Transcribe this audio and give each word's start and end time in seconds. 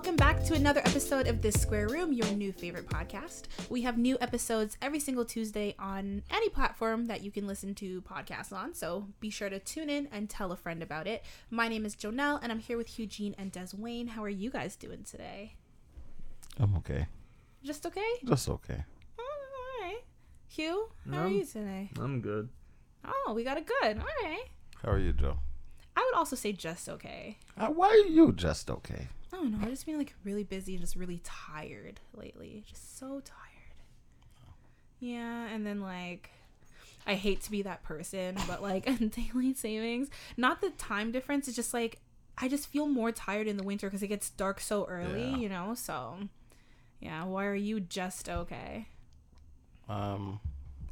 welcome 0.00 0.16
back 0.16 0.42
to 0.42 0.54
another 0.54 0.80
episode 0.86 1.26
of 1.26 1.42
This 1.42 1.60
Square 1.60 1.88
Room, 1.88 2.10
your 2.10 2.26
new 2.28 2.52
favorite 2.52 2.86
podcast. 2.86 3.42
We 3.68 3.82
have 3.82 3.98
new 3.98 4.16
episodes 4.18 4.78
every 4.80 4.98
single 4.98 5.26
Tuesday 5.26 5.74
on 5.78 6.22
any 6.30 6.48
platform 6.48 7.04
that 7.08 7.22
you 7.22 7.30
can 7.30 7.46
listen 7.46 7.74
to 7.74 8.00
podcasts 8.00 8.50
on, 8.50 8.72
so 8.72 9.08
be 9.20 9.28
sure 9.28 9.50
to 9.50 9.58
tune 9.58 9.90
in 9.90 10.08
and 10.10 10.30
tell 10.30 10.52
a 10.52 10.56
friend 10.56 10.82
about 10.82 11.06
it. 11.06 11.22
My 11.50 11.68
name 11.68 11.84
is 11.84 11.94
Jonelle, 11.94 12.40
and 12.42 12.50
I'm 12.50 12.60
here 12.60 12.78
with 12.78 12.98
Eugene 12.98 13.34
and 13.36 13.52
Des 13.52 13.76
Wayne. 13.76 14.06
How 14.06 14.24
are 14.24 14.30
you 14.30 14.48
guys 14.48 14.74
doing 14.74 15.04
today? 15.04 15.56
I'm 16.58 16.74
okay. 16.76 17.06
Just 17.62 17.84
okay? 17.84 18.10
Just 18.24 18.48
okay. 18.48 18.82
Oh, 19.18 19.22
all 19.22 19.86
right. 19.86 20.00
Hugh, 20.48 20.88
how 21.12 21.24
are 21.24 21.28
you 21.28 21.44
today? 21.44 21.90
I'm 22.00 22.22
good. 22.22 22.48
Oh, 23.04 23.34
we 23.36 23.44
got 23.44 23.58
a 23.58 23.60
good. 23.60 23.98
All 23.98 24.24
right. 24.24 24.46
How 24.82 24.92
are 24.92 24.98
you, 24.98 25.12
Joe? 25.12 25.36
I 25.94 26.00
would 26.00 26.16
also 26.16 26.36
say 26.36 26.52
just 26.52 26.88
okay. 26.88 27.36
Uh, 27.58 27.66
why 27.66 27.88
are 27.88 28.08
you 28.10 28.32
just 28.32 28.70
okay? 28.70 29.08
I 29.32 29.36
don't 29.36 29.52
know. 29.52 29.58
I've 29.62 29.70
just 29.70 29.86
been 29.86 29.98
like 29.98 30.14
really 30.24 30.44
busy 30.44 30.72
and 30.74 30.80
just 30.80 30.96
really 30.96 31.20
tired 31.24 32.00
lately. 32.14 32.64
Just 32.68 32.98
so 32.98 33.20
tired. 33.20 33.36
Yeah, 34.98 35.46
and 35.46 35.64
then 35.66 35.80
like 35.80 36.30
I 37.06 37.14
hate 37.14 37.40
to 37.42 37.50
be 37.50 37.62
that 37.62 37.82
person, 37.82 38.36
but 38.46 38.62
like 38.62 38.84
daily 39.10 39.54
savings, 39.54 40.08
not 40.36 40.60
the 40.60 40.70
time 40.70 41.12
difference, 41.12 41.46
it's 41.48 41.56
just 41.56 41.72
like 41.72 41.98
I 42.38 42.48
just 42.48 42.66
feel 42.68 42.86
more 42.86 43.12
tired 43.12 43.46
in 43.46 43.56
the 43.56 43.62
winter 43.62 43.86
because 43.88 44.02
it 44.02 44.08
gets 44.08 44.30
dark 44.30 44.60
so 44.60 44.84
early, 44.86 45.30
Yeah. 45.30 45.36
you 45.36 45.48
know? 45.48 45.74
So 45.74 46.16
yeah, 47.00 47.24
why 47.24 47.46
are 47.46 47.54
you 47.54 47.80
just 47.80 48.28
okay? 48.28 48.88
Um, 49.88 50.40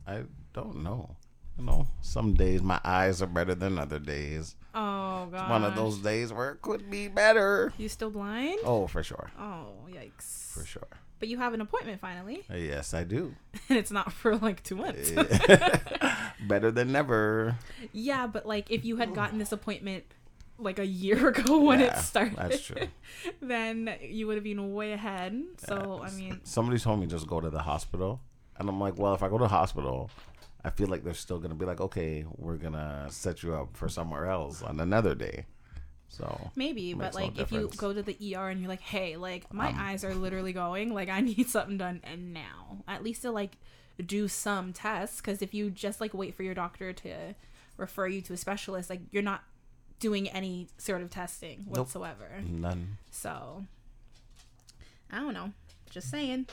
I 0.07 0.23
don't 0.55 0.83
know. 0.83 1.17
You 1.59 1.65
know, 1.65 1.87
some 2.03 2.35
days 2.35 2.63
my 2.63 2.81
eyes 2.85 3.21
are 3.21 3.27
better 3.27 3.55
than 3.55 3.79
other 3.79 3.99
days. 3.99 4.55
Oh 4.75 5.27
god. 5.31 5.35
It's 5.41 5.51
one 5.51 5.65
of 5.65 5.75
those 5.75 5.99
days 5.99 6.33
where 6.33 6.51
it 6.53 6.63
could 6.63 6.89
be 6.89 7.09
better. 7.09 7.73
You 7.79 7.89
still 7.89 8.11
blind? 8.11 8.61
Oh, 8.65 8.87
for 8.87 9.03
sure. 9.03 9.31
Oh, 9.39 9.73
yikes. 9.91 10.53
For 10.53 10.65
sure. 10.65 10.87
But 11.19 11.29
you 11.29 11.39
have 11.39 11.53
an 11.55 11.61
appointment 11.61 12.01
finally, 12.01 12.45
Uh, 12.49 12.55
Yes, 12.55 12.95
I 12.95 13.03
do. 13.03 13.35
and 13.69 13.77
it's 13.77 13.91
not 13.91 14.13
for 14.13 14.37
like 14.37 14.63
2 14.63 14.77
months. 14.77 15.11
better 16.47 16.71
than 16.71 16.93
never. 16.93 17.57
Yeah, 17.93 18.27
but 18.29 18.47
like 18.47 18.71
if 18.71 18.85
you 18.85 18.97
had 18.97 19.15
gotten 19.15 19.39
this 19.39 19.51
appointment 19.51 20.05
like 20.59 20.79
a 20.79 20.87
year 20.87 21.29
ago 21.35 21.61
when 21.65 21.81
it 21.81 21.97
started, 21.97 22.37
that's 22.37 22.61
true. 22.65 22.87
then 23.43 23.93
you 24.01 24.27
would 24.29 24.37
have 24.37 24.45
been 24.45 24.75
way 24.75 24.93
ahead. 24.93 25.43
So 25.67 26.03
I 26.05 26.11
mean, 26.13 26.41
Somebody 26.45 26.79
told 26.79 27.01
me 27.01 27.07
just 27.07 27.27
go 27.27 27.41
to 27.41 27.51
the 27.51 27.63
hospital. 27.63 28.21
And 28.61 28.69
I'm 28.69 28.81
like, 28.81 28.99
well, 28.99 29.15
if 29.15 29.23
I 29.23 29.29
go 29.29 29.39
to 29.39 29.45
the 29.45 29.49
hospital, 29.49 30.11
I 30.65 30.71
feel 30.71 30.89
like 30.89 31.05
they're 31.05 31.15
still 31.15 31.39
going 31.39 31.51
to 31.51 31.57
be 31.57 31.65
like, 31.65 31.81
okay, 31.81 32.25
we're 32.37 32.57
going 32.57 32.73
to 32.75 33.07
set 33.11 33.43
you 33.43 33.55
up 33.55 33.77
for 33.77 33.89
somewhere 33.89 34.27
else 34.27 34.61
on 34.63 34.81
another 34.81 35.15
day. 35.15 35.47
So, 36.11 36.51
maybe, 36.57 36.95
but 36.95 37.15
Makes 37.15 37.17
no 37.17 37.23
like 37.23 37.39
if 37.39 37.53
you 37.53 37.71
go 37.77 37.93
to 37.93 38.03
the 38.03 38.17
ER 38.35 38.49
and 38.49 38.61
you're 38.61 38.69
like, 38.69 38.81
hey, 38.81 39.17
like 39.17 39.53
my 39.53 39.69
Um, 39.69 39.77
eyes 39.79 40.05
are 40.05 40.15
literally 40.15 40.53
going, 40.53 40.93
like 40.95 41.09
I 41.11 41.21
need 41.33 41.49
something 41.49 41.77
done 41.79 42.01
and 42.03 42.33
now. 42.33 42.79
At 42.89 43.05
least 43.05 43.23
to 43.23 43.31
like 43.31 43.59
do 44.05 44.27
some 44.27 44.73
tests, 44.73 45.19
because 45.21 45.43
if 45.43 45.53
you 45.55 45.71
just 45.71 46.01
like 46.01 46.15
wait 46.15 46.35
for 46.35 46.43
your 46.43 46.55
doctor 46.55 46.93
to 46.93 47.35
refer 47.77 48.07
you 48.07 48.21
to 48.23 48.33
a 48.33 48.37
specialist, 48.37 48.89
like 48.91 49.01
you're 49.11 49.23
not 49.23 49.43
doing 50.01 50.29
any 50.31 50.69
sort 50.79 51.03
of 51.03 51.11
testing 51.11 51.65
Nope. 51.67 51.77
whatsoever. 51.79 52.41
none. 52.45 52.97
So 53.11 53.65
I 55.11 55.19
don't 55.21 55.35
know. 55.35 55.53
Just 55.91 56.11
saying. 56.11 56.47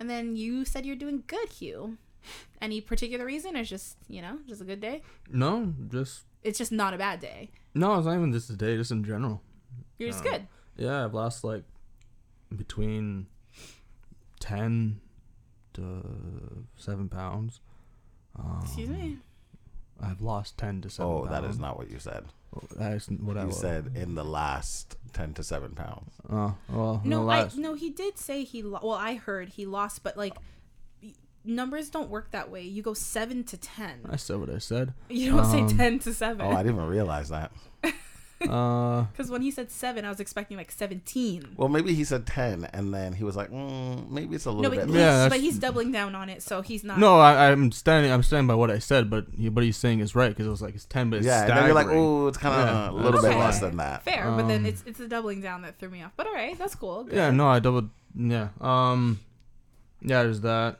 And 0.00 0.08
then 0.08 0.36
you 0.36 0.64
said 0.64 0.86
you're 0.86 0.96
doing 0.96 1.24
good, 1.26 1.48
Hugh. 1.48 1.98
Any 2.60 2.80
particular 2.80 3.24
reason 3.24 3.56
or 3.56 3.64
just, 3.64 3.96
you 4.08 4.20
know, 4.22 4.38
just 4.48 4.60
a 4.60 4.64
good 4.64 4.80
day? 4.80 5.02
No, 5.30 5.72
just 5.90 6.22
It's 6.42 6.58
just 6.58 6.72
not 6.72 6.94
a 6.94 6.98
bad 6.98 7.20
day. 7.20 7.50
no. 7.74 7.96
It's 7.96 8.06
not 8.06 8.14
even 8.16 8.30
this 8.30 8.46
today. 8.46 8.76
Just 8.76 8.90
in 8.90 9.04
general. 9.04 9.42
You're 9.98 10.10
just 10.10 10.24
Uh, 10.26 10.30
good. 10.30 10.46
Yeah, 10.76 11.04
I've 11.04 11.14
lost 11.14 11.44
like 11.44 11.64
between 12.56 13.26
ten 14.40 15.00
to 15.74 16.64
seven 16.76 17.08
pounds. 17.08 17.60
Um, 18.38 18.60
Excuse 18.62 18.88
me. 18.88 19.18
I've 20.00 20.20
lost 20.20 20.56
ten 20.56 20.80
to 20.82 20.90
seven. 20.90 21.12
Oh, 21.12 21.26
that 21.26 21.44
is 21.44 21.58
not 21.58 21.76
what 21.76 21.90
you 21.90 21.98
said. 21.98 22.24
That's 22.76 23.08
what 23.08 23.36
I 23.36 23.42
You 23.42 23.46
was. 23.48 23.58
said 23.60 23.92
in 23.94 24.14
the 24.14 24.24
last 24.24 24.96
10 25.12 25.34
to 25.34 25.42
7 25.44 25.72
pounds. 25.74 26.14
Oh 26.30 26.56
well. 26.70 27.02
No, 27.04 27.24
no, 27.24 27.30
I 27.30 27.50
no, 27.56 27.74
he 27.74 27.90
did 27.90 28.16
say 28.16 28.42
he 28.42 28.62
lo- 28.62 28.80
well, 28.82 28.94
I 28.96 29.16
heard 29.16 29.50
he 29.50 29.66
lost, 29.66 30.02
but 30.02 30.16
like 30.16 30.34
y- 30.34 30.40
numbers 31.48 31.88
don't 31.90 32.10
work 32.10 32.30
that 32.30 32.50
way. 32.50 32.62
You 32.62 32.82
go 32.82 32.94
7 32.94 33.42
to 33.44 33.56
10. 33.56 34.00
I 34.10 34.16
said 34.16 34.38
what 34.38 34.50
I 34.50 34.58
said. 34.58 34.94
You 35.08 35.32
don't 35.32 35.44
say 35.44 35.60
Um, 35.60 35.76
10 35.76 35.98
to 36.00 36.14
7. 36.14 36.40
Oh, 36.40 36.50
I 36.50 36.62
didn't 36.62 36.76
even 36.76 36.86
realize 36.88 37.30
that. 37.30 37.50
Uh, 38.48 39.02
Cuz 39.16 39.32
when 39.32 39.42
he 39.42 39.50
said 39.50 39.68
7, 39.68 40.04
I 40.04 40.08
was 40.08 40.20
expecting 40.20 40.56
like 40.56 40.70
17. 40.70 41.54
Well, 41.56 41.68
maybe 41.68 41.92
he 41.92 42.04
said 42.04 42.24
10 42.24 42.68
and 42.72 42.94
then 42.94 43.12
he 43.14 43.24
was 43.24 43.34
like, 43.34 43.50
mm, 43.50 44.08
maybe 44.08 44.36
it's 44.36 44.44
a 44.44 44.52
little 44.52 44.62
No, 44.62 44.70
but, 44.70 44.86
bit 44.86 44.90
he's, 44.90 44.96
Yeah, 44.96 45.28
but 45.28 45.40
he's 45.40 45.58
doubling 45.58 45.90
down 45.90 46.14
on 46.14 46.28
it, 46.28 46.40
so 46.40 46.62
he's 46.62 46.84
not 46.84 47.00
no, 47.00 47.18
I, 47.18 47.50
I'm 47.50 47.72
standing. 47.72 48.12
I'm 48.12 48.22
standing 48.22 48.46
by 48.46 48.54
what 48.54 48.70
I 48.70 48.78
said, 48.78 49.10
but 49.10 49.26
he, 49.36 49.48
what 49.48 49.64
he's 49.64 49.76
saying 49.76 49.98
is 49.98 50.14
right 50.14 50.28
because 50.28 50.46
it 50.46 50.50
was 50.50 50.62
like 50.62 50.76
it's 50.76 50.84
ten, 50.84 51.10
but 51.10 51.16
it's 51.16 51.26
Yeah, 51.26 51.40
and 51.46 51.50
then 51.50 51.64
you're 51.64 51.74
like, 51.74 51.88
oh, 51.90 52.28
it's 52.28 52.38
kind 52.38 52.54
of 52.54 52.68
Yeah. 52.68 52.90
a 52.90 52.92
little 53.02 53.20
bit 53.20 53.36
less 53.36 53.58
than 53.58 53.76
that. 53.78 54.04
fair, 54.04 54.30
but 54.30 54.46
then 54.46 54.60
Um, 54.60 54.66
it's 54.66 54.84
it's 54.86 54.98
the 55.00 55.08
doubling 55.08 55.40
down 55.40 55.62
that 55.62 55.80
threw 55.80 55.88
me 55.90 56.04
off. 56.04 56.12
But 56.16 56.28
all 56.28 56.32
right, 56.34 56.56
that's 56.56 56.76
cool. 56.76 57.02
Good. 57.02 57.14
Yeah, 57.16 57.32
no, 57.32 57.48
I 57.48 57.58
doubled. 57.58 57.90
Yeah. 58.14 58.50
Um. 58.60 59.18
Yeah, 60.00 60.22
there's 60.22 60.42
that. 60.42 60.78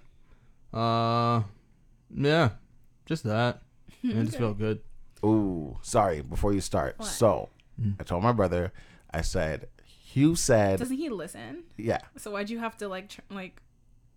Uh. 0.72 1.42
Yeah. 2.14 2.50
Just 3.06 3.24
that. 3.24 3.62
I 4.04 4.08
just 4.08 4.28
Okay. 4.34 4.38
feel 4.38 4.54
good. 4.54 4.80
Ooh, 5.24 5.76
sorry, 5.82 6.20
before 6.22 6.52
you 6.52 6.60
start. 6.60 6.94
What? 6.98 7.06
So, 7.08 7.48
Mm. 7.80 7.94
I 8.00 8.02
told 8.02 8.24
my 8.24 8.32
brother, 8.32 8.72
I 9.14 9.20
said, 9.20 9.68
Hugh 9.84 10.34
said, 10.34 10.80
Doesn't 10.80 10.96
he 10.96 11.08
listen? 11.10 11.62
yeah, 11.76 12.00
So 12.16 12.32
why'd 12.32 12.50
you 12.50 12.58
have 12.58 12.76
to 12.78 12.88
like 12.88 13.08
tr- 13.10 13.20
like? 13.30 13.62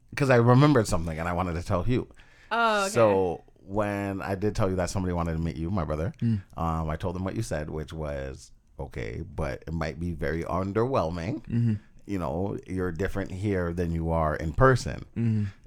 because 0.09 0.29
I 0.31 0.37
remembered 0.37 0.87
something 0.87 1.17
and 1.19 1.27
I 1.29 1.33
wanted 1.33 1.53
to 1.55 1.63
tell 1.63 1.83
Hugh. 1.83 2.07
Oh, 2.51 2.81
okay. 2.85 2.89
So, 2.89 3.43
when 3.67 4.21
I 4.23 4.33
did 4.35 4.55
tell 4.55 4.67
you 4.69 4.75
that 4.77 4.89
somebody 4.89 5.13
wanted 5.13 5.33
to 5.33 5.37
meet 5.39 5.57
you, 5.57 5.69
my 5.69 5.83
brother, 5.85 6.11
Mm. 6.21 6.41
um, 6.57 6.89
I 6.89 6.95
told 6.95 7.15
him 7.15 7.23
what 7.23 7.35
you 7.35 7.43
said, 7.43 7.69
which 7.69 7.93
was, 7.93 8.51
okay, 8.79 9.21
but 9.35 9.63
it 9.67 9.73
might 9.73 9.99
be 9.99 10.11
very 10.11 10.43
underwhelming. 10.43 11.41
Mm-hmm. 11.45 11.73
You 12.07 12.17
know, 12.19 12.57
you're 12.67 12.91
different 12.91 13.31
here 13.31 13.73
than 13.73 13.91
you 13.91 14.09
are 14.11 14.35
in 14.35 14.53
person. 14.53 15.05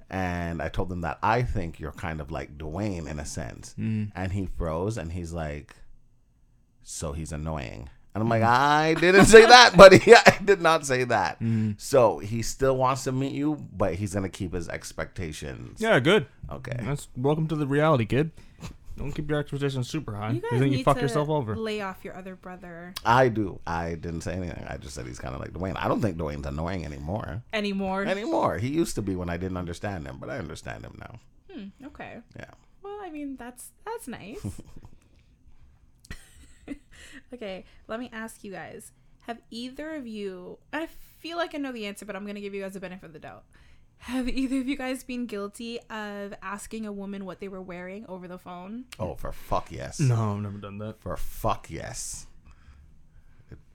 And 0.09 0.61
I 0.61 0.69
told 0.69 0.91
him 0.91 1.01
that 1.01 1.19
I 1.23 1.41
think 1.41 1.79
you're 1.79 1.91
kind 1.91 2.21
of 2.21 2.31
like 2.31 2.57
Dwayne 2.57 3.07
in 3.07 3.19
a 3.19 3.25
sense. 3.25 3.73
Mm. 3.79 4.11
And 4.15 4.31
he 4.31 4.47
froze 4.57 4.97
and 4.97 5.11
he's 5.11 5.33
like, 5.33 5.75
So 6.83 7.13
he's 7.13 7.31
annoying. 7.31 7.89
And 8.13 8.21
I'm 8.21 8.29
like, 8.29 8.43
I 8.43 8.93
didn't 8.93 9.25
say 9.25 9.45
that, 9.45 9.75
buddy. 9.77 9.99
I 10.15 10.37
did 10.43 10.61
not 10.61 10.85
say 10.85 11.03
that. 11.03 11.37
Mm. 11.41 11.79
So 11.79 12.19
he 12.19 12.41
still 12.43 12.77
wants 12.77 13.03
to 13.03 13.11
meet 13.11 13.33
you, 13.33 13.55
but 13.75 13.95
he's 13.95 14.13
gonna 14.13 14.29
keep 14.29 14.53
his 14.53 14.69
expectations. 14.69 15.81
Yeah, 15.81 15.99
good. 15.99 16.27
Okay. 16.49 16.77
That's 16.79 17.09
welcome 17.17 17.47
to 17.49 17.55
the 17.55 17.67
reality, 17.67 18.05
kid. 18.05 18.31
Don't 18.97 19.11
keep 19.11 19.29
your 19.29 19.39
expectations 19.39 19.89
super 19.89 20.15
high. 20.15 20.29
you 20.29 20.35
You, 20.35 20.41
guys 20.41 20.49
think 20.59 20.71
need 20.71 20.77
you 20.79 20.83
fuck 20.85 20.95
to 20.97 21.01
yourself 21.03 21.27
over. 21.29 21.55
lay 21.55 21.81
off 21.81 22.03
your 22.05 22.15
other 22.15 22.35
brother 22.35 22.93
I 23.05 23.27
do. 23.27 23.59
I 23.67 23.95
didn't 23.95 24.21
say 24.21 24.33
anything. 24.33 24.65
I 24.69 24.77
just 24.77 24.95
said 24.95 25.05
he's 25.05 25.19
kind 25.19 25.35
of 25.35 25.41
like 25.41 25.51
Dwayne. 25.51 25.73
I 25.75 25.87
don't 25.89 26.01
think 26.01 26.17
Dwayne's 26.17 26.45
annoying 26.47 26.85
anymore. 26.85 27.43
anymore. 27.51 28.03
Anymore. 28.05 28.57
He 28.57 28.69
used 28.69 28.95
to 28.95 29.01
be 29.01 29.15
when 29.15 29.29
I 29.29 29.35
didn't 29.37 29.57
understand 29.57 30.07
him, 30.07 30.17
but 30.19 30.29
I 30.29 30.37
understand 30.37 30.85
him 30.85 30.97
now. 30.99 31.19
Hmm, 31.53 31.85
okay. 31.87 32.19
Yeah. 32.37 32.51
Well, 32.83 32.99
I 33.03 33.09
mean, 33.09 33.35
that's 33.35 33.71
that's 33.85 34.07
nice. 34.07 34.45
okay, 37.33 37.63
let 37.87 37.99
me 37.99 38.09
ask 38.13 38.43
you 38.43 38.51
guys: 38.51 38.91
Have 39.27 39.39
either 39.51 39.95
of 39.95 40.07
you? 40.07 40.57
I 40.73 40.87
feel 41.19 41.37
like 41.37 41.53
I 41.55 41.57
know 41.57 41.71
the 41.71 41.85
answer, 41.85 42.05
but 42.05 42.15
I'm 42.15 42.25
gonna 42.25 42.41
give 42.41 42.53
you 42.53 42.61
guys 42.61 42.75
a 42.75 42.79
benefit 42.79 43.05
of 43.07 43.13
the 43.13 43.19
doubt. 43.19 43.43
Have 43.99 44.29
either 44.29 44.57
of 44.59 44.67
you 44.67 44.77
guys 44.77 45.03
been 45.03 45.25
guilty 45.25 45.79
of 45.89 46.33
asking 46.43 46.85
a 46.85 46.91
woman 46.91 47.25
what 47.25 47.39
they 47.39 47.47
were 47.47 47.61
wearing 47.61 48.05
over 48.07 48.27
the 48.27 48.37
phone? 48.37 48.85
Oh, 48.99 49.15
for 49.15 49.31
fuck 49.31 49.71
yes. 49.71 49.99
No, 49.99 50.33
I've 50.35 50.41
never 50.41 50.57
done 50.59 50.77
that. 50.77 50.99
For 51.01 51.17
fuck 51.17 51.67
yes. 51.69 52.27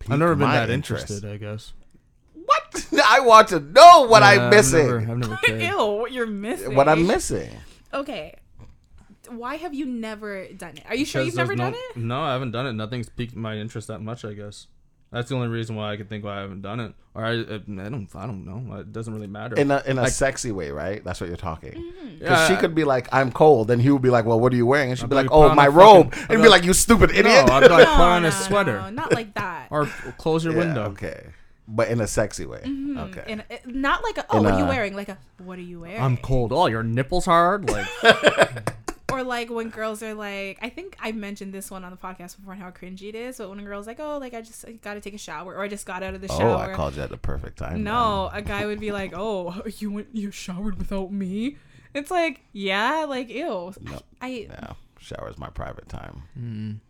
I've 0.09 0.19
never 0.19 0.35
been 0.35 0.49
that 0.51 0.71
interest. 0.71 1.11
interested. 1.11 1.33
I 1.33 1.37
guess. 1.37 1.73
What? 2.35 2.87
I 3.07 3.21
want 3.21 3.49
to 3.49 3.61
know 3.61 4.07
what 4.09 4.23
Yeah, 4.23 4.29
I'm 4.29 4.41
I've 4.43 4.51
missing. 4.53 4.87
never- 4.87 4.99
I've 5.01 5.19
never 5.19 5.37
cared. 5.45 5.63
Ew, 5.63 5.77
what 5.95 6.13
you're 6.13 6.27
missing? 6.27 6.75
what 6.75 6.89
I'm 6.89 7.07
missing. 7.07 7.51
Okay. 7.93 8.37
Why 9.29 9.57
have 9.57 9.75
you 9.75 9.87
never 9.87 10.47
done 10.49 10.77
it? 10.77 10.85
Are 10.89 10.95
you 10.95 11.05
sure 11.05 11.23
you've 11.23 11.35
never 11.37 11.55
there's 11.57 11.73
done 11.73 11.75
it? 11.77 11.97
No, 11.97 12.21
I 12.21 12.33
haven't 12.33 12.53
done 12.53 12.67
it. 12.67 12.73
Nothing's 12.73 13.09
piqued 13.09 13.37
my 13.37 13.57
interest 13.57 13.89
that 13.89 14.01
much. 14.01 14.25
I 14.25 14.33
guess 14.33 14.67
that's 15.13 15.29
the 15.29 15.35
only 15.35 15.49
reason 15.49 15.77
why 15.77 15.93
I 15.93 15.97
could 15.97 16.09
think 16.09 16.25
why 16.25 16.39
I 16.39 16.41
haven't 16.43 16.63
done 16.63 16.81
it. 16.81 16.95
Or 17.15 17.25
I, 17.25 17.33
I 17.33 17.43
don't, 17.59 18.09
I 18.15 18.27
don't 18.27 18.45
know. 18.45 18.77
It 18.77 18.93
doesn't 18.93 19.13
really 19.13 19.27
matter. 19.27 19.57
In 19.57 19.71
a 19.73 19.83
in 19.85 19.99
a 19.99 20.03
Like- 20.03 20.13
sexy 20.13 20.53
way, 20.53 20.71
right? 20.71 21.03
That's 21.03 21.21
what 21.21 21.27
you're 21.29 21.37
talking. 21.37 21.73
Mm-hmm. 21.73 22.19
Because 22.21 22.39
Yeah, 22.39 22.49
she 22.49 22.57
could 22.61 22.75
be 22.75 22.85
like, 22.85 23.09
"I'm 23.13 23.33
cold," 23.33 23.71
and 23.71 23.83
he 23.83 23.91
would 23.91 24.03
be 24.03 24.11
like, 24.11 24.25
"Well, 24.27 24.39
what 24.39 24.53
are 24.53 24.57
you 24.57 24.67
wearing?" 24.67 24.91
And 24.91 24.99
she'd 24.99 25.05
I'd 25.05 25.09
be 25.11 25.15
be 25.15 25.23
like, 25.23 25.31
like, 25.31 25.51
"Oh, 25.51 25.55
my 25.55 25.67
robe," 25.69 26.15
fucking- 26.15 26.27
and 26.35 26.39
be 26.39 26.43
be 26.45 26.49
like, 26.49 26.65
"You 26.65 26.73
stupid 26.73 27.11
idiot." 27.11 27.47
No, 27.49 27.55
I'd 27.55 27.61
be 27.63 27.69
like, 27.69 27.87
put 27.89 28.01
on 28.01 28.25
a 28.25 28.31
sweater. 28.33 28.81
no, 28.83 28.91
not 28.91 29.13
like 29.13 29.35
that. 29.35 29.67
or 29.71 29.87
close 30.19 30.45
your 30.45 30.53
Yeah, 30.55 30.59
window. 30.61 30.85
Okay, 30.91 31.27
but 31.67 31.89
in 31.89 32.01
a 32.01 32.07
sexy 32.07 32.47
way. 32.47 32.61
Mhm. 32.65 32.99
Okay. 33.11 33.25
In 33.33 33.43
a- 33.51 33.61
not 33.67 34.03
like 34.05 34.19
a, 34.19 34.27
oh, 34.31 34.39
In 34.39 34.45
what 34.45 34.53
are 34.55 34.59
you 34.61 34.67
wearing? 34.67 34.95
Like 34.95 35.09
a, 35.09 35.19
what 35.39 35.59
are 35.59 35.63
you 35.63 35.81
wearing? 35.81 36.01
I'm 36.01 36.17
cold. 36.19 36.53
Oh, 36.53 36.67
your 36.67 36.83
nipples 36.85 37.25
hard. 37.25 37.69
Like 37.69 37.87
Or 39.13 39.21
or 39.21 39.25
like 39.25 39.51
when 39.51 39.69
girls 39.69 40.03
are 40.03 40.15
like, 40.15 40.59
I 40.63 40.69
think 40.69 40.97
I 41.01 41.13
mentioned 41.13 41.53
this 41.53 41.71
one 41.71 41.85
on 41.85 41.91
the 41.91 41.97
podcast 41.97 42.37
before 42.37 42.55
and 42.55 42.63
how 42.63 42.71
cringy 42.71 43.09
it 43.09 43.15
is. 43.15 43.39
But 43.39 43.51
when 43.51 43.61
a 43.61 43.63
girl's 43.63 43.87
like, 43.87 44.01
oh, 44.01 44.19
like 44.19 44.35
I 44.35 44.41
just 44.41 44.65
got 44.83 44.95
to 44.95 45.01
take 45.01 45.15
a 45.15 45.19
shower, 45.19 45.55
or 45.55 45.63
I 45.63 45.69
just 45.69 45.87
got 45.87 46.03
out 46.03 46.15
of 46.15 46.21
the 46.21 46.29
shower. 46.29 46.67
Oh. 46.67 46.73
I 46.73 46.75
called 46.75 46.97
you 46.97 47.03
at 47.03 47.11
the 47.11 47.17
perfect 47.17 47.59
time. 47.59 47.85
no, 47.85 48.31
a 48.33 48.43
guy 48.43 48.67
would 48.67 48.81
be 48.81 48.93
like, 48.93 49.13
oh, 49.15 49.63
you 49.79 49.91
went, 49.91 50.09
you 50.13 50.31
showered 50.31 50.79
without 50.79 51.13
me. 51.13 51.57
It's 51.95 52.11
like, 52.11 52.41
yeah, 52.53 53.05
like 53.09 53.29
ew. 53.29 53.75
No. 53.81 54.01
I, 54.21 54.49
Yeah, 54.51 54.73
shower's 54.99 55.39
my 55.39 55.51
private 55.51 55.89
time. 55.89 56.23
Mm. 56.39 56.81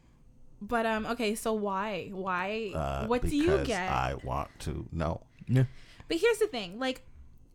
but 0.61 0.87
um, 0.87 1.07
okay, 1.07 1.35
so 1.35 1.53
why, 1.53 2.11
why, 2.13 2.73
Uh, 2.75 3.07
what 3.07 3.23
do 3.23 3.37
you 3.37 3.65
get? 3.65 3.91
I 3.91 4.15
want 4.23 4.51
to 4.61 4.87
know. 4.93 5.23
Yeah. 5.49 5.65
But 6.09 6.19
here's 6.19 6.39
the 6.39 6.47
thing, 6.47 6.79
like, 6.79 7.03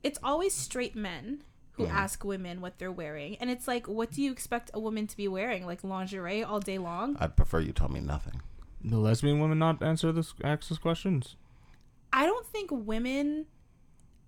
it's 0.02 0.20
always 0.24 0.54
straight 0.54 0.96
men 0.96 1.44
who 1.78 1.86
Mhm. 1.86 1.92
ask 1.92 2.24
women 2.24 2.62
what 2.62 2.78
they're 2.80 2.92
wearing, 2.92 3.36
and 3.38 3.50
it's 3.50 3.68
like, 3.68 3.88
what 3.88 4.12
do 4.12 4.22
you 4.22 4.32
expect 4.32 4.72
a 4.74 4.80
woman 4.80 5.08
to 5.08 5.18
be 5.18 5.28
wearing? 5.28 5.66
Like 5.66 5.84
lingerie 5.84 6.44
all 6.44 6.60
day 6.60 6.78
long? 6.78 7.18
I'd 7.20 7.36
prefer 7.36 7.60
you 7.60 7.74
tell 7.74 7.90
me 7.90 8.00
nothing. 8.00 8.42
The 8.84 8.98
lesbian 8.98 9.40
women 9.40 9.60
not 9.60 9.82
answer 9.82 10.12
this 10.12 10.34
ask 10.44 10.70
this 10.70 10.78
questions. 10.78 11.36
I 12.14 12.26
don't 12.26 12.46
think 12.46 12.70
women 12.72 13.48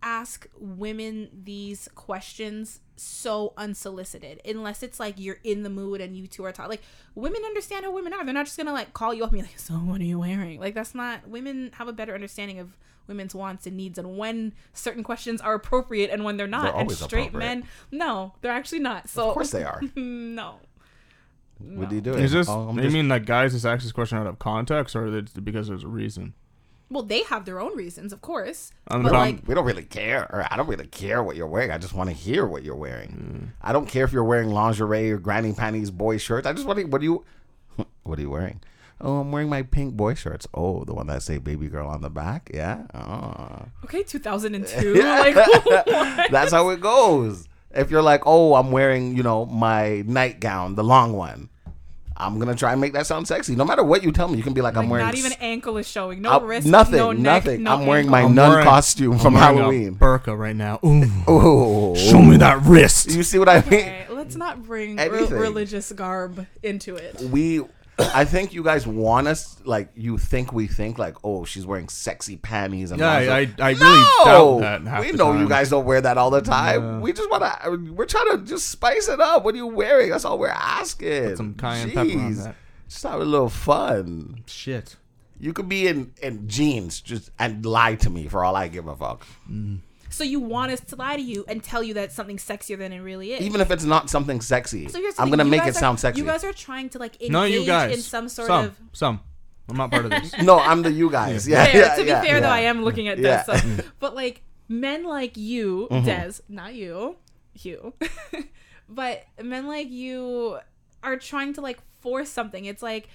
ask 0.04 0.48
women 0.60 1.30
these 1.44 1.88
questions 1.96 2.82
so 2.96 3.54
unsolicited 3.58 4.40
unless 4.46 4.84
it's 4.84 5.00
like 5.00 5.16
you're 5.18 5.40
in 5.44 5.64
the 5.64 5.70
mood 5.70 6.02
and 6.02 6.16
you 6.16 6.28
two 6.28 6.44
are 6.44 6.52
talking 6.52 6.70
like 6.70 6.82
women 7.16 7.44
understand 7.46 7.84
how 7.84 7.92
women 7.92 8.14
are 8.14 8.24
they're 8.24 8.34
not 8.34 8.46
just 8.46 8.58
gonna 8.58 8.72
like 8.72 8.94
call 8.94 9.12
you 9.14 9.24
up 9.24 9.32
and 9.32 9.42
be 9.42 9.48
like 9.48 9.58
so 9.60 9.74
what 9.74 10.00
are 10.00 10.04
you 10.04 10.20
wearing 10.20 10.60
like 10.60 10.76
that's 10.76 10.94
not 10.94 11.28
women 11.28 11.72
have 11.74 11.88
a 11.88 11.94
better 11.94 12.14
understanding 12.14 12.60
of 12.60 12.78
women's 13.08 13.34
wants 13.36 13.66
and 13.66 13.76
needs 13.78 13.98
and 13.98 14.18
when 14.18 14.54
certain 14.74 15.04
questions 15.04 15.40
are 15.42 15.54
appropriate 15.54 16.10
and 16.12 16.24
when 16.24 16.38
they're 16.38 16.48
not 16.48 16.64
They're 16.64 16.72
and 16.74 16.82
always 16.82 17.00
straight 17.00 17.34
men 17.34 17.64
no 17.92 18.34
they're 18.42 18.52
actually 18.52 18.80
not 18.80 19.10
so 19.10 19.28
Of 19.30 19.34
course 19.34 19.52
they 19.52 19.64
are. 19.64 19.82
no 19.96 20.56
What 21.60 21.90
do 21.90 21.96
you 21.96 22.02
do? 22.02 22.14
Is 22.14 22.32
this? 22.32 22.48
Oh, 22.50 22.70
I'm 22.70 22.78
you 22.78 22.84
just- 22.84 22.94
mean 22.94 23.10
like 23.10 23.26
guys 23.26 23.54
just 23.54 23.66
ask 23.66 23.84
this 23.84 23.92
question 23.92 24.18
out 24.18 24.28
of 24.28 24.38
context, 24.40 24.96
or 24.96 25.18
it's 25.18 25.34
because 25.34 25.68
there's 25.68 25.84
a 25.84 25.88
reason? 25.88 26.34
well 26.90 27.04
they 27.04 27.22
have 27.24 27.44
their 27.44 27.60
own 27.60 27.76
reasons 27.76 28.14
of 28.14 28.22
course 28.22 28.72
Um, 28.88 29.04
but 29.04 29.12
but 29.12 29.18
like 29.18 29.46
we 29.48 29.54
don't 29.56 29.66
really 29.66 29.84
care. 29.84 30.24
Or 30.34 30.48
I 30.50 30.56
don't 30.56 30.68
really 30.70 30.88
care 30.88 31.22
what 31.22 31.36
you're 31.36 31.48
wearing. 31.48 31.70
I 31.72 31.78
just 31.78 31.94
want 31.94 32.10
to 32.10 32.16
hear 32.16 32.46
what 32.46 32.64
you're 32.64 32.78
wearing. 32.78 33.10
Mm. 33.12 33.68
I 33.68 33.74
don't 33.74 33.88
care 33.88 34.06
if 34.06 34.14
you're 34.14 34.24
wearing 34.24 34.50
lingerie 34.52 35.12
or 35.12 35.18
granny 35.18 35.52
panties, 35.54 35.92
boy 35.92 36.18
shirts. 36.18 36.48
I 36.48 36.54
just 36.54 36.66
want 36.66 36.80
to. 36.80 36.86
What 36.86 37.02
do 37.02 37.06
you? 37.06 37.26
What 38.04 38.18
are 38.18 38.22
you 38.22 38.30
wearing? 38.30 38.62
Oh, 39.00 39.20
I'm 39.20 39.32
wearing 39.32 39.50
my 39.50 39.62
pink 39.62 39.96
boy 39.96 40.16
shirts. 40.16 40.48
Oh, 40.54 40.84
the 40.84 40.94
one 40.94 41.08
that 41.08 41.22
say 41.22 41.38
"baby 41.38 41.68
girl" 41.68 41.88
on 41.88 42.02
the 42.02 42.10
back. 42.10 42.50
Yeah. 42.54 42.84
Oh. 42.96 43.66
okay 43.84 44.02
2002 44.04 44.94
like? 45.04 45.36
That's 46.32 46.52
how 46.52 46.70
it 46.70 46.82
goes. 46.82 47.48
If 47.76 47.92
you're 47.92 48.02
like, 48.02 48.24
oh, 48.26 48.56
I'm 48.56 48.72
wearing, 48.72 49.16
you 49.16 49.22
know, 49.24 49.46
my 49.46 50.02
nightgown, 50.08 50.76
the 50.76 50.84
long 50.84 51.14
one. 51.14 51.50
I'm 52.20 52.40
gonna 52.40 52.56
try 52.56 52.72
and 52.72 52.82
make 52.82 52.94
that 52.94 53.06
sound 53.06 53.28
sexy. 53.28 53.56
No 53.56 53.64
matter 53.64 53.84
what 53.84 54.02
you 54.02 54.12
tell 54.12 54.28
me, 54.28 54.38
you 54.38 54.44
can 54.44 54.54
be 54.54 54.62
like, 54.62 54.76
I'm 54.76 54.90
wearing 54.90 55.06
not 55.06 55.14
even 55.14 55.34
ankle 55.34 55.78
is 55.78 55.88
showing. 55.88 56.24
No 56.24 56.32
uh, 56.32 56.40
wrist. 56.40 56.66
nothing, 56.66 56.98
No 56.98 57.12
neck, 57.12 57.44
nothing. 57.46 57.62
No 57.62 57.74
I'm 57.76 57.86
wearing 57.86 58.10
my 58.10 58.22
ankle. 58.22 58.30
I'm 58.30 58.36
nun 58.36 58.50
wearing- 58.50 58.66
costume 58.66 59.20
from 59.20 59.36
I'm 59.38 59.42
wearing 59.44 59.58
a 59.60 59.62
Halloween. 59.62 59.96
burqa 59.98 60.36
right 60.36 60.56
now. 60.56 60.80
Ooh, 60.84 61.04
Oh, 61.28 61.94
show 61.96 62.20
me 62.20 62.38
that 62.38 62.64
wrist. 62.64 63.12
You 63.12 63.22
see 63.22 63.38
what 63.38 63.48
I 63.48 63.58
mean? 63.70 63.82
Okay, 63.82 64.08
let's 64.10 64.36
not 64.36 64.64
bring 64.64 64.96
re- 64.96 65.28
religious 65.28 65.92
garb 65.92 66.48
into 66.64 66.96
it. 66.96 67.22
we 67.22 67.62
I 68.00 68.26
think 68.26 68.54
you 68.54 68.64
guys 68.64 68.86
want 68.86 69.28
us 69.28 69.58
like 69.66 69.90
you 69.96 70.18
think 70.20 70.54
we 70.54 70.68
think 70.68 71.00
like 71.00 71.16
oh 71.24 71.46
she's 71.46 71.66
wearing 71.66 71.90
sexy 71.90 72.38
panties 72.38 72.92
and 72.92 73.00
Yeah, 73.00 73.10
I. 73.10 73.20
I, 73.20 73.54
I 73.60 73.70
really 73.72 73.78
doubt 73.80 74.26
no, 74.26 74.60
that. 74.60 74.82
Half 74.84 75.02
we 75.04 75.12
the 75.12 75.18
know 75.18 75.32
you 75.34 75.40
time. 75.40 75.48
guys 75.48 75.70
don't 75.72 75.86
wear 75.86 76.00
that 76.02 76.18
all 76.18 76.30
the 76.30 76.42
time. 76.42 76.82
Yeah. 76.84 77.00
We 77.00 77.12
just 77.14 77.30
want 77.32 77.44
to. 77.44 77.94
We're 77.94 78.06
trying 78.06 78.38
to 78.38 78.46
just 78.46 78.70
spice 78.70 79.08
it 79.10 79.20
up. 79.20 79.44
What 79.44 79.56
are 79.56 79.58
you 79.58 79.68
wearing? 79.68 80.12
That's 80.12 80.26
all 80.26 80.38
we're 80.38 80.50
asking. 80.50 81.30
Put 81.30 81.38
some 81.38 81.54
cayenne 81.56 81.92
pepper 81.92 82.20
on 82.20 82.36
that. 82.36 82.56
Just 82.88 83.04
have 83.04 83.20
a 83.20 83.26
little 83.26 83.50
fun. 83.50 84.44
Shit. 84.46 84.96
You 85.40 85.54
could 85.54 85.68
be 85.70 85.88
in 85.88 86.14
in 86.22 86.48
jeans 86.48 87.02
just 87.02 87.32
and 87.40 87.66
lie 87.66 87.96
to 87.96 88.10
me 88.10 88.28
for 88.28 88.46
all 88.46 88.56
I 88.56 88.68
give 88.68 88.88
a 88.88 88.96
fuck. 88.96 89.26
Mm. 89.50 89.80
So 90.18 90.24
you 90.24 90.40
want 90.40 90.72
us 90.72 90.80
to 90.82 90.96
lie 90.96 91.16
to 91.16 91.22
you 91.22 91.46
and 91.48 91.64
tell 91.64 91.84
you 91.84 91.94
that 91.94 92.12
something 92.12 92.38
sexier 92.38 92.78
than 92.78 92.92
it 92.92 93.00
really 93.02 93.34
is. 93.34 93.42
Even 93.42 93.62
if 93.62 93.70
it's 93.72 93.84
not 93.84 94.10
something 94.10 94.42
sexy, 94.42 94.88
so 94.88 95.00
here's 95.00 95.16
the 95.16 95.22
I'm 95.22 95.28
thing, 95.28 95.38
gonna 95.38 95.44
you 95.46 95.52
make 95.52 95.60
guys 95.62 95.76
it 95.76 95.78
are- 95.78 95.80
sound 95.80 96.00
sexy. 96.00 96.20
You 96.22 96.26
guys 96.28 96.44
are 96.44 96.54
trying 96.54 96.90
to 96.90 96.98
like 97.00 97.16
engage 97.22 97.32
No, 97.32 97.44
you 97.44 97.66
guys. 97.66 97.96
in 97.96 98.02
some 98.02 98.28
sort 98.28 98.48
some, 98.48 98.66
of. 98.66 98.76
some. 98.94 99.20
I'm 99.70 99.78
not 99.78 99.92
part 99.92 100.06
of 100.06 100.12
this. 100.12 100.34
no, 100.42 100.58
I'm 100.60 100.82
the 100.82 100.92
you 100.92 101.12
guys. 101.12 101.48
Yeah, 101.48 101.66
Fair. 101.66 101.82
yeah, 101.82 101.96
to 101.96 102.02
be 102.02 102.08
yeah, 102.08 102.22
fair, 102.22 102.42
though, 102.42 102.48
yeah. 102.48 102.54
I 102.54 102.60
am 102.62 102.84
looking 102.84 103.08
at 103.10 103.18
Yeah. 103.20 103.44
this. 103.44 103.62
So, 103.62 103.84
but 104.00 104.16
like 104.16 104.42
men 104.68 105.04
like 105.04 105.38
you, 105.38 105.88
Mm-hmm. 105.92 106.06
Des, 106.06 106.34
not 106.50 106.74
you, 106.74 107.18
you, 107.54 107.94
but 108.90 109.24
men 109.42 109.68
like 109.68 109.90
you 109.92 110.60
are 111.04 111.18
trying 111.18 111.54
to 111.54 111.62
like 111.62 111.80
force 112.02 112.30
something. 112.30 112.66
It's 112.66 112.82
like 112.82 113.10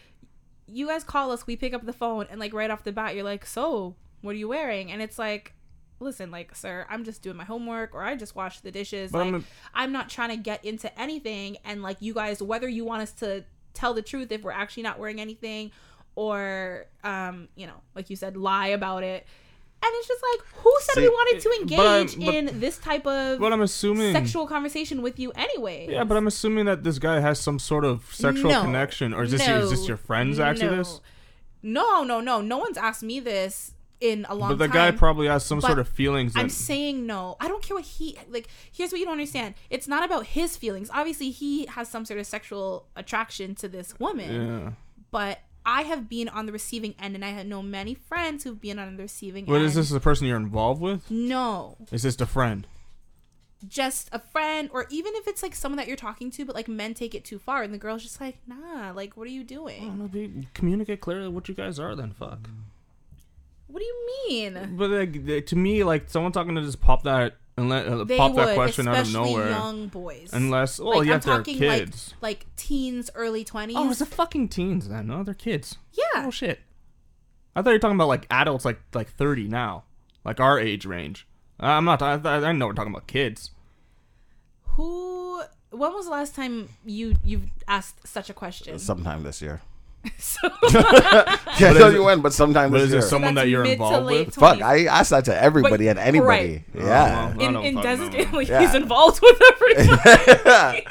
you 0.66 0.86
guys 0.86 1.04
call 1.04 1.32
us, 1.32 1.46
we 1.46 1.56
pick 1.56 1.74
up 1.74 1.84
the 1.84 1.92
phone, 1.92 2.26
and 2.30 2.38
like 2.38 2.52
right 2.52 2.70
off 2.70 2.84
the 2.84 2.92
bat, 2.92 3.14
you're 3.14 3.24
like, 3.24 3.44
"So, 3.46 3.96
what 4.20 4.32
are 4.32 4.38
you 4.38 4.48
wearing?" 4.48 4.92
And 4.92 5.02
it's 5.02 5.18
like. 5.18 5.54
Listen, 6.02 6.30
like, 6.30 6.54
sir, 6.54 6.86
I'm 6.90 7.04
just 7.04 7.22
doing 7.22 7.36
my 7.36 7.44
homework, 7.44 7.94
or 7.94 8.02
I 8.02 8.16
just 8.16 8.34
washed 8.34 8.62
the 8.62 8.70
dishes. 8.70 9.12
But 9.12 9.18
like, 9.18 9.34
I'm 9.34 9.44
I'm, 9.74 9.92
not 9.92 10.08
trying 10.08 10.30
to 10.30 10.36
get 10.36 10.64
into 10.64 10.98
anything. 11.00 11.56
And 11.64 11.82
like, 11.82 11.98
you 12.00 12.14
guys, 12.14 12.42
whether 12.42 12.68
you 12.68 12.84
want 12.84 13.02
us 13.02 13.12
to 13.14 13.44
tell 13.74 13.94
the 13.94 14.02
truth 14.02 14.32
if 14.32 14.42
we're 14.42 14.50
actually 14.50 14.82
not 14.82 14.98
wearing 14.98 15.20
anything, 15.20 15.70
or 16.14 16.86
um, 17.04 17.48
you 17.56 17.66
know, 17.66 17.80
like 17.94 18.10
you 18.10 18.16
said, 18.16 18.36
lie 18.36 18.68
about 18.68 19.02
it. 19.02 19.26
And 19.84 19.90
it's 19.96 20.06
just 20.06 20.22
like, 20.32 20.46
who 20.62 20.72
said 20.80 21.02
we 21.02 21.08
wanted 21.08 21.40
to 21.42 21.50
engage 21.60 22.16
but- 22.16 22.34
in 22.34 22.60
this 22.60 22.78
type 22.78 23.04
of 23.04 23.40
But 23.40 23.52
I'm 23.52 23.62
assuming. 23.62 24.12
sexual 24.12 24.46
conversation 24.46 25.02
with 25.02 25.18
you 25.18 25.32
anyway? 25.32 25.88
Yeah, 25.90 26.04
but 26.04 26.16
I'm 26.16 26.28
assuming 26.28 26.66
that 26.66 26.84
this 26.84 27.00
guy 27.00 27.18
has 27.18 27.40
some 27.40 27.58
sort 27.58 27.84
of 27.84 28.04
sexual 28.12 28.50
No. 28.50 28.62
connection, 28.62 29.12
or 29.12 29.24
is 29.24 29.32
this 29.32 29.44
your, 29.44 29.58
is 29.58 29.70
this 29.70 29.88
your 29.88 29.96
friends 29.96 30.38
actually 30.38 30.70
no. 30.70 30.76
this? 30.76 31.00
No, 31.64 32.04
no, 32.04 32.20
no. 32.20 32.40
No 32.40 32.58
one's 32.58 32.76
asked 32.76 33.02
me 33.02 33.18
this 33.18 33.74
in 34.02 34.26
a 34.28 34.34
long 34.34 34.50
But 34.50 34.58
the 34.58 34.66
time. 34.66 34.92
guy 34.92 34.96
probably 34.96 35.28
has 35.28 35.44
some 35.44 35.60
But 35.60 35.68
sort 35.68 35.78
of 35.78 35.88
feelings. 35.88 36.32
I'm 36.36 36.48
That, 36.48 36.52
saying 36.54 37.06
no. 37.06 37.36
I 37.40 37.48
don't 37.48 37.62
care 37.62 37.76
what 37.76 37.84
he 37.84 38.18
like. 38.28 38.48
Here's 38.72 38.90
what 38.92 38.98
you 38.98 39.04
don't 39.04 39.12
understand. 39.12 39.54
It's 39.70 39.86
not 39.88 40.04
about 40.04 40.26
his 40.26 40.56
feelings. 40.56 40.90
Obviously, 40.92 41.30
he 41.30 41.66
has 41.66 41.88
some 41.88 42.04
sort 42.04 42.18
of 42.20 42.26
sexual 42.26 42.86
attraction 42.96 43.54
to 43.56 43.68
this 43.68 43.98
woman. 44.00 44.30
yeah. 44.64 44.70
But 45.10 45.38
I 45.64 45.82
have 45.82 46.08
been 46.08 46.28
on 46.28 46.46
the 46.46 46.52
receiving 46.52 46.94
end, 46.98 47.14
and 47.14 47.24
I 47.24 47.28
have 47.28 47.46
know 47.46 47.62
many 47.62 47.94
friends 47.94 48.42
who've 48.44 48.60
been 48.60 48.78
on 48.80 48.96
the 48.96 49.02
receiving 49.02 49.46
What 49.46 49.56
end. 49.56 49.66
is 49.66 49.74
this? 49.76 49.90
The 49.90 50.00
person 50.00 50.26
you're 50.26 50.36
involved 50.36 50.80
with? 50.82 51.08
No, 51.10 51.76
Is 51.92 52.02
this 52.02 52.20
a 52.20 52.26
friend? 52.26 52.66
just 53.68 54.08
a 54.10 54.18
friend, 54.18 54.68
or 54.72 54.86
even 54.90 55.12
if 55.14 55.28
it's 55.28 55.40
like 55.40 55.54
someone 55.54 55.76
that 55.76 55.86
you're 55.86 55.94
talking 55.96 56.32
to, 56.32 56.44
but 56.44 56.56
like 56.56 56.66
men 56.66 56.94
take 56.94 57.14
it 57.14 57.24
too 57.24 57.38
far, 57.38 57.62
and 57.62 57.72
the 57.72 57.78
girl's 57.78 58.02
just 58.02 58.20
like, 58.20 58.38
nah, 58.44 58.90
like 58.90 59.16
what 59.16 59.24
are 59.28 59.30
you 59.30 59.44
doing? 59.44 60.48
communicate 60.52 61.00
clearly 61.00 61.28
what 61.28 61.48
you 61.48 61.54
guys 61.54 61.78
are. 61.78 61.94
Then 61.94 62.10
fuck. 62.12 62.48
What 63.72 63.80
do 63.80 63.84
you 63.86 64.06
mean? 64.28 64.76
But 64.76 64.90
like, 64.90 65.24
they- 65.24 65.40
to 65.40 65.56
me, 65.56 65.82
like 65.82 66.08
someone 66.10 66.30
talking 66.32 66.54
to 66.54 66.60
just 66.62 66.80
pop 66.80 67.02
that 67.04 67.36
and 67.56 67.68
let 67.68 67.86
uh, 67.88 68.04
They 68.04 68.16
pop 68.16 68.32
would, 68.32 68.48
that 68.48 68.54
question 68.54 68.86
out 68.88 68.94
of 68.98 69.06
especially 69.06 69.30
nowhere. 69.32 69.50
young 69.50 69.88
boys. 69.88 70.30
Unless, 70.32 70.78
well, 70.78 70.98
like, 70.98 71.06
yeah, 71.06 71.14
I'm 71.14 71.20
they're 71.20 71.36
talking 71.38 71.58
kids. 71.58 72.14
like 72.22 72.40
like 72.42 72.56
teens, 72.56 73.10
early 73.14 73.44
twenties. 73.44 73.76
oh, 73.78 73.88
it's 73.90 73.98
the 73.98 74.06
fucking 74.06 74.48
teens 74.48 74.88
then. 74.88 75.06
No, 75.08 75.22
they're 75.22 75.34
kids. 75.34 75.76
yeah. 75.92 76.24
Oh 76.26 76.30
shit. 76.30 76.60
I 77.56 77.60
thought 77.62 77.70
you 77.70 77.74
were 77.74 77.80
talking 77.80 77.96
about 77.96 78.08
like 78.08 78.26
adults, 78.30 78.64
like 78.64 78.80
like 78.94 79.10
30 79.10 79.48
now, 79.48 79.84
like 80.24 80.40
our 80.40 80.58
age 80.58 80.86
range. 80.86 81.26
Uh, 81.62 81.66
I'm 81.66 81.84
not. 81.84 82.00
I, 82.02 82.14
I 82.14 82.48
I 82.48 82.52
know 82.52 82.66
we're 82.66 82.72
talking 82.74 82.92
about 82.92 83.06
kids. 83.06 83.50
Who? 84.76 85.42
When 85.70 85.92
was 85.92 86.06
the 86.06 86.10
last 86.12 86.34
time 86.34 86.68
you 86.84 87.14
you've 87.24 87.48
asked 87.68 88.06
such 88.06 88.28
a 88.30 88.34
question? 88.34 88.78
Sometime 88.78 89.22
this 89.22 89.40
year. 89.42 89.60
so, 90.18 90.48
Can't 90.70 91.76
tell 91.76 91.92
you 91.92 92.02
when, 92.04 92.20
but 92.20 92.32
sometimes. 92.32 92.72
But 92.72 92.78
this 92.78 92.86
is 92.88 92.92
year. 92.92 92.98
it 93.00 93.02
someone 93.04 93.34
that's 93.34 93.44
that 93.44 93.48
you're 93.50 93.62
mid 93.62 93.78
to 93.78 93.84
involved 93.84 94.06
late 94.06 94.26
with? 94.26 94.34
Fuck, 94.34 94.60
I 94.62 94.86
asked 94.86 95.10
that 95.10 95.24
to 95.26 95.40
everybody 95.42 95.88
and 95.88 95.98
anybody. 95.98 96.64
Oh, 96.76 96.78
Yeah. 96.80 96.84
well. 97.36 97.40
In 97.40 97.52
don't 97.52 97.64
in 97.64 97.74
fucking 97.76 97.90
Des's 97.90 98.10
know. 98.10 98.16
game, 98.24 98.32
like 98.32 98.48
Yeah. 98.48 98.60
he's 98.60 98.74
involved 98.74 99.20
with 99.22 99.40
everything. 99.52 99.98
hey, 100.44 100.84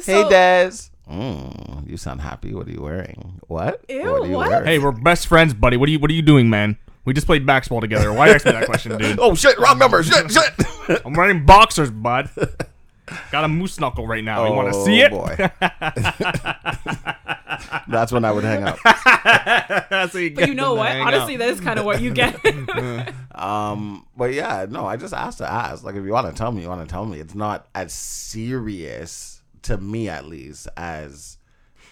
So- 0.00 0.28
Des. 0.28 0.70
Mm, 1.10 1.88
you 1.90 1.96
sound 1.96 2.20
happy. 2.22 2.54
What 2.54 2.66
are 2.68 2.70
you 2.70 2.80
wearing? 2.80 3.40
What? 3.48 3.84
Ew, 3.88 4.00
what? 4.00 4.06
Are 4.22 4.26
you 4.26 4.32
what? 4.36 4.48
wearing? 4.48 4.64
Hey, 4.66 4.78
we're 4.78 4.92
best 4.92 5.26
friends, 5.26 5.52
buddy. 5.52 5.76
What 5.76 5.88
are 5.88 5.92
you 5.92 5.98
What 5.98 6.10
are 6.10 6.14
you 6.14 6.22
doing, 6.22 6.48
man? 6.48 6.78
We 7.04 7.12
just 7.12 7.26
played 7.26 7.44
basketball 7.44 7.80
together. 7.80 8.12
Why 8.12 8.28
ask 8.30 8.46
me 8.46 8.52
that 8.52 8.66
question, 8.66 8.96
dude? 8.96 9.18
Oh 9.20 9.34
shit! 9.34 9.58
Wrong 9.58 9.76
number. 9.78 10.02
Shit! 10.04 10.30
Shit! 10.30 11.02
I'm 11.04 11.12
wearing 11.14 11.44
boxers, 11.44 11.90
bud. 11.90 12.30
Got 13.32 13.44
a 13.44 13.48
moose 13.48 13.78
knuckle 13.80 14.06
right 14.06 14.22
now. 14.24 14.46
You 14.46 14.52
want 14.54 14.72
to 14.72 14.78
Oh, 14.78 14.84
see 14.86 15.00
it? 15.00 15.10
boy. 15.10 15.36
That's 17.92 18.12
when 18.12 18.24
I 18.24 18.32
would 18.32 18.44
hang 18.44 18.64
up. 18.64 18.78
That's 19.90 20.14
you 20.14 20.34
But 20.34 20.48
you 20.48 20.54
know 20.54 20.74
what? 20.74 20.90
Honestly, 20.96 21.34
out. 21.34 21.38
that 21.38 21.48
is 21.50 21.60
kind 21.60 21.78
of 21.78 21.84
what 21.84 22.00
you 22.00 22.12
get. 22.12 22.36
Um, 23.34 24.06
but 24.14 24.34
yeah, 24.34 24.66
no, 24.68 24.84
I 24.86 24.96
just 24.96 25.14
asked 25.14 25.38
to 25.38 25.50
ask. 25.50 25.82
Like, 25.82 25.94
if 25.96 26.04
you 26.04 26.12
want 26.12 26.28
to 26.28 26.34
tell 26.34 26.52
me, 26.52 26.62
you 26.62 26.68
want 26.68 26.86
to 26.86 26.92
tell 26.92 27.06
me. 27.06 27.18
It's 27.18 27.34
not 27.34 27.66
as 27.74 27.92
serious 27.92 29.42
to 29.62 29.78
me, 29.78 30.08
at 30.08 30.26
least, 30.26 30.68
as 30.76 31.38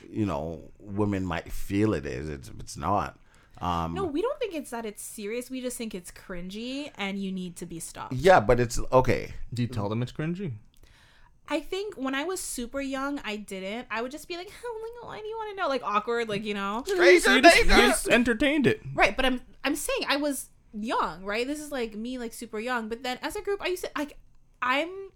you 0.09 0.26
know, 0.26 0.71
women 0.78 1.25
might 1.25 1.50
feel 1.50 1.95
it 1.95 2.04
is. 2.04 2.28
It's 2.28 2.50
it's 2.61 2.76
not. 2.76 3.19
Um, 3.59 3.95
no, 3.95 4.04
we 4.04 4.23
don't 4.23 4.38
think 4.38 4.54
it's 4.54 4.71
that 4.71 4.87
it's 4.87 5.02
serious. 5.02 5.50
We 5.50 5.61
just 5.61 5.76
think 5.76 5.95
it's 5.95 6.11
cringy 6.11 6.90
and 6.97 7.19
you 7.19 7.33
need 7.33 7.57
to 7.57 7.66
be 7.66 7.80
stopped. 7.80 8.12
yeah, 8.12 8.40
but 8.40 8.61
it's 8.61 8.78
okay. 8.92 9.33
Do 9.52 9.62
you 9.62 9.69
tell 9.69 9.88
them 9.88 10.02
it's 10.02 10.12
cringy? 10.12 10.52
I 11.50 11.59
think 11.59 11.97
when 11.97 12.14
I 12.14 12.23
was 12.23 12.40
super 12.40 12.80
young, 12.80 13.21
I 13.25 13.35
didn't. 13.35 13.88
I 13.90 14.02
would 14.02 14.12
just 14.12 14.28
be 14.28 14.37
like, 14.37 14.50
oh, 14.64 14.80
like, 14.83 15.09
why 15.09 15.21
do 15.21 15.26
you 15.26 15.37
want 15.37 15.50
to 15.50 15.61
know? 15.61 15.69
Like 15.69 15.83
awkward, 15.83 16.28
like 16.28 16.45
you 16.45 16.54
know. 16.54 16.85
So 16.87 16.95
you 17.02 17.42
just, 17.42 17.59
you 17.59 17.64
just 17.64 18.09
entertained 18.09 18.66
it. 18.66 18.80
Right, 18.95 19.16
but 19.16 19.26
I'm 19.26 19.40
I'm 19.64 19.75
saying 19.75 20.04
I 20.09 20.16
was 20.16 20.50
young, 20.73 21.25
right? 21.25 21.47
This 21.47 21.61
is 21.61 21.73
like 21.73 21.95
me 21.95 22.19
like 22.19 22.33
super 22.33 22.61
young. 22.61 22.88
But 22.88 23.02
then 23.02 23.19
as 23.21 23.35
a 23.35 23.42
group, 23.42 23.61
I 23.61 23.66
used 23.66 23.85
to 23.85 23.90
like 23.97 24.16
I'm 24.62 25.11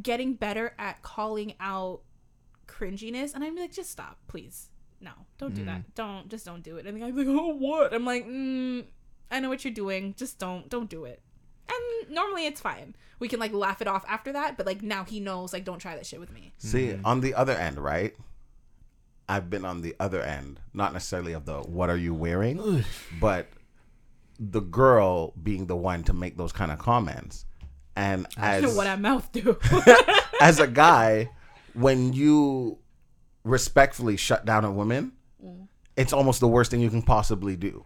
getting 0.00 0.34
better 0.34 0.74
at 0.78 1.02
calling 1.02 1.54
out 1.58 2.02
cringiness 2.68 3.34
and 3.34 3.42
I'm 3.42 3.56
like, 3.56 3.72
just 3.72 3.90
stop, 3.90 4.18
please. 4.28 4.68
No, 5.00 5.10
don't 5.38 5.54
do 5.54 5.64
that. 5.64 5.94
Don't 5.94 6.28
just 6.28 6.44
don't 6.44 6.62
do 6.62 6.76
it. 6.76 6.86
And 6.86 6.96
the 6.96 7.00
guy's 7.00 7.14
like, 7.14 7.26
oh 7.28 7.54
what? 7.54 7.94
I'm 7.94 8.04
like, 8.04 8.26
mm, 8.26 8.84
I 9.30 9.40
know 9.40 9.48
what 9.48 9.64
you're 9.64 9.74
doing. 9.74 10.14
Just 10.16 10.38
don't 10.38 10.68
don't 10.68 10.88
do 10.90 11.04
it. 11.04 11.22
And 11.68 12.14
normally 12.14 12.46
it's 12.46 12.60
fine. 12.60 12.94
We 13.18 13.28
can 13.28 13.40
like 13.40 13.52
laugh 13.52 13.82
it 13.82 13.88
off 13.88 14.04
after 14.08 14.32
that, 14.32 14.56
but 14.56 14.66
like 14.66 14.82
now 14.82 15.04
he 15.04 15.20
knows 15.20 15.52
like 15.52 15.64
don't 15.64 15.78
try 15.78 15.96
that 15.96 16.06
shit 16.06 16.20
with 16.20 16.32
me. 16.32 16.52
See, 16.58 16.88
mm-hmm. 16.88 17.04
on 17.04 17.20
the 17.20 17.34
other 17.34 17.54
end, 17.54 17.78
right? 17.78 18.14
I've 19.28 19.50
been 19.50 19.64
on 19.64 19.82
the 19.82 19.94
other 20.00 20.22
end, 20.22 20.60
not 20.72 20.92
necessarily 20.92 21.34
of 21.34 21.44
the 21.44 21.58
what 21.60 21.90
are 21.90 21.96
you 21.96 22.14
wearing, 22.14 22.84
but 23.20 23.48
the 24.38 24.60
girl 24.60 25.34
being 25.42 25.66
the 25.66 25.76
one 25.76 26.04
to 26.04 26.12
make 26.12 26.36
those 26.36 26.52
kind 26.52 26.72
of 26.72 26.78
comments. 26.78 27.44
And 27.96 28.26
You 28.36 28.42
know 28.42 28.48
as 28.48 28.76
what 28.76 28.86
I 28.86 28.96
mouth 28.96 29.30
do. 29.32 29.58
as 30.40 30.60
a 30.60 30.66
guy, 30.84 31.30
when 31.74 32.12
you 32.12 32.78
respectfully 33.44 34.16
shut 34.16 34.44
down 34.44 34.64
a 34.64 34.70
woman, 34.70 35.12
mm. 35.44 35.66
it's 35.96 36.12
almost 36.12 36.40
the 36.40 36.48
worst 36.48 36.70
thing 36.70 36.80
you 36.80 36.90
can 36.90 37.02
possibly 37.02 37.56
do. 37.56 37.84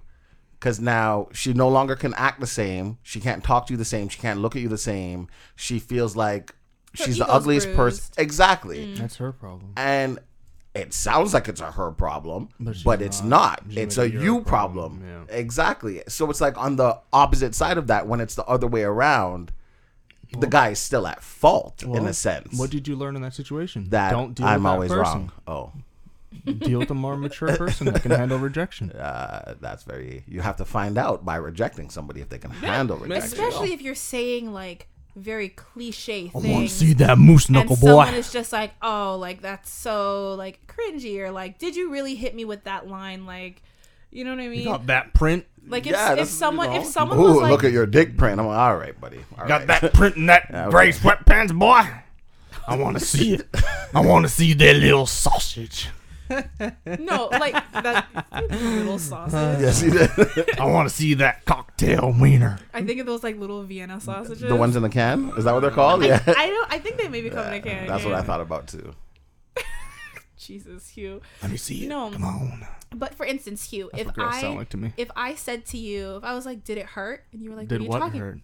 Because 0.63 0.79
now 0.79 1.27
she 1.33 1.53
no 1.55 1.69
longer 1.69 1.97
can 1.97 2.15
act 2.15 2.39
the 2.39 2.47
same. 2.47 2.97
She 3.03 3.19
can't 3.19 3.43
talk 3.43 3.67
to 3.67 3.73
you 3.73 3.77
the 3.77 3.85
same. 3.85 4.09
She 4.09 4.21
can't 4.21 4.39
look 4.39 4.55
at 4.55 4.63
you 4.63 4.69
the 4.69 4.79
same. 4.79 5.27
She 5.57 5.81
feels 5.81 6.15
like 6.15 6.55
Her 6.97 7.05
she's 7.05 7.19
the 7.19 7.27
ugliest 7.29 7.67
person. 7.75 7.77
bruised. 8.05 8.15
Exactly. 8.17 8.87
Mm. 8.87 8.99
That's 8.99 9.17
her 9.17 9.33
problem. 9.33 9.73
And 9.77 10.21
it 10.73 10.95
sounds 10.95 11.35
like 11.35 11.49
it's 11.49 11.61
a 11.61 11.73
her 11.73 11.91
problem, 11.91 12.49
But 12.61 12.77
she's 12.77 12.85
but 12.85 13.03
it's 13.03 13.23
not. 13.23 13.67
not. 13.67 13.73
She 13.75 13.81
It's 13.81 13.99
a 13.99 14.09
you 14.09 14.43
problem, 14.43 15.01
problem. 15.01 15.27
yeah. 15.29 15.35
Exactly. 15.37 16.01
So 16.07 16.31
it's 16.31 16.41
like 16.41 16.57
on 16.57 16.77
the 16.77 17.01
opposite 17.13 17.57
side 17.57 17.77
of 17.77 17.89
that, 17.89 18.07
when 18.07 18.21
it's 18.21 18.37
the 18.37 18.45
other 18.45 18.69
way 18.69 18.85
around, 18.85 19.51
the 20.39 20.47
guy 20.47 20.69
is 20.69 20.79
still 20.79 21.09
at 21.09 21.25
fault 21.25 21.83
in 21.83 22.07
a 22.07 22.15
sense. 22.15 22.57
What 22.57 22.71
did 22.71 22.87
you 22.87 22.95
learn 22.95 23.17
in 23.17 23.23
that 23.23 23.35
situation? 23.35 23.89
that 23.91 24.13
don't 24.13 24.33
deal 24.35 24.47
I'm 24.47 24.63
with 24.63 24.63
that 24.63 24.69
always 24.75 24.91
person. 24.93 25.19
wrong. 25.21 25.33
Oh, 25.49 25.73
deal 26.59 26.79
with 26.81 26.91
a 26.91 26.95
more 26.95 27.17
mature 27.17 27.57
person 27.57 27.87
that 27.93 28.03
can 28.03 28.11
handle 28.11 28.39
rejection. 28.39 28.91
uh, 28.93 29.55
that's 29.61 29.83
very. 29.85 30.25
You 30.27 30.41
have 30.41 30.57
to 30.57 30.65
find 30.65 30.99
out 30.99 31.25
by 31.25 31.37
rejecting 31.37 31.91
somebody 31.91 32.21
if 32.21 32.29
they 32.29 32.39
can 32.39 32.51
handle 32.51 32.97
rejection. 32.97 33.25
Especially 33.33 33.73
if 33.73 33.83
you're 33.83 33.95
saying 33.95 34.53
like 34.53 34.89
very 35.15 35.51
cliche 35.51 36.29
things. 36.29 36.45
I 36.47 36.51
want 36.53 36.69
to 36.69 36.75
see 36.75 36.93
that 36.95 37.19
moose 37.19 37.47
and 37.47 37.57
knuckle 37.57 37.77
someone 37.77 38.13
boy. 38.13 38.17
is 38.19 38.33
just 38.33 38.53
like, 38.53 38.73
oh, 38.81 39.17
like 39.21 39.43
that's 39.43 39.71
so 39.71 40.35
like 40.35 40.61
cringy, 40.67 41.19
or 41.19 41.31
like, 41.31 41.59
did 41.59 41.77
you 41.77 41.91
really 41.93 42.15
hit 42.15 42.35
me 42.35 42.45
with 42.45 42.65
that 42.65 42.89
line? 42.89 43.27
Like, 43.27 43.63
you 44.11 44.25
know 44.25 44.31
what 44.31 44.41
I 44.41 44.45
You 44.45 44.51
mean? 44.51 44.65
got 44.65 44.87
that 44.87 45.13
print. 45.15 45.45
Like 45.67 45.87
if, 45.87 45.93
Yeah, 45.93 46.15
if 46.15 46.29
someone 46.29 46.73
you 46.73 46.81
if 46.81 46.87
someone 46.87 47.19
Ooh, 47.19 47.23
was 47.25 47.37
like, 47.37 47.51
look 47.51 47.63
at 47.65 47.73
your 47.73 47.87
dick 47.87 48.17
print. 48.17 48.41
I'm 48.41 48.47
like, 48.47 48.59
all 48.59 48.77
right, 48.77 49.01
buddy. 49.01 49.21
All 49.39 49.47
Got 49.47 49.69
right. 49.69 49.81
that 49.81 49.95
print 49.95 50.17
in 50.17 50.27
that 50.27 50.47
Yeah, 50.51 50.71
gray 50.71 50.89
okay. 50.89 50.99
sweatpants, 50.99 51.57
boy. 51.57 51.83
I 52.67 52.77
want 52.77 52.99
to 52.99 53.05
see 53.05 53.35
it. 53.35 53.47
I 53.95 54.01
want 54.01 54.25
to 54.25 54.29
see 54.29 54.55
that 54.55 54.77
little 54.77 55.07
sausage. 55.07 55.89
No, 56.31 57.29
like 57.33 57.55
that 57.73 58.07
little 58.51 58.99
sausage. 58.99 59.61
yes, 59.61 59.83
you 59.83 59.91
did. 59.91 60.11
I 60.59 60.67
want 60.67 60.89
to 60.89 60.95
see 60.95 61.15
that 61.15 61.45
cocktail 61.45 62.15
wiener. 62.19 62.59
I 62.73 62.83
think 62.83 63.01
of 63.01 63.07
those 63.07 63.23
like 63.23 63.37
little 63.39 63.63
Vienna 63.63 64.01
sausages. 64.01 64.41
the 64.41 64.57
ones 64.57 64.77
in 64.77 64.83
the 64.83 64.89
can. 64.89 65.31
Is 65.37 65.45
that 65.45 65.53
what 65.53 65.61
they're 65.61 65.71
called? 65.71 66.05
Yeah. 66.05 66.23
I 66.27 66.47
don't. 66.49 66.73
I 66.73 66.79
think 66.79 66.97
they 66.97 67.09
maybe 67.09 67.31
come 67.31 67.47
in 67.49 67.55
a 67.55 67.61
can. 67.61 67.87
That's 67.87 68.05
what 68.05 68.15
I 68.15 68.23
thought 68.23 68.41
about 68.41 68.69
too. 68.69 68.95
Jesus, 70.37 70.89
Hugh. 70.89 71.21
Let 71.43 71.51
me 71.51 71.57
see 71.57 71.85
it. 71.85 71.89
No. 71.89 72.11
Come 72.11 72.25
on. 72.25 72.67
But 72.95 73.15
for 73.15 73.25
instance, 73.25 73.71
Hugh, 73.71 73.91
if 73.97 74.07
what 74.07 74.15
girls 74.17 74.35
I 74.35 74.41
sound 74.41 74.57
like 74.57 74.69
to 74.71 74.77
me. 74.77 74.93
if 74.97 75.11
I 75.15 75.35
said 75.35 75.65
to 75.67 75.79
you, 75.79 76.17
if 76.17 76.25
I 76.25 76.35
was 76.35 76.45
like, 76.47 76.65
"Did 76.65 76.79
it 76.79 76.87
hurt?" 76.87 77.25
and 77.33 77.43
you 77.43 77.51
were 77.51 77.57
like, 77.57 77.69
Did 77.69 77.81
"What 77.81 77.81
are 77.81 77.85
you 77.85 77.91
what 77.91 77.99
talking?" 77.99 78.21
hurt? 78.21 78.39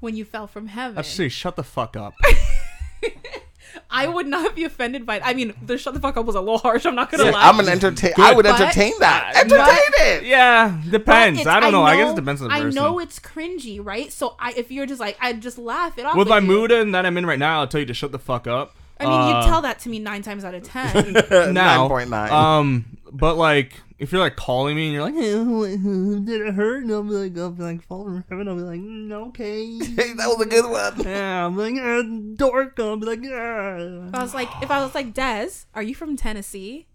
When 0.00 0.16
you 0.16 0.24
fell 0.24 0.46
from 0.46 0.66
heaven, 0.66 0.98
I 0.98 1.02
say, 1.02 1.28
shut 1.28 1.54
the 1.56 1.62
fuck 1.62 1.96
up. 1.96 2.14
I 3.90 4.06
would 4.06 4.26
not 4.26 4.54
be 4.54 4.64
offended 4.64 5.06
by 5.06 5.16
it. 5.16 5.22
I 5.24 5.34
mean, 5.34 5.54
the 5.64 5.78
shut 5.78 5.94
the 5.94 6.00
fuck 6.00 6.16
up 6.16 6.26
was 6.26 6.34
a 6.34 6.40
little 6.40 6.58
harsh. 6.58 6.84
I'm 6.84 6.94
not 6.94 7.10
gonna 7.10 7.24
Yeah, 7.24 7.30
lie. 7.30 7.48
I'm 7.48 7.58
an 7.60 7.68
entertain. 7.68 8.12
I 8.18 8.34
would 8.34 8.44
But- 8.44 8.60
entertain 8.60 8.92
that. 9.00 9.32
Entertain 9.36 9.78
it. 10.06 10.24
yeah, 10.24 10.80
depends. 10.90 11.46
I 11.46 11.60
don't 11.60 11.72
know. 11.72 11.82
I, 11.82 11.96
guess 11.96 12.12
it 12.12 12.16
depends 12.16 12.42
on 12.42 12.48
the 12.48 12.54
I 12.54 12.60
person. 12.60 12.74
know 12.74 12.98
it's 12.98 13.18
cringy, 13.18 13.78
right? 13.84 14.12
So 14.12 14.36
I, 14.38 14.52
if 14.56 14.70
you're 14.70 14.86
just 14.86 15.00
like, 15.00 15.16
I'd 15.20 15.40
just 15.40 15.58
laugh 15.58 15.98
it 15.98 16.04
off. 16.04 16.16
With 16.16 16.28
my 16.28 16.38
you. 16.38 16.46
mood 16.46 16.72
and 16.72 16.94
that 16.94 17.06
I'm 17.06 17.16
in 17.16 17.24
right 17.26 17.38
now, 17.38 17.60
I'll 17.60 17.66
tell 17.66 17.80
you 17.80 17.86
to 17.86 17.94
shut 17.94 18.12
the 18.12 18.18
fuck 18.18 18.46
up. 18.46 18.74
I 19.00 19.04
mean, 19.04 19.12
Uh, 19.12 19.40
you 19.40 19.46
tell 19.46 19.62
that 19.62 19.78
to 19.80 19.88
me 19.88 19.98
nine 19.98 20.22
times 20.22 20.44
out 20.44 20.54
of 20.54 20.62
ten. 20.62 21.12
now. 21.52 21.88
9.9. 21.88 22.30
Um, 22.30 22.84
but 23.10 23.36
like, 23.36 23.80
if 24.02 24.10
you're 24.10 24.20
like 24.20 24.34
calling 24.34 24.74
me 24.74 24.86
and 24.86 24.92
you're 24.92 25.04
like, 25.04 25.14
"Did 26.26 26.40
it 26.40 26.54
hurt?" 26.54 26.82
And 26.82 26.92
I'll 26.92 27.04
be 27.04 27.10
like, 27.10 27.38
I'll 27.38 27.50
be 27.50 27.62
like, 27.62 27.82
"Fall 27.84 28.02
from 28.02 28.24
heaven." 28.28 28.48
I'll 28.48 28.56
be 28.56 28.62
like, 28.62 28.80
mm, 28.80 29.12
"Okay." 29.28 29.78
Hey, 29.78 30.14
that 30.14 30.26
was 30.26 30.44
a 30.44 30.48
good 30.48 30.68
one. 30.68 31.00
yeah, 31.06 31.46
I'm 31.46 31.56
like, 31.56 31.76
uh, 31.80 32.02
"Dork." 32.34 32.80
I'll 32.80 32.96
be 32.96 33.06
like, 33.06 33.20
if 33.22 33.30
"Ah." 33.32 34.18
I 34.18 34.22
was 34.22 34.34
like, 34.34 34.48
if 34.60 34.72
I 34.72 34.82
was 34.82 34.96
like, 34.96 35.14
Des, 35.14 35.50
are 35.72 35.84
you 35.84 35.94
from 35.94 36.16
Tennessee? 36.16 36.88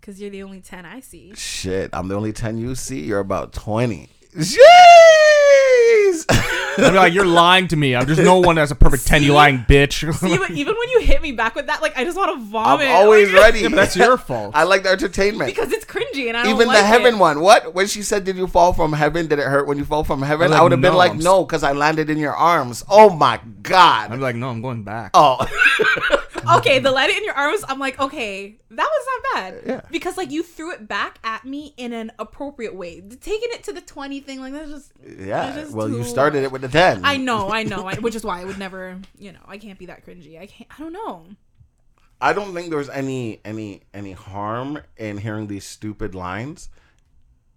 Because 0.00 0.18
you're 0.18 0.30
the 0.30 0.42
only 0.42 0.62
ten 0.62 0.86
I 0.86 1.00
see. 1.00 1.34
Shit, 1.34 1.90
I'm 1.92 2.08
the 2.08 2.14
only 2.14 2.32
10 2.32 2.56
you 2.56 2.74
see. 2.74 3.00
You're 3.00 3.20
about 3.20 3.52
20. 3.52 4.08
Jeez. 4.34 4.56
I'll 6.78 6.90
be 6.92 6.96
like, 6.96 7.12
"You're 7.12 7.26
lying 7.26 7.68
to 7.68 7.76
me." 7.76 7.94
I'm 7.94 8.06
there's 8.06 8.18
no 8.18 8.38
one 8.38 8.56
that's 8.56 8.70
a 8.70 8.74
perfect 8.74 9.06
ten. 9.06 9.22
You 9.22 9.32
lying 9.34 9.58
bitch. 9.68 10.02
even, 10.04 10.56
even 10.56 10.74
when 10.76 10.88
you 10.90 11.00
hit 11.00 11.20
me 11.20 11.32
back 11.32 11.54
with 11.54 11.66
that, 11.66 11.82
like 11.82 11.96
I 11.98 12.04
just 12.04 12.16
want 12.16 12.38
to 12.38 12.44
vomit. 12.46 12.86
I'm 12.86 12.96
always 12.96 13.30
like, 13.32 13.42
ready. 13.42 13.60
Yeah, 13.60 13.68
but 13.68 13.76
that's 13.76 13.96
your 13.96 14.16
fault. 14.16 14.52
I 14.54 14.62
like 14.64 14.84
the 14.84 14.90
entertainment. 14.90 15.54
because 15.54 15.72
it's 15.72 15.84
cringy 15.84 16.28
and 16.28 16.36
I 16.36 16.44
don't 16.44 16.54
Even 16.54 16.68
like 16.68 16.78
the 16.78 16.84
heaven 16.84 17.16
it. 17.16 17.18
one. 17.18 17.40
What? 17.40 17.74
When 17.74 17.86
she 17.86 18.02
said, 18.02 18.24
Did 18.24 18.36
you 18.36 18.46
fall 18.46 18.72
from 18.72 18.92
heaven? 18.92 19.26
Did 19.26 19.38
it 19.40 19.46
hurt 19.46 19.66
when 19.66 19.78
you 19.78 19.84
fall 19.84 20.04
from 20.04 20.22
heaven? 20.22 20.46
I'm 20.46 20.50
like, 20.52 20.60
I 20.60 20.62
would 20.62 20.72
have 20.72 20.80
been 20.80 20.94
like, 20.94 21.16
No, 21.16 21.44
because 21.44 21.62
I 21.62 21.72
landed 21.72 22.08
in 22.08 22.18
your 22.18 22.34
arms. 22.34 22.84
Oh 22.88 23.10
my 23.10 23.40
God. 23.62 24.12
I'm 24.12 24.20
like, 24.20 24.36
"No, 24.36 24.48
I'm 24.48 24.62
going 24.62 24.82
back." 24.84 25.10
oh. 25.14 25.36
Okay, 26.56 26.78
the 26.78 26.90
light 26.90 27.10
in 27.10 27.24
your 27.24 27.34
arms. 27.34 27.64
I'm 27.68 27.78
like, 27.78 27.98
okay, 27.98 28.56
that 28.70 28.88
was 28.90 29.06
not 29.06 29.34
bad. 29.34 29.62
Yeah. 29.66 29.80
Because 29.90 30.16
like 30.16 30.30
you 30.30 30.42
threw 30.42 30.72
it 30.72 30.88
back 30.88 31.18
at 31.24 31.44
me 31.44 31.74
in 31.76 31.92
an 31.92 32.12
appropriate 32.18 32.74
way. 32.74 33.00
Taking 33.00 33.48
it 33.52 33.64
to 33.64 33.72
the 33.72 33.80
twenty 33.80 34.20
thing, 34.20 34.40
like 34.40 34.52
that's 34.52 34.70
just. 34.70 34.92
yeah. 35.18 35.54
just 35.54 35.72
Well, 35.72 35.88
you 35.88 36.04
started 36.04 36.44
it 36.44 36.52
with 36.52 36.62
the 36.62 36.68
10. 36.68 37.04
I 37.04 37.16
know, 37.16 37.50
I 37.50 37.62
know, 37.62 37.86
I, 37.86 37.96
which 37.96 38.14
is 38.14 38.24
why 38.24 38.40
I 38.40 38.44
would 38.44 38.58
never, 38.66 38.98
you 39.18 39.32
know, 39.32 39.40
I 39.46 39.58
can't 39.58 39.78
be 39.78 39.86
that 39.86 40.04
cringy. 40.04 40.40
I 40.40 40.46
can't. 40.46 40.70
I 40.78 40.82
don't 40.82 40.92
know. 40.92 41.26
I 42.20 42.32
don't 42.32 42.54
think 42.54 42.70
there's 42.70 42.90
any 42.90 43.40
any 43.44 43.82
any 43.94 44.12
harm 44.12 44.80
in 44.96 45.18
hearing 45.18 45.46
these 45.46 45.64
stupid 45.64 46.14
lines. 46.14 46.68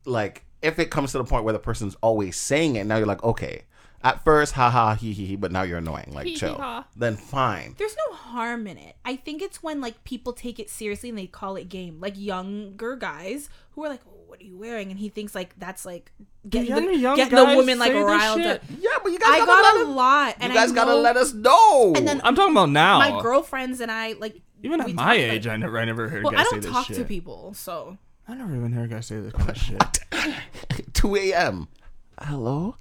Like 0.05 0.45
if 0.61 0.79
it 0.79 0.89
comes 0.89 1.11
to 1.11 1.17
the 1.17 1.25
point 1.25 1.43
where 1.43 1.53
the 1.53 1.59
person's 1.59 1.95
always 2.01 2.37
saying 2.37 2.77
it, 2.77 2.85
now 2.85 2.97
you're 2.97 3.05
like, 3.05 3.23
okay. 3.23 3.63
At 4.03 4.23
first, 4.25 4.53
ha 4.53 4.69
ha 4.69 4.95
he 4.95 5.13
he 5.13 5.25
he, 5.25 5.35
but 5.37 5.51
now 5.51 5.61
you're 5.61 5.77
annoying. 5.77 6.11
Like 6.11 6.25
Hee, 6.25 6.31
hee, 6.33 6.37
chill. 6.37 6.55
ha. 6.55 6.85
Then 6.95 7.15
fine. 7.15 7.75
There's 7.77 7.95
no 8.09 8.15
harm 8.15 8.67
in 8.67 8.77
it. 8.77 8.95
I 9.05 9.15
think 9.15 9.41
it's 9.41 9.63
when 9.63 9.79
like 9.79 10.03
people 10.03 10.33
take 10.33 10.59
it 10.59 10.69
seriously 10.69 11.09
and 11.09 11.17
they 11.17 11.27
call 11.27 11.55
it 11.55 11.69
game. 11.69 11.99
Like 12.01 12.17
younger 12.17 12.95
guys 12.97 13.49
who 13.71 13.85
are 13.85 13.89
like, 13.89 14.01
oh, 14.07 14.11
"What 14.27 14.41
are 14.41 14.43
you 14.43 14.57
wearing?" 14.57 14.89
And 14.91 14.99
he 14.99 15.07
thinks 15.07 15.33
like 15.33 15.57
that's 15.57 15.85
like 15.85 16.11
getting, 16.49 16.67
young- 16.69 16.85
the, 16.87 16.97
young 16.97 17.15
getting 17.15 17.35
the 17.37 17.45
woman 17.55 17.79
like 17.79 17.93
say 17.93 17.97
this 17.99 18.03
riled 18.05 18.41
up. 18.41 18.61
Yeah, 18.77 18.89
but 19.01 19.11
you 19.13 19.19
guys 19.19 19.29
I 19.41 19.45
gotta 19.45 19.61
let 19.61 19.75
a 19.77 19.89
us, 19.89 19.95
lot, 19.95 20.35
and 20.41 20.51
You 20.53 20.59
guys 20.59 20.71
I 20.71 20.75
gotta 20.75 20.95
let 20.95 21.15
us 21.15 21.33
know. 21.33 21.93
And 21.95 22.05
then 22.07 22.19
I'm 22.25 22.35
talking 22.35 22.53
about 22.53 22.69
now. 22.71 22.99
my 22.99 23.21
girlfriends 23.21 23.79
and 23.79 23.89
I 23.89 24.13
like 24.13 24.41
even 24.63 24.81
at 24.81 24.87
my 24.87 24.93
talk 24.93 25.01
about- 25.03 25.15
age, 25.17 25.47
I 25.47 25.55
never, 25.55 25.79
I 25.79 25.85
never 25.85 26.09
heard 26.09 26.23
Well, 26.25 26.33
guys 26.33 26.41
I 26.47 26.49
don't 26.51 26.61
this 26.61 26.71
talk 26.71 26.87
shit. 26.87 26.97
to 26.97 27.05
people, 27.05 27.53
so 27.53 27.97
I 28.27 28.33
never 28.35 28.53
even 28.55 28.73
heard 28.73 28.89
guys 28.89 29.05
say 29.07 29.19
this 29.21 29.31
kind 29.33 29.49
of 29.49 29.57
shit. 29.57 29.81
2 30.93 31.15
a.m. 31.15 31.67
Hello? 32.21 32.75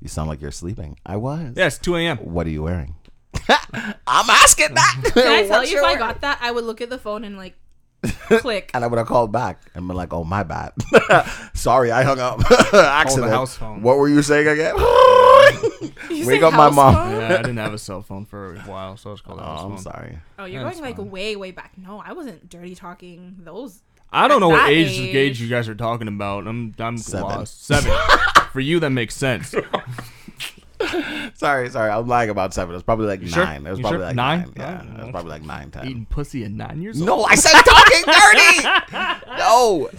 You 0.00 0.08
sound 0.08 0.28
like 0.28 0.40
you're 0.40 0.50
sleeping. 0.50 0.98
I 1.06 1.16
was. 1.16 1.54
Yeah, 1.56 1.66
it's 1.66 1.78
2 1.78 1.96
a.m. 1.96 2.18
What 2.18 2.46
are 2.46 2.50
you 2.50 2.62
wearing? 2.62 2.94
I'm 3.48 4.30
asking 4.30 4.74
that. 4.74 5.00
can 5.14 5.26
I 5.26 5.46
tell 5.46 5.58
What's 5.60 5.70
you 5.70 5.78
if 5.78 5.82
your 5.82 5.84
I 5.84 5.90
wear- 5.92 5.98
got 5.98 6.20
that, 6.22 6.38
I 6.42 6.50
would 6.50 6.64
look 6.64 6.80
at 6.80 6.90
the 6.90 6.98
phone 6.98 7.24
and 7.24 7.36
like 7.36 7.54
click. 8.28 8.70
And 8.74 8.84
I 8.84 8.86
would 8.86 8.98
have 8.98 9.06
called 9.06 9.32
back 9.32 9.60
and 9.74 9.86
been 9.88 9.96
like, 9.96 10.12
"Oh, 10.12 10.22
my 10.24 10.42
bad. 10.42 10.72
Sorry, 11.54 11.90
I 11.90 12.02
hung 12.02 12.20
up. 12.20 12.40
Accident. 12.72 13.32
house 13.32 13.56
phone. 13.56 13.82
What 13.82 13.98
were 13.98 14.08
you 14.08 14.22
saying 14.22 14.46
again? 14.46 14.74
You 16.10 16.26
Wake 16.26 16.40
say 16.40 16.46
up 16.46 16.52
my 16.52 16.64
house 16.64 16.74
mom. 16.76 16.94
phone? 16.94 17.20
Yeah, 17.20 17.26
I 17.34 17.36
didn't 17.38 17.56
have 17.56 17.74
a 17.74 17.78
cell 17.78 18.02
phone 18.02 18.24
for 18.26 18.54
a 18.54 18.58
while, 18.60 18.96
so 18.96 19.10
I 19.10 19.12
was 19.12 19.20
calling 19.20 19.40
Oh, 19.40 19.44
house 19.46 19.62
I'm 19.64 19.70
phone. 19.70 19.78
sorry. 19.78 20.18
Oh, 20.38 20.44
you're 20.44 20.62
That's 20.64 20.76
going 20.78 20.88
like 20.90 20.96
fine. 20.98 21.10
way, 21.10 21.36
way 21.36 21.50
back. 21.50 21.72
No, 21.76 22.02
I 22.04 22.12
wasn't 22.12 22.48
dirty 22.48 22.74
talking 22.74 23.36
those. 23.40 23.82
I 24.12 24.28
don't 24.28 24.40
know 24.40 24.48
what 24.48 24.70
age, 24.70 24.98
age. 24.98 25.12
gauge 25.12 25.40
you 25.40 25.48
guys 25.48 25.68
are 25.68 25.74
talking 25.74 26.08
about. 26.08 26.46
I'm 26.46 26.74
I'm 26.78 26.96
Seven. 26.98 27.22
lost. 27.28 27.64
Seven. 27.66 27.92
For 28.52 28.60
you, 28.60 28.80
that 28.80 28.90
makes 28.90 29.14
sense. 29.14 29.54
Sorry, 31.34 31.68
sorry. 31.70 31.90
I'm 31.90 32.06
lying 32.06 32.30
about 32.30 32.52
seven. 32.54 32.72
It 32.72 32.76
was 32.76 32.82
probably 32.82 33.06
like 33.06 33.20
You 33.20 33.28
sure? 33.28 33.44
nine. 33.44 33.66
It 33.66 33.70
was 33.70 33.78
You 33.78 33.82
probably 33.82 33.98
sure? 33.98 34.06
like 34.06 34.16
Nine? 34.16 34.40
nine. 34.40 34.52
Yeah, 34.56 34.82
Oh, 34.82 34.84
it 34.94 34.98
was 34.98 35.08
oh, 35.08 35.10
probably 35.10 35.30
like 35.30 35.42
nine, 35.42 35.70
ten. 35.70 35.86
Eating 35.86 36.06
pussy 36.06 36.44
at 36.44 36.50
nine 36.50 36.80
years 36.82 36.98
old. 37.00 37.06
No, 37.06 37.24
I 37.24 37.34
said 37.34 37.52
talking 37.62 38.04
dirty. 38.06 39.26
no. 39.38 39.90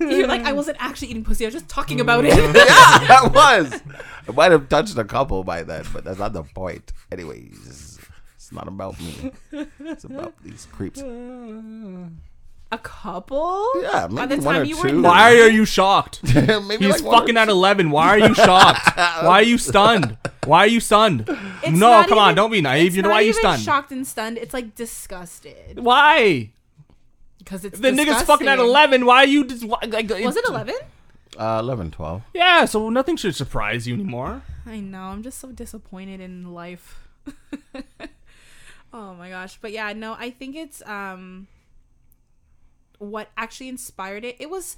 You're 0.00 0.26
like 0.28 0.42
I 0.44 0.52
wasn't 0.52 0.76
actually 0.80 1.08
eating 1.08 1.24
pussy. 1.24 1.44
I 1.44 1.48
was 1.48 1.54
just 1.54 1.68
talking 1.68 2.00
about 2.00 2.24
it. 2.24 2.34
Yeah, 2.36 2.50
that 2.52 3.30
was. 3.34 3.80
I 4.28 4.32
might 4.32 4.52
have 4.52 4.68
touched 4.68 4.96
a 4.96 5.04
couple 5.04 5.42
by 5.44 5.62
then, 5.64 5.84
but 5.92 6.04
that's 6.04 6.18
not 6.18 6.32
the 6.32 6.42
point. 6.44 6.92
Anyways, 7.10 7.98
It's 8.36 8.52
not 8.52 8.68
about 8.68 8.98
me. 9.00 9.32
It's 9.80 10.04
about 10.04 10.34
these 10.42 10.66
creeps. 10.72 11.00
A 12.72 12.78
couple? 12.78 13.68
Yeah, 13.82 14.08
By 14.08 14.24
the 14.26 14.36
one 14.36 14.44
time 14.54 14.62
or 14.62 14.64
you 14.64 14.76
two. 14.80 14.96
were 14.96 15.02
Why 15.02 15.38
are 15.38 15.48
you 15.50 15.66
shocked? 15.66 16.20
Maybe 16.34 16.86
He's 16.86 16.94
like 16.94 17.02
one 17.04 17.14
or 17.14 17.18
fucking 17.20 17.36
at 17.36 17.48
11. 17.50 17.90
Why 17.90 18.08
are 18.08 18.18
you 18.18 18.34
shocked? 18.34 18.88
Why 18.96 19.40
are 19.40 19.42
you 19.42 19.58
stunned? 19.58 20.16
Why 20.46 20.60
are 20.60 20.66
you 20.66 20.80
stunned? 20.80 21.26
It's 21.62 21.78
no, 21.78 21.90
not 21.90 22.08
come 22.08 22.16
on, 22.18 22.28
even- 22.30 22.36
don't 22.36 22.50
be 22.50 22.60
naive. 22.62 22.86
it's 22.86 22.96
You 22.96 23.02
know 23.02 23.08
not 23.10 23.14
why 23.16 23.18
are 23.18 23.22
you 23.22 23.28
even 23.28 23.40
stunned? 23.40 23.62
Shocked 23.62 23.92
and 23.92 24.06
stunned. 24.06 24.38
It's 24.38 24.54
like 24.54 24.74
disgusted 24.74 25.78
Why? 25.80 26.50
because 27.38 27.64
it's 27.66 27.78
The 27.78 27.90
nigga's 27.90 28.22
fucking 28.22 28.48
at 28.48 28.56
disgusting. 28.56 28.70
11. 29.02 29.06
Why 29.06 29.16
are 29.18 29.26
you 29.26 29.44
just 29.44 29.64
why- 29.64 29.78
like? 29.86 30.08
Was 30.08 30.36
it 30.36 30.44
eleven? 30.48 30.74
Uh, 31.38 31.58
11, 31.62 31.90
12. 31.92 32.22
Yeah, 32.34 32.64
so 32.66 32.88
nothing 32.90 33.16
should 33.16 33.34
surprise 33.34 33.86
you 33.86 33.94
anymore. 33.94 34.42
I 34.66 34.80
know. 34.80 35.02
I'm 35.12 35.22
just 35.22 35.38
so 35.38 35.48
disappointed 35.52 36.20
in 36.20 36.52
life. 36.54 37.06
oh 38.92 39.14
my 39.14 39.28
gosh. 39.30 39.58
But 39.60 39.72
yeah, 39.72 39.92
no, 39.92 40.14
I 40.18 40.30
think 40.30 40.56
it's 40.56 40.82
um 40.86 41.46
what 43.02 43.28
actually 43.36 43.68
inspired 43.68 44.24
it. 44.24 44.36
It 44.38 44.48
was 44.50 44.76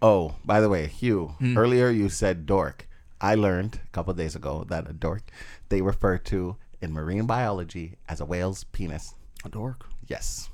Oh, 0.00 0.34
by 0.44 0.60
the 0.60 0.68
way, 0.68 0.86
Hugh, 0.88 1.34
Hmm. 1.38 1.56
earlier 1.56 1.88
you 1.90 2.08
said 2.08 2.44
dork. 2.46 2.88
I 3.20 3.36
learned 3.36 3.78
a 3.84 3.88
couple 3.92 4.12
days 4.14 4.34
ago 4.34 4.64
that 4.68 4.90
a 4.90 4.92
dork 4.92 5.22
they 5.68 5.80
refer 5.80 6.18
to 6.18 6.56
in 6.80 6.92
marine 6.92 7.26
biology 7.26 7.98
as 8.08 8.20
a 8.20 8.24
whale's 8.24 8.64
penis. 8.64 9.14
A 9.44 9.48
dork. 9.48 9.86
Yes. 10.08 10.48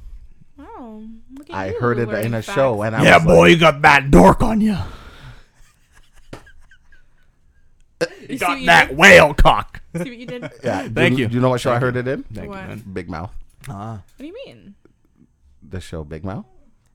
oh, 0.58 1.02
look 1.36 1.48
at 1.48 1.56
I 1.56 1.70
you 1.70 1.80
heard 1.80 1.98
it 1.98 2.08
in 2.10 2.34
a 2.34 2.42
facts. 2.42 2.54
show 2.54 2.82
and 2.82 2.94
I 2.96 3.02
Yeah, 3.04 3.16
was 3.16 3.24
boy, 3.24 3.40
like, 3.42 3.50
you 3.52 3.56
got 3.58 3.82
that 3.82 4.10
dork 4.10 4.42
on 4.42 4.60
you. 4.60 4.76
You 8.00 8.06
You 8.28 8.38
got 8.38 8.48
what 8.50 8.60
you 8.60 8.66
that 8.66 8.94
whale 8.94 9.32
cock. 9.34 9.80
See 9.96 9.98
what 10.00 10.16
you 10.18 10.26
did? 10.26 10.50
yeah, 10.62 10.82
do 10.84 10.90
Thank 10.94 11.18
you. 11.18 11.26
Do 11.28 11.34
you 11.34 11.40
know 11.40 11.48
what 11.48 11.60
show 11.60 11.72
I 11.72 11.78
heard 11.78 11.96
it 11.96 12.06
in? 12.06 12.22
Thank 12.24 12.50
What? 12.50 12.60
you, 12.62 12.68
man. 12.68 12.84
Big 12.92 13.08
Mouth. 13.08 13.32
Ah. 13.68 14.02
What 14.16 14.18
do 14.18 14.26
you 14.26 14.34
mean? 14.46 14.74
The 15.68 15.80
show 15.80 16.04
Big 16.04 16.24
Mouth. 16.24 16.46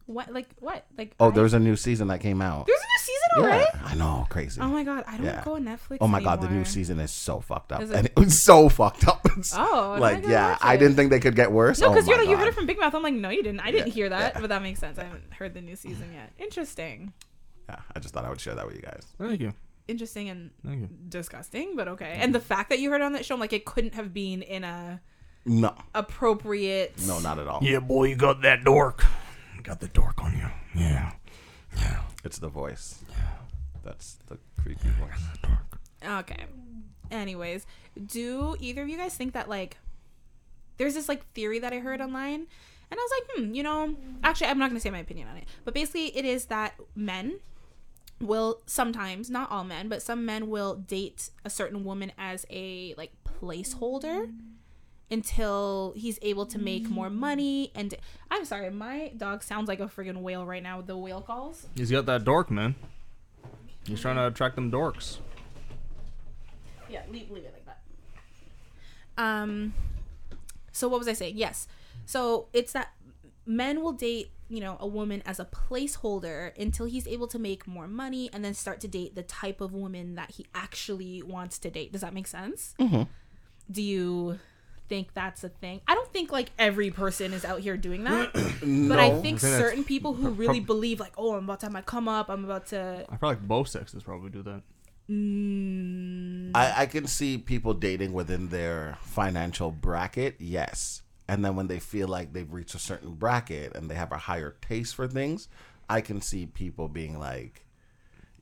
What 0.05 0.33
like 0.33 0.47
what? 0.59 0.85
Like 0.97 1.15
Oh, 1.19 1.27
I- 1.27 1.31
there's 1.31 1.53
a 1.53 1.59
new 1.59 1.75
season 1.77 2.07
that 2.09 2.19
came 2.19 2.41
out. 2.41 2.67
there's 2.67 2.77
a 2.79 2.83
new 2.83 2.99
season 2.99 3.29
already? 3.37 3.65
Yeah, 3.73 3.81
I 3.85 3.95
know, 3.95 4.27
crazy. 4.29 4.59
Oh 4.59 4.67
my 4.67 4.83
god, 4.83 5.05
I 5.07 5.15
don't 5.17 5.25
Yeah. 5.25 5.41
go 5.45 5.55
on 5.55 5.63
Netflix. 5.63 5.97
Oh 6.01 6.07
my 6.09 6.21
god, 6.21 6.41
the 6.41 6.49
new 6.49 6.65
season 6.65 6.99
is 6.99 7.11
so 7.11 7.39
fucked 7.39 7.71
up, 7.71 7.81
it? 7.81 7.91
and 7.91 8.07
it 8.07 8.15
was 8.17 8.41
so 8.41 8.67
fucked 8.67 9.07
up. 9.07 9.25
It's 9.37 9.53
Oh, 9.57 9.93
then 9.93 10.03
I 10.03 10.11
like 10.13 10.27
yeah, 10.27 10.57
I 10.61 10.75
didn't 10.75 10.97
think 10.97 11.09
they 11.09 11.21
could 11.21 11.35
get 11.37 11.51
worse. 11.53 11.79
No, 11.79 11.87
oh 11.87 11.93
because 11.93 12.07
you're 12.07 12.17
my 12.17 12.23
like 12.23 12.29
you 12.31 12.37
heard 12.37 12.49
it 12.49 12.53
from 12.53 12.65
Big 12.65 12.79
Mouth. 12.79 12.93
I'm 12.93 13.01
like, 13.01 13.13
no, 13.13 13.29
you 13.29 13.43
didn't. 13.43 13.61
I 13.61 13.71
didn't 13.71 13.87
Yeah, 13.87 13.93
hear 13.93 14.09
that, 14.09 14.33
yeah. 14.35 14.41
but 14.41 14.49
that 14.49 14.61
makes 14.61 14.79
sense. 14.81 14.97
I 14.99 15.05
haven't 15.05 15.31
heard 15.33 15.53
the 15.53 15.61
new 15.61 15.75
season 15.77 16.11
yet. 16.13 16.33
Interesting, 16.37 17.13
Yeah, 17.69 17.79
I 17.95 17.99
just 17.99 18.13
thought 18.13 18.25
I 18.25 18.29
would 18.29 18.41
share 18.41 18.55
that 18.55 18.65
with 18.65 18.75
you 18.75 18.81
guys. 18.81 19.05
Thank 19.17 19.39
you. 19.39 19.53
interesting, 19.87 20.27
and 20.29 20.51
you. 20.65 20.89
disgusting, 21.07 21.75
but 21.77 21.87
okay. 21.87 22.17
And 22.19 22.35
the 22.35 22.39
fact 22.41 22.69
that 22.71 22.79
you 22.79 22.89
heard 22.91 22.99
it 23.01 23.05
on 23.05 23.13
that 23.13 23.23
show, 23.25 23.35
I'm 23.35 23.39
like, 23.39 23.53
it 23.53 23.63
couldn't 23.65 23.93
have 23.95 24.13
been 24.13 24.41
in 24.41 24.63
a 24.65 25.01
No, 25.45 25.75
appropriate. 25.93 26.93
no, 27.05 27.19
not 27.19 27.37
at 27.39 27.47
all. 27.47 27.59
Yeah, 27.61 27.79
boy, 27.79 28.05
you 28.05 28.15
got 28.15 28.41
that 28.43 28.63
dork. 28.63 29.03
You 29.55 29.61
got 29.61 29.79
the 29.79 29.89
dork 29.89 30.23
on 30.23 30.33
you. 30.33 30.47
Yeah. 30.81 31.11
Yeah. 31.77 32.01
It's 32.23 32.37
the 32.39 32.47
voice. 32.47 33.03
Yeah, 33.09 33.15
that's 33.83 34.17
the 34.27 34.37
creepy 34.61 34.89
voice. 34.89 35.21
Dork. 35.41 35.79
Okay. 36.21 36.45
Anyways, 37.11 37.65
do 38.05 38.55
either 38.59 38.83
of 38.83 38.89
you 38.89 38.97
guys 38.97 39.15
think 39.15 39.33
that 39.33 39.49
like 39.49 39.77
there's 40.77 40.93
this 40.93 41.09
like 41.09 41.29
theory 41.33 41.59
that 41.59 41.73
I 41.73 41.79
heard 41.79 42.01
online 42.01 42.47
and 42.91 42.99
I 42.99 43.03
was 43.03 43.11
like, 43.19 43.37
hmm, 43.45 43.53
you 43.53 43.63
know, 43.63 43.95
actually 44.23 44.47
I'm 44.47 44.57
not 44.57 44.69
gonna 44.69 44.79
say 44.79 44.89
my 44.89 44.99
opinion 44.99 45.27
on 45.27 45.37
it. 45.37 45.45
But 45.65 45.73
basically 45.73 46.15
it 46.15 46.25
is 46.25 46.45
that 46.45 46.75
men 46.95 47.39
will 48.21 48.61
sometimes, 48.65 49.29
not 49.29 49.51
all 49.51 49.63
men, 49.63 49.89
but 49.89 50.01
some 50.01 50.25
men 50.25 50.49
will 50.49 50.75
date 50.75 51.29
a 51.43 51.49
certain 51.49 51.83
woman 51.83 52.13
as 52.17 52.45
a 52.49 52.93
like 52.97 53.11
placeholder 53.41 54.31
until 55.13 55.93
he's 55.95 56.17
able 56.21 56.45
to 56.47 56.57
make 56.59 56.89
more 56.89 57.09
money 57.09 57.71
and 57.75 57.93
I'm 58.31 58.45
sorry, 58.45 58.69
my 58.71 59.11
dog 59.15 59.43
sounds 59.43 59.67
like 59.67 59.79
a 59.79 59.85
friggin' 59.85 60.17
whale 60.17 60.45
right 60.45 60.63
now 60.63 60.77
with 60.77 60.87
the 60.87 60.97
whale 60.97 61.21
calls. 61.21 61.67
He's 61.75 61.91
got 61.91 62.05
that 62.07 62.23
dork, 62.25 62.49
man. 62.49 62.73
He's 63.85 64.01
trying 64.01 64.15
to 64.15 64.27
attract 64.27 64.55
them 64.55 64.71
dorks. 64.71 65.19
Yeah, 66.89 67.01
leave, 67.11 67.29
leave 67.29 67.43
it 67.45 67.53
like 67.53 67.65
that. 67.65 69.23
Um, 69.23 69.73
so 70.71 70.87
what 70.87 70.97
was 70.99 71.07
I 71.07 71.13
saying? 71.13 71.37
Yes. 71.37 71.67
So 72.05 72.47
it's 72.53 72.73
that 72.73 72.89
men 73.45 73.81
will 73.81 73.91
date, 73.91 74.31
you 74.49 74.59
know, 74.59 74.77
a 74.79 74.87
woman 74.87 75.21
as 75.25 75.39
a 75.39 75.45
placeholder 75.45 76.57
until 76.59 76.85
he's 76.87 77.07
able 77.07 77.27
to 77.27 77.37
make 77.39 77.67
more 77.67 77.87
money 77.87 78.29
and 78.33 78.43
then 78.43 78.53
start 78.53 78.79
to 78.81 78.87
date 78.87 79.15
the 79.15 79.23
type 79.23 79.61
of 79.61 79.73
woman 79.73 80.15
that 80.15 80.31
he 80.31 80.45
actually 80.55 81.21
wants 81.21 81.59
to 81.59 81.69
date. 81.69 81.91
Does 81.91 82.01
that 82.01 82.13
make 82.13 82.27
sense? 82.27 82.73
Mhm. 82.79 83.07
Do 83.71 83.81
you 83.81 84.39
think 84.93 85.13
that's 85.15 85.43
a 85.43 85.49
thing? 85.49 85.81
I 85.87 85.95
don't 85.95 86.11
think 86.13 86.31
like 86.31 86.51
every 86.59 86.91
person 86.91 87.33
is 87.33 87.43
out 87.43 87.61
here 87.61 87.77
doing 87.77 88.03
that. 88.03 88.31
But 88.63 88.99
I 88.99 89.09
think 89.09 89.17
I 89.17 89.21
think 89.21 89.39
certain 89.39 89.83
people 89.83 90.13
who 90.13 90.29
really 90.29 90.59
prob- 90.59 90.67
believe 90.67 90.99
like, 90.99 91.13
oh, 91.17 91.33
I'm 91.35 91.45
about 91.45 91.61
to 91.61 91.65
have 91.65 91.73
my 91.73 91.81
come 91.81 92.07
up, 92.07 92.29
I'm 92.29 92.45
about 92.45 92.67
to 92.67 93.05
I 93.09 93.17
feel 93.17 93.29
like 93.29 93.41
both 93.41 93.69
sexes 93.69 94.03
probably 94.03 94.29
do 94.29 94.43
that. 94.43 94.61
mm, 95.09 96.51
I, 96.53 96.83
I 96.83 96.85
can 96.85 97.07
see 97.07 97.37
people 97.39 97.73
dating 97.73 98.13
within 98.13 98.49
their 98.49 98.97
financial 99.01 99.71
bracket, 99.71 100.35
yes. 100.39 101.01
And 101.27 101.43
then 101.43 101.55
when 101.55 101.67
they 101.67 101.79
feel 101.79 102.07
like 102.07 102.33
they've 102.33 102.51
reached 102.51 102.75
a 102.75 102.79
certain 102.79 103.13
bracket 103.15 103.75
and 103.75 103.89
they 103.89 103.95
have 103.95 104.11
a 104.11 104.17
higher 104.17 104.55
taste 104.61 104.93
for 104.95 105.07
things, 105.07 105.47
I 105.89 106.01
can 106.01 106.21
see 106.21 106.45
people 106.45 106.87
being 106.87 107.17
like, 107.19 107.62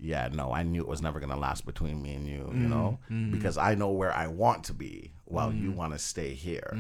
yeah, 0.01 0.29
no, 0.33 0.51
I 0.51 0.63
knew 0.63 0.81
it 0.81 0.87
was 0.87 1.01
never 1.01 1.19
going 1.19 1.29
to 1.29 1.37
last 1.37 1.65
between 1.65 2.01
me 2.01 2.15
and 2.15 2.27
you, 2.27 2.51
you 2.53 2.67
mm, 2.67 2.69
know, 2.69 2.99
mm. 3.09 3.31
because 3.31 3.57
I 3.57 3.75
know 3.75 3.91
where 3.91 4.11
I 4.11 4.27
want 4.27 4.63
to 4.65 4.73
be 4.73 5.11
while 5.25 5.53
you 5.53 5.71
mm. 5.71 5.75
want 5.75 5.93
to 5.93 5.99
stay 5.99 6.33
here. 6.33 6.75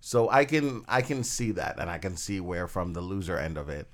So 0.00 0.28
I 0.28 0.44
can 0.44 0.84
I 0.86 1.00
can 1.00 1.24
see 1.24 1.52
that 1.52 1.80
and 1.80 1.88
I 1.88 1.96
can 1.96 2.16
see 2.18 2.38
where 2.38 2.68
from 2.68 2.92
the 2.92 3.00
loser 3.00 3.38
end 3.38 3.56
of 3.56 3.70
it 3.70 3.88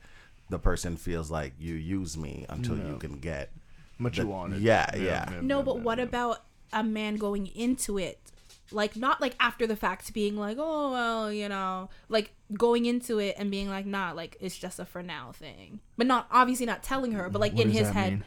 the 0.48 0.58
person 0.58 0.96
feels 0.96 1.30
like 1.30 1.52
you 1.60 1.74
use 1.74 2.18
me 2.18 2.44
until 2.48 2.76
you 2.76 2.96
can 2.96 3.20
get 3.20 3.52
What 3.98 4.14
The- 4.14 4.22
you 4.22 4.28
wanted. 4.28 4.60
yeah, 4.60 4.90
yeah. 4.96 5.28
No, 5.40 5.58
yeah, 5.58 5.62
but 5.62 5.76
yeah, 5.76 5.82
what 5.82 5.98
yeah. 5.98 6.04
about 6.04 6.44
a 6.72 6.82
man 6.82 7.16
going 7.16 7.46
into 7.46 7.98
it? 7.98 8.18
Like 8.72 8.96
not 8.96 9.20
like 9.20 9.34
after 9.38 9.66
the 9.66 9.76
fact 9.76 10.12
being 10.12 10.36
like, 10.36 10.56
"Oh, 10.60 10.92
well, 10.92 11.32
you 11.32 11.48
know, 11.48 11.90
like 12.08 12.32
going 12.54 12.86
into 12.86 13.18
it 13.18 13.34
and 13.38 13.50
being 13.50 13.68
like, 13.68 13.84
"Nah, 13.84 14.12
like 14.12 14.36
it's 14.40 14.56
just 14.56 14.78
a 14.78 14.84
for 14.84 15.02
now 15.02 15.32
thing." 15.32 15.80
But 15.96 16.06
not 16.06 16.28
obviously 16.30 16.66
not 16.66 16.82
telling 16.82 17.12
her, 17.12 17.28
but 17.28 17.40
like 17.40 17.52
What 17.54 17.62
in 17.62 17.70
his 17.70 17.90
head, 17.90 18.12
mean? 18.12 18.24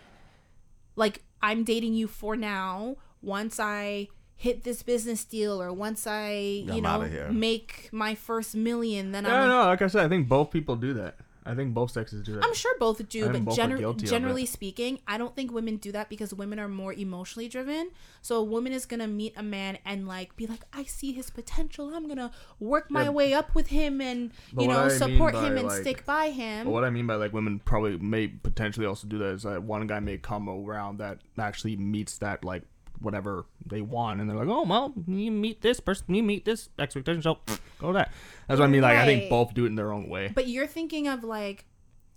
Like 0.96 1.24
I'm 1.42 1.64
dating 1.64 1.94
you 1.94 2.08
for 2.08 2.36
now. 2.36 2.98
Once 3.22 3.60
I 3.60 4.08
hit 4.36 4.64
this 4.64 4.84
business 4.84 5.24
deal 5.24 5.62
or 5.62 5.72
once 5.72 6.06
I, 6.06 6.32
you 6.32 6.74
I'm 6.74 6.84
know, 6.84 7.30
make 7.32 7.90
my 7.92 8.16
first 8.16 8.56
million, 8.56 9.12
then 9.12 9.24
Yeah, 9.24 9.44
I'm 9.44 9.48
no, 9.50 9.66
like 9.66 9.82
I 9.82 9.88
said, 9.88 10.06
I 10.06 10.10
think 10.10 10.28
both 10.28 10.52
people 10.52 10.76
do 10.76 10.94
that. 10.96 11.18
I 11.46 11.56
think 11.56 11.74
both 11.74 11.92
sexes 11.92 12.24
do 12.24 12.36
that. 12.36 12.44
I'm 12.46 12.54
sure 12.54 12.74
both 12.80 13.08
do, 13.10 13.30
but 13.30 13.44
both 13.46 13.58
gener- 13.58 13.96
generally 14.04 14.46
speaking, 14.46 15.00
I 15.08 15.18
don't 15.18 15.36
think 15.36 15.52
women 15.52 15.78
do 15.78 15.92
that 15.92 16.10
because 16.10 16.34
women 16.34 16.58
are 16.60 16.68
more 16.70 16.94
emotionally 16.94 17.50
driven. 17.50 17.92
So 18.22 18.38
a 18.38 18.44
woman 18.44 18.72
is 18.72 18.86
gonna 18.86 19.08
meet 19.08 19.34
a 19.36 19.44
man 19.44 19.78
and 19.86 20.08
like 20.08 20.36
be 20.38 20.48
like, 20.48 20.64
I 20.72 20.84
see 20.84 21.12
his 21.12 21.30
potential. 21.30 21.94
I'm 21.94 22.08
gonna 22.08 22.32
work 22.60 22.90
my 22.90 23.04
Yeah. 23.04 23.10
way 23.10 23.34
up 23.34 23.54
with 23.56 23.68
him 23.68 24.00
and 24.00 24.32
But 24.54 24.62
you 24.62 24.68
know 24.70 24.80
I 24.86 24.88
support 24.90 25.36
him 25.36 25.58
and 25.58 25.68
like- 25.68 25.82
stick 25.82 26.06
by 26.06 26.30
him. 26.30 26.68
What 26.68 26.84
I 26.86 26.90
mean 26.90 27.08
by 27.08 27.16
like 27.16 27.34
women 27.34 27.60
probably 27.60 27.98
may 27.98 28.28
potentially 28.30 28.86
also 28.86 29.08
do 29.08 29.18
that 29.18 29.34
is 29.34 29.44
that 29.44 29.64
one 29.64 29.86
guy 29.88 30.00
may 30.00 30.18
come 30.18 30.48
around 30.50 30.98
that 31.00 31.20
actually 31.38 31.76
meets 31.76 32.18
that 32.20 32.44
like 32.46 32.64
whatever 33.00 33.46
they 33.66 33.82
want, 33.82 34.22
and 34.22 34.30
they're 34.30 34.38
like, 34.38 34.48
oh 34.48 34.64
well, 34.64 34.94
you 35.08 35.30
meet 35.30 35.62
this 35.62 35.82
person, 35.82 36.14
you 36.16 36.24
meet 36.24 36.46
this 36.46 36.70
expectation, 36.80 37.22
so 37.22 37.38
go 37.80 37.88
to 37.88 37.94
that. 37.94 38.14
That's 38.48 38.60
what 38.60 38.66
I 38.66 38.70
mean. 38.70 38.82
Like 38.82 38.98
I 38.98 39.06
think 39.06 39.30
both 39.30 39.54
do 39.54 39.64
it 39.66 39.68
in 39.68 39.76
their 39.76 39.92
own 39.92 40.10
way. 40.10 40.32
But 40.34 40.48
you're 40.48 40.68
thinking 40.68 41.08
of 41.08 41.24
like, 41.24 41.66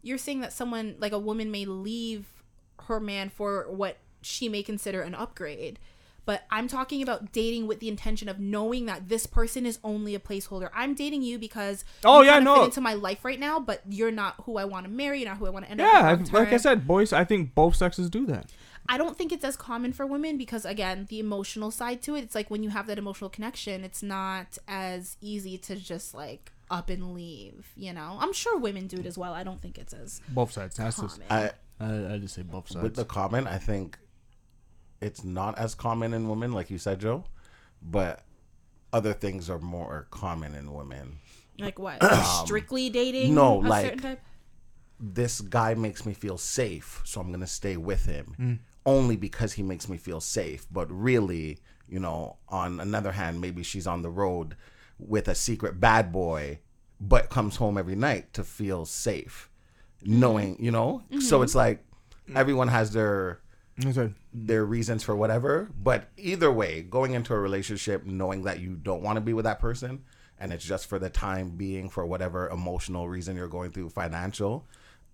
you're 0.03 0.19
saying 0.19 0.41
that 0.41 0.53
someone 0.53 0.97
like 0.99 1.13
a 1.13 1.19
woman 1.19 1.51
may 1.51 1.65
leave 1.65 2.27
her 2.85 3.01
man 3.01 3.29
for 3.31 3.67
what 3.71 3.99
she 4.23 4.49
may 4.49 4.63
consider 4.63 5.03
an 5.03 5.15
upgrade. 5.15 5.79
But 6.25 6.43
I'm 6.51 6.67
talking 6.67 7.03
about 7.05 7.31
dating 7.33 7.69
with 7.69 7.79
the 7.79 7.89
intention 7.89 8.29
of 8.29 8.41
knowing 8.41 8.87
that 8.87 9.09
this 9.09 9.27
person 9.29 9.65
is 9.65 9.79
only 9.85 10.17
a 10.17 10.19
placeholder. 10.19 10.71
I'm 10.75 10.93
dating 10.95 11.23
you 11.23 11.39
because 11.39 11.85
Oh, 12.05 12.23
yeah, 12.23 12.41
no. 12.41 12.65
into 12.65 12.81
my 12.81 12.95
life 12.95 13.25
right 13.25 13.39
now, 13.39 13.61
but 13.61 13.81
you're 13.89 14.11
not 14.11 14.35
who 14.43 14.57
I 14.57 14.65
want 14.65 14.87
to 14.87 14.91
marry, 14.91 15.21
you're 15.21 15.29
not 15.29 15.39
who 15.39 15.47
I 15.47 15.51
want 15.51 15.67
to 15.67 15.71
end 15.71 15.81
up. 15.81 15.87
Yeah, 15.93 16.15
with 16.15 16.35
I- 16.35 16.39
like 16.41 16.53
I 16.53 16.57
said, 16.57 16.85
boys. 16.85 17.13
I 17.13 17.23
think 17.25 17.55
both 17.55 17.77
sexes 17.77 18.11
do 18.11 18.27
that. 18.27 18.51
I 18.89 18.99
don't 18.99 19.17
think 19.17 19.33
it's 19.33 19.45
as 19.45 19.57
common 19.57 19.93
for 19.93 20.07
women 20.07 20.37
because 20.39 20.65
again, 20.65 21.07
the 21.09 21.19
emotional 21.19 21.71
side 21.71 22.03
to 22.03 22.15
it, 22.15 22.23
it's 22.25 22.35
like 22.35 22.51
when 22.51 22.63
you 22.63 22.71
have 22.71 22.87
that 22.87 22.99
emotional 22.99 23.31
connection, 23.31 23.85
it's 23.85 24.03
not 24.03 24.59
as 24.69 25.17
easy 25.21 25.59
to 25.59 25.77
just 25.77 26.15
like 26.15 26.53
up 26.71 26.91
and 26.91 27.15
leave, 27.15 27.73
you 27.77 27.93
know? 27.93 28.17
I'm 28.21 28.33
sure 28.33 28.59
women 28.59 28.87
do 28.87 28.97
it 28.99 29.07
as 29.07 29.17
well. 29.17 29.33
I 29.35 29.45
don't 29.45 29.61
think 29.61 29.79
it's 29.79 29.93
as 29.93 30.21
Both 30.29 30.53
sides. 30.53 30.77
That's 30.77 30.97
common. 30.97 31.09
just, 31.11 31.23
I 31.31 31.51
I, 31.79 32.15
I 32.15 32.19
just 32.19 32.35
say 32.35 32.43
both 32.43 32.69
sides. 32.69 32.83
with 32.83 32.95
the 32.97 33.05
comment, 33.05 33.47
I 33.49 33.59
think 33.59 33.99
it's 35.01 35.23
not 35.25 35.59
as 35.59 35.75
common 35.75 36.15
in 36.15 36.29
women, 36.29 36.53
like 36.53 36.71
you 36.71 36.79
said, 36.79 37.01
Joe, 37.01 37.25
but 37.83 38.23
other 38.93 39.13
things 39.13 39.51
are 39.51 39.59
more 39.59 40.07
common 40.11 40.55
in 40.55 40.73
women. 40.73 41.19
like 41.59 41.79
what? 41.79 42.01
Like 42.03 42.25
strictly 42.47 42.89
dating? 42.91 43.31
Um, 43.31 43.35
no, 43.35 43.59
a 43.61 43.63
like- 43.69 43.85
certain 43.85 43.99
type? 44.01 44.21
This 44.99 45.43
guy 45.43 45.75
makes 45.75 46.07
me 46.07 46.15
feel 46.15 46.39
safe, 46.39 47.03
so 47.05 47.21
I'm 47.21 47.31
gonna 47.31 47.47
stay 47.47 47.77
with 47.77 48.07
him 48.07 48.35
Mm. 48.41 48.59
Only 48.87 49.17
because 49.17 49.53
he 49.53 49.63
makes 49.63 49.89
me 49.89 49.99
feel 49.99 50.21
safe. 50.21 50.67
But 50.71 50.91
really, 50.91 51.59
You 51.89 52.01
know, 52.01 52.37
on 52.49 52.81
another 52.81 53.13
hand, 53.13 53.41
maybe 53.41 53.63
she's 53.63 53.87
on 53.87 54.03
the 54.03 54.11
road 54.11 54.57
with 54.99 55.29
a 55.29 55.35
secret 55.35 55.79
bad 55.79 56.11
boy, 56.11 56.59
but 57.01 57.31
comes 57.31 57.57
home 57.57 57.79
every 57.79 57.95
night 57.95 58.33
to 58.33 58.43
feel 58.43 58.85
safe, 58.87 59.51
knowing, 60.03 60.57
you 60.59 60.73
know. 60.73 61.03
So 61.21 61.37
mm-hmm. 61.37 61.45
it's 61.45 61.55
like 61.55 61.85
everyone 62.35 62.69
has 62.69 62.93
their 62.93 63.41
I 63.85 64.11
their 64.33 64.65
reasons 64.65 65.03
for 65.05 65.15
whatever. 65.15 65.69
But 65.81 66.09
either 66.17 66.51
way, 66.51 66.83
going 66.83 67.13
into 67.15 67.35
a 67.35 67.39
relationship 67.39 68.05
knowing 68.05 68.43
that 68.45 68.59
you 68.61 68.75
don't 68.75 69.03
want 69.03 69.17
to 69.17 69.21
be 69.21 69.33
with 69.33 69.45
that 69.45 69.61
person 69.61 70.03
and 70.39 70.53
it's 70.53 70.65
just 70.65 70.87
for 70.87 70.99
the 70.99 71.11
time 71.11 71.51
being 71.51 71.89
for 71.89 72.05
whatever 72.05 72.49
emotional 72.49 73.09
reason 73.09 73.37
you're 73.37 73.49
going 73.49 73.71
through, 73.71 73.91
financial. 73.91 74.67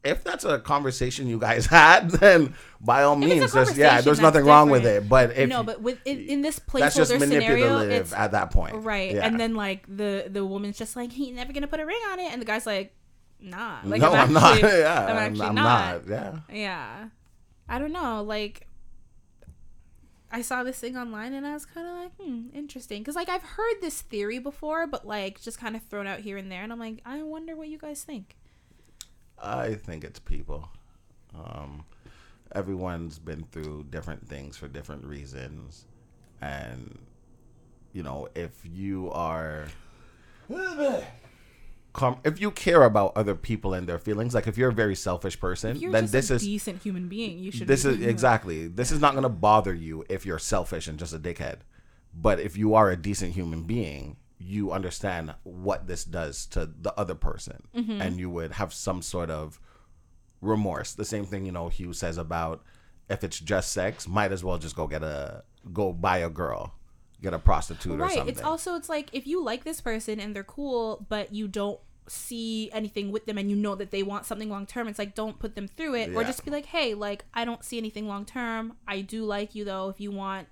If 0.05 0.25
that's 0.25 0.45
a 0.45 0.59
conversation 0.59 1.29
you 1.29 1.39
guys 1.39 1.67
had, 1.79 2.11
then 2.11 2.55
by 2.81 3.05
all 3.05 3.15
means, 3.15 3.53
there's, 3.53 3.79
yeah, 3.79 4.01
there's 4.01 4.21
nothing 4.21 4.45
wrong 4.45 4.69
with 4.69 4.85
it. 4.85 5.09
But 5.09 5.37
if 5.37 5.49
no, 5.49 5.63
but 5.63 5.81
with 5.81 5.99
in, 6.05 6.19
in 6.29 6.43
this 6.43 6.61
that's 6.75 6.97
just 6.97 7.13
placeholder 7.13 7.21
scenario, 7.21 7.79
it's 7.79 8.13
at 8.13 8.33
that 8.33 8.51
point, 8.51 8.75
right. 8.85 9.13
Yeah. 9.15 9.27
And 9.27 9.39
then 9.39 9.55
like 9.55 9.85
the 9.89 10.27
the 10.29 10.45
woman's 10.45 10.77
just 10.77 10.97
like, 10.97 11.13
he's 11.13 11.35
never 11.35 11.53
gonna 11.53 11.69
put 11.69 11.79
a 11.81 11.87
ring 11.87 12.01
on 12.11 12.19
it, 12.19 12.33
and 12.33 12.43
the 12.43 12.47
guy's 12.47 12.67
like, 12.67 12.95
nah, 13.41 13.79
like 13.85 14.01
no, 14.01 14.13
I'm, 14.13 14.33
not. 14.33 14.55
actually- 14.55 14.71
Yeah, 14.81 15.05
I'm 15.05 15.11
I'm, 15.11 15.17
actually 15.19 15.47
I'm 15.47 15.55
not. 15.55 16.09
not. 16.09 16.09
Yeah. 16.09 16.55
Yeah. 16.57 17.09
I 17.69 17.79
don't 17.79 17.93
know. 17.93 18.23
Like, 18.23 18.67
I 20.31 20.43
saw 20.43 20.63
this 20.65 20.79
thing 20.79 20.97
online 20.97 21.35
and 21.35 21.47
I 21.47 21.53
was 21.55 21.65
kind 21.67 21.87
of 21.87 21.95
like, 21.95 22.17
hmm, 22.17 22.49
interesting. 22.55 23.03
Because, 23.03 23.15
like, 23.15 23.29
I've 23.29 23.43
heard 23.43 23.75
this 23.81 24.01
theory 24.01 24.39
before, 24.39 24.87
but, 24.87 25.07
like, 25.07 25.41
just 25.41 25.59
kind 25.59 25.77
of 25.77 25.83
thrown 25.85 26.07
out 26.07 26.21
here 26.21 26.37
and 26.37 26.51
there. 26.51 26.63
And 26.63 26.73
I'm 26.73 26.79
like, 26.79 27.01
I 27.05 27.23
wonder 27.23 27.55
what 27.55 27.69
you 27.69 27.79
guys 27.79 28.03
think. 28.03 28.37
I 29.43 29.75
think 29.75 30.05
it's 30.05 30.19
people. 30.21 30.69
Um, 31.35 31.85
everyone's 32.55 33.19
been 33.19 33.45
through 33.51 33.87
different 33.91 34.27
things 34.29 34.57
for 34.57 34.69
different 34.69 35.05
reasons, 35.05 35.87
and 36.41 36.99
you 37.93 38.03
know, 38.03 38.29
if 38.35 38.53
you 38.65 39.11
are, 39.11 39.67
com- 41.93 42.21
if 42.25 42.41
you 42.41 42.51
care 42.51 42.85
about 42.85 43.13
other 43.17 43.35
people 43.35 43.75
and 43.75 43.87
their 43.89 43.99
feelings, 43.99 44.35
like 44.35 44.47
if 44.47 44.57
you're 44.57 44.71
a 44.71 44.75
very 44.75 44.95
selfish 44.95 45.39
person, 45.39 45.79
then 45.91 46.05
just 46.05 46.13
this 46.13 46.31
a 46.31 46.35
is 46.35 46.43
decent 46.43 46.83
human 46.83 47.09
being, 47.09 47.39
you 47.39 47.51
should 47.51 47.67
this 47.67 47.85
be 47.85 47.91
is 47.91 48.07
exactly 48.07 48.67
this 48.69 48.91
is 48.91 49.01
not 49.01 49.13
going 49.13 49.25
to 49.25 49.29
bother 49.29 49.75
you 49.75 50.05
if 50.09 50.25
you're 50.25 50.39
selfish 50.39 50.87
and 50.87 50.99
just 50.99 51.15
a 51.15 51.19
dickhead. 51.19 51.59
But 52.15 52.41
if 52.41 52.57
you 52.59 52.75
are 52.75 52.91
a 52.91 52.97
decent 52.97 53.33
human 53.33 53.63
being 53.63 54.17
you 54.45 54.73
understand 54.73 55.35
what 55.45 55.87
this 55.87 56.05
does 56.05 56.47
to 56.47 56.69
the 56.81 56.93
other 56.99 57.15
person. 57.15 57.63
Mm-hmm. 57.75 58.03
and 58.03 58.19
you 58.19 58.29
would 58.31 58.53
have 58.53 58.73
some 58.75 59.03
sort 59.03 59.31
of 59.31 59.61
remorse. 60.41 60.95
The 60.95 61.05
same 61.05 61.25
thing 61.25 61.47
you 61.47 61.53
know 61.53 61.69
hugh 61.69 61.93
says 61.93 62.19
about 62.19 62.63
if 63.09 63.25
it's 63.25 63.39
just 63.39 63.73
sex 63.73 64.09
might 64.09 64.33
as 64.33 64.43
well 64.45 64.59
just 64.59 64.77
go 64.77 64.87
get 64.87 65.03
a 65.03 65.45
go 65.73 65.93
buy 65.93 66.19
a 66.19 66.31
girl 66.31 66.75
get 67.21 67.33
a 67.33 67.39
prostitute 67.39 67.93
or 67.93 67.97
right 67.97 68.15
something. 68.15 68.29
it's 68.33 68.43
also 68.43 68.75
it's 68.75 68.89
like 68.89 69.09
if 69.13 69.27
you 69.27 69.43
like 69.43 69.63
this 69.65 69.81
person 69.81 70.19
and 70.19 70.35
they're 70.35 70.43
cool 70.43 71.07
but 71.09 71.33
you 71.33 71.47
don't 71.47 71.79
see 72.09 72.69
anything 72.73 73.13
with 73.13 73.27
them 73.27 73.39
and 73.39 73.49
you 73.49 73.57
know 73.57 73.77
that 73.77 73.93
they 73.93 74.03
want 74.03 74.27
something 74.27 74.51
long 74.51 74.67
term 74.67 74.89
it's 74.89 74.99
like 74.99 75.15
don't 75.15 75.39
put 75.39 75.55
them 75.55 75.69
through 75.69 75.95
it. 75.95 76.15
Or 76.17 76.25
just 76.25 76.45
be 76.45 76.51
like 76.51 76.67
hey 76.67 76.95
like 76.95 77.25
i 77.33 77.45
don't 77.45 77.65
see 77.65 77.79
anything 77.79 78.09
long 78.09 78.25
term. 78.25 78.77
I 78.89 79.03
do 79.03 79.25
like 79.25 79.55
you 79.55 79.65
though 79.65 79.89
if 79.89 80.01
you 80.01 80.11
want 80.11 80.49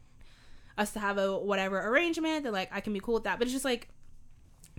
us 0.81 0.93
to 0.93 0.99
have 0.99 1.19
a 1.19 1.38
whatever 1.38 1.79
arrangement 1.79 2.45
then 2.45 2.53
like 2.53 2.71
i 2.73 2.81
can 2.81 2.93
be 2.93 3.01
cool 3.01 3.14
with 3.14 3.25
that. 3.25 3.38
But 3.38 3.47
it's 3.47 3.53
just 3.53 3.64
like 3.64 3.88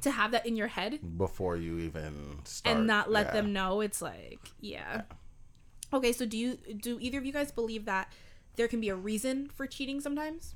to 0.02 0.12
have 0.12 0.32
that 0.32 0.46
in 0.46 0.56
your 0.56 0.68
head 0.68 1.00
before 1.18 1.58
you 1.58 1.78
even 1.80 2.40
start. 2.44 2.76
and 2.76 2.88
not 2.88 3.12
let 3.12 3.28
yeah. 3.28 3.34
them 3.34 3.54
know 3.54 3.82
it's 3.82 4.02
like 4.02 4.40
yeah. 4.60 5.04
Okay 5.94 6.12
so 6.12 6.26
do 6.26 6.38
you 6.38 6.56
do 6.56 6.98
either 7.00 7.20
of 7.20 7.26
you 7.26 7.34
guys 7.34 7.52
believe 7.52 7.86
that 7.86 8.12
there 8.56 8.68
can 8.68 8.82
be 8.82 8.90
a 8.90 8.96
reason 8.96 9.50
for 9.54 9.68
cheating 9.68 10.02
sometimes? 10.02 10.56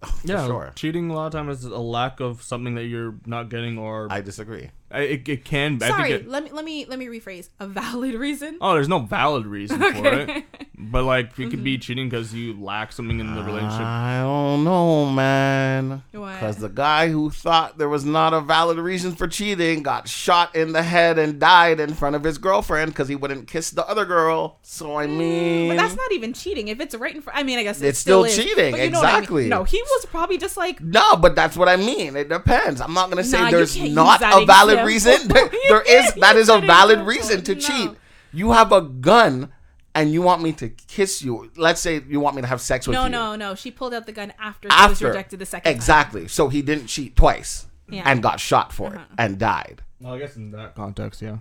Yeah, 0.24 0.46
sure. 0.46 0.72
cheating 0.76 1.10
a 1.10 1.14
lot 1.14 1.26
of 1.26 1.32
times 1.32 1.64
is 1.64 1.64
a 1.64 1.78
lack 1.78 2.20
of 2.20 2.42
something 2.42 2.74
that 2.76 2.84
you're 2.84 3.16
not 3.26 3.48
getting, 3.48 3.78
or 3.78 4.06
i 4.10 4.20
disagree. 4.20 4.70
I, 4.87 4.87
it, 4.90 5.28
it 5.28 5.44
can. 5.44 5.78
I 5.82 5.88
sorry 5.88 6.10
think 6.10 6.22
it, 6.24 6.28
let 6.28 6.44
me 6.44 6.50
let 6.52 6.64
me 6.64 6.84
let 6.86 6.98
me 6.98 7.06
rephrase 7.06 7.48
a 7.60 7.66
valid 7.66 8.14
reason 8.14 8.58
oh, 8.60 8.74
there's 8.74 8.88
no 8.88 9.00
valid 9.00 9.46
reason 9.46 9.78
for 9.80 9.86
Okay. 9.86 10.38
it, 10.38 10.44
but 10.78 11.04
like 11.04 11.26
it 11.26 11.34
could 11.36 11.48
Mm-hmm. 11.48 11.62
be 11.64 11.78
cheating 11.78 12.08
because 12.08 12.32
you 12.34 12.58
lack 12.60 12.92
something 12.92 13.20
in 13.20 13.34
the 13.34 13.42
relationship. 13.42 13.80
I 13.86 14.20
don't 14.20 14.64
know, 14.64 15.06
man. 15.10 16.02
What? 16.12 16.34
Because 16.34 16.56
the 16.56 16.68
guy 16.68 17.08
who 17.08 17.30
thought 17.30 17.78
there 17.78 17.88
was 17.88 18.04
not 18.04 18.32
a 18.32 18.40
valid 18.40 18.78
reason 18.78 19.14
for 19.14 19.26
cheating 19.28 19.82
got 19.82 20.08
shot 20.08 20.54
in 20.54 20.72
the 20.72 20.82
head 20.82 21.18
and 21.18 21.38
died 21.40 21.80
in 21.80 21.94
front 21.94 22.16
of 22.16 22.24
his 22.24 22.38
girlfriend 22.38 22.92
because 22.92 23.08
he 23.08 23.16
wouldn't 23.16 23.48
kiss 23.48 23.70
the 23.70 23.86
other 23.88 24.04
girl. 24.04 24.58
So 24.62 24.96
I 24.96 25.06
mean, 25.06 25.18
Mm, 25.18 25.68
But 25.68 25.76
that's 25.76 25.96
not 25.96 26.12
even 26.12 26.32
cheating. 26.32 26.68
If 26.68 26.80
it's 26.80 26.94
right 26.94 27.14
in 27.14 27.20
front, 27.22 27.38
I 27.38 27.42
mean, 27.42 27.58
I 27.58 27.62
guess 27.62 27.80
it 27.80 27.88
It's 27.88 27.98
still 27.98 28.24
is, 28.24 28.36
cheating, 28.36 28.70
but 28.72 28.78
you 28.78 28.84
I 28.84 28.86
mean. 28.86 28.88
exactly. 28.94 29.48
No, 29.48 29.64
he 29.64 29.80
was 29.82 30.06
probably 30.06 30.38
just 30.38 30.56
like, 30.56 30.80
no, 30.80 31.16
but 31.16 31.34
that's 31.34 31.56
what 31.56 31.68
I 31.68 31.76
mean. 31.76 32.16
It 32.16 32.28
depends. 32.28 32.80
I'm 32.80 32.94
not 32.94 33.10
gonna 33.10 33.24
say 33.24 33.40
Nah, 33.40 33.50
there's 33.50 33.74
can't 33.74 33.88
use 33.88 33.94
not 33.96 34.22
a 34.22 34.44
valid 34.46 34.77
example. 34.86 35.24
reason. 35.24 35.28
There- 35.34 35.50
there 35.68 35.82
is. 35.82 36.04
can't 36.10 36.20
That 36.20 36.36
use 36.36 36.48
is 36.48 36.54
a 36.54 36.60
valid 36.60 37.00
reason 37.00 37.42
to 37.44 37.54
No. 37.54 37.60
cheat. 37.60 37.90
You 38.32 38.52
have 38.52 38.72
a 38.72 38.82
gun. 38.82 39.52
And 39.94 40.12
you 40.12 40.22
want 40.22 40.42
me 40.42 40.52
to 40.52 40.68
kiss 40.68 41.22
you? 41.22 41.50
Let's 41.56 41.80
say 41.80 42.00
you 42.06 42.20
want 42.20 42.36
me 42.36 42.42
to 42.42 42.46
have 42.46 42.60
sex 42.60 42.86
with 42.86 42.94
no, 42.94 43.04
you. 43.04 43.08
no, 43.08 43.34
no. 43.34 43.48
No. 43.48 43.54
She 43.56 43.72
pulled 43.72 43.92
out 43.94 44.06
the 44.06 44.12
gun 44.12 44.32
after, 44.38 44.68
she 44.68 44.74
was 44.74 44.92
after 44.92 45.08
rejected 45.08 45.40
the 45.40 45.46
second 45.46 45.64
time. 45.72 45.74
exactly 45.76 46.28
so 46.28 46.48
he 46.48 46.62
didn't 46.62 46.86
cheat 46.86 47.16
twice 47.16 47.66
Yeah. 47.88 48.02
and 48.06 48.22
got 48.22 48.38
shot 48.38 48.72
for 48.72 48.88
Uh-huh. 48.88 48.98
it 49.00 49.08
and 49.18 49.38
died 49.38 49.82
Well, 50.00 50.14
I 50.14 50.18
guess 50.20 50.36
in 50.36 50.52
that 50.52 50.76
context, 50.76 51.20
yeah. 51.20 51.38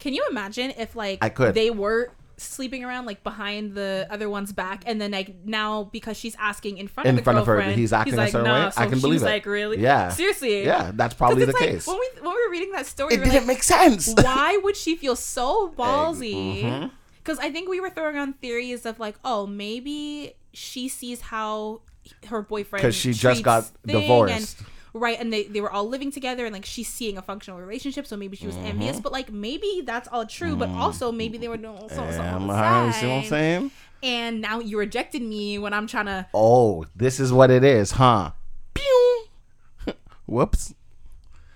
Can 0.00 0.12
you 0.14 0.26
imagine 0.28 0.72
if 0.76 0.96
like 0.96 1.18
I 1.22 1.28
could. 1.28 1.54
they 1.54 1.70
were 1.70 2.10
sleeping 2.38 2.84
around 2.84 3.06
like 3.06 3.22
behind 3.22 3.74
the 3.74 4.06
other 4.10 4.28
one's 4.28 4.52
back, 4.52 4.82
and 4.86 5.00
then 5.00 5.10
like 5.12 5.34
now 5.44 5.84
because 5.84 6.16
she's 6.16 6.36
asking 6.38 6.78
in 6.78 6.88
front 6.88 7.08
In 7.08 7.14
of 7.14 7.16
the 7.18 7.24
front 7.24 7.38
of 7.38 7.46
her, 7.46 7.56
girlfriend, 7.56 7.78
he's 7.78 7.92
acting 7.92 8.14
a 8.14 8.18
like, 8.18 8.32
certain 8.32 8.46
nah. 8.46 8.66
way? 8.66 8.70
So 8.70 8.80
I 8.80 8.86
can 8.86 9.00
believe 9.00 9.22
it. 9.22 9.24
like, 9.24 9.46
really? 9.46 9.78
Yeah. 9.78 10.08
seriously. 10.10 10.64
yeah 10.64 10.90
that's 10.94 11.14
probably 11.14 11.44
the 11.44 11.52
like, 11.52 11.62
case 11.62 11.86
When 11.86 11.98
we 11.98 12.08
when 12.20 12.34
we 12.34 12.46
were 12.46 12.50
reading 12.50 12.72
that 12.72 12.86
story, 12.86 13.14
it 13.14 13.20
we 13.20 13.24
didn't 13.26 13.46
like, 13.46 13.56
make 13.58 13.62
sense 13.62 14.14
why 14.16 14.58
would 14.62 14.76
she 14.76 14.96
feel 14.96 15.16
so 15.16 15.72
ballsy? 15.76 16.62
Mm-hmm. 16.62 16.88
Because 17.18 17.38
I 17.38 17.50
think 17.50 17.68
we 17.68 17.80
were 17.80 17.90
throwing 17.90 18.16
on 18.18 18.34
theories 18.34 18.86
of 18.86 19.00
like, 19.00 19.16
oh, 19.24 19.46
maybe 19.46 20.34
she 20.52 20.88
sees 20.88 21.20
how 21.20 21.80
her 22.26 22.42
boyfriend 22.42 22.82
because 22.82 22.94
she 22.94 23.12
just 23.12 23.42
got 23.42 23.68
divorced. 23.84 24.60
and, 24.60 24.68
right, 24.96 25.18
and 25.20 25.32
they 25.32 25.44
they 25.44 25.60
were 25.60 25.70
all 25.70 25.88
living 25.88 26.10
together, 26.10 26.44
and 26.46 26.52
like 26.52 26.64
she's 26.64 26.88
seeing 26.88 27.16
a 27.18 27.22
functional 27.22 27.58
relationship, 27.60 28.06
so 28.06 28.16
maybe 28.16 28.36
she 28.36 28.46
was 28.46 28.56
Mm-hmm. 28.56 28.66
envious. 28.66 29.00
But 29.00 29.12
like 29.12 29.30
maybe 29.32 29.82
that's 29.84 30.08
all 30.08 30.26
true, 30.26 30.56
but 30.56 30.70
also 30.70 31.12
maybe 31.12 31.38
they 31.38 31.48
were 31.48 31.56
doing 31.56 31.76
something, 31.88 32.12
something 32.12 32.20
on 32.20 32.46
the 32.48 32.92
see 32.92 33.06
what 33.06 33.12
I'm 33.12 33.24
saying 33.24 33.70
And 34.02 34.40
now 34.40 34.60
you 34.60 34.78
rejected 34.78 35.22
me 35.22 35.58
when 35.58 35.72
I'm 35.72 35.86
trying 35.86 36.06
to. 36.06 36.26
oh 36.34 36.84
this 36.94 37.18
is 37.20 37.32
what 37.32 37.50
it 37.50 37.64
is 37.64 37.92
huh 37.92 38.32
whoops 40.26 40.74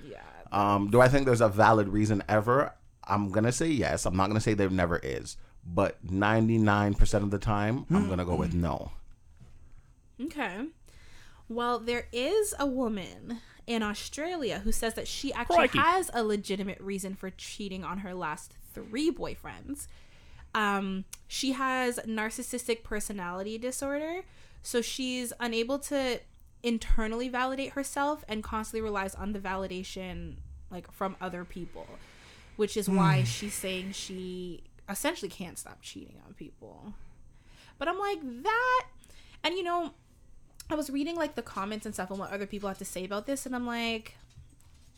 Yeah. 0.01 0.21
um 0.53 0.91
do 0.91 1.01
i 1.01 1.09
think 1.09 1.27
there's 1.27 1.41
a 1.41 1.49
valid 1.49 1.89
reason 1.89 2.23
ever 2.29 2.73
i'm 3.05 3.31
gonna 3.31 3.53
say 3.53 3.67
yes 3.69 4.07
i'm 4.07 4.17
not 4.17 4.29
gonna 4.29 4.41
say 4.41 4.55
there 4.55 4.71
never 4.71 4.99
is 5.03 5.37
but 5.67 6.05
99% 6.07 7.15
of 7.23 7.31
the 7.31 7.39
time 7.39 7.85
i'm 7.91 8.09
gonna 8.09 8.25
go 8.25 8.35
with 8.37 8.55
no 8.55 8.93
Okay. 10.23 10.67
Well, 11.51 11.81
there 11.81 12.07
is 12.13 12.55
a 12.61 12.65
woman 12.65 13.41
in 13.67 13.83
Australia 13.83 14.61
who 14.61 14.71
says 14.71 14.95
that 14.95 15.09
she 15.09 15.33
actually 15.33 15.69
Crikey. 15.69 15.79
has 15.79 16.09
a 16.15 16.23
legitimate 16.23 16.81
reason 16.81 17.17
for 17.17 17.29
cheating 17.31 17.83
on 17.83 17.99
her 17.99 18.15
last 18.15 18.53
three 18.73 19.11
boyfriends. 19.11 19.89
Um, 20.55 21.07
she 21.27 21.53
has 21.53 21.99
narcissistic 22.07 22.85
personality 22.85 23.59
disorder, 23.59 24.23
so 24.63 24.81
she's 24.81 25.33
unable 25.41 25.81
to 25.81 26.21
internally 26.63 27.29
validate 27.29 27.73
herself 27.73 28.25
and 28.29 28.45
constantly 28.45 28.81
relies 28.81 29.17
on 29.17 29.33
the 29.33 29.41
validation 29.41 30.37
like 30.71 30.91
from 30.93 31.17
other 31.21 31.45
people, 31.45 31.87
which 32.55 32.77
is 32.77 32.89
why 32.89 33.25
she's 33.25 33.55
saying 33.55 33.91
she 33.91 34.63
essentially 34.89 35.29
can't 35.29 35.59
stop 35.59 35.83
cheating 35.83 36.21
on 36.25 36.33
people. 36.35 36.95
But 37.77 37.89
I'm 37.89 37.99
like 37.99 38.21
that, 38.45 38.87
and 39.43 39.57
you 39.57 39.65
know, 39.65 39.95
I 40.71 40.75
was 40.75 40.91
reading 40.91 41.17
like 41.17 41.35
the 41.35 41.43
comments 41.43 41.87
and 41.87 41.95
stuff 41.95 42.11
and 42.11 42.19
what 42.19 42.31
other 42.31 42.47
people 42.47 42.69
have 42.69 42.79
to 42.79 42.85
say 42.85 43.05
about 43.05 43.27
this, 43.27 43.47
and 43.47 43.55
I'm 43.55 43.67
like, 43.67 44.15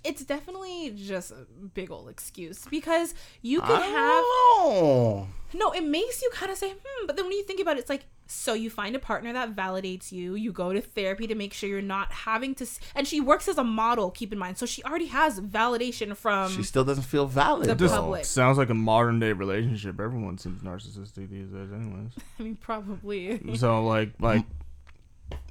it's 0.05 0.25
definitely 0.25 0.93
just 0.97 1.31
a 1.31 1.47
big 1.75 1.91
old 1.91 2.09
excuse 2.09 2.65
because 2.71 3.15
you 3.41 3.61
could 3.61 3.71
I 3.81 3.87
have 3.87 4.25
know. 4.65 5.29
no, 5.55 5.71
it 5.73 5.85
makes 5.85 6.21
you 6.23 6.31
kind 6.33 6.51
of 6.51 6.59
say, 6.59 6.71
hmm, 6.73 7.07
but 7.07 7.17
then 7.17 7.27
when 7.27 7.33
you 7.35 7.45
think 7.45 7.61
about 7.61 7.77
it, 7.77 7.81
it's 7.81 7.91
like, 7.91 8.05
so 8.27 8.55
you 8.55 8.69
find 8.71 8.97
a 8.97 8.99
partner 8.99 9.33
that 9.35 9.55
validates 9.55 10.11
you, 10.11 10.35
you 10.35 10.51
go 10.53 10.73
to 10.73 10.81
therapy 10.81 11.27
to 11.27 11.35
make 11.37 11.53
sure 11.53 11.69
you're 11.69 11.83
not 11.83 12.11
having 12.11 12.55
to, 12.57 12.67
and 12.97 13.07
she 13.07 13.21
works 13.21 13.47
as 13.47 13.59
a 13.59 13.65
model, 13.65 14.11
keep 14.11 14.33
in 14.33 14.39
mind, 14.39 14.59
so 14.59 14.67
she 14.67 14.83
already 14.83 15.07
has 15.07 15.39
validation 15.41 16.17
from, 16.17 16.51
she 16.51 16.63
still 16.65 16.85
doesn't 16.85 17.05
feel 17.05 17.27
valid 17.27 17.69
The 17.69 17.75
though. 17.75 17.89
public. 17.89 18.25
Sounds 18.25 18.59
like 18.59 18.71
a 18.71 18.75
modern 18.75 19.21
day 19.21 19.33
relationship. 19.33 20.01
Everyone 20.01 20.37
seems 20.39 20.63
narcissistic 20.63 21.31
these 21.31 21.49
days, 21.49 21.71
anyways. 21.73 22.11
I 22.39 22.43
mean, 22.43 22.57
probably. 22.57 23.41
So 23.57 23.85
like 23.85 24.13
like 24.19 24.45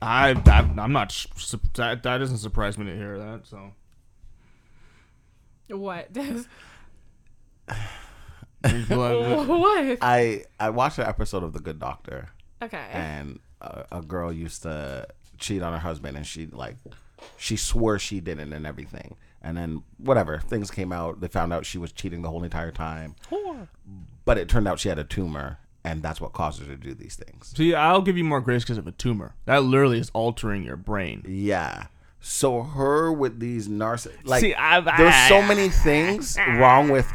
I, 0.02 0.32
I 0.46 0.60
I'm 0.82 0.91
not 0.91 1.10
that 1.76 2.04
that 2.04 2.17
doesn't 2.17 2.38
surprise 2.38 2.78
me 2.78 2.86
to 2.86 2.96
hear 2.96 3.17
that. 3.17 3.41
So 3.48 3.72
what? 5.70 6.10
Like, 8.63 8.88
what? 9.48 9.98
I 10.02 10.44
I 10.60 10.70
watched 10.70 11.00
an 11.00 11.08
episode 11.08 11.44
of 11.44 11.54
The 11.54 11.60
Good 11.60 11.80
Doctor, 11.80 12.30
Okay. 12.62 12.86
and 12.91 13.39
a, 13.60 13.86
a 13.91 14.02
girl 14.04 14.32
used 14.32 14.62
to 14.63 15.08
cheat 15.39 15.63
on 15.63 15.74
her 15.74 15.80
husband, 15.80 16.15
and 16.15 16.28
she 16.28 16.46
like 16.46 16.76
she 17.38 17.58
swore 17.58 17.98
she 17.98 18.20
didn't 18.20 18.54
and 18.54 18.67
everything. 18.67 19.15
And 19.41 19.58
then 19.58 19.82
whatever 19.98 20.38
things 20.38 20.70
came 20.70 20.91
out, 20.91 21.22
they 21.22 21.28
found 21.28 21.52
out 21.52 21.65
she 21.65 21.80
was 21.80 21.91
cheating 21.91 22.22
the 22.22 22.30
whole 22.30 22.44
entire 22.44 22.72
time. 22.72 23.15
But 24.26 24.38
it 24.38 24.48
turned 24.48 24.67
out 24.67 24.80
she 24.80 24.89
had 24.89 25.00
a 25.00 25.04
tumor, 25.04 25.58
and 25.84 26.04
that's 26.04 26.22
what 26.22 26.34
caused 26.34 26.62
her 26.62 26.67
to 26.67 26.78
do 26.78 26.94
these 26.94 27.15
things. 27.15 27.54
See, 27.56 27.74
I'll 27.74 28.02
give 28.02 28.17
you 28.17 28.24
more 28.24 28.41
grace 28.41 28.63
because 28.63 28.78
of 28.78 28.88
a 28.88 28.91
tumor. 28.91 29.36
That 29.46 29.63
literally 29.63 30.00
is 30.00 30.12
altering 30.13 30.63
your 30.63 30.78
brain. 30.78 31.24
Yeah. 31.28 31.88
So 32.20 32.62
her 32.62 33.12
with 33.12 33.39
these 33.39 33.67
narciss 33.67 34.15
like 34.24 34.41
See, 34.41 34.54
I've- 34.54 34.89
there's 34.98 35.28
so 35.28 35.39
ah. 35.39 35.48
many 35.48 35.70
things 35.70 36.38
wrong 36.58 36.89
with 36.89 37.12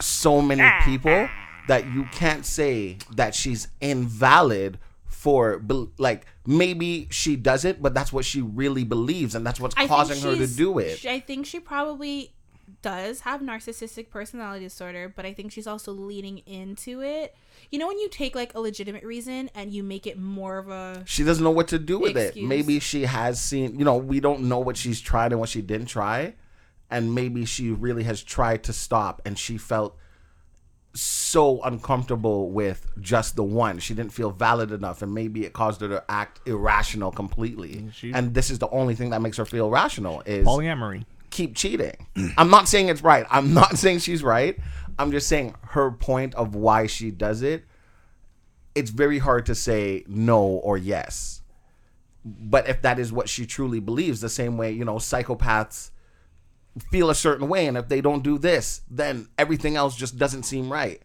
so 0.00 0.42
many 0.42 0.62
ah. 0.62 0.82
people 0.84 1.28
that 1.68 1.86
you 1.92 2.04
can't 2.10 2.44
say 2.44 2.98
that 3.14 3.34
she's 3.34 3.68
invalid 3.80 4.78
for 5.06 5.62
like 5.98 6.26
maybe 6.46 7.06
she 7.10 7.36
does 7.36 7.64
it 7.64 7.82
but 7.82 7.92
that's 7.92 8.12
what 8.12 8.24
she 8.24 8.40
really 8.40 8.84
believes 8.84 9.34
and 9.34 9.46
that's 9.46 9.60
what's 9.60 9.74
I 9.76 9.86
causing 9.86 10.20
her 10.22 10.36
to 10.36 10.46
do 10.46 10.78
it. 10.78 11.04
I 11.06 11.20
think 11.20 11.46
she 11.46 11.60
probably 11.60 12.32
does 12.82 13.20
have 13.20 13.40
narcissistic 13.40 14.10
personality 14.10 14.64
disorder, 14.64 15.12
but 15.14 15.26
I 15.26 15.32
think 15.32 15.52
she's 15.52 15.66
also 15.66 15.92
leaning 15.92 16.38
into 16.46 17.02
it. 17.02 17.34
You 17.70 17.78
know 17.78 17.88
when 17.88 17.98
you 17.98 18.08
take 18.08 18.34
like 18.34 18.54
a 18.54 18.60
legitimate 18.60 19.04
reason 19.04 19.50
and 19.54 19.72
you 19.72 19.82
make 19.82 20.06
it 20.06 20.18
more 20.18 20.58
of 20.58 20.68
a 20.68 21.02
she 21.04 21.24
doesn't 21.24 21.42
know 21.42 21.50
what 21.50 21.68
to 21.68 21.78
do 21.78 21.98
with 21.98 22.16
Excuse. 22.16 22.44
it. 22.44 22.48
Maybe 22.48 22.78
she 22.78 23.02
has 23.04 23.40
seen, 23.40 23.78
you 23.78 23.84
know, 23.84 23.96
we 23.96 24.20
don't 24.20 24.42
know 24.42 24.58
what 24.60 24.76
she's 24.76 25.00
tried 25.00 25.32
and 25.32 25.40
what 25.40 25.48
she 25.48 25.62
didn't 25.62 25.86
try. 25.86 26.34
And 26.90 27.14
maybe 27.14 27.44
she 27.44 27.70
really 27.70 28.04
has 28.04 28.22
tried 28.22 28.62
to 28.64 28.72
stop 28.72 29.20
and 29.26 29.38
she 29.38 29.58
felt 29.58 29.96
so 30.94 31.60
uncomfortable 31.62 32.50
with 32.50 32.86
just 33.00 33.36
the 33.36 33.44
one. 33.44 33.78
She 33.78 33.94
didn't 33.94 34.12
feel 34.12 34.30
valid 34.30 34.72
enough 34.72 35.02
and 35.02 35.12
maybe 35.12 35.44
it 35.44 35.52
caused 35.52 35.80
her 35.82 35.88
to 35.88 36.04
act 36.08 36.40
irrational 36.46 37.10
completely. 37.12 37.88
She- 37.92 38.12
and 38.12 38.34
this 38.34 38.50
is 38.50 38.58
the 38.58 38.70
only 38.70 38.94
thing 38.94 39.10
that 39.10 39.20
makes 39.20 39.36
her 39.36 39.44
feel 39.44 39.68
rational 39.70 40.22
is 40.24 40.46
Polyamory. 40.46 41.04
Keep 41.38 41.54
cheating. 41.54 41.94
I'm 42.36 42.50
not 42.50 42.68
saying 42.68 42.88
it's 42.88 43.02
right. 43.02 43.24
I'm 43.30 43.54
not 43.54 43.78
saying 43.82 44.00
she's 44.00 44.22
right. 44.22 44.58
I'm 44.98 45.12
just 45.12 45.28
saying 45.28 45.54
her 45.68 45.92
point 45.92 46.34
of 46.34 46.56
why 46.56 46.86
she 46.88 47.12
does 47.12 47.42
it. 47.42 47.64
It's 48.74 48.90
very 48.90 49.18
hard 49.18 49.46
to 49.46 49.54
say 49.54 50.04
no 50.08 50.42
or 50.42 50.76
yes. 50.76 51.42
But 52.24 52.68
if 52.68 52.82
that 52.82 52.98
is 52.98 53.12
what 53.12 53.28
she 53.28 53.46
truly 53.46 53.78
believes, 53.78 54.20
the 54.20 54.28
same 54.28 54.58
way, 54.58 54.72
you 54.72 54.84
know, 54.84 54.96
psychopaths 54.96 55.90
feel 56.90 57.08
a 57.08 57.14
certain 57.14 57.48
way, 57.48 57.66
and 57.66 57.76
if 57.76 57.88
they 57.88 58.00
don't 58.00 58.22
do 58.22 58.38
this, 58.38 58.82
then 58.90 59.28
everything 59.38 59.76
else 59.76 59.96
just 59.96 60.18
doesn't 60.18 60.42
seem 60.42 60.70
right. 60.72 61.00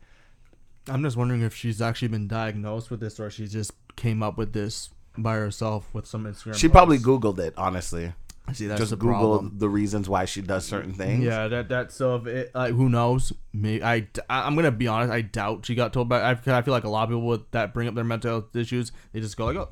I'm 0.88 1.04
just 1.04 1.16
wondering 1.16 1.42
if 1.42 1.56
she's 1.56 1.82
actually 1.82 2.10
been 2.10 2.28
diagnosed 2.28 2.92
with 2.92 3.00
this 3.00 3.20
or 3.20 3.30
she 3.30 3.48
just 3.48 3.72
came 3.96 4.22
up 4.22 4.38
with 4.38 4.54
this 4.54 4.90
by 5.18 5.36
herself 5.36 5.88
with 5.94 6.08
some 6.08 6.26
Instagram. 6.26 6.56
She 6.56 6.68
probably 6.68 6.98
Googled 6.98 7.40
it, 7.40 7.54
honestly. 7.56 8.14
See, 8.52 8.68
that's 8.68 8.80
just 8.82 8.90
the 8.92 8.98
Google 8.98 9.38
problem. 9.38 9.54
the 9.58 9.70
reasons 9.70 10.10
why 10.10 10.26
she 10.26 10.42
does 10.42 10.66
certain 10.66 10.94
things. 10.94 11.24
Yeah, 11.24 11.48
that 11.48 11.70
that 11.70 11.92
so 11.92 12.18
if 12.18 12.28
it 12.28 12.52
like 12.54 12.74
who 12.74 12.90
knows? 12.90 13.32
Maybe 13.54 13.82
I 13.84 14.06
am 14.30 14.56
gonna 14.56 14.70
be 14.72 14.88
honest. 14.88 15.12
I 15.14 15.22
doubt 15.22 15.66
she 15.66 15.76
got 15.76 15.94
told 15.94 16.10
by. 16.10 16.20
I, 16.22 16.32
I 16.32 16.36
feel 16.62 16.74
like 16.74 16.84
a 16.84 16.90
lot 16.90 17.04
of 17.04 17.10
people 17.10 17.26
with 17.26 17.50
that 17.52 17.74
bring 17.74 17.88
up 17.88 17.96
their 17.96 18.04
mental 18.04 18.30
health 18.32 18.56
issues. 18.56 18.92
They 19.14 19.22
just 19.22 19.38
go 19.38 19.46
like, 19.46 19.56
oh, 19.56 19.70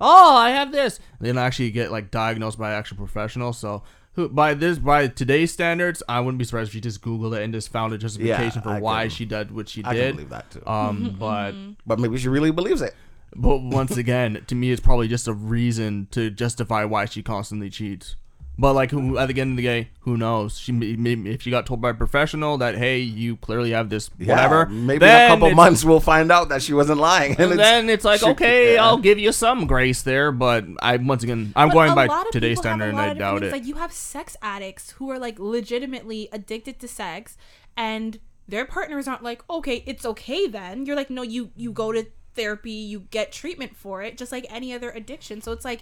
oh, 0.00 0.36
I 0.36 0.50
have 0.50 0.70
this. 0.70 1.00
They 1.20 1.28
don't 1.28 1.38
actually 1.38 1.70
get 1.70 1.90
like 1.90 2.10
diagnosed 2.10 2.58
by 2.58 2.72
an 2.72 2.78
actual 2.78 2.98
professional. 2.98 3.52
So 3.52 3.82
who 4.12 4.28
by 4.28 4.54
this 4.54 4.78
by 4.78 5.08
today's 5.08 5.50
standards, 5.52 6.02
I 6.08 6.20
wouldn't 6.20 6.38
be 6.38 6.44
surprised 6.44 6.68
if 6.68 6.74
she 6.74 6.80
just 6.80 7.00
googled 7.02 7.34
it 7.36 7.42
and 7.42 7.52
just 7.54 7.70
found 7.72 7.94
a 7.94 7.98
justification 7.98 8.62
for 8.62 8.68
I 8.68 8.80
why 8.80 9.02
can- 9.04 9.10
she 9.10 9.24
did 9.24 9.50
what 9.50 9.68
she 9.68 9.82
I 9.82 9.94
did. 9.94 10.06
can 10.08 10.16
believe 10.16 10.30
that 10.30 10.50
too. 10.50 10.66
Um, 10.66 11.16
but 11.18 11.52
but 11.86 11.98
maybe 11.98 12.18
she 12.18 12.28
really 12.28 12.50
believes 12.52 12.82
it. 12.82 12.94
But 13.36 13.62
once 13.62 13.96
again, 13.96 14.42
to 14.46 14.54
me, 14.54 14.70
it's 14.72 14.80
probably 14.80 15.08
just 15.08 15.28
a 15.28 15.32
reason 15.32 16.08
to 16.12 16.30
justify 16.30 16.84
why 16.84 17.04
she 17.06 17.22
constantly 17.22 17.70
cheats. 17.70 18.16
But 18.56 18.74
like, 18.74 18.92
who, 18.92 19.18
at 19.18 19.26
the 19.34 19.40
end 19.40 19.50
of 19.52 19.56
the 19.56 19.64
day, 19.64 19.88
who 20.02 20.16
knows? 20.16 20.56
She 20.58 20.70
may- 20.70 20.94
may- 20.94 21.30
if 21.32 21.42
she 21.42 21.50
got 21.50 21.66
told 21.66 21.80
by 21.80 21.90
a 21.90 21.94
professional 21.94 22.56
that 22.58 22.76
hey, 22.76 22.98
you 23.00 23.36
clearly 23.36 23.72
have 23.72 23.88
this 23.90 24.10
whatever. 24.16 24.68
Yeah, 24.70 24.76
maybe 24.76 25.04
in 25.04 25.10
a 25.10 25.26
couple 25.26 25.50
months 25.50 25.84
we'll 25.84 25.98
find 25.98 26.30
out 26.30 26.50
that 26.50 26.62
she 26.62 26.72
wasn't 26.72 27.00
lying. 27.00 27.34
And 27.38 27.50
it's, 27.50 27.56
then 27.56 27.90
it's 27.90 28.04
like 28.04 28.20
she- 28.20 28.26
okay, 28.26 28.74
yeah. 28.74 28.84
I'll 28.84 28.98
give 28.98 29.18
you 29.18 29.32
some 29.32 29.66
grace 29.66 30.02
there. 30.02 30.30
But 30.30 30.66
I 30.80 30.98
once 30.98 31.24
again, 31.24 31.52
I'm 31.56 31.70
But 31.70 31.74
going 31.74 31.94
by 31.96 32.06
today's 32.30 32.60
people 32.60 32.70
have 32.70 32.78
standard, 32.78 32.88
and 32.90 33.00
I 33.00 33.14
doubt 33.14 33.40
different 33.40 33.44
it. 33.44 33.52
Like 33.52 33.66
you 33.66 33.74
have 33.74 33.92
sex 33.92 34.36
addicts 34.40 34.90
who 34.92 35.10
are 35.10 35.18
like 35.18 35.40
legitimately 35.40 36.28
addicted 36.30 36.78
to 36.78 36.86
sex, 36.86 37.36
and 37.76 38.20
their 38.46 38.64
partners 38.66 39.08
aren't 39.08 39.24
like, 39.24 39.42
okay, 39.50 39.82
it's 39.84 40.06
okay 40.06 40.46
then. 40.46 40.86
You're 40.86 40.94
like, 40.94 41.10
no, 41.10 41.22
you 41.22 41.50
you 41.56 41.72
go 41.72 41.90
to 41.90 42.06
therapy, 42.34 42.72
you 42.72 43.00
get 43.10 43.32
treatment 43.32 43.76
for 43.76 44.02
it, 44.02 44.16
just 44.16 44.32
like 44.32 44.46
any 44.50 44.72
other 44.72 44.90
addiction. 44.90 45.40
So 45.40 45.52
it's 45.52 45.64
like, 45.64 45.80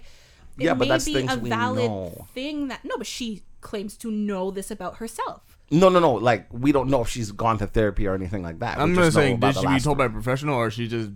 it 0.57 0.65
Yeah, 0.65 0.73
but 0.73 0.85
may 0.85 0.89
that's 0.89 1.05
be 1.05 1.17
a 1.17 1.35
valid 1.35 2.25
thing 2.33 2.67
that 2.67 2.83
no, 2.83 2.97
but 2.97 3.07
she 3.07 3.43
claims 3.61 3.97
to 3.97 4.11
know 4.11 4.51
this 4.51 4.69
about 4.69 4.97
herself. 4.97 5.57
No, 5.71 5.89
no, 5.89 5.99
no. 5.99 6.13
Like 6.13 6.47
we 6.51 6.71
don't 6.71 6.89
know 6.89 7.01
if 7.01 7.09
she's 7.09 7.31
gone 7.31 7.57
to 7.57 7.67
therapy 7.67 8.05
or 8.05 8.13
anything 8.13 8.43
like 8.43 8.59
that. 8.59 8.77
I'm 8.77 8.93
gonna 8.93 9.07
just 9.07 9.17
know 9.17 9.23
say, 9.23 9.35
did 9.35 9.55
she 9.55 9.67
be 9.67 9.79
told 9.79 9.97
one. 9.97 10.07
by 10.07 10.11
a 10.11 10.13
professional, 10.13 10.55
or 10.55 10.69
she 10.69 10.87
just? 10.87 11.09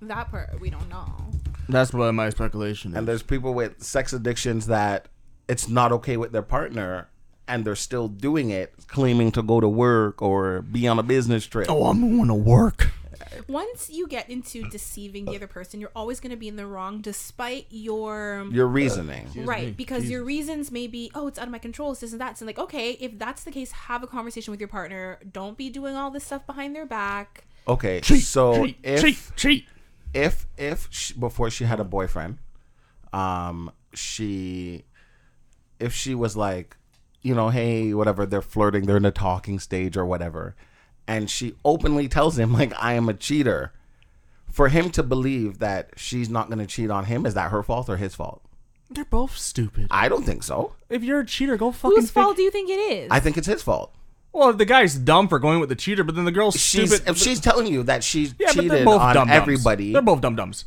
That 0.00 0.30
part 0.30 0.60
we 0.60 0.70
don't 0.70 0.88
know. 0.88 1.12
That's 1.68 1.92
what 1.92 2.10
my 2.12 2.30
speculation 2.30 2.92
is. 2.92 2.96
And 2.96 3.06
there's 3.06 3.22
people 3.22 3.52
with 3.52 3.82
sex 3.82 4.14
addictions 4.14 4.68
that 4.68 5.08
it's 5.48 5.68
not 5.68 5.92
okay 5.92 6.16
with 6.16 6.32
their 6.32 6.42
partner, 6.42 7.08
and 7.48 7.64
they're 7.64 7.74
still 7.76 8.06
doing 8.08 8.50
it, 8.50 8.72
claiming 8.86 9.32
to 9.32 9.42
go 9.42 9.60
to 9.60 9.68
work 9.68 10.20
or 10.22 10.62
be 10.62 10.86
on 10.86 10.98
a 10.98 11.02
business 11.02 11.46
trip. 11.46 11.66
oh, 11.70 11.86
I'm 11.86 12.16
going 12.16 12.28
to 12.28 12.34
work. 12.34 12.88
Once 13.48 13.90
you 13.90 14.06
get 14.06 14.28
into 14.30 14.68
deceiving 14.70 15.24
the 15.24 15.34
other 15.36 15.46
person, 15.46 15.80
you're 15.80 15.90
always 15.94 16.20
going 16.20 16.30
to 16.30 16.36
be 16.36 16.48
in 16.48 16.56
the 16.56 16.66
wrong, 16.66 17.00
despite 17.00 17.66
your 17.70 18.46
Your 18.50 18.66
reasoning. 18.66 19.28
right 19.44 19.66
me. 19.66 19.70
because 19.72 20.08
your 20.10 20.22
reasons 20.24 20.70
may 20.70 20.86
be 20.86 21.10
oh 21.14 21.26
it's 21.26 21.38
out 21.38 21.44
of 21.46 21.50
my 21.52 21.58
control 21.58 21.92
it's 21.92 22.00
this 22.00 22.12
and 22.12 22.20
that 22.20 22.38
so 22.38 22.46
like 22.46 22.58
okay 22.58 22.92
if 22.92 23.18
that's 23.18 23.44
the 23.44 23.50
case 23.50 23.70
have 23.72 24.02
a 24.02 24.06
conversation 24.06 24.50
with 24.50 24.60
your 24.60 24.68
partner 24.68 25.18
don't 25.30 25.56
be 25.58 25.68
doing 25.70 25.94
all 25.94 26.10
this 26.10 26.24
stuff 26.24 26.46
behind 26.46 26.74
their 26.74 26.86
back 26.86 27.44
Okay, 27.66 28.00
Cheat, 28.00 28.22
so 28.22 28.64
cheat, 28.64 28.78
if 28.82 29.00
cheat, 29.02 29.18
cheat. 29.36 29.66
if 30.14 30.46
if 30.56 30.88
she, 30.90 31.12
before 31.14 31.50
she 31.50 31.64
had 31.64 31.80
a 31.80 31.84
boyfriend, 31.84 32.38
um, 33.12 33.70
she 33.92 34.84
if 35.78 35.92
she 35.94 36.14
was 36.14 36.34
like, 36.34 36.77
you 37.22 37.34
know, 37.34 37.48
hey, 37.50 37.92
whatever, 37.94 38.26
they're 38.26 38.42
flirting, 38.42 38.86
they're 38.86 38.96
in 38.96 39.04
a 39.04 39.10
talking 39.10 39.58
stage 39.58 39.96
or 39.96 40.04
whatever, 40.06 40.54
and 41.06 41.28
she 41.28 41.54
openly 41.64 42.08
tells 42.08 42.38
him 42.38 42.52
like, 42.52 42.72
I 42.82 42.94
am 42.94 43.08
a 43.08 43.14
cheater. 43.14 43.72
For 44.50 44.68
him 44.68 44.90
to 44.92 45.02
believe 45.02 45.58
that 45.58 45.90
she's 45.96 46.30
not 46.30 46.48
going 46.48 46.58
to 46.58 46.66
cheat 46.66 46.90
on 46.90 47.04
him, 47.04 47.26
is 47.26 47.34
that 47.34 47.50
her 47.50 47.62
fault 47.62 47.88
or 47.88 47.96
his 47.98 48.14
fault? 48.14 48.42
They're 48.90 49.04
both 49.04 49.36
stupid. 49.36 49.86
I 49.90 50.08
don't 50.08 50.24
think 50.24 50.42
so. 50.42 50.72
If 50.88 51.04
you're 51.04 51.20
a 51.20 51.26
cheater, 51.26 51.56
go 51.58 51.70
fucking. 51.70 51.94
whose 51.96 52.10
fig- 52.10 52.14
fault 52.24 52.36
do 52.36 52.42
you 52.42 52.50
think 52.50 52.70
it 52.70 52.80
is 52.80 53.08
I 53.10 53.20
think 53.20 53.36
it's 53.36 53.46
his 53.46 53.62
fault. 53.62 53.94
Well, 54.32 54.52
the 54.54 54.64
guy's 54.64 54.94
dumb 54.94 55.28
for 55.28 55.38
going 55.38 55.60
with 55.60 55.68
the 55.68 55.74
cheater, 55.76 56.02
but 56.04 56.14
then 56.16 56.24
the 56.24 56.32
girl's 56.32 56.54
She's 56.58 56.90
stupid. 56.94 57.10
if 57.10 57.18
she's 57.18 57.40
telling 57.40 57.66
you 57.66 57.82
that 57.84 58.02
she's 58.02 58.34
yeah, 58.38 58.48
but 58.48 58.54
they're 58.56 58.62
cheated 58.70 58.84
both 58.86 59.00
on 59.02 59.14
dum 59.14 59.28
everybody. 59.30 59.92
They're 59.92 60.00
both 60.02 60.20
dumb 60.22 60.34
dumbs. 60.36 60.64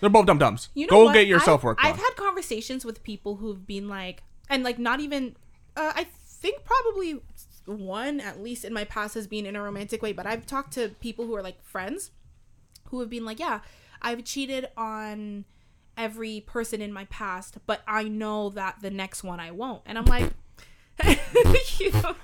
They're 0.00 0.10
both 0.10 0.26
dumb 0.26 0.38
dumbs. 0.38 0.68
you 0.74 0.86
know 0.86 0.90
Go 0.90 1.04
what? 1.06 1.14
get 1.14 1.26
yourself 1.26 1.60
I've, 1.60 1.64
work 1.64 1.78
I've 1.82 1.96
done. 1.96 2.04
had 2.04 2.16
conversations 2.16 2.84
with 2.84 3.02
people 3.02 3.36
who've 3.36 3.66
been 3.66 3.88
like 3.88 4.22
and 4.48 4.62
like 4.62 4.78
not 4.78 5.00
even 5.00 5.34
uh, 5.76 5.92
i 5.94 6.06
think 6.26 6.64
probably 6.64 7.20
one 7.66 8.20
at 8.20 8.42
least 8.42 8.64
in 8.64 8.72
my 8.72 8.84
past 8.84 9.14
has 9.14 9.26
been 9.26 9.46
in 9.46 9.56
a 9.56 9.62
romantic 9.62 10.02
way 10.02 10.12
but 10.12 10.26
i've 10.26 10.46
talked 10.46 10.72
to 10.72 10.88
people 11.00 11.26
who 11.26 11.34
are 11.34 11.42
like 11.42 11.62
friends 11.64 12.10
who 12.86 13.00
have 13.00 13.08
been 13.08 13.24
like 13.24 13.40
yeah 13.40 13.60
i've 14.02 14.24
cheated 14.24 14.68
on 14.76 15.44
every 15.96 16.40
person 16.40 16.82
in 16.82 16.92
my 16.92 17.04
past 17.06 17.56
but 17.66 17.82
i 17.86 18.02
know 18.04 18.50
that 18.50 18.76
the 18.82 18.90
next 18.90 19.22
one 19.24 19.40
i 19.40 19.50
won't. 19.50 19.82
And 19.86 19.96
i'm 19.96 20.04
like 20.04 20.30
you 21.78 21.90
know 21.92 22.14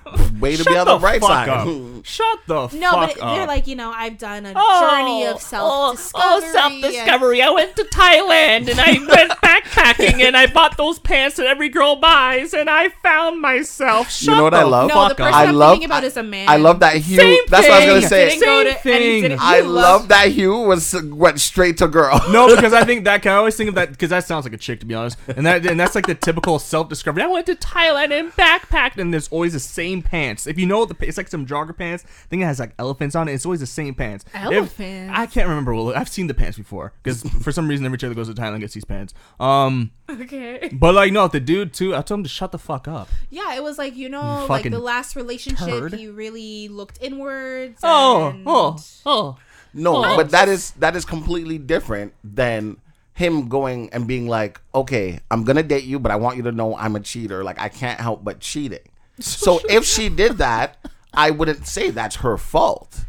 Way 0.40 0.56
to 0.56 0.62
Shut 0.62 0.72
be 0.72 0.78
on 0.78 0.86
the, 0.86 0.98
right 0.98 1.20
fuck 1.20 1.28
side. 1.30 1.48
up. 1.48 1.66
Shut 2.04 2.38
the 2.46 2.54
no 2.78 2.90
fuck 2.92 3.14
but 3.16 3.20
up. 3.22 3.36
they're 3.36 3.46
like 3.46 3.66
you 3.66 3.76
know 3.76 3.90
i've 3.92 4.18
done 4.18 4.46
a 4.46 4.52
Oh, 4.56 4.80
journey 4.90 5.26
of 5.26 5.36
oh, 5.36 5.38
self-discovery 5.38 6.22
oh, 6.24 6.42
and- 6.42 6.52
self-discovery. 6.82 7.42
I 7.42 7.50
went 7.50 7.76
to 7.76 7.84
Thailand 7.84 8.68
and 8.70 8.80
I 8.80 8.92
went 9.06 9.30
backpacking 9.42 10.20
and 10.22 10.36
I 10.36 10.46
bought 10.46 10.76
those 10.76 10.98
pants 10.98 11.36
that 11.36 11.46
every 11.46 11.68
girl 11.68 11.96
buys 11.96 12.54
and 12.54 12.68
I 12.70 12.88
found 12.88 13.40
myself. 13.40 14.10
Shut 14.10 14.28
You 14.28 14.34
know 14.36 14.42
what 14.44 14.50
the 14.50 14.56
I 14.58 14.62
love? 14.64 14.88
no 14.88 15.08
the 15.08 15.14
person. 15.14 15.34
I 15.34 15.44
i'm 15.44 15.54
love- 15.56 15.72
thinking 15.74 15.86
about 15.86 16.04
is 16.04 16.16
a 16.16 16.22
man 16.22 16.48
I 16.48 16.56
love 16.56 16.80
that 16.80 16.96
Hugh. 16.96 17.18
Same 17.18 17.38
That's 17.48 17.68
what 17.68 17.82
I 17.82 17.92
was 17.92 18.04
gonna 18.04 18.08
say. 18.08 18.38
didn't 18.38 18.64
to 18.66 18.82
Same 18.82 19.22
thing. 19.30 19.38
I 19.40 19.60
love 19.60 20.08
that 20.08 20.28
Hugh 20.28 20.56
was 20.62 20.94
went 21.04 21.40
straight 21.40 21.78
to 21.78 21.88
girl. 21.88 22.20
No, 22.30 22.54
because 22.54 22.72
I 22.72 22.84
think 22.84 23.04
that 23.04 23.26
I 23.26 23.30
always 23.34 23.56
think 23.56 23.68
of 23.68 23.74
that 23.74 23.90
because 23.90 24.10
that 24.10 24.24
sounds 24.26 24.44
like 24.44 24.52
a 24.54 24.56
chick 24.58 24.80
to 24.80 24.86
be 24.86 24.94
honest, 24.94 25.18
and 25.28 25.44
that 25.46 25.66
and 25.66 25.78
that's 25.78 25.94
like 25.94 26.06
the 26.06 26.14
typical 26.14 26.58
self-discovery. 26.58 27.22
I 27.22 27.26
went 27.26 27.46
to 27.46 27.54
Thailand 27.54 28.18
and 28.18 28.32
backpacked, 28.32 28.98
and 29.00 29.12
there's 29.12 29.28
always 29.28 29.52
the 29.54 29.60
same 29.60 30.02
pants. 30.02 30.46
If 30.46 30.58
you 30.58 30.66
know 30.66 30.84
the, 30.84 30.94
it's 31.00 31.16
like 31.16 31.28
some 31.28 31.46
jogger 31.46 31.76
pants. 31.76 32.04
I 32.06 32.28
think 32.28 32.42
it 32.42 32.44
has 32.46 32.60
like 32.60 32.72
elephants 32.78 33.16
on 33.16 33.28
it. 33.28 33.32
It's 33.32 33.44
always 33.46 33.60
the 33.60 33.66
same 33.66 33.94
pants. 33.94 34.24
If- 34.34 34.80
I 34.80 35.26
can't 35.26 35.48
remember. 35.48 35.74
Well, 35.74 35.92
I've 35.96 36.08
seen 36.08 36.26
the 36.28 36.34
pants 36.34 36.56
before 36.58 36.92
because 37.02 37.22
for 37.22 37.50
some 37.52 37.66
reason 37.66 37.84
every 37.86 37.98
chick 37.98 38.08
that 38.10 38.14
goes 38.14 38.28
to 38.28 38.34
Thailand 38.34 38.60
gets 38.60 38.74
these 38.74 38.84
pants. 38.84 39.14
Um, 39.40 39.90
okay 40.08 40.68
but 40.72 40.94
like 40.94 41.12
no, 41.12 41.26
the 41.28 41.40
dude 41.40 41.72
too. 41.72 41.94
I 41.96 42.02
told 42.02 42.20
him 42.20 42.22
to 42.24 42.28
shut 42.28 42.52
the 42.52 42.58
fuck 42.58 42.86
up. 42.86 43.08
Yeah, 43.30 43.54
it 43.56 43.62
was 43.62 43.78
like 43.78 43.96
you 43.96 44.08
know, 44.08 44.42
You 44.42 44.46
like 44.48 44.70
the 44.70 44.78
last 44.78 45.16
relationship, 45.16 45.66
turd. 45.68 45.94
he 45.94 46.08
really 46.08 46.68
looked 46.68 46.98
inwards. 47.00 47.80
Oh, 47.82 48.28
and- 48.28 48.44
oh, 48.46 48.76
oh. 49.06 49.36
No, 49.72 50.04
Oh. 50.04 50.16
but 50.16 50.30
that 50.30 50.48
is 50.48 50.72
that 50.72 50.96
is 50.96 51.04
completely 51.04 51.56
different 51.58 52.12
than 52.24 52.76
him 53.14 53.48
going 53.48 53.88
and 53.92 54.06
being 54.06 54.26
like, 54.26 54.60
okay, 54.74 55.20
I'm 55.30 55.44
gonna 55.44 55.62
date 55.62 55.84
you, 55.84 55.98
but 56.00 56.10
I 56.10 56.16
want 56.16 56.36
you 56.38 56.42
to 56.44 56.52
know 56.52 56.74
I'm 56.76 56.96
a 56.96 57.00
cheater. 57.00 57.44
Like 57.44 57.60
I 57.60 57.68
can't 57.68 58.00
help 58.00 58.24
but 58.24 58.40
cheating. 58.40 58.80
So 59.24 59.60
if 59.68 59.84
she 59.84 60.08
did 60.08 60.38
that, 60.38 60.78
I 61.14 61.30
wouldn't 61.30 61.66
say 61.66 61.90
that's 61.90 62.16
her 62.16 62.36
fault. 62.36 63.04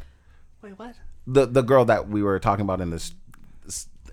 Wait, 0.62 0.78
what? 0.78 0.96
The 1.28 1.46
the 1.46 1.62
girl 1.62 1.86
that 1.86 2.08
we 2.10 2.24
were 2.24 2.40
talking 2.40 2.64
about 2.64 2.82
in 2.82 2.90
this 2.90 3.14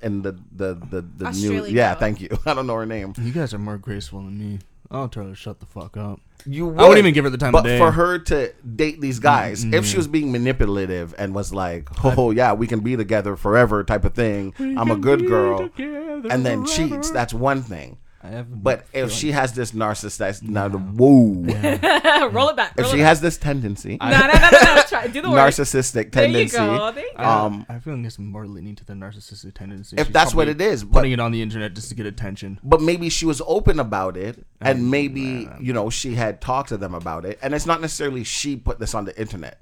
in 0.02 0.22
the 0.22 0.32
the 0.52 0.74
the, 0.74 1.00
the 1.02 1.30
new 1.32 1.66
yeah, 1.66 1.92
girl. 1.92 2.00
thank 2.00 2.20
you. 2.20 2.28
I 2.46 2.54
don't 2.54 2.66
know 2.66 2.74
her 2.76 2.86
name. 2.86 3.14
You 3.20 3.32
guys 3.32 3.52
are 3.54 3.58
more 3.58 3.78
graceful 3.78 4.20
than 4.22 4.38
me. 4.38 4.58
I'll 4.90 5.08
tell 5.08 5.24
her 5.24 5.30
to 5.30 5.34
shut 5.34 5.60
the 5.60 5.66
fuck 5.66 5.96
up. 5.98 6.20
You 6.46 6.66
would, 6.68 6.78
I 6.78 6.82
wouldn't 6.84 6.98
even 6.98 7.12
give 7.12 7.24
her 7.24 7.30
the 7.30 7.36
time 7.36 7.52
but 7.52 7.58
of 7.58 7.64
day. 7.64 7.78
for 7.78 7.90
her 7.90 8.18
to 8.18 8.52
date 8.62 9.00
these 9.02 9.18
guys, 9.18 9.64
Mm, 9.64 9.74
if 9.74 9.84
she 9.84 9.98
was 9.98 10.08
being 10.08 10.32
manipulative 10.32 11.14
and 11.18 11.34
was 11.34 11.52
like, 11.52 11.88
"Oh 12.04 12.30
yeah, 12.30 12.52
we 12.52 12.66
can 12.66 12.80
be 12.80 12.96
together 12.96 13.36
forever," 13.36 13.84
type 13.84 14.04
of 14.04 14.14
thing, 14.14 14.54
I'm 14.58 14.90
a 14.90 14.96
good 14.96 15.26
girl, 15.26 15.68
and 15.78 16.46
then 16.46 16.64
cheats, 16.64 17.10
that's 17.10 17.34
one 17.34 17.62
thing. 17.62 17.98
I 18.20 18.28
have 18.28 18.62
But 18.62 18.84
if 18.92 19.12
she 19.12 19.30
has 19.30 19.52
this 19.52 19.70
narcissist, 19.72 20.42
now 20.42 20.66
the 20.68 20.78
whoa, 20.78 22.28
roll 22.32 22.48
it 22.48 22.56
back. 22.56 22.72
if 22.76 22.84
roll 22.84 22.92
she 22.92 23.00
it 23.00 23.04
has 23.04 23.20
this 23.20 23.36
tendency, 23.38 23.96
back. 23.96 24.10
no, 24.10 24.26
no, 24.26 24.32
no, 24.50 24.50
no, 24.50 24.74
no. 24.76 24.82
Try 24.88 25.06
do 25.06 25.22
the 25.22 25.30
word. 25.30 25.36
narcissistic 25.38 26.10
There 26.10 26.26
you 26.26 26.32
tendency, 26.48 26.56
go. 26.56 26.90
There 26.92 27.04
you 27.06 27.12
go. 27.16 27.22
um, 27.22 27.66
I 27.68 27.78
feel 27.78 27.94
like 27.96 28.06
it's 28.06 28.18
more 28.18 28.46
leaning 28.46 28.74
to 28.76 28.84
the 28.84 28.94
narcissistic 28.94 29.54
tendency. 29.54 29.96
if 29.96 30.06
She's 30.08 30.12
that's 30.12 30.34
what 30.34 30.46
probably 30.48 30.64
it 30.64 30.72
is, 30.72 30.82
but 30.84 30.94
putting 30.94 31.12
it 31.12 31.20
on 31.20 31.30
the 31.30 31.42
internet 31.42 31.74
just 31.74 31.90
to 31.90 31.94
get 31.94 32.06
attention. 32.06 32.58
but 32.64 32.80
maybe 32.82 33.08
she 33.08 33.24
was 33.26 33.40
open 33.46 33.78
about 33.78 34.16
it 34.16 34.44
and 34.60 34.90
maybe 34.90 35.48
you 35.60 35.72
know 35.72 35.88
she 35.88 36.14
had 36.14 36.40
talked 36.40 36.70
to 36.70 36.76
them 36.76 36.94
about 36.94 37.24
it 37.24 37.38
and 37.42 37.54
it's 37.54 37.66
not 37.66 37.80
necessarily 37.80 38.24
she 38.24 38.56
put 38.56 38.78
this 38.80 38.94
on 38.94 39.04
the 39.04 39.16
internet 39.20 39.60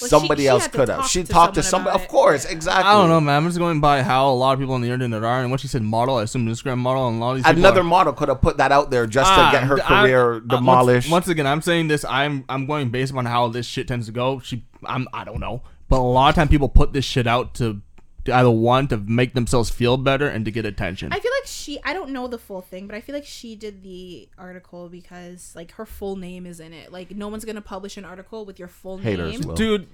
Well, 0.00 0.10
somebody 0.10 0.42
she 0.42 0.48
else 0.48 0.68
could 0.68 0.88
have 0.90 1.06
she 1.06 1.22
talked 1.22 1.54
to 1.54 1.62
someone 1.62 1.92
somebody 1.92 2.04
of 2.04 2.10
course 2.10 2.44
Yeah. 2.44 2.50
exactly 2.52 2.84
I 2.84 2.92
don't 2.94 3.08
know, 3.08 3.20
man. 3.20 3.36
I'm 3.42 3.46
just 3.46 3.58
going 3.58 3.80
by 3.80 4.02
how 4.02 4.28
a 4.28 4.34
lot 4.34 4.52
of 4.52 4.58
people 4.58 4.74
on 4.74 4.82
the 4.82 4.90
internet 4.90 5.22
are, 5.24 5.40
and 5.40 5.50
when 5.50 5.58
she 5.58 5.68
said 5.68 5.80
model, 5.82 6.16
I 6.16 6.24
assume 6.24 6.46
Instagram 6.46 6.78
model, 6.78 7.08
and 7.08 7.16
a 7.16 7.20
lot 7.24 7.30
of 7.30 7.36
these 7.38 7.46
another 7.46 7.80
are- 7.80 7.84
model 7.84 8.12
could 8.12 8.28
have 8.28 8.42
put 8.42 8.58
that 8.58 8.72
out 8.72 8.90
there 8.90 9.06
just 9.06 9.30
Ah, 9.30 9.50
to 9.50 9.56
get 9.56 9.64
her 9.64 9.78
I- 9.82 10.02
career 10.02 10.32
uh, 10.34 10.38
once- 10.40 10.48
demolished 10.50 11.10
Once, 11.10 11.28
again, 11.28 11.46
I'm 11.46 11.62
saying 11.62 11.88
this. 11.88 12.04
I'm 12.04 12.44
I'm 12.48 12.66
going 12.66 12.90
based 12.90 13.14
on 13.14 13.24
how 13.24 13.48
this 13.48 13.64
shit 13.64 13.88
tends 13.88 14.06
to 14.06 14.12
go. 14.12 14.40
She, 14.40 14.64
I'm 14.84 15.08
I 15.14 15.24
don't 15.24 15.40
know, 15.40 15.62
but 15.88 15.98
a 15.98 16.02
lot 16.02 16.28
of 16.28 16.34
time 16.34 16.48
people 16.48 16.68
put 16.68 16.92
this 16.92 17.04
shit 17.04 17.26
out 17.26 17.54
to, 17.54 17.80
to 18.26 18.34
either 18.34 18.50
one 18.50 18.86
to 18.88 18.96
make 18.98 19.34
themselves 19.34 19.70
feel 19.70 19.96
better 19.96 20.28
and 20.28 20.44
to 20.44 20.50
get 20.50 20.64
attention. 20.66 21.12
I 21.12 21.18
feel 21.20 21.32
like 21.40 21.46
she 21.46 21.78
I 21.84 21.92
don't 21.92 22.10
know 22.10 22.28
the 22.28 22.38
full 22.38 22.60
thing, 22.60 22.86
but 22.86 22.94
I 22.94 23.00
feel 23.00 23.14
like 23.14 23.24
she 23.24 23.56
did 23.56 23.82
the 23.82 24.28
article 24.38 24.88
because 24.88 25.52
like 25.56 25.72
her 25.72 25.86
full 25.86 26.16
name 26.16 26.46
is 26.46 26.60
in 26.60 26.72
it. 26.72 26.92
Like 26.92 27.10
no 27.12 27.28
one's 27.28 27.44
gonna 27.44 27.60
publish 27.60 27.96
an 27.96 28.04
article 28.04 28.44
with 28.44 28.58
your 28.58 28.68
full 28.68 28.98
Haters 28.98 29.32
name. 29.40 29.48
will. 29.48 29.54
Dude, 29.54 29.88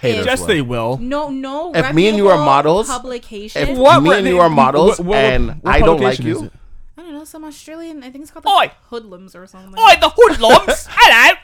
Haters 0.00 0.26
yes, 0.26 0.40
will. 0.40 0.46
they 0.46 0.62
will. 0.62 0.98
No, 0.98 1.28
no. 1.30 1.72
If 1.74 1.94
me 1.94 2.08
and 2.08 2.16
you 2.16 2.28
are 2.28 2.38
models, 2.44 2.88
publication. 2.88 3.68
if 3.68 3.76
What 3.78 4.00
me 4.02 4.14
and 4.14 4.26
you 4.26 4.40
are 4.40 4.50
models 4.50 4.98
what- 4.98 5.06
what- 5.06 5.18
and 5.18 5.48
what 5.62 5.74
I 5.74 5.80
don't 5.80 6.00
like 6.00 6.18
you? 6.20 6.50
I 6.96 7.02
don't 7.02 7.12
know 7.14 7.24
some 7.24 7.44
Australian. 7.44 8.02
I 8.02 8.10
think 8.10 8.22
it's 8.22 8.30
called 8.30 8.46
Oi! 8.46 8.66
the 8.68 8.74
Hoodlums 8.90 9.34
or 9.34 9.46
something. 9.46 9.78
Oi, 9.80 9.94
the 10.00 10.10
hoodlums! 10.14 10.86
Hello. 10.90 11.34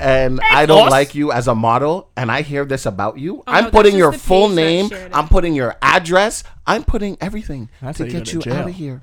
And 0.00 0.40
I 0.50 0.66
don't 0.66 0.84
boss. 0.84 0.90
like 0.90 1.14
you 1.14 1.30
as 1.32 1.46
a 1.48 1.54
model 1.54 2.10
and 2.16 2.30
I 2.32 2.42
hear 2.42 2.64
this 2.64 2.86
about 2.86 3.18
you, 3.18 3.38
Oh, 3.38 3.42
I'm 3.46 3.64
no, 3.64 3.70
putting 3.70 3.96
your 3.96 4.12
full 4.12 4.48
name. 4.48 4.90
I'm 5.12 5.28
putting 5.28 5.54
your 5.54 5.76
address, 5.82 6.42
I'm 6.66 6.84
putting 6.84 7.16
everything 7.20 7.68
That's 7.80 7.98
to 7.98 8.04
how 8.04 8.06
you 8.10 8.12
get 8.18 8.32
you 8.32 8.52
out 8.52 8.68
of 8.68 8.74
here. 8.74 9.02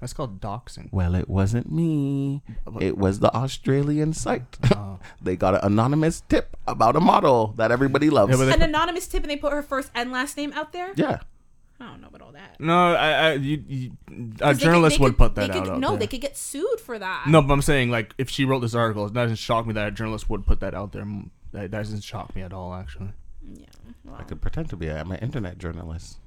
That's 0.00 0.12
called 0.12 0.40
doxing. 0.40 0.88
Well, 0.92 1.14
it 1.14 1.26
wasn't 1.28 1.72
me. 1.72 2.42
It 2.80 2.98
was 2.98 3.18
the 3.20 3.34
Australian 3.34 4.12
site. 4.12 4.56
Oh. 4.76 4.98
they 5.22 5.36
got 5.36 5.54
an 5.54 5.60
anonymous 5.62 6.22
tip 6.28 6.56
about 6.66 6.96
a 6.96 7.00
model 7.00 7.54
that 7.56 7.70
everybody 7.70 8.10
loves. 8.10 8.30
Yeah, 8.38 8.44
but 8.44 8.54
An 8.54 8.62
anonymous 8.62 9.06
tip, 9.06 9.22
and 9.22 9.30
they 9.30 9.36
put 9.36 9.52
her 9.52 9.62
first 9.62 9.90
and 9.94 10.10
last 10.10 10.36
name 10.36 10.52
out 10.52 10.72
there. 10.72 10.92
yeah. 10.96 11.20
I 11.78 11.84
don't 11.90 12.00
know 12.00 12.08
about 12.08 12.22
all 12.22 12.32
that. 12.32 12.58
No, 12.58 12.94
I, 12.94 13.08
I 13.10 13.32
you, 13.34 13.62
you, 13.68 13.90
a 13.90 14.10
'Cause 14.10 14.38
they 14.38 14.46
could- 14.52 14.60
journalist 14.60 14.98
would 15.00 15.08
could- 15.10 15.18
put 15.18 15.34
they 15.34 15.46
that 15.46 15.52
could- 15.52 15.62
out. 15.64 15.68
out 15.74 15.80
No, 15.80 15.90
there. 15.90 15.98
they 16.00 16.06
could 16.06 16.20
get 16.22 16.36
sued 16.36 16.80
for 16.80 16.98
that. 16.98 17.26
No, 17.28 17.42
but 17.42 17.52
I'm 17.52 17.62
saying 17.62 17.90
like 17.90 18.14
if 18.18 18.30
she 18.30 18.44
wrote 18.46 18.60
this 18.60 18.74
article, 18.74 19.06
it 19.06 19.12
doesn't 19.12 19.36
shock 19.36 19.66
me 19.66 19.74
that 19.74 19.88
a 19.88 19.90
journalist 19.90 20.30
would 20.30 20.46
put 20.46 20.60
that 20.60 20.74
out 20.74 20.92
there. 20.92 21.06
That 21.52 21.70
doesn't 21.70 22.02
shock 22.02 22.34
me 22.34 22.42
at 22.42 22.52
all. 22.52 22.72
Actually, 22.74 23.10
Yeah. 23.46 23.66
I 24.14 24.22
could 24.22 24.40
pretend 24.40 24.70
to 24.70 24.76
be. 24.76 24.90
I'm 24.90 25.10
an 25.12 25.18
internet 25.18 25.58
journalist. 25.58 26.18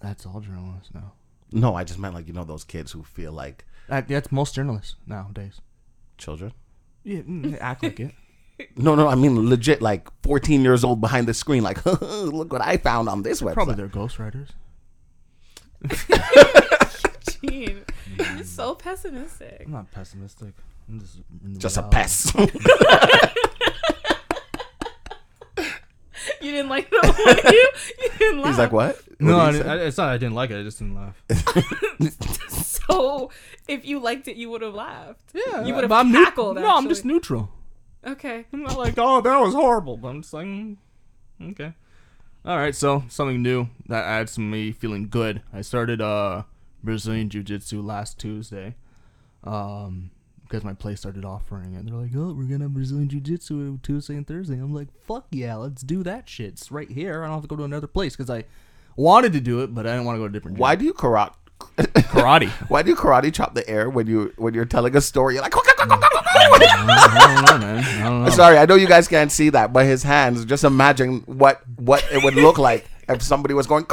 that's 0.00 0.24
all 0.24 0.40
journalists 0.40 0.94
now. 0.94 1.12
No, 1.52 1.74
I 1.74 1.84
just 1.84 1.98
meant 1.98 2.14
like 2.14 2.26
you 2.26 2.32
know 2.32 2.44
those 2.44 2.64
kids 2.64 2.92
who 2.92 3.02
feel 3.02 3.32
like 3.32 3.64
That, 3.88 4.08
that's 4.08 4.32
most 4.32 4.54
journalists 4.54 4.94
nowadays. 5.06 5.60
children. 6.16 6.52
Yeah, 7.04 7.20
mm, 7.22 7.58
act 7.60 7.82
like 7.82 8.00
it. 8.00 8.14
No, 8.76 8.94
no, 8.94 9.08
I 9.08 9.14
mean 9.14 9.48
legit 9.48 9.80
like 9.82 10.08
14 10.22 10.62
years 10.62 10.84
old 10.84 11.00
behind 11.00 11.26
the 11.26 11.34
screen 11.34 11.62
like 11.62 11.84
look 11.86 12.52
what 12.52 12.62
I 12.64 12.76
found 12.76 13.08
on 13.08 13.22
this 13.22 13.40
website. 13.42 13.54
Probably 13.54 13.74
they're 13.74 13.88
ghostwriters. 13.88 14.48
Gene, 17.42 17.84
you're 18.18 18.44
so 18.44 18.74
pessimistic. 18.74 19.62
I'm 19.66 19.72
not 19.72 19.90
pessimistic. 19.90 20.54
I'm 20.88 21.00
just 21.00 21.18
just 21.58 21.76
a 21.78 21.82
pest. 21.84 22.34
You 26.42 26.50
didn't 26.52 26.68
like 26.70 26.88
that 26.90 27.02
one. 27.04 27.52
you, 27.52 27.70
you 28.02 28.10
didn't 28.18 28.40
laugh. 28.40 28.48
He's 28.50 28.58
like, 28.58 28.72
what? 28.72 28.98
No, 29.20 29.36
What 29.36 29.42
I 29.42 29.46
did 29.52 29.56
he 29.56 29.62
didn't- 29.62 29.78
I- 29.80 29.82
it's 29.84 29.96
not. 29.98 30.08
I 30.08 30.16
didn't 30.18 30.34
like 30.34 30.50
it. 30.50 30.58
I 30.60 30.62
just 30.62 30.78
didn't 30.78 30.94
laugh. 30.94 31.22
So 32.50 33.30
if 33.68 33.84
you 33.86 33.98
liked 34.00 34.26
it, 34.28 34.36
you 34.36 34.48
would 34.50 34.62
have 34.62 34.74
laughed. 34.74 35.20
Yeah, 35.34 35.64
you 35.64 35.74
would 35.74 35.84
have 35.84 35.88
but 35.90 35.96
I'm 36.00 36.10
neu- 36.12 36.24
cackled. 36.24 36.56
No, 36.56 36.76
I'm 36.76 36.88
just 36.88 37.04
neutral. 37.04 37.50
Okay. 38.06 38.44
I'm 38.52 38.62
not 38.62 38.78
like, 38.78 38.94
oh, 38.98 39.20
that 39.20 39.40
was 39.40 39.54
horrible. 39.54 39.96
But 39.96 40.08
I'm 40.08 40.22
just 40.22 40.34
like, 40.34 40.46
mm, 40.46 40.76
okay. 41.50 41.72
All 42.44 42.56
right, 42.56 42.74
so 42.74 43.04
something 43.08 43.42
new 43.42 43.68
that 43.88 44.04
adds 44.04 44.34
to 44.34 44.40
me 44.40 44.72
feeling 44.72 45.08
good. 45.08 45.42
I 45.52 45.60
started 45.60 46.00
uh 46.00 46.44
Brazilian 46.82 47.28
Jiu 47.28 47.42
Jitsu 47.42 47.82
last 47.82 48.18
Tuesday, 48.18 48.76
um, 49.44 50.10
because 50.42 50.64
my 50.64 50.72
place 50.72 51.00
started 51.00 51.24
offering 51.26 51.74
it. 51.74 51.84
They're 51.84 51.94
like, 51.94 52.12
oh, 52.16 52.32
we're 52.32 52.44
gonna 52.44 52.64
have 52.64 52.72
Brazilian 52.74 53.10
Jiu 53.10 53.20
Jitsu 53.20 53.78
Tuesday 53.82 54.16
and 54.16 54.26
Thursday. 54.26 54.54
I'm 54.54 54.74
like, 54.74 54.88
fuck 55.04 55.26
yeah, 55.30 55.56
let's 55.56 55.82
do 55.82 56.02
that 56.04 56.30
shit. 56.30 56.54
It's 56.54 56.72
right 56.72 56.90
here. 56.90 57.22
I 57.22 57.26
don't 57.26 57.34
have 57.34 57.42
to 57.42 57.48
go 57.48 57.56
to 57.56 57.64
another 57.64 57.86
place 57.86 58.16
because 58.16 58.30
I 58.30 58.44
wanted 58.96 59.34
to 59.34 59.40
do 59.40 59.60
it, 59.60 59.74
but 59.74 59.86
I 59.86 59.90
didn't 59.90 60.06
want 60.06 60.16
to 60.16 60.20
go 60.20 60.24
to 60.24 60.30
a 60.30 60.32
different. 60.32 60.56
gym. 60.56 60.62
Why 60.62 60.76
do 60.76 60.86
you 60.86 60.94
karate? 60.94 61.34
Karate? 61.78 62.48
Why 62.68 62.82
do 62.82 62.90
you 62.90 62.96
karate 62.96 63.32
chop 63.32 63.54
the 63.54 63.68
air 63.68 63.88
when 63.88 64.06
you 64.06 64.32
when 64.36 64.54
you're 64.54 64.64
telling 64.64 64.96
a 64.96 65.00
story? 65.00 65.34
You're 65.34 65.42
like, 65.42 65.54
I 65.56 65.60
don't 65.78 65.88
know, 65.88 65.98
man. 67.58 67.84
I 67.84 68.02
don't 68.02 68.24
know. 68.24 68.30
sorry, 68.30 68.58
I 68.58 68.66
know 68.66 68.74
you 68.74 68.86
guys 68.88 69.08
can't 69.08 69.32
see 69.32 69.50
that, 69.50 69.72
but 69.72 69.86
his 69.86 70.02
hands. 70.02 70.44
Just 70.44 70.64
imagine 70.64 71.20
what 71.26 71.62
what 71.78 72.04
it 72.12 72.22
would 72.22 72.34
look 72.34 72.58
like 72.58 72.88
if 73.08 73.22
somebody 73.22 73.54
was 73.54 73.66
going 73.66 73.86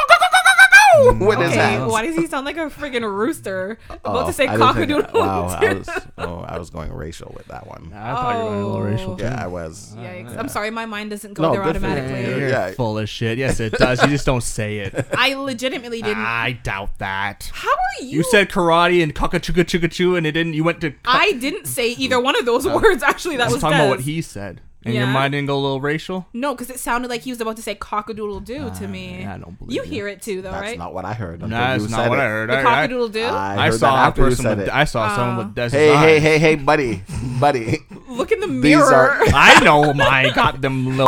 with 1.20 1.40
his 1.40 1.50
Okay, 1.52 1.56
hands. 1.58 1.92
why 1.92 2.06
does 2.06 2.16
he 2.16 2.28
sound 2.28 2.46
like 2.46 2.58
a 2.58 2.70
friggin' 2.70 3.02
rooster? 3.04 3.78
Oh, 3.90 3.94
about 3.96 4.24
Oh, 4.24 4.28
to 4.28 4.34
say 4.34 4.48
I 4.48 4.58
didn't 4.58 4.74
think- 4.76 4.90
cockadoodle. 4.92 5.14
Wow, 5.14 5.48
I 5.48 5.74
was 5.74 5.90
oh, 6.18 6.40
I 6.48 6.58
was 6.60 6.70
going 6.70 6.94
racial 6.94 7.34
with 7.36 7.48
that 7.48 7.68
one. 7.68 7.92
I 7.94 8.14
thought 8.14 8.38
you 8.38 8.44
were 8.44 8.50
going 8.50 8.62
a 8.62 8.66
little 8.68 8.82
racial. 8.82 9.18
too. 9.18 9.24
Yeah, 9.24 9.44
I 9.44 9.48
was. 9.48 9.96
Yikes. 9.98 10.38
I'm 10.38 10.50
sorry, 10.50 10.70
my 10.72 10.86
mind 10.86 11.10
doesn't 11.12 11.34
go 11.34 11.44
No, 11.44 11.52
there 11.54 11.64
good 11.64 11.78
for 11.78 11.86
you. 11.88 11.92
automatically. 11.94 12.22
Yeah, 12.32 12.38
You're 12.38 12.50
yeah. 12.50 12.72
full 12.72 12.98
of 12.98 13.10
shit. 13.10 13.38
Yes, 13.38 13.60
it 13.60 13.74
does. 13.74 14.02
You 14.02 14.08
just 14.10 14.26
don't 14.26 14.42
say 14.44 14.80
it. 14.80 15.08
I 15.18 15.34
legitimately 15.36 16.02
didn't. 16.02 16.18
I 16.24 16.54
doubt 16.64 16.98
that. 17.00 17.50
How 17.54 17.70
are 17.72 18.04
you? 18.04 18.18
You 18.18 18.24
said 18.24 18.50
karate 18.50 19.02
and 19.04 19.14
cockachugga 19.14 19.64
chugga 19.66 19.92
choo, 19.92 20.16
and 20.16 20.26
it 20.28 20.32
didn't. 20.34 20.54
You 20.54 20.64
went 20.64 20.82
to. 20.82 20.94
I 21.06 21.34
didn't 21.34 21.66
say 21.68 21.90
either 21.92 22.20
one 22.20 22.38
of 22.38 22.46
those 22.46 22.66
words. 22.68 23.04
Actually, 23.04 23.38
that 23.38 23.44
I 23.44 23.46
was 23.48 23.54
was 23.56 23.62
talking 23.62 23.78
about 23.80 23.90
what 23.90 24.00
he 24.02 24.22
said, 24.22 24.62
and 24.88 24.96
your 24.96 25.04
Yeah. 25.06 25.12
mind 25.14 25.34
didn't 25.34 25.48
go 25.48 25.56
a 25.58 25.60
little 25.62 25.82
racial. 25.82 26.26
No, 26.34 26.54
because 26.56 26.70
it 26.70 26.80
sounded 26.80 27.10
like 27.10 27.22
he 27.22 27.30
was 27.32 27.40
about 27.42 27.56
to 27.58 27.62
say 27.62 27.76
cockadoodle 27.76 28.44
doo 28.46 28.72
to 28.80 28.88
me. 28.88 29.26
I 29.26 29.38
don't 29.38 29.58
believe 29.60 29.76
you 29.76 29.84
you. 29.84 29.90
hear 29.90 30.08
it 30.08 30.22
too, 30.22 30.42
though, 30.42 30.52
That's 30.52 30.62
right? 30.62 30.78
not 30.78 30.94
what 30.94 31.06
I 31.06 31.14
heard. 31.14 31.36
until 31.44 31.50
Nah, 31.50 31.78
that's 31.78 31.90
not 31.92 32.10
what 32.10 32.18
it. 32.20 32.22
I 32.22 32.26
heard. 32.28 32.50
the 32.50 32.54
I, 32.56 32.60
I, 32.84 32.88
cockadoodle 32.88 33.12
doo. 33.12 33.24
I, 33.24 33.56
I 33.66 33.66
heard 33.70 33.80
saw 33.80 33.92
that 33.96 33.98
a 34.04 34.08
after 34.08 34.22
you 34.22 34.28
person 34.30 34.44
said 34.44 34.58
with. 34.58 34.68
it. 34.68 34.74
I 34.74 34.84
saw 34.86 35.16
someone 35.16 35.36
Uh, 35.36 35.38
with 35.48 35.56
Des's 35.56 35.74
Hey, 35.74 35.96
hey, 35.98 36.20
hey, 36.20 36.40
hey, 36.40 36.56
buddy, 36.56 37.04
buddy. 37.40 37.80
Look 38.08 38.32
in 38.32 38.40
the 38.40 38.48
These 38.48 38.78
mirror. 38.78 38.94
are- 38.94 39.24
I 39.34 39.60
know 39.64 39.94
my 39.94 40.32
goddamn 40.34 40.88
little. 40.98 41.08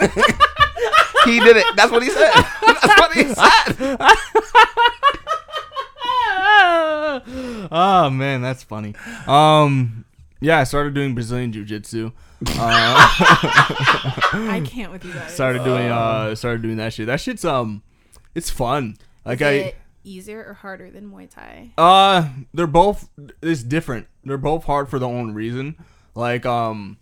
He 1.26 1.38
did 1.38 1.54
it. 1.58 1.66
That's 1.76 1.92
what 1.92 2.02
he 2.02 2.08
said. 2.08 2.32
That's 2.32 2.98
what 2.98 3.12
he 3.12 3.24
said. 3.24 4.08
oh 7.70 8.10
man, 8.10 8.40
that's 8.42 8.62
funny. 8.62 8.94
Um, 9.26 10.04
yeah, 10.40 10.58
I 10.58 10.64
started 10.64 10.94
doing 10.94 11.14
Brazilian 11.14 11.52
Jiu 11.52 11.64
Jitsu. 11.64 12.12
Uh, 12.42 12.50
I 14.32 14.62
can't 14.64 14.92
with 14.92 15.04
you 15.04 15.12
guys. 15.12 15.32
started 15.34 15.64
doing 15.64 15.88
uh, 15.90 16.34
started 16.34 16.62
doing 16.62 16.76
that 16.78 16.92
shit. 16.92 17.06
That 17.06 17.20
shit's 17.20 17.44
um, 17.44 17.82
it's 18.34 18.50
fun. 18.50 18.96
Like 19.24 19.40
Is 19.40 19.46
I. 19.46 19.50
it 19.52 19.76
easier 20.04 20.44
or 20.48 20.54
harder 20.54 20.90
than 20.90 21.10
Muay 21.10 21.28
Thai? 21.28 21.72
Uh, 21.76 22.28
they're 22.54 22.66
both 22.66 23.08
it's 23.42 23.62
different. 23.62 24.06
They're 24.24 24.38
both 24.38 24.64
hard 24.64 24.88
for 24.88 24.98
their 24.98 25.08
own 25.08 25.34
reason. 25.34 25.76
Like 26.14 26.46
um, 26.46 26.98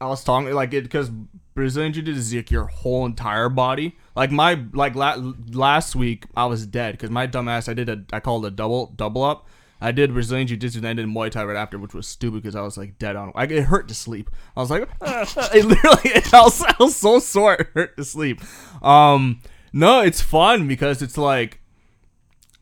I 0.00 0.06
was 0.06 0.22
talking 0.22 0.52
like 0.52 0.72
it 0.74 0.82
because 0.84 1.10
Brazilian 1.54 1.92
Jiu 1.92 2.02
Jitsu 2.02 2.18
is 2.20 2.34
like 2.34 2.50
your 2.50 2.66
whole 2.66 3.04
entire 3.04 3.48
body. 3.48 3.96
Like 4.14 4.30
my 4.30 4.62
like 4.72 4.94
la- 4.94 5.32
last 5.52 5.96
week 5.96 6.26
I 6.36 6.46
was 6.46 6.66
dead 6.66 6.92
because 6.92 7.10
my 7.10 7.26
dumbass 7.26 7.68
I 7.68 7.74
did 7.74 7.88
a 7.88 8.04
I 8.12 8.20
called 8.20 8.46
a 8.46 8.50
double 8.50 8.92
double 8.96 9.22
up. 9.24 9.48
I 9.82 9.90
did 9.92 10.12
Brazilian 10.12 10.46
Jiu 10.46 10.56
Jitsu 10.56 10.78
and 10.78 10.86
I 10.86 10.92
did 10.92 11.06
Muay 11.06 11.30
Thai 11.30 11.44
right 11.44 11.56
after, 11.56 11.76
which 11.76 11.92
was 11.92 12.06
stupid 12.06 12.42
because 12.42 12.54
I 12.54 12.60
was 12.60 12.78
like 12.78 12.98
dead 12.98 13.16
on. 13.16 13.32
Like 13.34 13.50
it 13.50 13.62
hurt 13.62 13.88
to 13.88 13.94
sleep. 13.94 14.30
I 14.56 14.60
was 14.60 14.70
like, 14.70 14.88
it 15.02 15.64
literally, 15.64 16.22
I 16.32 16.42
was, 16.42 16.62
I 16.66 16.74
was 16.78 16.96
so 16.96 17.18
sore 17.18 17.54
it 17.54 17.66
hurt 17.74 17.96
to 17.96 18.04
sleep. 18.04 18.40
Um, 18.84 19.40
No, 19.72 20.00
it's 20.00 20.20
fun 20.20 20.68
because 20.68 21.02
it's 21.02 21.18
like 21.18 21.60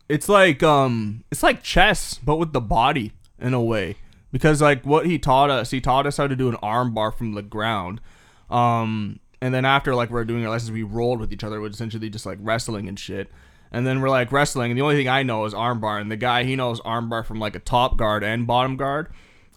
it's 0.08 0.28
like 0.28 0.62
um 0.62 1.22
it's 1.30 1.42
like 1.42 1.62
chess 1.62 2.18
but 2.24 2.36
with 2.36 2.52
the 2.52 2.60
body 2.60 3.12
in 3.38 3.52
a 3.54 3.62
way. 3.62 3.96
Because 4.32 4.62
like 4.62 4.84
what 4.86 5.06
he 5.06 5.18
taught 5.18 5.50
us, 5.50 5.70
he 5.70 5.80
taught 5.80 6.06
us 6.06 6.16
how 6.16 6.26
to 6.26 6.36
do 6.36 6.48
an 6.48 6.56
arm 6.62 6.94
bar 6.94 7.12
from 7.12 7.34
the 7.34 7.42
ground. 7.42 8.00
Um 8.48 9.20
and 9.42 9.52
then 9.52 9.64
after 9.64 9.94
like 9.94 10.10
we're 10.10 10.24
doing 10.24 10.44
our 10.44 10.50
lessons 10.50 10.70
we 10.70 10.82
rolled 10.84 11.20
with 11.20 11.32
each 11.32 11.44
other, 11.44 11.60
was 11.60 11.74
essentially 11.74 12.08
just 12.10 12.26
like 12.26 12.38
wrestling 12.40 12.88
and 12.88 12.98
shit. 12.98 13.30
And 13.72 13.86
then 13.86 14.00
we're 14.00 14.10
like 14.10 14.32
wrestling 14.32 14.70
and 14.72 14.78
the 14.78 14.82
only 14.82 14.96
thing 14.96 15.08
I 15.08 15.22
know 15.22 15.44
is 15.44 15.54
armbar, 15.54 16.00
and 16.00 16.10
the 16.10 16.16
guy 16.16 16.44
he 16.44 16.56
knows 16.56 16.80
armbar 16.80 17.24
from 17.24 17.38
like 17.38 17.54
a 17.54 17.60
top 17.60 17.96
guard 17.96 18.24
and 18.24 18.46
bottom 18.46 18.76
guard. 18.76 19.08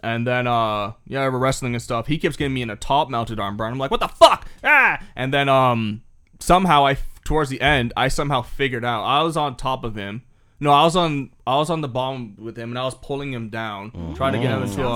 And 0.04 0.28
then 0.28 0.48
uh 0.48 0.94
yeah, 1.08 1.28
we're 1.30 1.40
wrestling 1.40 1.74
and 1.74 1.82
stuff. 1.82 2.08
He 2.08 2.18
keeps 2.18 2.36
getting 2.36 2.54
me 2.54 2.62
in 2.62 2.70
a 2.70 2.76
top 2.76 3.10
mounted 3.10 3.40
armbar, 3.40 3.66
and 3.66 3.74
I'm 3.74 3.78
like, 3.80 3.92
what 3.92 4.00
the 4.02 4.08
fuck? 4.08 4.48
Ah 4.64 5.00
and 5.16 5.34
then 5.34 5.50
um 5.50 6.02
somehow 6.40 6.86
I 6.86 6.98
towards 7.26 7.50
the 7.50 7.62
end 7.62 7.94
I 7.98 8.08
somehow 8.10 8.42
figured 8.42 8.86
out 8.86 9.04
I 9.04 9.24
was 9.24 9.36
on 9.38 9.56
top 9.56 9.84
of 9.84 9.96
him. 9.96 10.24
No, 10.60 10.72
I 10.72 10.84
was 10.84 10.96
on 10.96 11.32
I 11.48 11.56
was 11.58 11.70
on 11.70 11.82
the 11.82 11.88
bottom 11.88 12.36
with 12.38 12.58
him 12.58 12.70
and 12.70 12.78
I 12.80 12.86
was 12.86 12.96
pulling 12.96 13.34
him 13.34 13.50
down, 13.50 14.14
trying 14.16 14.34
to 14.34 14.40
get 14.40 14.52
him 14.52 14.62
into 14.64 14.86
a. 14.88 14.90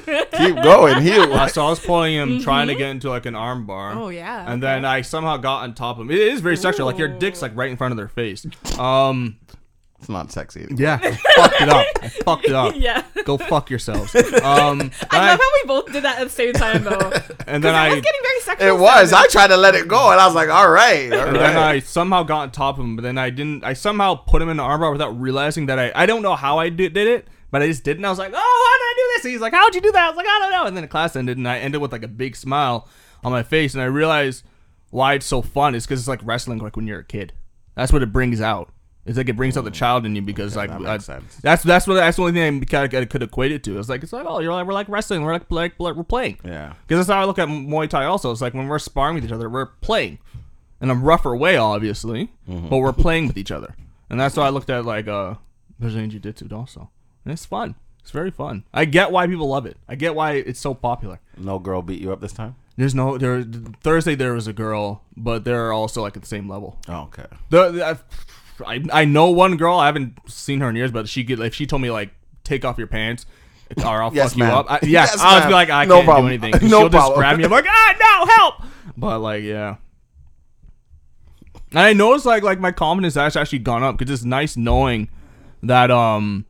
Keep 0.46 0.62
going, 0.62 1.02
Hugh. 1.02 1.32
Uh, 1.40 1.46
so 1.48 1.64
I 1.66 1.70
was 1.70 1.80
pulling 1.80 2.14
him, 2.14 2.40
trying 2.40 2.66
to 2.68 2.74
get 2.74 2.90
into 2.90 3.08
like 3.10 3.26
an 3.26 3.34
arm 3.34 3.66
bar. 3.66 3.92
Oh, 3.94 4.08
yeah, 4.08 4.40
And 4.50 4.62
okay. 4.64 4.74
then 4.74 4.84
I 4.84 5.02
somehow 5.02 5.36
got 5.36 5.62
on 5.62 5.74
top 5.74 5.96
of 5.98 6.02
him. 6.02 6.10
It 6.10 6.18
is 6.18 6.40
very 6.40 6.56
sexual. 6.56 6.86
Like 6.86 6.98
your 6.98 7.08
dick's 7.08 7.40
like 7.42 7.52
right 7.54 7.70
in 7.70 7.76
front 7.76 7.92
of 7.92 7.96
their 7.96 8.08
face. 8.08 8.46
Um. 8.78 9.36
It's 9.98 10.08
not 10.08 10.32
sexy. 10.32 10.60
anymore. 10.62 10.78
Yeah. 10.80 10.98
I 11.02 11.10
fucked 11.36 11.60
it 11.60 11.68
up. 11.68 11.86
I 12.00 12.08
fucked 12.08 12.44
it 12.46 12.52
up. 12.54 12.74
Yeah. 12.80 13.02
Go 13.24 13.36
fuck 13.36 13.68
yourselves. 13.68 14.14
Um. 14.14 14.90
I 15.10 15.18
I- 15.18 15.28
love 15.32 15.40
how 15.40 15.50
we 15.62 15.66
both 15.66 15.92
did 15.92 16.04
that 16.04 16.18
at 16.20 16.24
the 16.24 16.30
same 16.30 16.54
time 16.54 16.84
though. 16.84 17.12
and 17.46 17.62
then 17.62 17.74
I 17.74 17.88
I. 17.88 17.94
was 17.94 18.00
getting 18.00 18.20
very 18.22 18.40
sexual. 18.40 18.66
It 18.68 18.80
was. 18.80 19.12
I 19.12 19.26
tried 19.26 19.48
to 19.48 19.58
let 19.58 19.74
it 19.74 19.88
go, 19.88 20.10
and 20.10 20.18
I 20.18 20.24
was 20.24 20.34
like, 20.34 20.48
"All 20.48 20.70
right, 20.70 21.12
all 21.12 21.26
And 21.26 21.36
then 21.36 21.54
I 21.56 21.80
somehow 21.80 22.22
got 22.22 22.40
on 22.40 22.50
top 22.50 22.78
of 22.78 22.84
him, 22.84 22.96
but 22.96 23.02
then 23.02 23.18
I 23.18 23.28
didn't. 23.28 23.62
I 23.62 23.74
somehow 23.74 24.14
put 24.14 24.40
him 24.40 24.48
in 24.48 24.56
the 24.56 24.62
armbar 24.62 24.90
without 24.90 25.20
realizing 25.20 25.66
that 25.66 25.78
I. 25.78 25.92
I 25.94 26.06
don't 26.06 26.22
know 26.22 26.34
how 26.34 26.56
I 26.58 26.70
did, 26.70 26.94
did 26.94 27.06
it, 27.06 27.28
but 27.50 27.62
I 27.62 27.66
just 27.66 27.84
didn't. 27.84 28.04
I 28.04 28.10
was 28.10 28.18
like, 28.18 28.32
"Oh, 28.34 28.36
how 28.36 28.78
did 28.78 28.84
I 28.84 28.94
do 28.96 29.12
this?" 29.16 29.24
And 29.24 29.32
he's 29.32 29.40
like, 29.40 29.52
"How'd 29.52 29.74
you 29.74 29.80
do 29.80 29.92
that?" 29.92 30.04
I 30.04 30.08
was 30.08 30.16
like, 30.16 30.26
"I 30.26 30.38
don't 30.40 30.50
know." 30.52 30.64
And 30.66 30.76
then 30.76 30.82
the 30.82 30.88
class 30.88 31.16
ended, 31.16 31.36
and 31.38 31.48
I 31.48 31.58
ended 31.58 31.80
with 31.80 31.92
like 31.92 32.02
a 32.04 32.08
big 32.08 32.36
smile 32.36 32.88
on 33.24 33.32
my 33.32 33.42
face, 33.42 33.74
and 33.74 33.82
I 33.82 33.86
realized 33.86 34.44
why 34.90 35.14
it's 35.14 35.26
so 35.26 35.42
fun 35.42 35.74
is 35.74 35.86
because 35.86 36.00
it's 36.00 36.08
like 36.08 36.20
wrestling, 36.24 36.58
like 36.58 36.76
when 36.76 36.86
you're 36.86 37.00
a 37.00 37.04
kid. 37.04 37.32
That's 37.74 37.92
what 37.92 38.02
it 38.02 38.12
brings 38.12 38.40
out. 38.40 38.72
It's 39.06 39.16
like 39.16 39.28
it 39.30 39.36
brings 39.36 39.56
out 39.56 39.64
the 39.64 39.70
child 39.70 40.04
in 40.04 40.14
you 40.14 40.20
because 40.22 40.54
like 40.56 40.68
that 40.70 40.80
I- 40.86 40.96
that's 41.42 41.62
that's 41.64 41.86
what 41.86 41.94
that's 41.94 42.16
the 42.16 42.22
only 42.22 42.32
thing 42.34 42.64
I 42.72 42.82
of 42.84 43.08
could 43.08 43.22
equate 43.22 43.50
it 43.50 43.64
to. 43.64 43.78
It's 43.78 43.88
like 43.88 44.02
it's 44.02 44.12
like 44.12 44.26
oh 44.28 44.40
you're 44.40 44.52
like 44.52 44.66
we're 44.66 44.74
like 44.74 44.88
wrestling, 44.88 45.22
we're 45.22 45.32
like 45.32 45.50
like, 45.50 45.78
we're 45.78 46.04
playing. 46.04 46.38
Yeah. 46.44 46.74
Because 46.86 47.06
that's 47.06 47.14
how 47.14 47.20
I 47.22 47.24
look 47.24 47.38
at 47.38 47.48
Muay 47.48 47.88
Thai 47.88 48.04
also. 48.04 48.30
It's 48.30 48.40
like 48.42 48.52
when 48.54 48.68
we're 48.68 48.78
sparring 48.78 49.14
with 49.14 49.24
each 49.24 49.32
other, 49.32 49.48
we're 49.48 49.66
playing. 49.66 50.18
In 50.82 50.90
a 50.90 50.94
rougher 50.94 51.34
way, 51.36 51.56
obviously, 51.56 52.30
but 52.46 52.78
we're 52.78 52.92
playing 52.92 53.26
with 53.26 53.36
each 53.36 53.50
other. 53.50 53.74
And 54.08 54.18
that's 54.20 54.36
why 54.36 54.46
I 54.46 54.50
looked 54.50 54.70
at 54.70 54.84
like 54.84 55.08
uh 55.08 55.34
Brazilian 55.78 56.10
Jiu 56.10 56.20
Jitsu 56.20 56.48
also. 56.54 56.90
And 57.24 57.32
it's 57.32 57.44
fun. 57.44 57.74
It's 58.00 58.10
very 58.10 58.30
fun. 58.30 58.64
I 58.72 58.86
get 58.86 59.10
why 59.12 59.26
people 59.26 59.48
love 59.48 59.66
it. 59.66 59.76
I 59.88 59.94
get 59.94 60.14
why 60.14 60.32
it's 60.32 60.58
so 60.60 60.72
popular. 60.74 61.20
No 61.36 61.58
girl 61.58 61.82
beat 61.82 62.00
you 62.00 62.12
up 62.12 62.20
this 62.20 62.32
time. 62.32 62.56
There's 62.76 62.94
no 62.94 63.18
there 63.18 63.42
Thursday 63.82 64.14
there 64.14 64.32
was 64.32 64.46
a 64.46 64.52
girl, 64.54 65.02
but 65.16 65.44
they're 65.44 65.72
also 65.72 66.00
like 66.02 66.16
at 66.16 66.22
the 66.22 66.28
same 66.28 66.48
level. 66.48 66.78
Oh, 66.88 67.02
okay. 67.02 67.26
The, 67.50 67.70
the- 67.72 68.00
I, 68.66 68.84
I 68.92 69.04
know 69.06 69.30
one 69.30 69.56
girl. 69.56 69.76
I 69.78 69.86
haven't 69.86 70.18
seen 70.30 70.60
her 70.60 70.68
in 70.68 70.76
years, 70.76 70.90
but 70.90 71.08
she 71.08 71.24
could 71.24 71.40
if 71.40 71.54
she 71.54 71.66
told 71.66 71.80
me 71.82 71.90
like 71.90 72.10
take 72.44 72.64
off 72.64 72.76
your 72.78 72.86
pants 72.88 73.24
or 73.78 74.02
I'll 74.02 74.12
Yes, 74.14 74.30
fuck 74.30 74.38
you 74.38 74.44
up. 74.44 74.66
I, 74.70 74.74
yeah, 74.82 74.88
Yes, 75.04 75.18
I 75.18 75.34
was 75.34 75.40
ma'am. 75.42 75.48
be 75.48 75.54
like 75.54 75.70
I 75.70 75.84
No 75.86 75.94
can't 75.96 76.04
problem. 76.06 76.26
do 76.26 76.46
anything. 76.46 76.68
No 76.70 76.80
She'll 76.80 76.88
just 76.90 77.14
grab 77.14 77.38
me. 77.38 77.44
I'm 77.44 77.50
like 77.50 77.64
ah 77.68 77.94
no 78.00 78.32
help. 78.34 78.54
But 78.96 79.18
like 79.20 79.42
yeah. 79.44 79.76
And 81.70 81.78
I 81.78 81.92
noticed 81.92 82.26
like 82.26 82.42
like 82.42 82.58
my 82.60 82.72
confidence 82.72 83.14
has 83.14 83.36
actually 83.36 83.60
gone 83.60 83.82
up 83.82 83.96
because 83.96 84.12
it's 84.12 84.24
nice 84.24 84.56
knowing 84.56 85.08
that 85.62 85.90
um 85.90 86.44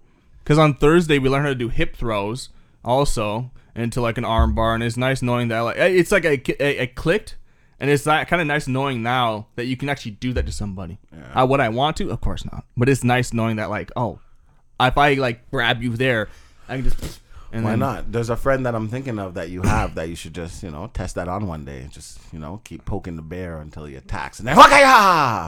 because 0.50 0.58
on 0.58 0.74
Thursday 0.74 1.20
we 1.20 1.28
learned 1.28 1.44
how 1.44 1.50
to 1.50 1.54
do 1.54 1.68
hip 1.68 1.94
throws 1.94 2.48
also 2.84 3.52
into 3.76 4.00
like 4.00 4.18
an 4.18 4.24
arm 4.24 4.52
bar 4.52 4.74
and 4.74 4.82
it's 4.82 4.96
nice 4.96 5.22
knowing 5.22 5.46
that 5.46 5.60
like 5.60 5.76
it's 5.76 6.10
like 6.10 6.26
I, 6.26 6.42
I, 6.58 6.78
I 6.80 6.86
clicked 6.86 7.36
and 7.78 7.88
it's 7.88 8.02
that 8.02 8.26
kind 8.26 8.42
of 8.42 8.48
nice 8.48 8.66
knowing 8.66 9.00
now 9.00 9.46
that 9.54 9.66
you 9.66 9.76
can 9.76 9.88
actually 9.88 10.10
do 10.10 10.32
that 10.32 10.46
to 10.46 10.50
somebody. 10.52 10.98
Uh, 11.36 11.46
would 11.46 11.60
I 11.60 11.68
want 11.68 11.98
to? 11.98 12.10
Of 12.10 12.20
course 12.20 12.44
not. 12.44 12.64
But 12.76 12.88
it's 12.88 13.04
nice 13.04 13.32
knowing 13.32 13.56
that 13.56 13.70
like 13.70 13.92
oh, 13.94 14.18
if 14.80 14.98
I 14.98 15.14
like 15.14 15.48
grab 15.52 15.84
you 15.84 15.96
there, 15.96 16.28
I 16.68 16.74
can 16.74 16.82
just 16.82 17.20
and 17.52 17.62
Why 17.62 17.70
then, 17.70 17.78
not? 17.78 18.10
There's 18.10 18.30
a 18.30 18.36
friend 18.36 18.66
that 18.66 18.74
I'm 18.74 18.88
thinking 18.88 19.20
of 19.20 19.34
that 19.34 19.50
you 19.50 19.62
have 19.62 19.94
that 19.94 20.08
you 20.08 20.16
should 20.16 20.34
just, 20.34 20.64
you 20.64 20.70
know, 20.70 20.88
test 20.92 21.14
that 21.14 21.28
on 21.28 21.46
one 21.46 21.64
day. 21.64 21.82
And 21.82 21.90
just, 21.90 22.18
you 22.32 22.38
know, 22.38 22.60
keep 22.62 22.84
poking 22.84 23.16
the 23.16 23.22
bear 23.22 23.58
until 23.58 23.84
he 23.84 23.96
attacks, 23.96 24.40
and 24.40 24.48
then 24.48 24.56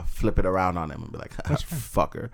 flip 0.07 0.38
it 0.38 0.46
around 0.46 0.78
on 0.78 0.92
him 0.92 1.03
and 1.03 1.11
be 1.11 1.18
like, 1.18 1.32
"Fucker." 1.46 2.30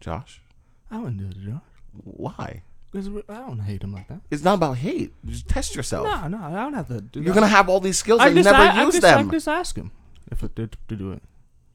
Josh, 0.00 0.42
I 0.90 0.98
wouldn't 0.98 1.18
do 1.18 1.26
it, 1.26 1.44
Josh. 1.44 1.60
why? 2.04 2.62
Because 2.92 3.08
I 3.28 3.34
don't 3.34 3.58
hate 3.60 3.82
him 3.82 3.92
like 3.92 4.08
that. 4.08 4.20
It's 4.30 4.42
not 4.44 4.54
about 4.54 4.78
hate. 4.78 5.12
Just 5.26 5.48
test 5.48 5.74
yourself. 5.74 6.06
No, 6.06 6.28
no, 6.28 6.38
I 6.38 6.50
don't 6.62 6.74
have 6.74 6.88
to 6.88 7.00
do 7.00 7.20
that. 7.20 7.24
You're 7.26 7.34
that. 7.34 7.40
gonna 7.40 7.48
have 7.48 7.68
all 7.68 7.80
these 7.80 7.98
skills 7.98 8.20
I 8.20 8.28
and 8.28 8.36
you 8.36 8.42
just, 8.42 8.52
never 8.52 8.62
I, 8.70 8.80
I 8.80 8.84
use 8.84 8.94
just, 8.94 9.02
them. 9.02 9.28
I 9.28 9.32
just 9.32 9.48
ask 9.48 9.76
him 9.76 9.90
if 10.30 10.42
it 10.42 10.54
did 10.54 10.76
to 10.88 10.96
do 10.96 11.12
it, 11.12 11.22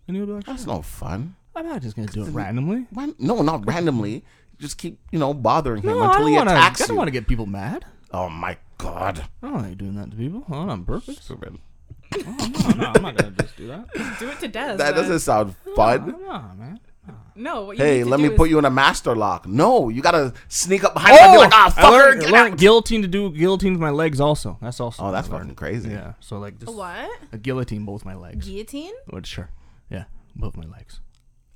and 0.07 0.17
he'll 0.17 0.25
be 0.25 0.31
like, 0.33 0.45
That's 0.45 0.63
"Sure." 0.63 0.75
no 0.75 0.81
fun. 0.81 1.35
I'm 1.55 1.65
not 1.67 1.81
just 1.81 1.95
gonna 1.95 2.07
do 2.07 2.23
it 2.25 2.29
randomly. 2.31 2.87
Why- 2.91 3.13
No, 3.19 3.41
not 3.41 3.67
randomly. 3.67 4.23
Just 4.57 4.77
keep, 4.77 4.99
you 5.11 5.19
know, 5.19 5.33
bothering 5.33 5.81
him 5.83 5.89
No, 5.91 5.99
I 5.99 6.05
until 6.05 6.19
don't 6.21 6.29
he 6.29 6.35
want 6.37 6.49
to. 6.49 6.55
I 6.55 6.57
attacks 6.59 6.79
don't 6.79 6.89
you. 6.89 6.95
want 6.95 7.07
to 7.07 7.11
get 7.11 7.27
people 7.27 7.45
mad. 7.45 7.83
Oh 8.13 8.29
my 8.29 8.57
god. 8.77 9.25
I 9.43 9.47
don't 9.47 9.61
like 9.63 9.77
doing 9.77 9.95
that 9.95 10.11
to 10.11 10.17
people. 10.17 10.43
Not 10.47 10.69
on 10.69 10.85
purpose. 10.85 11.17
Stupid. 11.19 11.57
Oh, 12.13 12.17
no, 12.17 12.69
no, 12.75 12.91
I'm 12.95 13.01
not 13.01 13.15
gonna 13.17 13.31
just 13.31 13.57
do 13.57 13.67
that. 13.67 13.87
Do 14.19 14.29
it 14.29 14.39
to 14.39 14.47
death. 14.47 14.77
That 14.77 14.95
doesn't 14.95 15.19
sound 15.19 15.55
fun. 15.75 16.07
No, 16.21 16.41
man. 16.57 16.79
No. 17.35 17.63
What 17.65 17.77
you 17.77 17.83
Hey, 17.83 17.97
need 17.97 18.03
to 18.03 18.09
let 18.09 18.17
do 18.17 18.23
me 18.23 18.29
is- 18.29 18.37
put 18.37 18.49
you 18.49 18.59
in 18.59 18.65
a 18.65 18.69
master 18.69 19.15
lock. 19.15 19.47
No, 19.47 19.89
you 19.89 20.01
gotta 20.01 20.33
sneak 20.47 20.83
up 20.83 20.93
behind 20.93 21.15
him 21.17 21.23
and 21.25 21.33
be 21.33 21.37
like, 21.39 21.51
ah, 21.53 21.73
I 21.75 21.81
fucker, 21.81 21.91
learned, 21.91 22.21
get 22.21 22.31
learned 22.31 22.53
out. 22.53 22.59
guillotine 22.59 23.01
to 23.01 23.07
do 23.07 23.29
guillotine 23.31 23.73
with 23.73 23.81
my 23.81 23.89
legs 23.89 24.19
also. 24.19 24.57
That's 24.61 24.79
also. 24.79 25.03
Oh, 25.03 25.11
that's 25.11 25.27
what 25.29 25.37
I 25.37 25.39
fucking 25.41 25.55
crazy. 25.55 25.89
Yeah. 25.89 26.13
So 26.19 26.39
like 26.39 26.59
just 26.59 26.73
What? 26.75 27.09
a 27.31 27.37
guillotine 27.37 27.85
both 27.85 28.03
my 28.05 28.15
legs. 28.15 28.47
Guillotine? 28.47 28.93
But 29.07 29.25
sure. 29.25 29.49
Yeah, 29.89 30.05
both 30.35 30.55
my 30.57 30.65
legs. 30.65 30.99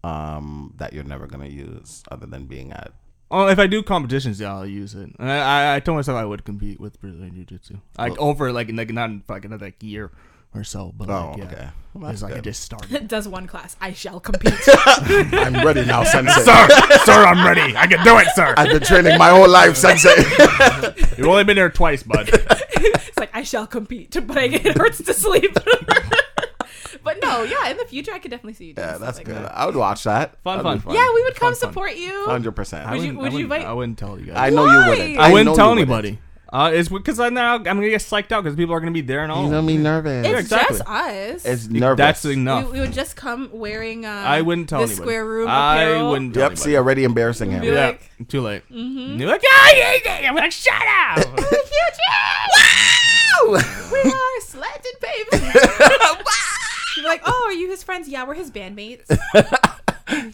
Um, 0.03 0.73
that 0.77 0.93
you're 0.93 1.03
never 1.03 1.25
gonna 1.27 1.47
use 1.47 2.03
other 2.11 2.27
than 2.27 2.45
being 2.45 2.71
at. 2.71 2.91
Oh, 3.31 3.47
if 3.47 3.57
I 3.57 3.65
do 3.65 3.81
competitions, 3.81 4.39
yeah, 4.39 4.53
I'll 4.53 4.67
use 4.67 4.93
it. 4.93 5.09
And 5.17 5.31
I, 5.31 5.37
I, 5.73 5.75
I 5.77 5.79
told 5.79 5.95
myself 5.95 6.15
I 6.15 6.25
would 6.25 6.45
compete 6.45 6.79
with 6.79 6.99
Brazilian 7.01 7.33
Jiu 7.33 7.43
Jitsu, 7.43 7.77
like 7.97 8.15
over 8.19 8.51
like 8.53 8.69
like 8.71 8.91
not 8.91 9.09
in 9.09 9.23
like 9.27 9.45
another 9.45 9.73
year 9.81 10.11
or 10.57 10.63
so. 10.63 10.93
But 10.97 11.09
Oh, 11.09 11.29
like, 11.31 11.37
yeah. 11.37 11.43
okay. 11.45 11.67
Well, 11.93 12.11
it's 12.11 12.21
like 12.21 12.33
I 12.33 12.35
good. 12.35 12.43
just 12.45 12.61
started. 12.61 13.07
Does 13.07 13.27
one 13.27 13.47
class. 13.47 13.75
I 13.79 13.93
shall 13.93 14.19
compete. 14.19 14.53
I'm 14.67 15.65
ready 15.65 15.85
now, 15.85 16.03
Sensei. 16.11 16.41
sir, 16.41 16.67
sir, 17.05 17.23
I'm 17.25 17.45
ready. 17.45 17.75
I 17.77 17.87
can 17.87 18.03
do 18.03 18.17
it, 18.17 18.27
sir. 18.35 18.53
I've 18.57 18.67
been 18.69 18.81
training 18.81 19.17
my 19.17 19.29
whole 19.29 19.47
life, 19.49 19.77
Sensei. 19.77 20.13
You've 21.17 21.27
only 21.27 21.45
been 21.45 21.55
here 21.57 21.69
twice, 21.69 22.03
bud. 22.03 22.29
it's 22.31 23.17
like 23.17 23.29
I 23.33 23.43
shall 23.43 23.65
compete, 23.65 24.11
but 24.27 24.37
I, 24.37 24.43
it 24.45 24.77
hurts 24.77 24.97
to 25.03 25.13
sleep. 25.13 25.53
but 27.03 27.21
no, 27.21 27.43
yeah, 27.43 27.69
in 27.69 27.77
the 27.77 27.85
future 27.85 28.11
I 28.13 28.19
could 28.19 28.31
definitely 28.31 28.53
see 28.55 28.65
you 28.65 28.73
doing 28.73 28.87
yeah, 28.87 28.97
that's 28.97 29.17
like 29.17 29.27
good. 29.27 29.35
that. 29.35 29.55
I 29.57 29.65
would 29.65 29.75
watch 29.75 30.03
that. 30.03 30.41
Fun, 30.43 30.63
That'd 30.63 30.83
fun. 30.83 30.93
Yeah, 30.95 31.07
we 31.13 31.23
would 31.23 31.35
come 31.35 31.53
Fun, 31.53 31.59
fun. 31.61 31.69
support 31.69 31.95
you. 31.95 32.25
Hundred 32.25 32.53
percent. 32.53 32.89
Would 32.89 33.01
you- 33.01 33.15
wouldn't- 33.15 33.17
you 33.17 33.21
wouldn't- 33.21 33.41
invite- 33.43 33.65
I 33.65 33.73
wouldn't 33.73 33.97
tell 33.97 34.19
you 34.19 34.25
guys. 34.27 34.35
I 34.37 34.49
know 34.49 34.65
you 34.65 34.89
wouldn't. 34.89 35.17
I 35.17 35.31
wouldn't 35.31 35.45
know 35.51 35.55
tell 35.55 35.67
you 35.67 35.79
anybody. 35.81 36.19
Uh, 36.55 36.71
it's 36.71 36.87
because 36.87 37.19
I 37.19 37.27
now 37.27 37.55
I'm 37.55 37.63
gonna 37.63 37.89
get 37.89 37.99
psyched 37.99 38.31
out 38.31 38.41
because 38.45 38.55
people 38.55 38.73
are 38.73 38.79
gonna 38.79 38.93
be 38.93 39.01
there 39.01 39.23
and 39.23 39.29
all. 39.31 39.43
You 39.43 39.51
know 39.51 39.61
me 39.61 39.75
nervous. 39.75 40.25
It's 40.25 40.39
exactly. 40.39 40.77
just 40.77 40.89
us. 40.89 41.45
It's 41.45 41.67
nervous. 41.67 41.97
That's 41.97 42.23
enough. 42.23 42.67
we, 42.67 42.71
we 42.71 42.79
would 42.79 42.93
just 42.93 43.17
come 43.17 43.49
wearing. 43.51 44.05
Uh, 44.05 44.09
I 44.09 44.41
wouldn't 44.41 44.69
tell 44.69 44.79
the 44.79 44.85
anybody. 44.85 45.01
square 45.03 45.25
room 45.25 45.49
I 45.49 45.81
apparel. 45.81 46.11
wouldn't 46.11 46.33
tell 46.33 46.43
Yep. 46.43 46.51
anybody. 46.51 46.69
See, 46.71 46.77
already 46.77 47.03
embarrassing 47.03 47.51
him. 47.51 47.59
Be 47.59 47.67
yeah, 47.67 47.87
like- 47.87 48.09
too 48.29 48.39
late. 48.39 48.63
Mm-hmm. 48.71 49.19
You're 49.19 49.27
like, 49.27 49.43
ah, 49.45 49.73
yeah, 49.75 49.97
yeah. 50.21 50.29
I'm 50.29 50.35
like, 50.35 50.53
shut 50.53 50.73
up. 50.81 51.17
we 53.47 53.57
are 53.57 54.41
slanted 54.41 54.95
pavement. 55.01 55.55
You're 56.95 57.05
like, 57.09 57.21
oh, 57.25 57.43
are 57.47 57.53
you 57.53 57.69
his 57.69 57.83
friends? 57.83 58.07
Yeah, 58.07 58.23
we're 58.25 58.33
his 58.35 58.49
bandmates. 58.49 59.05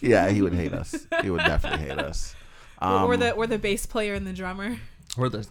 yeah, 0.00 0.28
he 0.30 0.40
would 0.40 0.54
hate 0.54 0.72
us. 0.72 1.04
He 1.20 1.30
would 1.30 1.38
definitely 1.40 1.84
hate 1.88 1.98
us. 1.98 2.36
Um, 2.78 3.08
we're 3.08 3.16
the 3.16 3.34
we're 3.36 3.46
the 3.48 3.58
bass 3.58 3.86
player 3.86 4.14
and 4.14 4.24
the 4.26 4.32
drummer. 4.32 4.76
Or 5.18 5.28
the 5.28 5.46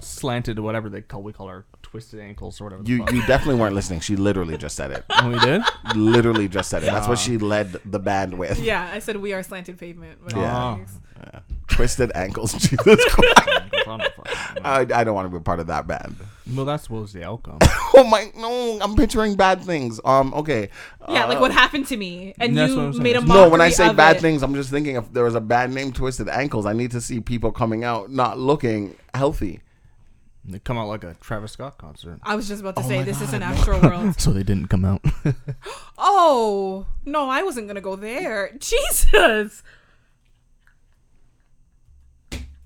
slanted, 0.00 0.58
whatever 0.58 0.88
they 0.88 1.00
call 1.00 1.22
we 1.22 1.32
call 1.32 1.46
our 1.48 1.64
twisted 1.82 2.20
ankles 2.20 2.60
or 2.60 2.64
whatever. 2.64 2.82
you 2.84 2.98
you 3.12 3.26
definitely 3.26 3.54
weren't 3.60 3.74
listening. 3.74 4.00
She 4.00 4.16
literally 4.16 4.58
just 4.58 4.76
said 4.76 4.90
it. 4.90 5.04
Oh, 5.18 5.30
we 5.30 5.38
did. 5.38 5.62
literally 5.94 6.46
just 6.48 6.68
said 6.68 6.82
it. 6.82 6.86
That's 6.86 7.08
what 7.08 7.18
she 7.18 7.38
led 7.38 7.72
the 7.84 7.98
band 7.98 8.38
with. 8.38 8.58
Yeah, 8.58 8.90
I 8.92 8.98
said 8.98 9.16
we 9.16 9.32
are 9.32 9.42
slanted 9.42 9.78
pavement. 9.78 10.18
But 10.22 10.36
Yeah. 10.36 10.76
Oh. 10.78 10.84
Yeah. 11.32 11.40
Twisted 11.68 12.12
ankles. 12.14 12.52
Jesus 12.58 13.04
Christ. 13.06 13.40
I, 14.64 14.86
I 14.94 15.04
don't 15.04 15.14
want 15.14 15.30
to 15.30 15.38
be 15.38 15.42
part 15.42 15.60
of 15.60 15.68
that 15.68 15.86
band. 15.86 16.16
Well, 16.54 16.64
that's 16.64 16.88
what 16.90 17.02
was 17.02 17.12
the 17.12 17.24
outcome. 17.24 17.58
Oh 17.98 18.04
my 18.04 18.30
no! 18.36 18.78
I'm 18.82 18.94
picturing 18.94 19.36
bad 19.36 19.62
things. 19.62 19.98
Um. 20.04 20.34
Okay. 20.34 20.68
Yeah, 21.08 21.24
Uh, 21.24 21.28
like 21.28 21.40
what 21.40 21.50
happened 21.50 21.86
to 21.86 21.96
me, 21.96 22.34
and 22.38 22.54
That's 22.54 22.74
what 22.74 22.80
you 22.82 22.86
I'm 22.88 22.92
saying. 22.92 23.02
made 23.04 23.16
a 23.16 23.20
No, 23.20 23.26
mockery 23.26 23.42
No, 23.44 23.48
when 23.48 23.60
I 23.62 23.70
say 23.70 23.88
of 23.88 23.96
bad 23.96 24.16
it. 24.16 24.20
things, 24.20 24.42
I'm 24.42 24.54
just 24.54 24.68
thinking 24.68 24.96
if 24.96 25.10
there 25.14 25.24
was 25.24 25.34
a 25.34 25.40
bad 25.40 25.72
name, 25.72 25.92
Twisted 25.92 26.28
Ankles, 26.28 26.66
I 26.66 26.74
need 26.74 26.90
to 26.90 27.00
see 27.00 27.20
people 27.20 27.52
coming 27.52 27.84
out 27.84 28.10
not 28.10 28.38
looking 28.38 28.96
healthy. 29.14 29.60
They 30.44 30.58
come 30.58 30.76
out 30.76 30.88
like 30.88 31.04
a 31.04 31.14
Travis 31.22 31.52
Scott 31.52 31.78
concert. 31.78 32.18
I 32.22 32.36
was 32.36 32.48
just 32.48 32.60
about 32.60 32.76
to 32.76 32.82
Oh 32.82 32.88
say 32.88 32.98
my 32.98 33.04
this 33.04 33.22
is 33.22 33.32
an 33.32 33.40
no. 33.40 33.46
astral 33.46 33.80
world. 33.82 34.20
So 34.20 34.30
they 34.32 34.42
didn't 34.42 34.68
come 34.68 34.84
out. 34.84 35.00
Oh 35.96 36.86
no, 37.06 37.30
I 37.30 37.42
wasn't 37.44 37.66
gonna 37.66 37.80
go 37.80 37.96
there. 37.96 38.52
Jesus. 38.58 39.62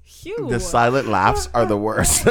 Phew. 0.03 0.49
The 0.51 0.59
silent 0.61 1.07
laughs 1.09 1.49
are 1.55 1.65
the 1.67 1.77
worst. 1.79 2.27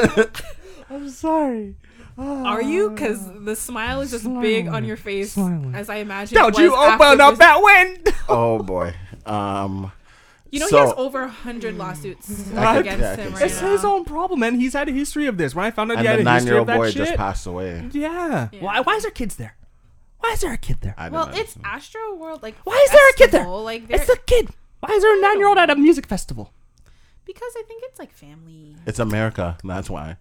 I'm 0.90 1.08
sorry. 1.08 1.76
Are 2.18 2.60
you? 2.60 2.90
Because 2.90 3.20
the 3.44 3.56
smile 3.56 4.00
is 4.02 4.10
just 4.10 4.24
big 4.40 4.66
on 4.68 4.84
your 4.84 4.96
face, 4.96 5.32
Smiling. 5.32 5.74
as 5.74 5.88
I 5.88 5.96
imagine. 5.96 6.34
Don't 6.36 6.56
you 6.58 6.74
open 6.76 7.20
up 7.20 7.30
this- 7.32 7.38
that 7.38 7.62
window? 7.62 8.10
oh 8.28 8.58
boy. 8.62 8.94
Um. 9.24 9.92
You 10.50 10.58
know, 10.58 10.66
So- 10.66 10.76
he 10.78 10.82
has 10.86 10.94
over 10.96 11.22
a 11.22 11.28
hundred 11.28 11.76
lawsuits 11.78 12.52
I 12.52 12.78
against 12.78 13.00
yeah, 13.00 13.16
him 13.16 13.32
right 13.34 13.42
It's 13.44 13.62
now. 13.62 13.70
his 13.70 13.84
own 13.84 14.04
problem, 14.04 14.40
man. 14.40 14.58
He's 14.58 14.72
had 14.72 14.88
a 14.88 14.92
history 14.92 15.26
of 15.28 15.38
this. 15.38 15.54
When 15.54 15.64
I 15.64 15.70
found 15.70 15.92
out 15.92 15.98
And 15.98 16.06
he 16.06 16.10
had 16.10 16.18
a 16.26 16.30
history 16.32 16.58
of 16.58 16.66
nine-year-old 16.66 16.68
that 16.68 16.76
boy 16.76 16.86
shit, 16.90 16.96
just 17.06 17.14
passed 17.14 17.46
away. 17.46 17.88
yeah. 17.92 18.48
Yeah. 18.52 18.60
Why? 18.60 18.80
Why 18.80 18.96
is 18.96 19.02
there 19.04 19.12
kids 19.12 19.36
there? 19.36 19.54
Why 20.18 20.32
is 20.32 20.40
there 20.40 20.52
a 20.52 20.58
kid 20.58 20.78
there? 20.80 20.94
I 20.98 21.08
Well, 21.08 21.28
know. 21.28 21.32
it's 21.34 21.56
Astro 21.64 22.16
World. 22.16 22.42
Like, 22.42 22.56
Why 22.64 22.82
is 22.84 22.90
there 22.90 23.08
a 23.10 23.12
kid 23.14 23.30
there? 23.30 23.40
festival, 23.42 23.62
Like, 23.62 23.84
It's 23.88 24.08
a 24.08 24.16
kid. 24.26 24.48
Why 24.80 24.92
is 24.94 25.02
there 25.02 25.16
a 25.16 25.20
nine-year-old 25.22 25.56
at 25.56 25.70
a 25.70 25.76
music 25.76 26.06
festival? 26.06 26.52
because 27.24 27.52
I 27.56 27.62
think 27.68 27.84
it's 27.86 27.98
like 28.00 28.12
family. 28.12 28.74
It's 28.86 28.98
America. 28.98 29.56
That's 29.62 29.88
why. 29.88 30.16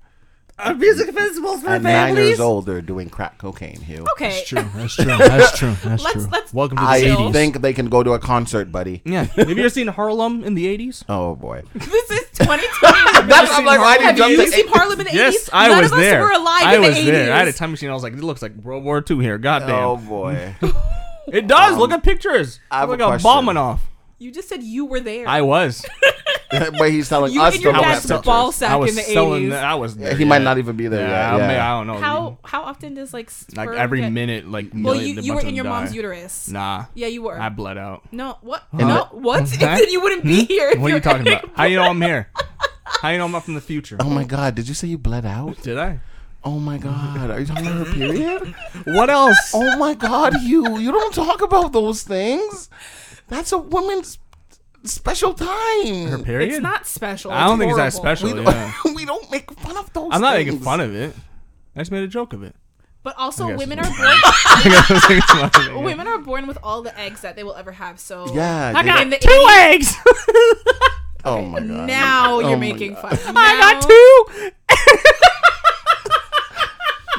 A 0.62 0.74
music 0.74 1.14
festival's 1.14 1.62
for 1.62 1.70
At 1.70 1.82
nine 1.82 2.16
years 2.18 2.40
old, 2.40 2.66
they're 2.66 2.82
doing 2.82 3.10
crack 3.10 3.38
cocaine. 3.38 3.80
Hugh. 3.80 4.06
Okay. 4.14 4.44
true. 4.46 4.62
That's 4.76 4.96
true. 4.96 5.06
That's 5.06 5.58
true. 5.58 5.74
That's 5.84 6.04
Let's- 6.04 6.12
true. 6.14 6.28
let's- 6.32 6.54
Welcome 6.54 6.78
to 6.78 6.84
the 6.84 6.90
I 6.90 7.02
Chill. 7.02 7.18
80s. 7.18 7.34
think 7.34 7.62
they 7.62 7.74
can 7.74 7.88
go 7.90 8.04
to 8.04 8.12
a 8.14 8.20
concert, 8.20 8.72
buddy. 8.72 9.02
Yeah. 9.06 9.24
Have 9.36 9.50
you 9.50 9.58
ever 9.60 9.70
seen 9.70 9.88
Harlem 9.88 10.44
in 10.44 10.56
the 10.56 10.66
80s? 10.78 11.04
Oh 11.08 11.36
boy. 11.36 11.62
this 11.76 12.12
is 12.12 12.28
2020. 12.40 13.28
That's 13.30 13.52
I'm 13.52 13.64
like, 13.66 13.80
why 13.80 13.98
did 13.98 14.06
Have 14.06 14.18
you 14.18 14.26
you 14.26 14.38
jump 14.38 14.50
to 14.50 14.56
seen 14.58 14.66
eight- 14.68 14.72
Harlem 14.74 15.00
in 15.00 15.06
the 15.06 15.12
80s? 15.12 15.16
Yes, 15.16 15.50
I 15.54 15.68
None 15.70 15.78
was 15.84 15.92
of 15.92 15.98
us 15.98 16.04
there. 16.04 16.22
were 16.22 16.32
alive 16.32 16.64
I 16.66 16.76
in 16.76 16.82
was 16.82 16.96
the 16.96 17.02
80s. 17.02 17.06
there. 17.06 17.34
I 17.34 17.38
had 17.38 17.48
a 17.48 17.54
time 17.54 17.72
machine. 17.72 17.90
I 17.90 17.94
was 17.94 18.04
like, 18.04 18.14
it 18.14 18.20
looks 18.20 18.42
like 18.42 18.56
World 18.56 18.84
War 18.84 19.04
II 19.10 19.18
here. 19.22 19.38
Goddamn. 19.38 19.70
Oh 19.84 19.98
boy. 19.98 20.56
It 21.28 21.48
does. 21.48 21.78
Look 21.78 21.92
um, 21.92 21.98
at 21.98 22.04
pictures. 22.04 22.60
I 22.72 22.80
have 22.80 22.90
Look 22.90 23.00
a 23.00 23.06
like 23.06 23.20
a 23.20 23.24
bomb 23.24 23.46
question. 23.46 23.46
went 23.46 23.58
off. 23.60 23.84
You 24.20 24.32
just 24.32 24.50
said 24.50 24.62
you 24.64 24.86
were 24.86 25.00
there. 25.00 25.28
I 25.28 25.42
was. 25.42 25.86
but 26.52 26.92
he's 26.92 27.08
telling 27.08 27.32
you 27.32 27.42
us 27.42 27.56
and 27.56 27.64
your 27.64 27.74
to 27.74 27.80
dad's 27.80 28.06
pictures. 28.06 28.22
ball 28.26 28.52
sack 28.52 28.72
I 28.72 28.76
was 28.76 28.90
in 28.90 28.96
the 28.98 29.02
selling. 29.04 29.44
80s. 29.46 29.50
that. 29.52 29.64
I 29.64 29.76
was. 29.76 29.96
There, 29.96 30.16
he 30.16 30.26
might 30.26 30.42
not 30.42 30.58
even 30.58 30.76
be 30.76 30.88
there 30.88 31.08
Yeah, 31.08 31.36
yet. 31.38 31.44
I, 31.44 31.48
mean, 31.48 31.56
Yeah. 31.56 31.74
I 31.74 31.78
don't 31.78 31.88
know. 31.88 31.98
How 32.00 32.38
how 32.44 32.64
often 32.64 32.96
does 32.96 33.14
like 33.14 33.32
Like 33.56 33.70
every 33.70 34.02
get- 34.02 34.12
minute, 34.12 34.50
like 34.50 34.72
Well, 34.74 34.96
million- 34.96 35.16
you 35.16 35.20
a 35.20 35.24
you 35.24 35.32
were 35.34 35.38
bunch 35.40 35.48
in 35.50 35.56
your 35.56 35.64
them 35.64 35.72
mom's 35.74 35.90
die. 35.92 35.96
uterus. 35.96 36.50
Nah, 36.50 36.86
Yeah, 36.96 37.08
you 37.08 37.22
were. 37.22 37.40
I 37.40 37.48
bled 37.50 37.78
out. 37.78 38.04
no, 38.12 38.38
what? 38.42 38.64
In 38.74 38.88
no, 38.88 39.08
what? 39.12 39.50
Huh? 39.50 39.56
then 39.78 39.90
you 39.90 40.02
wouldn't 40.02 40.24
be 40.24 40.42
hmm? 40.42 40.46
here. 40.48 40.70
if 40.72 40.80
What 40.80 40.92
are 40.92 40.96
you 40.96 41.02
talking 41.02 41.28
about? 41.28 41.50
How 41.56 41.64
you 41.64 41.78
know 41.78 41.84
I'm 41.84 42.02
here? 42.02 42.30
How 42.84 43.10
you 43.10 43.20
know 43.20 43.26
I'm 43.26 43.36
up 43.36 43.44
from 43.44 43.54
the 43.54 43.62
future? 43.62 43.96
Oh 44.02 44.10
my 44.10 44.26
god, 44.26 44.56
did 44.56 44.68
you 44.68 44.74
say 44.74 44.88
you 44.88 44.98
bled 44.98 45.26
out? 45.26 45.62
Did 45.62 45.78
I? 45.78 46.00
Oh 46.44 46.58
my 46.60 46.78
god, 46.78 47.30
are 47.32 47.40
you 47.40 47.46
talking 47.46 47.68
about 47.68 47.88
her 47.88 47.94
period? 47.94 48.56
What 48.86 49.10
else? 49.10 49.52
Oh 49.54 49.78
my 49.78 49.94
god, 49.94 50.42
you 50.42 50.78
you 50.80 50.92
don't 50.92 51.14
talk 51.14 51.42
about 51.42 51.72
those 51.74 52.04
things. 52.04 52.70
That's 53.30 53.52
a 53.52 53.58
woman's 53.58 54.18
special 54.84 55.34
time. 55.34 56.08
Her 56.08 56.20
period? 56.24 56.50
It's 56.52 56.62
not 56.62 56.86
special. 56.88 57.32
I 57.32 57.46
don't 57.48 57.60
think 57.60 57.70
it's 57.72 57.78
that 57.78 57.94
horrible. 57.94 58.18
special. 58.18 58.38
we, 58.38 58.44
don't, 58.44 58.96
we 58.96 59.06
don't 59.06 59.32
make 59.32 59.52
fun 59.60 59.78
of 59.78 59.92
those 59.94 60.10
I'm 60.12 60.22
not 60.22 60.36
things. 60.36 60.48
making 60.52 60.64
fun 60.64 60.80
of 60.82 60.96
it. 60.96 61.14
I 61.76 61.80
just 61.80 61.92
made 61.92 62.04
a 62.04 62.08
joke 62.08 62.34
of 62.34 62.44
it. 62.44 62.56
But 63.02 63.16
also, 63.18 63.56
women 63.56 63.80
are 63.80 63.84
born. 63.86 63.96
I 63.98 64.62
guess 64.66 64.90
I 64.90 64.94
was 64.94 65.04
making 65.10 65.22
fun 65.22 65.46
of 65.46 65.56
it, 65.56 65.72
yeah. 65.74 65.84
women 65.84 66.08
are 66.08 66.18
born 66.18 66.48
with 66.48 66.58
all 66.64 66.82
the 66.82 66.98
eggs 67.00 67.22
that 67.22 67.36
they 67.36 67.44
will 67.44 67.56
ever 67.56 67.72
have. 67.72 68.00
So 68.00 68.34
Yeah. 68.34 68.74
I 68.76 68.84
got 68.84 69.10
the 69.10 69.18
two 69.18 69.30
80s. 69.30 69.60
eggs. 69.74 69.96
oh 71.26 71.42
my 71.44 71.60
god. 71.60 71.88
now 71.88 72.36
Oh 72.36 72.40
you're 72.42 72.50
my 72.52 72.56
making 72.58 72.94
God. 72.96 73.18
fun. 73.20 73.36
I 73.38 73.58
got 73.60 73.82
two. 73.82 74.52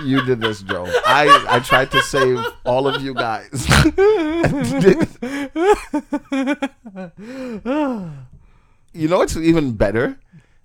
You 0.04 0.24
did 0.24 0.40
this, 0.40 0.62
Joe. 0.62 0.86
I 1.04 1.44
I 1.48 1.58
tried 1.60 1.90
to 1.90 2.00
save 2.02 2.38
all 2.64 2.88
of 2.88 3.02
you 3.02 3.12
guys. 3.12 3.66
you 8.92 9.08
know 9.08 9.18
what's 9.18 9.36
even 9.36 9.72
better 9.72 10.18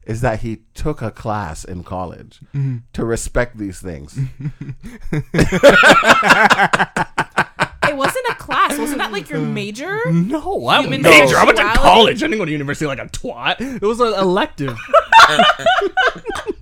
is 0.06 0.22
that 0.22 0.42
he 0.42 0.60
took 0.74 1.02
a 1.02 1.12
class 1.12 1.64
in 1.64 1.84
college 1.84 2.40
mm-hmm. 2.54 2.78
to 2.94 3.06
respect 3.06 3.58
these 3.58 3.80
things. 3.80 4.20
It 7.88 7.98
wasn't 7.98 8.26
a 8.30 8.36
class. 8.36 8.78
Wasn't 8.78 8.98
that 8.98 9.12
like 9.12 9.30
your 9.30 9.40
uh, 9.40 9.44
major? 9.44 10.00
No, 10.12 10.68
I'm 10.68 10.80
a 10.80 10.82
Human 10.84 11.02
major. 11.04 11.38
I 11.38 11.46
went 11.46 11.58
to 11.58 11.64
sexuality? 11.64 11.76
college. 11.76 12.24
I 12.24 12.28
didn't 12.28 12.40
go 12.40 12.46
to 12.46 12.52
university 12.52 12.88
like 12.88 13.00
a 13.00 13.06
twat. 13.06 13.58
It 13.60 13.86
was 13.86 14.00
an 14.00 14.14
elective. 14.14 14.78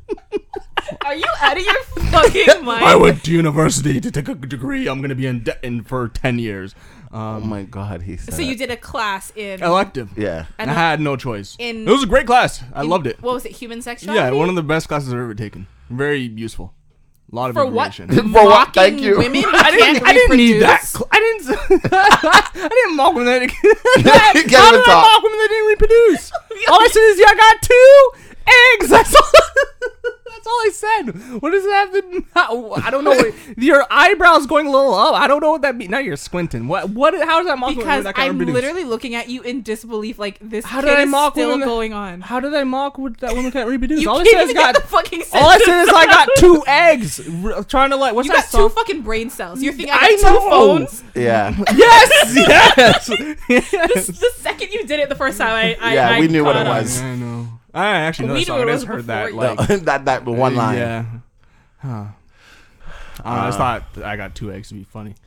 Are 1.06 1.16
you 1.16 1.26
out 1.42 1.58
of 1.58 1.64
your 1.64 1.84
fucking 2.12 2.64
mind? 2.66 2.86
I 2.86 2.96
went 2.96 3.24
to 3.26 3.32
university 3.32 4.00
to 4.02 4.12
take 4.12 4.28
a 4.28 4.36
degree. 4.36 4.88
I'm 4.88 5.02
gonna 5.02 5.16
be 5.16 5.28
in 5.28 5.44
debt 5.44 5.60
in 5.64 5.84
for 5.84 6.08
ten 6.08 6.40
years. 6.40 6.76
Oh 7.12 7.18
Um, 7.20 7.48
my 7.50 7.64
god, 7.64 8.02
he 8.04 8.18
said. 8.18 8.34
so 8.34 8.42
you 8.42 8.56
did 8.56 8.72
a 8.72 8.78
class 8.78 9.32
in 9.36 9.62
elective. 9.62 10.10
Yeah. 10.18 10.46
And 10.58 10.72
I 10.72 10.74
had 10.74 11.00
no 11.00 11.16
choice. 11.16 11.56
in- 11.60 11.88
it 11.88 11.92
was 11.92 12.04
a 12.04 12.08
great 12.08 12.26
class. 12.26 12.64
I 12.74 12.82
in- 12.84 12.90
loved 12.90 13.06
it. 13.08 13.22
What 13.22 13.34
was 13.36 13.46
it? 13.46 13.52
Human 13.54 13.82
sexuality. 13.82 14.20
Yeah, 14.24 14.32
one 14.32 14.50
of 14.50 14.56
the 14.56 14.64
best 14.64 14.88
classes 14.88 15.14
I've 15.14 15.20
ever 15.20 15.36
taken. 15.36 15.68
Very 15.90 16.22
useful. 16.22 16.74
A 17.32 17.36
lot 17.36 17.50
of 17.50 17.56
for 17.56 17.66
what? 17.66 17.88
information. 18.00 18.32
For 18.34 18.44
what? 18.46 18.50
Mocking 18.68 18.74
Thank 18.74 19.02
you. 19.02 19.18
Women. 19.18 19.42
who 19.44 19.50
I 19.52 19.72
didn't. 19.72 19.94
can't 19.96 20.08
I 20.08 20.14
didn't 20.14 20.38
need 20.38 20.60
that. 20.62 20.82
reproduce? 20.82 20.92
cl- 20.92 21.10
I 21.12 21.20
didn't. 21.20 21.94
I 21.94 22.70
didn't 22.70 22.96
mock 22.96 23.14
women 23.16 23.26
that. 23.26 23.50
Can't 23.50 24.06
How 24.06 24.30
even 24.38 24.50
did 24.50 24.54
I 24.54 24.84
talk. 24.86 25.02
mock 25.04 25.24
women 25.24 25.38
that 25.40 25.48
didn't 25.50 25.68
reproduce? 25.68 26.32
all 26.70 26.80
I 26.82 26.88
said 26.92 27.02
is, 27.02 27.20
yeah, 27.20 27.30
I 27.30 27.36
got 27.36 27.62
two 27.62 28.23
eggs. 28.48 28.90
That's 28.90 29.16
all. 29.16 29.22
That's 30.26 30.48
all 30.48 30.54
I 30.54 30.70
said. 30.74 31.42
What 31.42 31.52
does 31.52 31.64
that 31.64 31.90
have 31.94 31.94
to? 31.94 32.26
how- 32.34 32.72
I 32.74 32.90
don't 32.90 33.06
know. 33.06 33.12
what- 33.12 33.34
Your 33.58 33.86
eyebrows 33.90 34.46
going 34.46 34.68
a 34.68 34.72
little 34.72 34.94
up. 34.94 35.14
I 35.16 35.28
don't 35.28 35.40
know 35.42 35.52
what 35.52 35.62
that 35.62 35.76
means. 35.78 35.90
Now 35.90 36.00
you're 36.00 36.18
squinting. 36.18 36.68
What? 36.68 36.90
What? 36.90 37.14
How 37.14 37.38
does 37.38 37.48
that 37.48 37.58
mock 37.58 37.76
Because 37.76 38.04
that 38.04 38.16
I'm 38.18 38.34
reproduce? 38.38 38.54
literally 38.54 38.84
looking 38.84 39.16
at 39.16 39.30
you 39.30 39.42
in 39.44 39.62
disbelief. 39.62 40.20
Like 40.20 40.40
this 40.42 40.66
How 40.66 40.82
kid 40.82 40.88
did 40.88 41.00
I 41.00 41.04
is 41.04 41.10
mock 41.10 41.34
still 41.34 41.50
women 41.52 41.66
going 41.68 41.94
on. 41.94 42.20
How 42.22 42.42
did 42.42 42.54
I 42.54 42.66
mock 42.66 42.98
with 42.98 43.18
that 43.18 43.34
women 43.36 43.52
can't 43.52 43.70
reproduce? 43.70 44.02
You 44.02 44.10
all 44.10 44.18
I 44.20 44.24
can't 44.24 44.34
said 44.36 44.44
is 44.44 44.50
even 44.50 44.62
get 44.62 44.74
got. 44.76 44.82
the 44.82 44.88
fucking 44.90 45.24
All 45.34 45.50
I 45.50 45.58
said 45.60 45.82
is 45.84 45.90
I 45.94 46.06
got 46.08 46.30
two 46.38 46.64
eggs. 46.68 47.22
R- 47.46 47.64
trying 47.64 47.92
to 47.92 47.96
like. 47.96 48.14
What's 48.14 48.28
You 48.28 48.34
that 48.34 48.52
got 48.52 48.58
two 48.58 48.68
fucking 48.70 49.02
brain 49.04 49.30
cells. 49.30 49.62
You're 49.64 49.72
thinking 49.74 49.94
I 49.94 49.98
I 49.98 50.18
got 50.22 50.28
two 50.28 50.34
know. 50.34 50.50
phones. 50.50 51.04
Yeah. 51.16 51.56
Yes, 51.74 52.36
yes, 52.36 53.10
yes. 53.48 54.08
the 54.08 54.30
second 54.38 54.72
you 54.74 54.86
did 54.86 55.00
it 55.00 55.08
the 55.10 55.16
first 55.16 55.38
time, 55.38 55.52
I, 55.54 55.78
I 55.80 55.94
Yeah, 55.94 56.10
I 56.10 56.20
we 56.20 56.28
knew 56.28 56.44
what 56.44 56.56
it 56.58 56.60
caught 56.66 56.68
on. 56.68 56.82
was. 56.84 57.02
I 57.02 57.16
know. 57.16 57.33
I 57.74 57.88
actually 57.88 58.28
know 58.28 58.34
We 58.34 58.40
that 58.42 58.48
song. 58.48 58.58
knew 58.58 58.68
it 58.68 58.72
I 58.72 58.76
just 58.76 58.86
heard 58.86 59.06
that 59.06 59.26
before 59.32 59.44
you. 59.50 59.56
like 59.56 59.68
that 59.86 60.06
that 60.06 60.26
one 60.26 60.54
uh, 60.54 60.58
line. 60.58 60.78
Yeah. 60.78 61.06
Huh. 61.80 61.88
Uh, 61.90 62.08
I, 63.24 63.36
don't 63.36 63.44
I 63.44 63.48
just 63.48 63.58
thought 63.58 63.84
I 64.04 64.16
got 64.16 64.36
two 64.36 64.52
eggs 64.52 64.70
to 64.70 64.74
be 64.74 64.84
funny. 64.84 65.12
It 65.12 65.18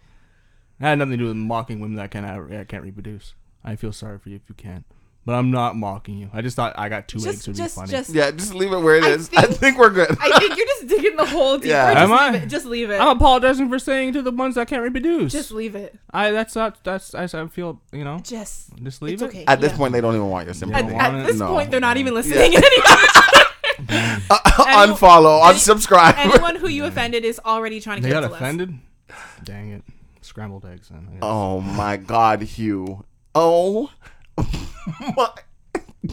had 0.84 0.98
nothing 0.98 1.12
to 1.12 1.16
do 1.16 1.26
with 1.26 1.36
mocking 1.36 1.80
women 1.80 1.96
that 1.96 2.10
can't 2.10 2.48
that 2.50 2.68
can't 2.68 2.82
reproduce. 2.82 3.34
I 3.64 3.76
feel 3.76 3.92
sorry 3.92 4.18
for 4.18 4.28
you 4.28 4.36
if 4.36 4.42
you 4.48 4.54
can, 4.54 4.84
but 5.26 5.34
I'm 5.34 5.50
not 5.50 5.76
mocking 5.76 6.16
you. 6.16 6.30
I 6.32 6.40
just 6.40 6.56
thought 6.56 6.72
I 6.78 6.88
got 6.88 7.08
two 7.08 7.18
eggs 7.18 7.44
Just, 7.44 7.44
to 7.44 7.50
be 7.52 7.68
funny. 7.68 7.90
just. 7.90 8.10
Yeah, 8.14 8.30
just 8.30 8.54
leave 8.54 8.72
it 8.72 8.78
where 8.78 8.94
it 8.96 9.04
I 9.04 9.08
is. 9.10 9.28
I 9.36 9.42
think- 9.42 9.58
think 9.58 9.78
we're 9.78 9.90
good. 9.90 10.16
I 10.20 10.38
think 10.38 10.56
you're 10.56 10.66
just 10.66 10.86
digging 10.86 11.16
the 11.16 11.26
hole 11.26 11.56
deeper. 11.58 11.66
Yeah. 11.68 11.92
Just 11.92 12.02
Am 12.04 12.10
leave 12.10 12.20
I? 12.20 12.36
It. 12.36 12.46
Just 12.46 12.66
leave 12.66 12.90
it. 12.90 13.00
I'm 13.00 13.16
apologizing 13.16 13.68
for 13.68 13.78
saying 13.78 14.12
to 14.14 14.22
the 14.22 14.30
ones 14.30 14.54
that 14.54 14.68
can't 14.68 14.82
reproduce. 14.82 15.32
just 15.32 15.50
leave 15.50 15.74
it. 15.74 15.94
I 16.12 16.30
that's 16.30 16.54
not 16.54 16.82
that's 16.84 17.14
I, 17.14 17.24
I 17.24 17.46
feel 17.48 17.80
you 17.92 18.04
know 18.04 18.18
Just. 18.22 18.74
just 18.82 19.02
leave 19.02 19.14
It's 19.14 19.22
it. 19.22 19.26
okay. 19.26 19.44
At 19.46 19.60
this 19.60 19.72
yeah. 19.72 19.78
point, 19.78 19.92
they 19.92 20.00
don't 20.00 20.14
even 20.14 20.30
want 20.30 20.46
your 20.46 20.50
At, 20.52 20.56
sympathy. 20.56 20.82
don't 20.88 20.94
at 21.00 21.14
it? 21.14 21.26
this 21.26 21.36
No. 21.38 21.48
point, 21.48 21.70
they're 21.70 21.80
not 21.80 21.96
even 21.98 22.14
listening 22.14 22.38
anymore. 22.56 22.62
Uh, 23.88 24.38
unfollow, 24.86 25.44
any- 25.48 25.58
unsubscribe. 25.58 26.16
Anyone 26.16 26.56
who 26.56 26.66
you 26.68 26.84
offended 26.86 27.24
is 27.26 27.38
already 27.44 27.78
trying 27.78 27.98
to 27.98 28.02
They 28.02 28.08
get 28.08 28.22
got 28.22 28.28
to 28.28 28.34
offended. 28.34 28.78
Dang 29.44 29.70
it! 29.72 29.82
Scrambled 30.22 30.64
eggs. 30.64 30.88
Then. 30.88 31.18
Oh 31.20 31.60
my 31.60 31.96
God, 31.98 32.42
Hugh. 32.42 33.04
Oh 33.34 33.90
my. 35.16 35.30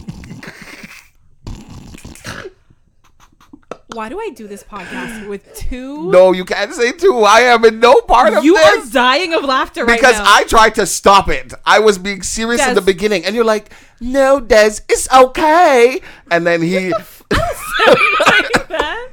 Why 3.93 4.09
do 4.09 4.19
I 4.19 4.32
do 4.36 4.47
this 4.47 4.63
podcast 4.63 5.28
with 5.30 5.53
two? 5.53 6.09
No, 6.09 6.32
you 6.32 6.45
can't 6.45 6.74
say 6.74 6.93
two. 6.93 7.19
I 7.19 7.41
am 7.41 7.63
in 7.63 7.80
no 7.80 8.01
part 8.01 8.30
of 8.30 8.36
this. 8.36 8.43
you 8.43 8.55
are 8.55 8.86
dying 8.91 9.36
of 9.36 9.43
laughter 9.43 9.86
right 9.86 9.99
because 9.99 10.17
now. 10.17 10.24
I 10.26 10.45
tried 10.45 10.74
to 10.76 10.88
stop 10.88 11.30
it. 11.30 11.53
I 11.63 11.78
was 11.80 11.99
being 11.99 12.24
serious 12.24 12.59
in 12.61 12.69
Des. 12.69 12.74
the 12.76 12.82
beginning, 12.82 13.24
and 13.24 13.36
you're 13.36 13.45
like, 13.45 13.71
"No, 14.01 14.39
Des, 14.39 14.80
it's 14.89 15.07
okay." 15.13 16.01
And 16.32 16.47
then 16.47 16.63
he, 16.63 16.89
like 16.89 17.30
that. 18.69 19.09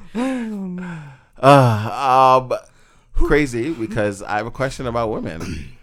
uh, 1.42 2.48
um, 2.50 2.58
crazy 3.12 3.74
because 3.74 4.22
I 4.22 4.38
have 4.38 4.46
a 4.46 4.50
question 4.50 4.86
about 4.86 5.10
women. 5.10 5.76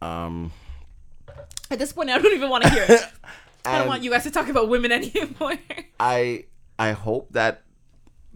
Um, 0.00 0.52
At 1.74 1.80
this 1.80 1.92
point, 1.92 2.08
I 2.08 2.18
don't 2.18 2.32
even 2.32 2.50
want 2.50 2.62
to 2.62 2.70
hear 2.70 2.86
it. 2.88 3.04
I 3.64 3.78
don't 3.78 3.88
want 3.88 4.04
you 4.04 4.10
guys 4.12 4.22
to 4.22 4.30
talk 4.30 4.48
about 4.48 4.68
women 4.68 4.92
anymore. 4.92 5.54
I 5.98 6.44
I 6.78 6.92
hope 6.92 7.32
that 7.32 7.62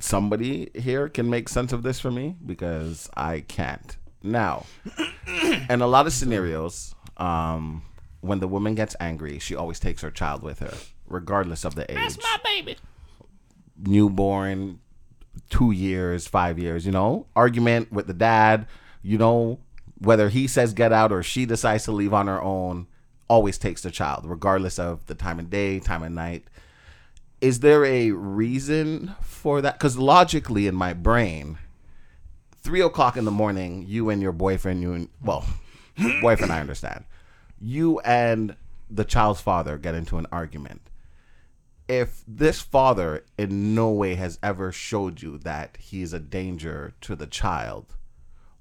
somebody 0.00 0.70
here 0.74 1.08
can 1.08 1.30
make 1.30 1.48
sense 1.48 1.72
of 1.72 1.84
this 1.84 2.00
for 2.00 2.10
me 2.10 2.34
because 2.44 3.08
I 3.16 3.44
can't. 3.46 3.96
Now, 4.24 4.66
in 5.70 5.80
a 5.80 5.86
lot 5.86 6.08
of 6.08 6.12
scenarios, 6.12 6.96
um, 7.16 7.84
when 8.22 8.40
the 8.40 8.48
woman 8.48 8.74
gets 8.74 8.96
angry, 8.98 9.38
she 9.38 9.54
always 9.54 9.78
takes 9.78 10.02
her 10.02 10.10
child 10.10 10.42
with 10.42 10.58
her, 10.58 10.74
regardless 11.06 11.64
of 11.64 11.76
the 11.76 11.88
age. 11.88 11.96
That's 11.96 12.18
my 12.20 12.38
baby. 12.42 12.76
Newborn, 13.76 14.80
two 15.48 15.70
years, 15.70 16.26
five 16.26 16.58
years, 16.58 16.84
you 16.84 16.90
know, 16.90 17.26
argument 17.36 17.92
with 17.92 18.08
the 18.08 18.14
dad, 18.14 18.66
you 19.00 19.16
know, 19.16 19.60
whether 19.98 20.28
he 20.28 20.48
says 20.48 20.74
get 20.74 20.92
out 20.92 21.12
or 21.12 21.22
she 21.22 21.46
decides 21.46 21.84
to 21.84 21.92
leave 21.92 22.12
on 22.12 22.26
her 22.26 22.42
own, 22.42 22.88
always 23.28 23.58
takes 23.58 23.82
the 23.82 23.90
child, 23.90 24.24
regardless 24.24 24.78
of 24.78 25.06
the 25.06 25.14
time 25.14 25.38
of 25.38 25.50
day, 25.50 25.78
time 25.80 26.02
of 26.02 26.12
night. 26.12 26.44
Is 27.40 27.60
there 27.60 27.84
a 27.84 28.10
reason 28.10 29.14
for 29.22 29.60
that? 29.60 29.74
Because 29.74 29.96
logically, 29.96 30.66
in 30.66 30.74
my 30.74 30.92
brain, 30.92 31.58
three 32.56 32.80
o'clock 32.80 33.16
in 33.16 33.24
the 33.24 33.30
morning, 33.30 33.84
you 33.86 34.10
and 34.10 34.20
your 34.20 34.32
boyfriend, 34.32 34.82
you 34.82 34.92
and 34.92 35.08
well, 35.22 35.46
boyfriend, 36.20 36.52
I 36.52 36.60
understand, 36.60 37.04
you 37.60 38.00
and 38.00 38.56
the 38.90 39.04
child's 39.04 39.40
father 39.40 39.78
get 39.78 39.94
into 39.94 40.18
an 40.18 40.26
argument. 40.32 40.82
If 41.86 42.22
this 42.26 42.60
father 42.60 43.24
in 43.38 43.74
no 43.74 43.90
way 43.90 44.14
has 44.16 44.38
ever 44.42 44.72
showed 44.72 45.22
you 45.22 45.38
that 45.38 45.78
he's 45.80 46.12
a 46.12 46.18
danger 46.18 46.94
to 47.02 47.16
the 47.16 47.26
child, 47.26 47.94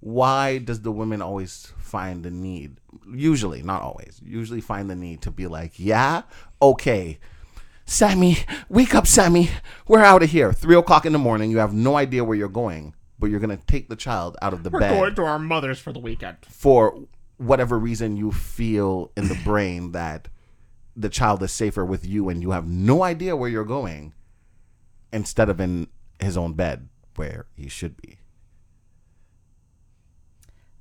why 0.08 0.58
does 0.58 0.84
the 0.84 0.92
women 0.92 1.22
always 1.22 1.74
find 1.78 2.24
the 2.24 2.32
need? 2.32 2.80
Usually, 3.14 3.62
not 3.62 3.82
always, 3.82 4.22
usually 4.24 4.62
find 4.62 4.90
the 4.90 4.96
need 4.96 5.22
to 5.24 5.32
be 5.32 5.48
like, 5.48 5.74
yeah, 5.78 6.22
okay, 6.62 7.20
Sammy, 7.86 8.38
wake 8.70 8.96
up, 8.96 9.06
Sammy. 9.06 9.50
We're 9.86 10.04
out 10.04 10.24
of 10.24 10.30
here. 10.30 10.54
Three 10.54 10.78
o'clock 10.78 11.06
in 11.06 11.12
the 11.12 11.20
morning. 11.20 11.52
You 11.52 11.58
have 11.58 11.74
no 11.74 11.98
idea 11.98 12.24
where 12.24 12.38
you're 12.38 12.48
going, 12.48 12.96
but 13.20 13.30
you're 13.30 13.42
gonna 13.42 13.60
take 13.68 13.90
the 13.90 13.98
child 13.98 14.38
out 14.42 14.54
of 14.54 14.64
the 14.64 14.70
We're 14.70 14.80
bed 14.80 14.98
going 14.98 15.16
to 15.16 15.24
our 15.24 15.40
mother's 15.40 15.80
for 15.80 15.92
the 15.92 16.00
weekend. 16.00 16.38
for 16.48 16.98
whatever 17.36 17.78
reason 17.78 18.16
you 18.16 18.32
feel 18.32 19.12
in 19.18 19.28
the 19.28 19.40
brain 19.44 19.92
that 19.92 20.30
the 20.96 21.10
child 21.10 21.44
is 21.44 21.52
safer 21.52 21.84
with 21.86 22.06
you 22.06 22.30
and 22.30 22.42
you 22.42 22.52
have 22.52 22.66
no 22.66 23.04
idea 23.04 23.36
where 23.36 23.50
you're 23.50 23.64
going 23.66 24.14
instead 25.12 25.50
of 25.50 25.60
in 25.60 25.88
his 26.20 26.36
own 26.38 26.54
bed 26.54 26.88
where 27.16 27.46
he 27.56 27.68
should 27.68 27.96
be. 28.02 28.17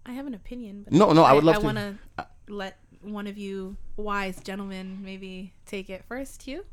I 0.06 0.12
have 0.12 0.26
an 0.26 0.34
opinion, 0.34 0.82
but 0.84 0.92
No, 0.92 1.12
no, 1.12 1.24
I 1.24 1.32
would 1.32 1.44
love 1.44 1.56
I 1.56 1.58
to- 1.58 1.64
want 1.64 1.78
to 1.78 2.26
let 2.48 2.78
one 3.02 3.26
of 3.26 3.36
you 3.36 3.76
wise 3.96 4.40
gentlemen 4.40 5.00
maybe 5.02 5.52
take 5.66 5.90
it 5.90 6.04
first. 6.08 6.46
You? 6.46 6.64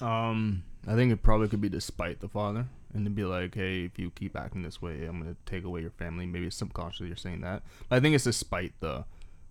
Um, 0.00 0.62
I 0.86 0.94
think 0.94 1.12
it 1.12 1.22
probably 1.22 1.48
could 1.48 1.60
be 1.60 1.68
despite 1.68 2.20
the 2.20 2.28
father, 2.28 2.66
and 2.94 3.04
to 3.04 3.10
be 3.10 3.24
like, 3.24 3.54
hey, 3.54 3.84
if 3.84 3.98
you 3.98 4.10
keep 4.10 4.36
acting 4.36 4.62
this 4.62 4.80
way, 4.80 5.04
I'm 5.04 5.18
gonna 5.20 5.36
take 5.44 5.64
away 5.64 5.80
your 5.80 5.90
family. 5.90 6.24
Maybe 6.26 6.48
subconsciously 6.50 7.08
you're 7.08 7.16
saying 7.16 7.40
that. 7.42 7.62
But 7.88 7.96
I 7.96 8.00
think 8.00 8.14
it's 8.14 8.24
despite 8.24 8.72
the, 8.80 9.04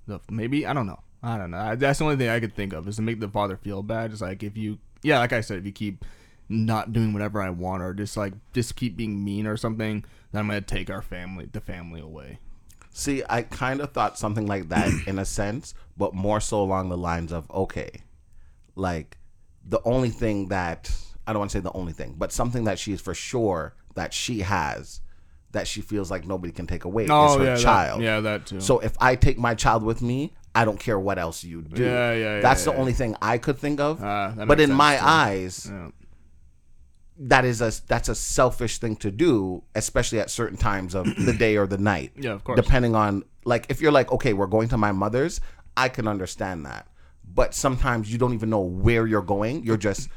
the 0.07 0.19
maybe 0.29 0.65
I 0.65 0.73
don't 0.73 0.87
know. 0.87 0.99
I 1.23 1.37
don't 1.37 1.51
know. 1.51 1.57
I, 1.59 1.75
that's 1.75 1.99
the 1.99 2.05
only 2.05 2.15
thing 2.17 2.29
I 2.29 2.39
could 2.39 2.55
think 2.55 2.73
of 2.73 2.87
is 2.87 2.95
to 2.95 3.01
make 3.03 3.19
the 3.19 3.27
father 3.27 3.55
feel 3.57 3.83
bad. 3.83 4.09
Just 4.11 4.21
like 4.23 4.41
if 4.41 4.57
you, 4.57 4.79
yeah, 5.03 5.19
like 5.19 5.33
I 5.33 5.41
said, 5.41 5.59
if 5.59 5.65
you 5.65 5.71
keep 5.71 6.03
not 6.49 6.91
doing 6.91 7.13
whatever 7.13 7.41
I 7.41 7.49
want, 7.51 7.83
or 7.83 7.93
just 7.93 8.17
like 8.17 8.33
just 8.53 8.75
keep 8.75 8.97
being 8.97 9.23
mean 9.23 9.45
or 9.47 9.55
something, 9.57 10.03
then 10.31 10.39
I'm 10.39 10.47
gonna 10.47 10.61
take 10.61 10.89
our 10.89 11.01
family, 11.01 11.47
the 11.51 11.61
family 11.61 12.01
away. 12.01 12.39
See, 12.93 13.23
I 13.29 13.41
kind 13.43 13.79
of 13.81 13.91
thought 13.91 14.17
something 14.17 14.47
like 14.47 14.69
that 14.69 14.91
in 15.07 15.17
a 15.19 15.25
sense, 15.25 15.73
but 15.97 16.13
more 16.13 16.39
so 16.39 16.61
along 16.61 16.89
the 16.89 16.97
lines 16.97 17.31
of 17.31 17.49
okay, 17.51 18.01
like 18.75 19.17
the 19.67 19.79
only 19.85 20.09
thing 20.09 20.49
that 20.49 20.91
I 21.25 21.33
don't 21.33 21.39
want 21.39 21.51
to 21.51 21.57
say 21.57 21.61
the 21.61 21.71
only 21.73 21.93
thing, 21.93 22.15
but 22.17 22.31
something 22.31 22.65
that 22.65 22.79
she 22.79 22.93
is 22.93 23.01
for 23.01 23.13
sure 23.13 23.75
that 23.95 24.13
she 24.13 24.39
has 24.39 25.01
that 25.51 25.67
she 25.67 25.81
feels 25.81 26.09
like 26.09 26.25
nobody 26.25 26.51
can 26.53 26.65
take 26.65 26.85
away 26.85 27.03
is 27.03 27.09
oh, 27.11 27.37
her 27.37 27.43
Oh, 27.43 27.45
yeah, 27.45 27.55
child. 27.57 27.99
That, 27.99 28.05
yeah, 28.05 28.19
that 28.21 28.45
too. 28.45 28.61
So 28.61 28.79
if 28.79 28.93
I 29.01 29.15
take 29.15 29.37
my 29.37 29.53
child 29.53 29.83
with 29.83 30.01
me, 30.01 30.33
I 30.55 30.65
don't 30.65 30.79
care 30.79 30.99
what 30.99 31.19
else 31.19 31.43
you 31.43 31.61
do. 31.61 31.83
Yeah, 31.83 32.13
yeah, 32.13 32.35
yeah, 32.35 32.39
That's 32.41 32.63
the 32.65 32.71
yeah. 32.71 32.77
only 32.77 32.93
thing 32.93 33.15
I 33.21 33.37
could 33.37 33.57
think 33.57 33.79
of. 33.79 34.01
Ah, 34.03 34.31
that 34.35 34.47
but 34.47 34.59
in 34.59 34.71
my 34.71 34.95
too. 34.95 35.03
eyes, 35.03 35.69
yeah. 35.71 35.89
That 37.23 37.45
is 37.45 37.61
a 37.61 37.71
that's 37.87 38.09
a 38.09 38.15
selfish 38.15 38.79
thing 38.79 38.95
to 38.97 39.11
do, 39.11 39.63
especially 39.75 40.19
at 40.19 40.29
certain 40.29 40.57
times 40.57 40.95
of 40.95 41.05
the 41.25 41.33
day 41.33 41.55
or 41.55 41.67
the 41.67 41.77
night. 41.77 42.11
Yeah, 42.15 42.31
of 42.31 42.43
course. 42.43 42.59
Depending 42.59 42.95
on 42.95 43.23
like 43.45 43.67
if 43.69 43.79
you're 43.81 43.91
like, 43.91 44.11
okay, 44.11 44.33
we're 44.33 44.47
going 44.47 44.69
to 44.69 44.77
my 44.77 44.91
mother's, 44.91 45.39
I 45.77 45.89
can 45.89 46.07
understand 46.07 46.65
that. 46.65 46.87
But 47.33 47.53
sometimes 47.53 48.11
you 48.11 48.17
don't 48.17 48.33
even 48.33 48.49
know 48.49 48.61
where 48.61 49.05
you're 49.05 49.21
going. 49.21 49.63
You're 49.63 49.77
just 49.77 50.09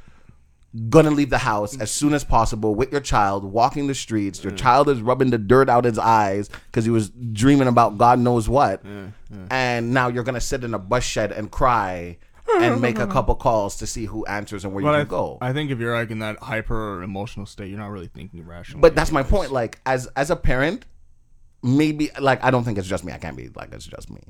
gonna 0.88 1.11
leave 1.11 1.30
the 1.30 1.38
house 1.38 1.78
as 1.78 1.90
soon 1.90 2.14
as 2.14 2.24
possible 2.24 2.74
with 2.74 2.90
your 2.90 3.00
child, 3.00 3.44
walking 3.44 3.86
the 3.86 3.94
streets. 3.94 4.42
Your 4.42 4.52
child 4.52 4.88
is 4.88 5.00
rubbing 5.00 5.30
the 5.30 5.38
dirt 5.38 5.68
out 5.68 5.84
his 5.84 5.98
eyes 5.98 6.48
because 6.66 6.84
he 6.84 6.90
was 6.90 7.11
dreaming 7.11 7.68
about 7.68 7.98
God 7.98 8.18
knows 8.18 8.48
what. 8.48 8.82
And 9.50 9.92
now 9.92 10.09
you're 10.09 10.24
gonna 10.24 10.40
sit 10.40 10.64
in 10.64 10.72
a 10.74 10.78
bus 10.78 11.05
shed 11.05 11.32
and 11.32 11.50
cry 11.50 12.16
and 12.53 12.80
make 12.80 12.99
a 12.99 13.07
couple 13.16 13.34
calls 13.34 13.76
to 13.76 13.86
see 13.86 14.05
who 14.07 14.24
answers 14.26 14.64
and 14.64 14.72
where 14.74 14.82
But 14.84 14.90
you 14.90 14.95
I, 14.97 15.01
can 15.01 15.09
go. 15.09 15.38
I 15.40 15.53
think 15.53 15.70
if 15.70 15.78
you're 15.78 15.95
like 15.97 16.11
in 16.11 16.18
that 16.20 16.38
hyper 16.38 17.03
emotional 17.03 17.47
state, 17.47 17.68
you're 17.70 17.78
not 17.78 17.90
really 17.90 18.09
thinking 18.09 18.47
rationally. 18.47 18.80
But 18.80 18.95
that's 18.95 19.11
my 19.12 19.22
point. 19.22 19.51
Like 19.53 19.80
as 19.86 20.07
as 20.16 20.30
a 20.30 20.36
parent, 20.36 20.84
maybe 21.62 22.11
like 22.20 22.42
I 22.45 22.51
don't 22.51 22.64
think 22.64 22.78
it's 22.78 22.88
just 22.88 23.05
me. 23.05 23.12
I 23.12 23.18
can't 23.18 23.36
be 23.36 23.49
like 23.55 23.72
it's 23.72 23.86
just 23.86 24.11
me. 24.11 24.20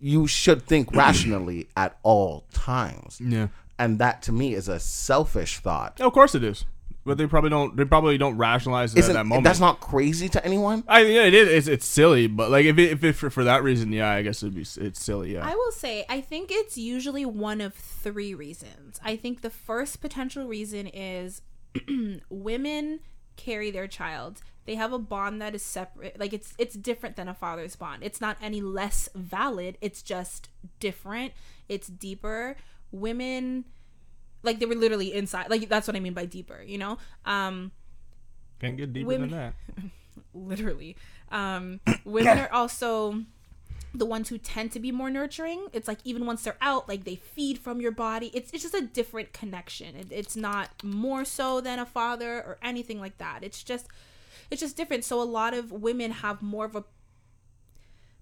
You 0.00 0.26
should 0.26 0.62
think 0.62 0.92
rationally 0.96 1.68
at 1.76 1.98
all 2.02 2.44
times. 2.52 3.20
yeah, 3.20 3.48
And 3.78 3.98
that 3.98 4.22
to 4.22 4.32
me 4.32 4.54
is 4.54 4.68
a 4.68 4.80
selfish 4.80 5.58
thought. 5.60 6.00
of 6.00 6.12
course 6.12 6.34
it 6.34 6.42
is. 6.44 6.64
But 7.06 7.18
they 7.18 7.26
probably 7.26 7.50
don't. 7.50 7.76
They 7.76 7.84
probably 7.84 8.16
don't 8.16 8.38
rationalize 8.38 8.94
it 8.94 8.98
at 8.98 9.00
Isn't 9.00 9.14
that 9.14 9.26
moment. 9.26 9.44
that's 9.44 9.60
not 9.60 9.80
crazy 9.80 10.28
to 10.30 10.44
anyone? 10.44 10.84
I 10.88 11.00
yeah, 11.02 11.24
it 11.24 11.34
is. 11.34 11.48
It's, 11.48 11.68
it's 11.68 11.86
silly, 11.86 12.26
but 12.26 12.50
like 12.50 12.64
if 12.64 12.78
it, 12.78 12.92
if 12.92 13.04
it 13.04 13.12
for, 13.12 13.28
for 13.28 13.44
that 13.44 13.62
reason, 13.62 13.92
yeah, 13.92 14.10
I 14.10 14.22
guess 14.22 14.42
it'd 14.42 14.54
be 14.54 14.62
it's 14.62 15.02
silly. 15.02 15.34
Yeah. 15.34 15.46
I 15.46 15.54
will 15.54 15.72
say, 15.72 16.06
I 16.08 16.22
think 16.22 16.50
it's 16.50 16.78
usually 16.78 17.26
one 17.26 17.60
of 17.60 17.74
three 17.74 18.34
reasons. 18.34 18.98
I 19.04 19.16
think 19.16 19.42
the 19.42 19.50
first 19.50 20.00
potential 20.00 20.46
reason 20.46 20.86
is 20.86 21.42
women 22.30 23.00
carry 23.36 23.70
their 23.70 23.88
child. 23.88 24.40
They 24.64 24.76
have 24.76 24.94
a 24.94 24.98
bond 24.98 25.42
that 25.42 25.54
is 25.54 25.62
separate. 25.62 26.18
Like 26.18 26.32
it's 26.32 26.54
it's 26.56 26.74
different 26.74 27.16
than 27.16 27.28
a 27.28 27.34
father's 27.34 27.76
bond. 27.76 28.02
It's 28.02 28.20
not 28.20 28.38
any 28.40 28.62
less 28.62 29.10
valid. 29.14 29.76
It's 29.82 30.02
just 30.02 30.48
different. 30.80 31.32
It's 31.68 31.88
deeper. 31.88 32.56
Women 32.90 33.64
like 34.44 34.60
they 34.60 34.66
were 34.66 34.74
literally 34.74 35.12
inside. 35.12 35.50
Like 35.50 35.68
that's 35.68 35.86
what 35.88 35.96
I 35.96 36.00
mean 36.00 36.14
by 36.14 36.26
deeper, 36.26 36.62
you 36.64 36.78
know? 36.78 36.98
Um 37.24 37.72
Can't 38.60 38.76
get 38.76 38.92
deeper 38.92 39.08
women- 39.08 39.30
than 39.30 39.38
that. 39.38 39.54
literally. 40.34 40.96
Um, 41.30 41.80
women 42.04 42.38
are 42.38 42.52
also 42.52 43.22
the 43.94 44.04
ones 44.04 44.28
who 44.28 44.38
tend 44.38 44.72
to 44.72 44.80
be 44.80 44.90
more 44.90 45.08
nurturing. 45.10 45.66
It's 45.72 45.86
like 45.86 45.98
even 46.04 46.26
once 46.26 46.42
they're 46.42 46.56
out, 46.60 46.88
like 46.88 47.04
they 47.04 47.16
feed 47.16 47.58
from 47.58 47.80
your 47.80 47.92
body. 47.92 48.30
It's 48.34 48.50
it's 48.52 48.62
just 48.62 48.74
a 48.74 48.82
different 48.82 49.32
connection. 49.32 49.94
It, 49.96 50.08
it's 50.10 50.36
not 50.36 50.82
more 50.82 51.24
so 51.24 51.60
than 51.60 51.78
a 51.78 51.86
father 51.86 52.38
or 52.38 52.58
anything 52.62 53.00
like 53.00 53.18
that. 53.18 53.40
It's 53.42 53.62
just 53.62 53.86
it's 54.50 54.60
just 54.60 54.76
different. 54.76 55.04
So 55.04 55.20
a 55.20 55.24
lot 55.24 55.54
of 55.54 55.70
women 55.70 56.10
have 56.10 56.42
more 56.42 56.64
of 56.64 56.74
a 56.74 56.84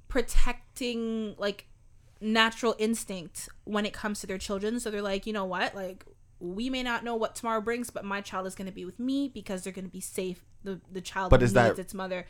protecting 0.09 1.35
like 1.39 1.67
natural 2.21 2.77
instinct 2.79 3.49
when 3.65 3.87
it 3.87 3.95
comes 3.95 4.21
to 4.21 4.27
their 4.27 4.39
children. 4.39 4.79
So 4.79 4.91
they're 4.91 5.03
like, 5.03 5.27
you 5.27 5.33
know 5.33 5.47
what, 5.47 5.75
like 5.75 6.05
we 6.43 6.69
may 6.69 6.83
not 6.83 7.05
know 7.05 7.15
what 7.15 7.37
tomorrow 7.37 7.61
brings, 7.61 7.89
but 7.91 8.05
my 8.05 8.21
child 8.21 8.47
is 8.49 8.55
going 8.57 8.67
to 8.67 8.73
be 8.73 8.85
with 8.85 8.99
me 8.99 9.29
because 9.29 9.63
they're 9.63 9.73
going 9.73 9.85
to 9.85 9.91
be 9.91 10.01
safe. 10.01 10.45
The 10.65 10.81
the 10.91 11.01
child 11.01 11.31
But 11.31 11.41
needs 11.41 11.51
is 11.51 11.55
that- 11.55 11.79
its 11.79 11.95
mother. 11.95 12.27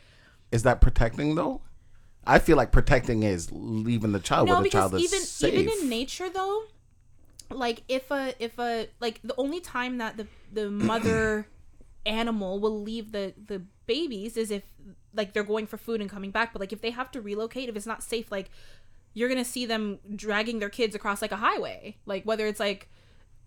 Is 0.51 0.63
that 0.63 0.81
protecting 0.81 1.33
though? 1.35 1.61
I 2.25 2.39
feel 2.39 2.55
like 2.55 2.71
protecting 2.71 3.23
is 3.23 3.49
leaving 3.51 4.11
the 4.13 4.19
child 4.19 4.47
no 4.47 4.53
where 4.53 4.63
the 4.63 4.69
child 4.69 4.93
is 4.93 5.03
even 5.03 5.19
safe. 5.19 5.53
even 5.53 5.73
in 5.81 5.89
nature 5.89 6.29
though 6.29 6.63
like 7.49 7.83
if 7.89 8.09
a 8.11 8.33
if 8.39 8.57
a 8.59 8.87
like 9.01 9.19
the 9.23 9.33
only 9.37 9.59
time 9.59 9.97
that 9.97 10.15
the 10.15 10.27
the 10.53 10.69
mother 10.91 11.47
animal 12.05 12.59
will 12.59 12.81
leave 12.81 13.11
the 13.11 13.33
the 13.47 13.61
babies 13.87 14.37
is 14.37 14.51
if 14.51 14.63
like 15.13 15.33
they're 15.33 15.43
going 15.43 15.67
for 15.67 15.77
food 15.77 15.99
and 15.99 16.09
coming 16.09 16.31
back 16.31 16.53
but 16.53 16.59
like 16.61 16.71
if 16.71 16.81
they 16.81 16.91
have 16.91 17.11
to 17.11 17.19
relocate 17.19 17.67
if 17.67 17.75
it's 17.75 17.85
not 17.85 18.01
safe 18.01 18.31
like 18.31 18.49
you're 19.13 19.27
gonna 19.27 19.43
see 19.43 19.65
them 19.65 19.99
dragging 20.15 20.59
their 20.59 20.69
kids 20.69 20.95
across 20.95 21.21
like 21.21 21.31
a 21.33 21.37
highway 21.37 21.97
like 22.05 22.23
whether 22.23 22.47
it's 22.47 22.59
like 22.59 22.89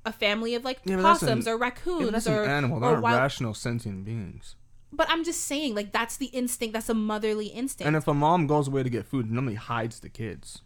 a 0.06 0.12
family 0.12 0.54
of 0.54 0.64
like 0.64 0.78
Yeah, 0.84 1.02
possums 1.02 1.46
an- 1.46 1.52
or 1.52 1.56
raccoons 1.58 2.12
that's 2.12 2.26
or, 2.26 2.44
an 2.44 2.50
animal. 2.50 2.78
or 2.84 2.92
They're 2.92 3.00
wild 3.00 3.18
rational, 3.20 3.52
sentient 3.54 4.04
beings. 4.04 4.54
but 4.92 5.06
i'm 5.10 5.24
just 5.24 5.42
saying 5.42 5.74
like 5.74 5.90
that's 5.92 6.16
the 6.16 6.26
instinct 6.26 6.72
that's 6.74 6.88
a 6.88 6.94
motherly 6.94 7.48
instinct 7.48 7.86
And 7.86 7.96
if 7.96 8.06
a 8.08 8.14
mom 8.14 8.46
goes 8.46 8.68
away 8.68 8.82
to 8.84 8.90
get 8.90 9.04
food, 9.06 9.30
normally 9.30 9.56
hides 9.56 10.00
the 10.00 10.08
kids. 10.08 10.62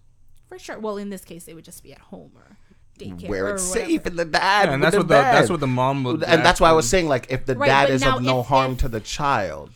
for 0.49 0.59
sure 0.59 0.79
well 0.79 0.97
in 0.99 1.11
this 1.11 1.25
case 1.25 1.45
they 1.45 1.55
would 1.55 1.65
just 1.65 1.83
be 1.83 1.93
at 1.93 2.01
home 2.13 2.33
or 2.37 2.57
daycare 2.99 3.29
where 3.29 3.49
it's 3.55 3.63
safe 3.63 4.05
and 4.05 4.19
the 4.19 4.27
dad 4.27 4.69
Yeah, 4.69 4.75
and 4.75 4.83
that's 4.83 4.93
the 4.95 4.99
what 5.01 5.09
the 5.09 5.15
bed. 5.15 5.35
that's 5.35 5.49
what 5.51 5.61
the 5.61 5.67
mom 5.67 6.05
would. 6.05 6.23
and 6.23 6.45
that's 6.45 6.61
why 6.61 6.69
I 6.69 6.73
was 6.73 6.87
saying 6.89 7.09
like 7.09 7.27
if 7.31 7.47
the 7.47 7.57
Right, 7.57 7.67
dad 7.67 7.91
is 7.91 8.05
of 8.05 8.21
no 8.23 8.41
if- 8.41 8.47
harm 8.47 8.73
if- 8.73 8.79
to 8.81 8.89
the 8.89 9.01
child. 9.01 9.71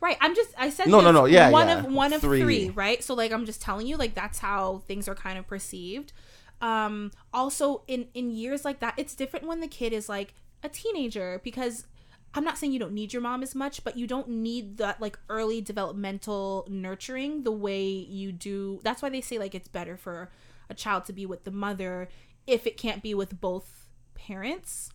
Right. 0.00 0.16
I'm 0.20 0.34
just 0.36 0.50
I 0.56 0.70
said 0.70 0.86
No, 0.86 1.00
no, 1.00 1.10
no, 1.10 1.24
yeah, 1.24 1.50
one 1.50 1.66
yeah. 1.68 1.78
of 1.78 1.86
one 1.92 2.12
of 2.12 2.20
Three. 2.20 2.40
three. 2.42 2.68
right? 2.70 3.02
So 3.02 3.14
like 3.14 3.32
I'm 3.32 3.46
just 3.46 3.60
telling 3.62 3.86
you 3.88 3.96
like 3.96 4.14
that's 4.14 4.38
how 4.38 4.82
things 4.86 5.08
are 5.08 5.14
kind 5.14 5.38
of 5.38 5.46
perceived. 5.48 6.12
Um 6.60 7.12
also 7.32 7.82
in 7.86 8.08
in 8.14 8.30
years 8.30 8.64
like 8.64 8.80
that 8.80 8.94
it's 8.96 9.14
different 9.14 9.46
when 9.46 9.60
the 9.60 9.68
kid 9.68 9.92
is 9.92 10.08
like 10.08 10.34
a 10.62 10.68
teenager 10.68 11.40
because 11.44 11.86
I'm 12.34 12.44
not 12.44 12.58
saying 12.58 12.72
you 12.72 12.78
don't 12.78 12.92
need 12.92 13.12
your 13.12 13.22
mom 13.22 13.42
as 13.42 13.54
much, 13.54 13.82
but 13.82 13.96
you 13.96 14.06
don't 14.06 14.28
need 14.28 14.76
that 14.78 15.00
like 15.00 15.18
early 15.28 15.60
developmental 15.60 16.66
nurturing 16.68 17.42
the 17.42 17.52
way 17.52 17.84
you 17.86 18.32
do. 18.32 18.80
That's 18.82 19.00
why 19.00 19.08
they 19.08 19.20
say 19.20 19.38
like 19.38 19.54
it's 19.54 19.68
better 19.68 19.96
for 19.96 20.30
a 20.68 20.74
child 20.74 21.06
to 21.06 21.12
be 21.12 21.24
with 21.24 21.44
the 21.44 21.50
mother 21.50 22.08
if 22.46 22.66
it 22.66 22.76
can't 22.76 23.02
be 23.02 23.14
with 23.14 23.40
both 23.40 23.88
parents. 24.14 24.90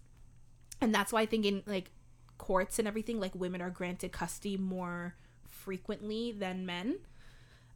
And 0.80 0.94
that's 0.94 1.12
why 1.12 1.22
I 1.22 1.26
think 1.26 1.46
in 1.46 1.64
like 1.66 1.92
courts 2.38 2.78
and 2.78 2.88
everything, 2.88 3.20
like 3.20 3.34
women 3.34 3.62
are 3.62 3.70
granted 3.70 4.12
custody 4.12 4.58
more 4.58 5.16
frequently 5.48 6.32
than 6.32 6.66
men. 6.66 7.00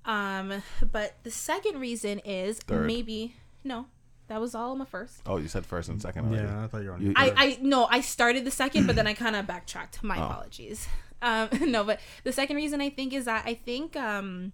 Um, 0.05 0.61
but 0.91 1.15
the 1.23 1.31
second 1.31 1.79
reason 1.79 2.19
is 2.19 2.59
Third. 2.59 2.85
maybe 2.85 3.35
no, 3.67 3.85
that 4.27 4.39
was 4.41 4.55
all 4.55 4.75
my 4.75 4.85
first. 4.85 5.21
Oh, 5.25 5.37
you 5.37 5.47
said 5.47 5.65
first 5.65 5.89
and 5.89 6.01
second 6.01 6.25
already. 6.27 6.47
Yeah, 6.47 6.63
I 6.63 6.67
thought 6.67 6.81
you 6.83 6.89
were 6.89 6.95
on. 6.95 7.01
You- 7.01 7.13
I, 7.15 7.33
I 7.35 7.57
no, 7.61 7.85
I 7.89 8.01
started 8.01 8.45
the 8.45 8.51
second, 8.51 8.87
but 8.87 8.95
then 8.95 9.07
I 9.07 9.13
kind 9.25 9.35
of 9.35 9.45
backtracked. 9.47 10.03
My 10.03 10.17
Oh. 10.19 10.25
apologies. 10.25 10.87
Um, 11.21 11.49
no, 11.71 11.83
but 11.83 11.99
the 12.23 12.31
second 12.31 12.55
reason 12.55 12.81
I 12.81 12.89
think 12.89 13.13
is 13.13 13.25
that 13.25 13.43
I 13.45 13.53
think 13.53 13.95
um, 13.95 14.53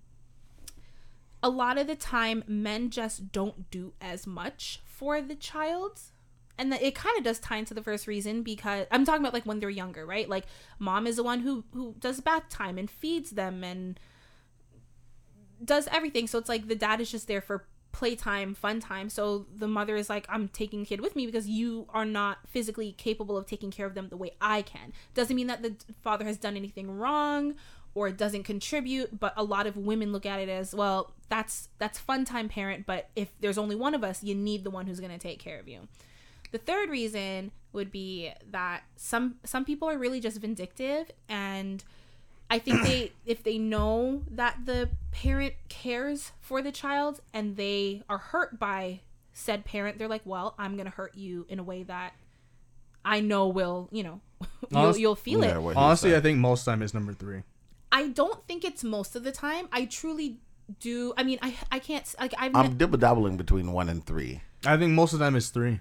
a 1.41 1.49
lot 1.49 1.77
of 1.77 1.87
the 1.87 1.95
time 1.95 2.43
men 2.47 2.89
just 2.89 3.31
don't 3.31 3.69
do 3.69 3.93
as 4.01 4.25
much 4.25 4.81
for 4.85 5.21
the 5.21 5.35
child. 5.35 5.99
And 6.55 6.71
that 6.71 6.83
it 6.83 6.93
kind 6.93 7.17
of 7.17 7.23
does 7.23 7.39
tie 7.39 7.57
into 7.57 7.73
the 7.73 7.81
first 7.81 8.05
reason 8.05 8.43
because 8.43 8.85
I'm 8.91 9.05
talking 9.05 9.21
about 9.23 9.33
like 9.33 9.43
when 9.45 9.59
they're 9.59 9.71
younger, 9.71 10.05
right? 10.05 10.29
Like 10.29 10.45
mom 10.77 11.07
is 11.07 11.15
the 11.15 11.23
one 11.23 11.39
who 11.39 11.63
who 11.73 11.95
does 11.99 12.21
bath 12.21 12.47
time 12.47 12.77
and 12.77 12.89
feeds 12.91 13.31
them 13.31 13.63
and 13.63 13.99
does 15.63 15.87
everything. 15.91 16.27
So 16.27 16.37
it's 16.37 16.49
like 16.49 16.67
the 16.67 16.75
dad 16.75 17.01
is 17.01 17.09
just 17.09 17.27
there 17.27 17.41
for 17.41 17.65
playtime, 17.93 18.53
fun 18.53 18.81
time. 18.81 19.09
So 19.09 19.45
the 19.55 19.67
mother 19.67 19.95
is 19.95 20.09
like, 20.09 20.25
I'm 20.27 20.49
taking 20.49 20.83
kid 20.83 20.99
with 20.99 21.15
me 21.15 21.25
because 21.25 21.47
you 21.47 21.87
are 21.93 22.03
not 22.03 22.39
physically 22.49 22.91
capable 22.91 23.37
of 23.37 23.45
taking 23.45 23.71
care 23.71 23.85
of 23.85 23.93
them 23.93 24.09
the 24.09 24.17
way 24.17 24.31
I 24.41 24.63
can. 24.63 24.91
Doesn't 25.13 25.35
mean 25.35 25.47
that 25.47 25.63
the 25.63 25.75
father 26.01 26.25
has 26.25 26.37
done 26.37 26.57
anything 26.57 26.91
wrong 26.91 27.55
or 27.95 28.11
doesn't 28.11 28.43
contribute, 28.43 29.19
but 29.19 29.33
a 29.37 29.43
lot 29.43 29.67
of 29.67 29.77
women 29.77 30.11
look 30.11 30.25
at 30.25 30.39
it 30.39 30.49
as, 30.49 30.73
well, 30.73 31.13
that's 31.29 31.69
that's 31.77 31.97
fun 31.97 32.25
time 32.25 32.49
parent, 32.49 32.85
but 32.85 33.09
if 33.15 33.29
there's 33.39 33.57
only 33.57 33.75
one 33.75 33.95
of 33.95 34.03
us, 34.03 34.23
you 34.23 34.35
need 34.35 34.63
the 34.63 34.69
one 34.69 34.85
who's 34.85 34.99
going 34.99 35.11
to 35.11 35.17
take 35.17 35.39
care 35.39 35.59
of 35.59 35.67
you. 35.67 35.87
The 36.51 36.57
third 36.57 36.89
reason 36.89 37.51
would 37.71 37.91
be 37.91 38.31
that 38.51 38.83
some 38.95 39.35
some 39.43 39.65
people 39.65 39.89
are 39.89 39.97
really 39.97 40.19
just 40.19 40.39
vindictive 40.39 41.09
and 41.27 41.83
I 42.53 42.59
think 42.59 42.83
they 42.83 43.11
if 43.25 43.41
they 43.41 43.57
know 43.57 44.21
that 44.29 44.65
the 44.65 44.89
parent 45.11 45.55
cares 45.69 46.33
for 46.39 46.61
the 46.61 46.71
child 46.71 47.19
and 47.33 47.57
they 47.57 48.03
are 48.07 48.19
hurt 48.19 48.59
by 48.59 48.99
said 49.33 49.65
parent, 49.65 49.97
they're 49.97 50.07
like, 50.07 50.21
"Well, 50.23 50.53
I'm 50.59 50.75
going 50.75 50.85
to 50.85 50.91
hurt 50.91 51.15
you 51.15 51.47
in 51.49 51.57
a 51.57 51.63
way 51.63 51.81
that 51.81 52.13
I 53.03 53.21
know 53.21 53.47
will, 53.47 53.89
you 53.91 54.03
know, 54.03 54.21
you'll, 54.69 54.81
Honest- 54.81 54.99
you'll 54.99 55.15
feel 55.15 55.43
Yeah, 55.43 55.57
it." 55.57 55.75
Honestly. 55.75 56.15
I 56.15 56.19
think 56.19 56.37
most 56.37 56.63
time 56.63 56.83
is 56.83 56.93
number 56.93 57.11
three. 57.13 57.41
I 57.91 58.09
don't 58.09 58.45
think 58.47 58.63
it's 58.63 58.83
most 58.83 59.15
of 59.15 59.23
the 59.23 59.31
time. 59.31 59.67
I 59.71 59.85
truly 59.85 60.37
do. 60.79 61.11
I 61.17 61.23
mean, 61.23 61.39
I 61.41 61.55
I 61.71 61.79
can't 61.79 62.05
like 62.19 62.35
I've 62.37 62.55
I'm 62.55 62.77
dibble 62.77 62.99
dabbling 62.99 63.35
between 63.35 63.71
one 63.71 63.89
and 63.89 64.05
three. 64.05 64.41
I 64.63 64.77
think 64.77 64.91
most 64.93 65.13
of 65.13 65.17
the 65.17 65.25
time 65.25 65.35
is 65.35 65.49
three. 65.49 65.79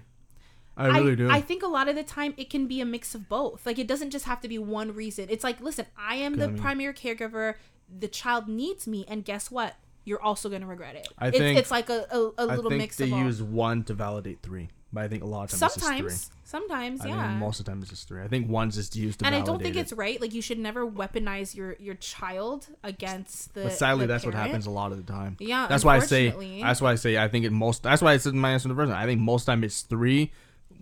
I 0.75 0.87
really 0.99 1.15
do. 1.15 1.29
I 1.29 1.39
think 1.41 1.61
a 1.63 1.67
lot 1.67 1.87
of 1.87 1.95
the 1.95 2.03
time 2.03 2.33
it 2.37 2.49
can 2.49 2.65
be 2.67 2.81
a 2.81 2.85
mix 2.85 3.13
of 3.13 3.29
both. 3.29 3.65
Like 3.65 3.77
it 3.77 3.87
doesn't 3.87 4.09
just 4.11 4.25
have 4.25 4.41
to 4.41 4.47
be 4.47 4.57
one 4.57 4.93
reason. 4.93 5.27
It's 5.29 5.43
like, 5.43 5.61
listen, 5.61 5.85
I 5.97 6.15
am 6.15 6.37
the 6.37 6.45
I 6.45 6.47
mean- 6.47 6.57
primary 6.59 6.93
caregiver. 6.93 7.55
The 7.99 8.07
child 8.07 8.47
needs 8.47 8.87
me, 8.87 9.05
and 9.07 9.23
guess 9.23 9.51
what? 9.51 9.75
You're 10.05 10.21
also 10.21 10.49
gonna 10.49 10.65
regret 10.65 10.95
it. 10.95 11.07
I 11.19 11.27
it's, 11.27 11.37
think- 11.37 11.57
it's 11.59 11.71
like 11.71 11.89
a 11.89 12.05
little 12.11 12.69
think 12.69 12.77
mix 12.81 12.97
they 12.97 13.05
of 13.05 13.13
all. 13.13 13.19
use 13.19 13.41
one 13.41 13.83
to 13.83 13.93
validate 13.93 14.41
three, 14.41 14.69
but 14.91 15.03
I 15.03 15.07
think 15.07 15.21
a 15.23 15.27
lot 15.27 15.43
of 15.43 15.51
times 15.51 15.61
it's 15.61 15.75
just 15.75 15.79
Sometimes, 15.85 16.25
three. 16.25 16.35
sometimes, 16.43 17.01
I 17.01 17.07
yeah. 17.09 17.37
most 17.37 17.59
of 17.59 17.65
the 17.65 17.71
time 17.71 17.81
it's 17.81 17.89
just 17.91 18.07
three. 18.07 18.21
I 18.21 18.27
think 18.27 18.49
one's 18.49 18.75
just 18.75 18.95
used 18.95 19.19
to 19.19 19.25
and 19.25 19.35
I 19.35 19.41
don't 19.41 19.61
think 19.61 19.75
it. 19.75 19.79
it's 19.79 19.93
right. 19.93 20.19
Like 20.19 20.33
you 20.33 20.41
should 20.41 20.59
never 20.59 20.85
weaponize 20.89 21.55
your 21.55 21.75
your 21.79 21.95
child 21.95 22.67
against 22.83 23.53
the. 23.53 23.63
But 23.63 23.73
sadly, 23.73 24.05
the 24.07 24.13
that's 24.13 24.25
what 24.25 24.33
happens 24.33 24.65
a 24.65 24.71
lot 24.71 24.91
of 24.91 24.97
the 25.05 25.11
time. 25.11 25.37
Yeah, 25.39 25.67
that's 25.67 25.85
why 25.85 25.97
I 25.97 25.99
say. 25.99 26.29
That's 26.61 26.81
why 26.81 26.91
I 26.93 26.95
say. 26.95 27.17
I 27.17 27.27
think 27.27 27.45
it 27.45 27.51
most. 27.51 27.83
That's 27.83 28.01
why 28.01 28.13
I 28.13 28.17
said 28.17 28.33
in 28.33 28.39
my 28.39 28.51
answer 28.51 28.63
to 28.67 28.73
the 28.73 28.75
first 28.81 28.89
one. 28.89 28.97
I 28.97 29.05
think 29.05 29.21
most 29.21 29.45
time 29.45 29.63
it's 29.63 29.83
three, 29.83 30.31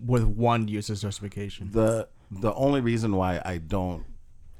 with 0.04 0.24
one 0.24 0.68
use 0.68 0.90
as 0.90 1.02
justification. 1.02 1.70
The 1.72 2.08
the 2.30 2.52
only 2.54 2.80
reason 2.80 3.14
why 3.16 3.40
I 3.44 3.58
don't 3.58 4.04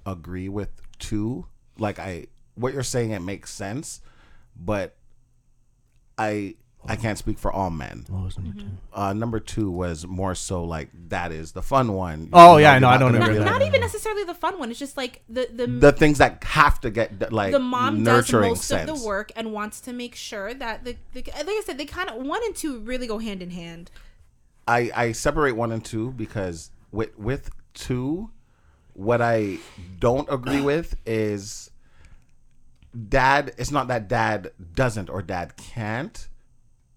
agree 0.07 0.49
with 0.49 0.71
two, 0.99 1.47
like 1.79 1.99
I 1.99 2.27
what 2.55 2.75
you're 2.75 2.83
saying, 2.83 3.11
it 3.13 3.21
makes 3.23 3.51
sense, 3.53 4.01
but 4.57 4.97
I 6.19 6.55
I 6.85 6.97
can't 6.97 7.17
speak 7.17 7.39
for 7.39 7.53
all 7.53 7.71
men. 7.71 8.05
What 8.09 8.25
was 8.25 8.37
number 8.39 8.61
two? 8.61 8.67
Uh, 8.93 9.13
number 9.13 9.39
two 9.39 9.71
was 9.71 10.05
more 10.05 10.35
so 10.35 10.65
like 10.65 10.89
that 11.11 11.31
is 11.31 11.53
the 11.53 11.63
fun 11.63 11.93
one. 11.93 12.29
Oh, 12.33 12.57
You 12.57 12.65
yeah, 12.65 12.73
you're 12.73 12.81
no, 12.81 12.89
I 12.89 12.99
don't 12.99 13.13
gonna 13.13 13.25
agree 13.25 13.35
with 13.39 13.45
Not, 13.47 13.53
like- 13.53 13.61
not 13.61 13.69
even 13.69 13.81
necessarily 13.81 14.25
the 14.25 14.35
fun 14.35 14.59
one. 14.59 14.71
It's 14.71 14.81
just 14.81 14.97
like 14.97 15.23
the 15.29 15.49
the 15.53 15.67
the 15.69 15.93
things 15.93 16.19
that 16.19 16.43
have 16.43 16.81
to 16.81 16.91
get 16.91 17.19
d- 17.21 17.27
like 17.31 17.53
the 17.53 17.61
mom 17.61 18.03
does 18.03 18.33
nurturing 18.33 18.49
most 18.51 18.65
sense. 18.65 18.91
of 18.91 18.99
the 19.01 19.07
work 19.07 19.31
and 19.37 19.53
wants 19.53 19.81
to 19.83 19.93
make 19.93 20.15
sure 20.17 20.53
that 20.55 20.85
the, 20.85 20.97
the 21.13 21.23
like 21.23 21.49
I 21.49 21.63
said, 21.65 21.79
they 21.79 21.85
kind 21.87 22.11
of 22.11 22.17
one 22.27 22.41
and 22.45 22.55
two 22.55 22.81
really 22.81 23.07
go 23.07 23.19
hand 23.19 23.43
in 23.43 23.51
hand. 23.51 23.91
I 24.67 24.91
I 24.95 25.13
separate 25.13 25.53
one 25.53 25.73
and 25.73 25.85
two 25.85 26.13
because 26.13 26.71
with 26.91 27.19
with 27.19 27.51
two, 27.75 28.31
what 28.95 29.21
I 29.21 29.59
don't 29.99 30.31
agree 30.31 30.61
with 30.61 30.97
is 31.07 31.71
dad. 33.09 33.55
It's 33.59 33.71
not 33.71 33.89
that 33.89 34.09
dad 34.09 34.53
doesn't 34.75 35.11
or 35.11 35.23
dad 35.23 35.57
can't. 35.57 36.29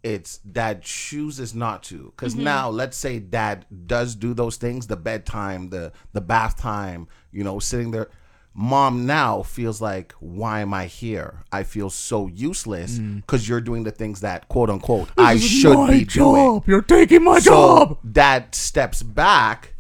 It's 0.04 0.38
dad 0.38 0.84
chooses 0.84 1.56
not 1.56 1.82
to. 1.84 2.14
Because 2.16 2.36
mm-hmm. 2.36 2.44
now, 2.44 2.70
let's 2.70 2.96
say 2.96 3.18
dad 3.18 3.66
does 3.88 4.14
do 4.14 4.36
those 4.36 4.58
things, 4.58 4.88
the 4.88 4.98
bedtime, 4.98 5.70
the 5.70 5.92
the 6.14 6.22
bath 6.22 6.58
time, 6.58 7.08
you 7.32 7.44
know, 7.44 7.60
sitting 7.60 7.92
there. 7.92 8.10
Mom 8.58 9.06
now 9.06 9.44
feels 9.44 9.82
like, 9.82 10.14
why 10.20 10.62
am 10.62 10.74
I 10.74 10.86
here? 10.86 11.44
I 11.52 11.64
feel 11.64 11.90
so 11.90 12.28
useless 12.28 13.00
mm. 13.00 13.18
because 13.18 13.50
you're 13.50 13.60
doing 13.60 13.84
the 13.84 13.92
things 13.92 14.22
that 14.22 14.48
quote 14.48 14.70
unquote 14.70 15.10
I 15.18 15.38
should 15.38 15.88
be 15.90 16.06
doing. 16.06 16.64
You're 16.66 16.82
taking 16.82 17.26
my 17.26 17.40
So 17.40 18.00
dad 18.10 18.56
steps 18.56 19.04
back, 19.04 19.74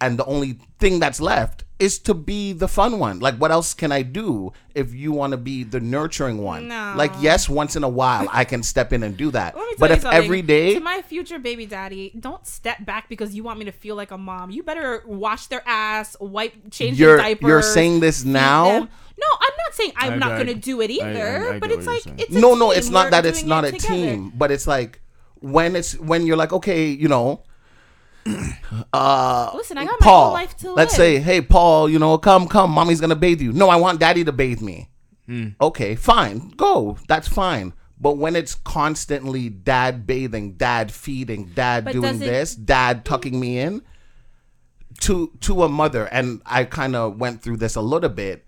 and 0.00 0.18
the 0.18 0.24
only 0.24 0.60
thing 0.78 0.98
that's 0.98 1.20
left 1.20 1.64
is 1.82 1.98
to 1.98 2.14
be 2.14 2.52
the 2.52 2.68
fun 2.68 2.98
one. 2.98 3.18
Like, 3.18 3.36
what 3.42 3.50
else 3.50 3.74
can 3.74 3.90
I 3.92 4.02
do 4.02 4.52
if 4.74 4.94
you 4.94 5.10
want 5.12 5.32
to 5.32 5.36
be 5.36 5.64
the 5.64 5.80
nurturing 5.80 6.38
one? 6.38 6.68
No. 6.68 6.94
Like, 6.96 7.12
yes, 7.20 7.48
once 7.48 7.74
in 7.76 7.82
a 7.84 7.88
while 7.88 8.26
I 8.30 8.44
can 8.44 8.62
step 8.62 8.92
in 8.92 9.02
and 9.02 9.16
do 9.16 9.30
that. 9.32 9.56
Let 9.56 9.62
me 9.66 9.70
tell 9.72 9.78
But 9.80 9.90
you 9.90 9.96
if 9.96 10.02
something. 10.02 10.22
every 10.24 10.42
day, 10.42 10.74
to 10.74 10.80
my 10.80 11.02
future 11.02 11.38
baby 11.38 11.66
daddy, 11.66 12.12
don't 12.18 12.46
step 12.46 12.84
back 12.86 13.08
because 13.08 13.34
you 13.34 13.42
want 13.42 13.58
me 13.58 13.64
to 13.66 13.72
feel 13.72 13.96
like 13.96 14.12
a 14.12 14.18
mom. 14.18 14.50
You 14.50 14.62
better 14.62 15.02
wash 15.06 15.46
their 15.48 15.62
ass, 15.66 16.16
wipe, 16.20 16.54
change 16.70 16.98
you're 17.00 17.16
their 17.16 17.26
diapers. 17.26 17.48
you're 17.48 17.62
saying 17.62 18.00
this 18.00 18.24
now. 18.24 18.64
No, 19.24 19.28
I'm 19.46 19.56
not 19.64 19.72
saying 19.74 19.92
I'm 19.96 20.12
I- 20.14 20.16
not 20.16 20.32
I- 20.32 20.34
going 20.36 20.46
to 20.48 20.54
do 20.70 20.80
it 20.80 20.90
either. 20.90 21.28
I- 21.52 21.56
I 21.56 21.58
but 21.58 21.70
it's 21.70 21.86
like 21.86 22.02
it's 22.18 22.34
a 22.34 22.40
no, 22.40 22.54
no, 22.54 22.70
it's 22.70 22.88
not 22.90 23.06
We're 23.06 23.10
that 23.10 23.26
it's 23.26 23.42
not 23.44 23.64
it 23.64 23.74
a 23.74 23.78
together. 23.78 23.94
team, 23.94 24.32
but 24.36 24.50
it's 24.50 24.66
like 24.66 25.00
when 25.40 25.74
it's 25.76 25.98
when 25.98 26.26
you're 26.26 26.36
like, 26.44 26.52
okay, 26.52 26.86
you 26.88 27.08
know, 27.08 27.42
uh, 28.92 29.50
Listen, 29.54 29.78
I 29.78 29.84
got 29.84 30.00
my 30.00 30.04
Paul, 30.04 30.24
whole 30.24 30.32
life 30.34 30.56
to 30.58 30.68
live. 30.68 30.76
let's 30.76 30.94
say, 30.94 31.18
hey, 31.18 31.40
Paul, 31.40 31.88
you 31.88 31.98
know, 31.98 32.18
come, 32.18 32.48
come, 32.48 32.70
mommy's 32.70 33.00
gonna 33.00 33.16
bathe 33.16 33.40
you. 33.40 33.52
No, 33.52 33.68
I 33.68 33.76
want 33.76 34.00
daddy 34.00 34.24
to 34.24 34.32
bathe 34.32 34.60
me. 34.60 34.88
Hmm. 35.26 35.48
Okay, 35.60 35.94
fine, 35.94 36.50
go. 36.56 36.96
That's 37.08 37.28
fine. 37.28 37.72
But 38.00 38.16
when 38.18 38.34
it's 38.34 38.54
constantly 38.56 39.48
dad 39.48 40.06
bathing, 40.06 40.54
dad 40.54 40.90
feeding, 40.90 41.52
dad 41.54 41.84
But 41.84 41.92
doing 41.92 42.16
it- 42.16 42.18
this, 42.18 42.54
dad 42.54 43.04
tucking 43.04 43.38
me 43.38 43.58
in, 43.58 43.82
to 45.00 45.32
to 45.40 45.62
a 45.64 45.68
mother, 45.68 46.06
and 46.06 46.42
I 46.44 46.64
kind 46.64 46.96
of 46.96 47.18
went 47.18 47.42
through 47.42 47.58
this 47.58 47.76
a 47.76 47.80
little 47.80 48.10
bit. 48.10 48.44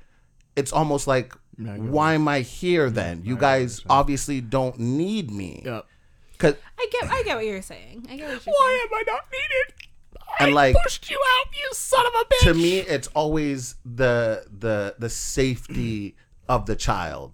It's 0.56 0.72
almost 0.72 1.06
like, 1.06 1.34
Yeah, 1.58 1.76
why 1.76 2.14
am 2.14 2.28
I 2.28 2.40
here 2.40 2.90
then? 2.90 3.22
You 3.24 3.36
guys 3.36 3.82
obviously 3.88 4.40
don't 4.40 4.78
need 4.78 5.30
me. 5.30 5.62
Yeah. 5.64 5.80
Cause 6.44 6.56
I 6.78 6.88
get, 6.92 7.10
I 7.10 7.22
get 7.22 7.36
what 7.36 7.46
you're 7.46 7.62
saying. 7.62 8.06
I 8.10 8.16
get 8.16 8.26
what 8.26 8.32
you're 8.32 8.40
saying. 8.40 8.54
Why 8.58 8.86
am 8.86 8.94
I 8.94 9.02
not 9.06 9.22
needed? 9.32 9.88
and 10.40 10.54
like 10.54 10.76
Pushed 10.82 11.10
you 11.10 11.16
out, 11.16 11.46
you 11.54 11.68
son 11.72 12.04
of 12.06 12.12
a 12.12 12.24
bitch. 12.24 12.40
to 12.40 12.54
me 12.54 12.78
it's 12.78 13.08
always 13.08 13.76
the 13.84 14.44
the 14.58 14.96
the 14.98 15.08
safety 15.08 16.16
of 16.48 16.66
the 16.66 16.74
child 16.74 17.32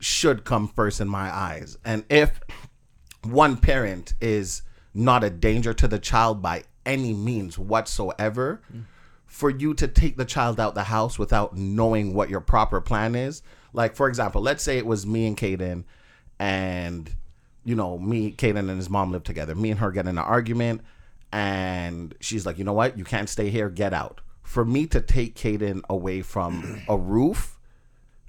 should 0.00 0.44
come 0.44 0.66
first 0.66 1.00
in 1.00 1.08
my 1.08 1.32
eyes 1.32 1.78
and 1.84 2.04
if 2.08 2.40
one 3.22 3.56
parent 3.56 4.14
is 4.20 4.62
not 4.92 5.22
a 5.22 5.30
danger 5.30 5.72
to 5.72 5.86
the 5.86 5.98
child 5.98 6.42
by 6.42 6.64
any 6.84 7.14
means 7.14 7.58
whatsoever 7.58 8.60
for 9.24 9.48
you 9.48 9.72
to 9.74 9.86
take 9.86 10.16
the 10.16 10.24
child 10.24 10.58
out 10.58 10.74
the 10.74 10.82
house 10.84 11.18
without 11.18 11.56
knowing 11.56 12.12
what 12.12 12.28
your 12.28 12.40
proper 12.40 12.80
plan 12.80 13.14
is 13.14 13.42
like 13.72 13.94
for 13.94 14.08
example 14.08 14.42
let's 14.42 14.64
say 14.64 14.78
it 14.78 14.86
was 14.86 15.06
me 15.06 15.26
and 15.26 15.36
Kaden, 15.36 15.84
and 16.40 17.14
you 17.64 17.74
know 17.74 17.98
me 17.98 18.32
Caden 18.32 18.58
and 18.58 18.70
his 18.70 18.90
mom 18.90 19.12
live 19.12 19.22
together 19.24 19.54
me 19.54 19.70
and 19.70 19.80
her 19.80 19.90
get 19.92 20.06
in 20.06 20.18
an 20.18 20.18
argument 20.18 20.80
and 21.32 22.14
she's 22.20 22.44
like 22.46 22.58
you 22.58 22.64
know 22.64 22.72
what 22.72 22.98
you 22.98 23.04
can't 23.04 23.28
stay 23.28 23.50
here 23.50 23.68
get 23.68 23.92
out 23.94 24.20
for 24.42 24.64
me 24.64 24.86
to 24.86 25.00
take 25.00 25.34
Caden 25.34 25.82
away 25.88 26.22
from 26.22 26.82
a 26.88 26.96
roof 26.96 27.58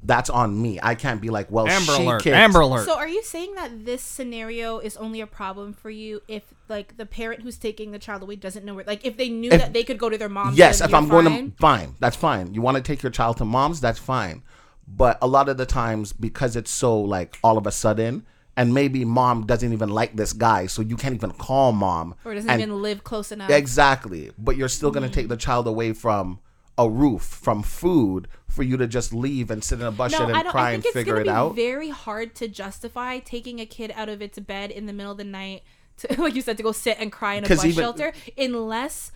that's 0.06 0.30
on 0.30 0.62
me 0.62 0.80
I 0.84 0.96
can't 0.96 1.22
be 1.22 1.30
like 1.30 1.50
well 1.50 1.68
Amber 1.68 1.94
she 1.96 2.04
alert. 2.04 2.24
kicked- 2.24 2.36
Amber 2.36 2.60
alert. 2.60 2.86
So 2.86 2.96
are 2.98 3.08
you 3.08 3.24
saying 3.24 3.56
that 3.56 3.86
this 3.86 4.02
scenario 4.02 4.80
is 4.80 4.98
only 4.98 5.22
a 5.22 5.28
problem 5.28 5.72
for 5.74 5.90
you 5.90 6.22
if 6.28 6.44
like 6.68 6.98
the 6.98 7.06
parent 7.06 7.42
who's 7.42 7.58
taking 7.58 7.92
the 7.92 8.00
child 8.00 8.22
away 8.22 8.36
doesn't 8.36 8.66
know 8.66 8.74
where 8.76 8.84
like 8.86 9.06
if 9.06 9.16
they 9.18 9.30
knew 9.30 9.50
If- 9.52 9.62
that 9.62 9.74
they 9.74 9.84
could 9.84 9.98
go 9.98 10.10
to 10.10 10.18
their 10.18 10.30
mom 10.30 10.54
Yes, 10.56 10.82
if 10.82 10.94
I'm 10.94 11.08
going 11.08 11.52
to 11.52 11.58
fine, 11.58 11.96
that's 12.00 12.18
fine. 12.18 12.54
You 12.54 12.62
want 12.62 12.76
to 12.78 12.84
take 12.84 13.02
your 13.02 13.12
child 13.12 13.38
to 13.38 13.46
mom's, 13.46 13.80
that's 13.80 14.00
fine. 14.00 14.44
But 14.86 15.18
a 15.22 15.28
lot 15.28 15.48
of 15.48 15.56
the 15.56 15.66
times 15.66 16.12
because 16.12 16.58
it's 16.58 16.72
so 16.72 17.00
like 17.00 17.38
all 17.42 17.58
of 17.58 17.66
a 17.66 17.72
sudden 17.72 18.26
and 18.56 18.74
maybe 18.74 19.04
mom 19.06 19.46
doesn't 19.46 19.74
even 19.74 19.90
like 19.90 20.16
this 20.16 20.34
guy, 20.34 20.68
so 20.68 20.82
you 20.82 20.96
can't 20.96 21.16
even 21.16 21.32
call 21.32 21.72
mom. 21.72 22.16
or 22.24 22.36
doesn't 22.36 22.50
and- 22.50 22.62
even 22.62 22.82
live 22.82 23.04
close 23.04 23.32
enough. 23.32 23.50
Exactly. 23.50 24.32
But 24.38 24.58
you're 24.58 24.70
still 24.70 24.92
going 24.92 25.04
to 25.04 25.10
mm-hmm. 25.10 25.22
take 25.22 25.28
the 25.30 25.38
child 25.38 25.68
away 25.68 25.94
from 25.94 26.40
a 26.78 26.90
roof, 26.90 27.22
from 27.22 27.64
food, 27.64 28.28
for 28.48 28.64
you 28.64 28.78
to 28.78 28.88
just 28.88 29.14
leave 29.14 29.50
and 29.50 29.64
sit 29.64 29.80
in 29.80 29.86
a 29.86 29.92
bus 29.92 30.12
No, 30.12 30.20
shed 30.20 30.30
and 30.32 30.48
cry 30.48 30.72
and 30.72 30.84
figure 30.84 31.20
it 31.20 31.28
out? 31.28 31.56
very 31.56 31.90
hard 31.90 32.36
to 32.36 32.48
justify 32.48 33.20
taking 33.20 33.60
a 33.60 33.66
kid 33.66 33.92
out 33.96 34.10
of 34.10 34.22
its 34.22 34.38
bed 34.40 34.72
in 34.72 34.86
the 34.86 34.94
middle 34.94 35.12
of 35.12 35.18
the 35.18 35.24
night 35.24 35.64
to, 35.98 36.14
like 36.22 36.36
you 36.36 36.42
said, 36.42 36.58
to 36.58 36.64
go 36.64 36.72
sit 36.72 36.98
and 37.00 37.12
cry 37.12 37.36
in 37.36 37.44
a 37.44 37.48
bus 37.48 37.66
even- 37.66 37.84
shelter, 37.84 38.14
unless 38.38 39.12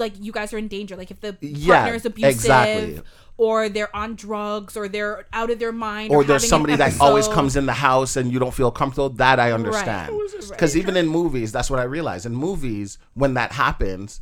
like 0.00 0.14
you 0.18 0.32
guys 0.32 0.52
are 0.52 0.58
in 0.58 0.68
danger. 0.68 0.96
Like 0.96 1.10
if 1.10 1.20
the 1.20 1.36
Yeah, 1.40 1.76
partner 1.76 1.94
is 1.94 2.06
abusive, 2.06 2.30
exactly. 2.32 3.00
or 3.36 3.68
they're 3.68 3.94
on 3.94 4.16
drugs, 4.16 4.76
or 4.76 4.88
they're 4.88 5.26
out 5.32 5.50
of 5.50 5.58
their 5.60 5.70
mind, 5.72 6.10
or 6.10 6.18
or, 6.18 6.24
there's 6.24 6.48
somebody 6.48 6.74
that 6.76 7.00
always 7.00 7.28
comes 7.28 7.54
in 7.56 7.66
the 7.66 7.74
house 7.74 8.16
and 8.16 8.32
you 8.32 8.38
don't 8.38 8.54
feel 8.54 8.70
comfortable 8.70 9.10
that 9.10 9.38
i 9.38 9.52
understand. 9.52 10.12
This 10.32 10.50
because 10.50 10.76
even 10.76 10.96
in 10.96 11.06
movies 11.06 11.52
that's 11.52 11.70
what 11.70 11.78
i 11.78 11.84
realize. 11.84 12.26
In 12.26 12.34
movies 12.34 12.98
when 13.14 13.34
that 13.34 13.52
happens 13.52 14.20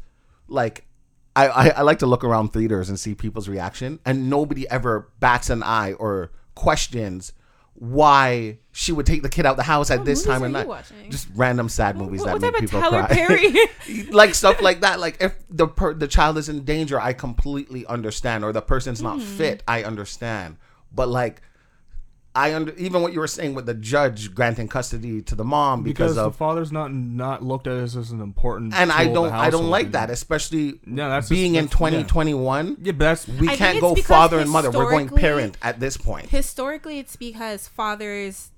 like 0.48 0.84
I, 1.36 1.46
I, 1.46 1.68
I 1.68 1.82
like 1.82 2.00
to 2.00 2.06
look 2.06 2.24
around 2.24 2.52
theaters 2.52 2.88
and 2.88 2.98
see 2.98 3.14
people's 3.14 3.48
reaction 3.48 4.00
and 4.04 4.28
nobody 4.28 4.68
ever 4.68 5.08
bats 5.20 5.50
an 5.50 5.62
eye 5.62 5.92
or 5.92 6.32
questions 6.56 7.32
why 7.80 8.58
she 8.72 8.90
would 8.92 9.06
take 9.06 9.22
the 9.22 9.28
kid 9.28 9.46
out 9.46 9.56
the 9.56 9.62
house 9.62 9.90
at 9.90 9.98
What 10.00 10.06
this 10.06 10.24
time 10.24 10.42
of 10.42 10.50
night 10.50 10.66
watching? 10.66 11.10
just 11.10 11.28
random 11.34 11.68
sad 11.68 11.96
movies 11.96 12.20
What, 12.22 12.40
that 12.40 12.52
make 12.52 12.60
people 12.60 12.80
Tyler 12.80 13.04
cry 13.06 13.66
like 14.10 14.34
stuff 14.34 14.60
like 14.60 14.80
that. 14.80 14.98
Like 14.98 15.18
if 15.20 15.36
the 15.48 15.68
per- 15.68 15.94
the 15.94 16.08
child 16.08 16.38
is 16.38 16.48
in 16.48 16.64
danger, 16.64 17.00
I 17.00 17.12
completely 17.12 17.86
understand, 17.86 18.44
or 18.44 18.52
the 18.52 18.62
person's 18.62 19.00
not 19.02 19.18
Mm-hmm. 19.18 19.36
fit, 19.36 19.62
I 19.68 19.84
understand. 19.84 20.56
But 20.92 21.08
like, 21.08 21.40
I 22.38 22.54
under 22.54 22.72
even 22.76 23.02
what 23.02 23.12
you 23.12 23.18
were 23.20 23.26
saying 23.26 23.54
with 23.54 23.66
the 23.66 23.74
judge 23.74 24.34
granting 24.34 24.68
custody 24.68 25.22
to 25.22 25.34
the 25.34 25.44
mom 25.44 25.82
because, 25.82 26.12
because 26.12 26.14
the 26.14 26.30
father's 26.30 26.70
not 26.70 26.92
not 26.92 27.42
looked 27.42 27.66
at 27.66 27.76
as, 27.76 27.96
as 27.96 28.10
an 28.12 28.20
important. 28.20 28.74
and 28.74 28.92
I 28.92 29.06
tool 29.06 29.24
of 29.26 29.32
don't 29.32 29.40
I 29.40 29.50
don't 29.50 29.70
like 29.70 29.92
that, 29.92 30.08
especially 30.10 30.80
Yeah, 30.86 31.08
that's 31.08 31.28
being 31.28 31.56
in 31.56 31.66
that's- 31.66 31.80
yeah. 31.80 32.02
2021. 32.02 32.76
Yeah, 32.80 32.92
but 32.92 32.98
that's 32.98 33.28
We 33.28 33.48
I 33.48 33.56
can't 33.56 33.80
go 33.80 33.94
father 33.96 34.38
and 34.38 34.50
mother. 34.50 34.70
We're 34.70 34.90
going 34.90 35.08
parent 35.08 35.56
at 35.62 35.80
this 35.80 35.96
point. 35.96 36.30
historically 36.30 36.98
it's 36.98 37.16
because 37.16 37.66
fathers 37.66 38.50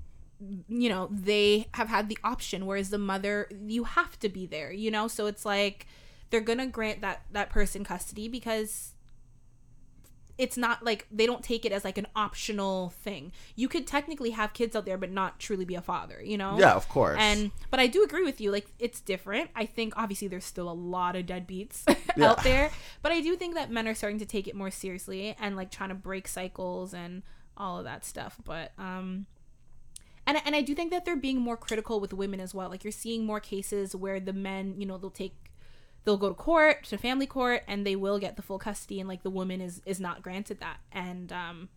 you 0.69 0.89
know 0.89 1.09
they 1.11 1.69
have 1.75 1.89
had 1.89 2.09
the 2.09 2.19
option 2.25 2.65
whereas 2.67 2.91
the 2.91 2.99
mother 2.99 3.49
you 3.67 3.85
have 3.85 4.19
to 4.19 4.29
be 4.29 4.47
there 4.47 4.73
you 4.73 4.91
know 4.91 5.07
so 5.07 5.27
it's 5.27 5.45
like 5.45 5.87
they're 6.31 6.41
gonna 6.41 6.67
grant 6.67 7.03
that 7.03 7.23
that 7.31 7.51
person 7.51 7.85
custody 7.85 8.27
because 8.27 8.90
it's 10.41 10.57
not 10.57 10.83
like 10.85 11.07
they 11.13 11.27
don't 11.27 11.45
take 11.45 11.65
it 11.65 11.73
as 11.73 11.85
like 11.85 11.99
an 11.99 12.07
optional 12.17 12.91
thing 13.05 13.31
you 13.57 13.69
could 13.69 13.87
technically 13.87 14.31
have 14.31 14.53
kids 14.55 14.75
out 14.75 14.85
there 14.87 14.97
but 14.99 15.11
not 15.11 15.39
truly 15.39 15.65
be 15.65 15.75
a 15.75 15.83
father 15.83 16.19
you 16.25 16.39
know 16.39 16.59
Yeah, 16.59 16.73
of 16.75 16.89
course. 16.89 17.19
and 17.21 17.51
but 17.71 17.79
I 17.79 17.87
do 17.87 18.03
agree 18.03 18.25
with 18.25 18.41
you. 18.41 18.51
Like 18.51 18.67
it's 18.79 19.01
different. 19.01 19.51
I 19.55 19.65
think 19.67 19.95
obviously 19.97 20.29
there's 20.29 20.45
still 20.45 20.69
a 20.71 20.79
lot 20.97 21.15
of 21.17 21.27
deadbeats 21.27 21.83
Yeah. 22.17 22.31
out 22.31 22.43
there, 22.43 22.71
but 23.03 23.13
I 23.13 23.21
do 23.21 23.37
think 23.37 23.55
that 23.55 23.71
men 23.71 23.87
are 23.87 23.95
starting 23.95 24.19
to 24.19 24.27
take 24.27 24.49
it 24.49 24.55
more 24.57 24.71
seriously 24.71 25.37
and 25.39 25.55
like 25.57 25.71
trying 25.71 25.91
to 25.91 25.95
break 25.95 26.27
cycles 26.27 26.93
and 26.95 27.23
all 27.57 27.79
of 27.79 27.85
that 27.85 28.05
stuff. 28.05 28.37
But 28.45 28.73
um, 28.79 29.27
and 30.27 30.39
and 30.45 30.55
I 30.57 30.63
do 30.63 30.75
think 30.75 30.91
that 30.91 31.05
they're 31.05 31.17
being 31.17 31.41
more 31.41 31.57
critical 31.57 32.01
with 32.01 32.13
women 32.13 32.41
as 32.41 32.55
well. 32.55 32.69
Like 32.71 32.83
you're 32.85 32.93
seeing 33.05 33.25
more 33.25 33.41
cases 33.41 33.95
where 33.95 34.19
the 34.21 34.33
men, 34.33 34.75
you 34.79 34.87
know, 34.87 34.99
they'll 34.99 35.11
take 35.11 35.35
they'll 36.05 36.17
go 36.17 36.29
to 36.29 36.35
court 36.35 36.85
to 36.85 36.97
family 36.97 37.27
court 37.27 37.63
and 37.67 37.87
they 37.87 37.97
will 37.97 38.19
get 38.19 38.37
the 38.37 38.43
full 38.43 38.59
custody 38.59 39.01
and 39.01 39.09
like 39.09 39.23
the 39.23 39.31
woman 39.31 39.61
is 39.61 39.83
is 39.87 40.01
not 40.01 40.23
granted 40.23 40.61
that. 40.61 40.79
And 40.93 41.33
um 41.33 41.69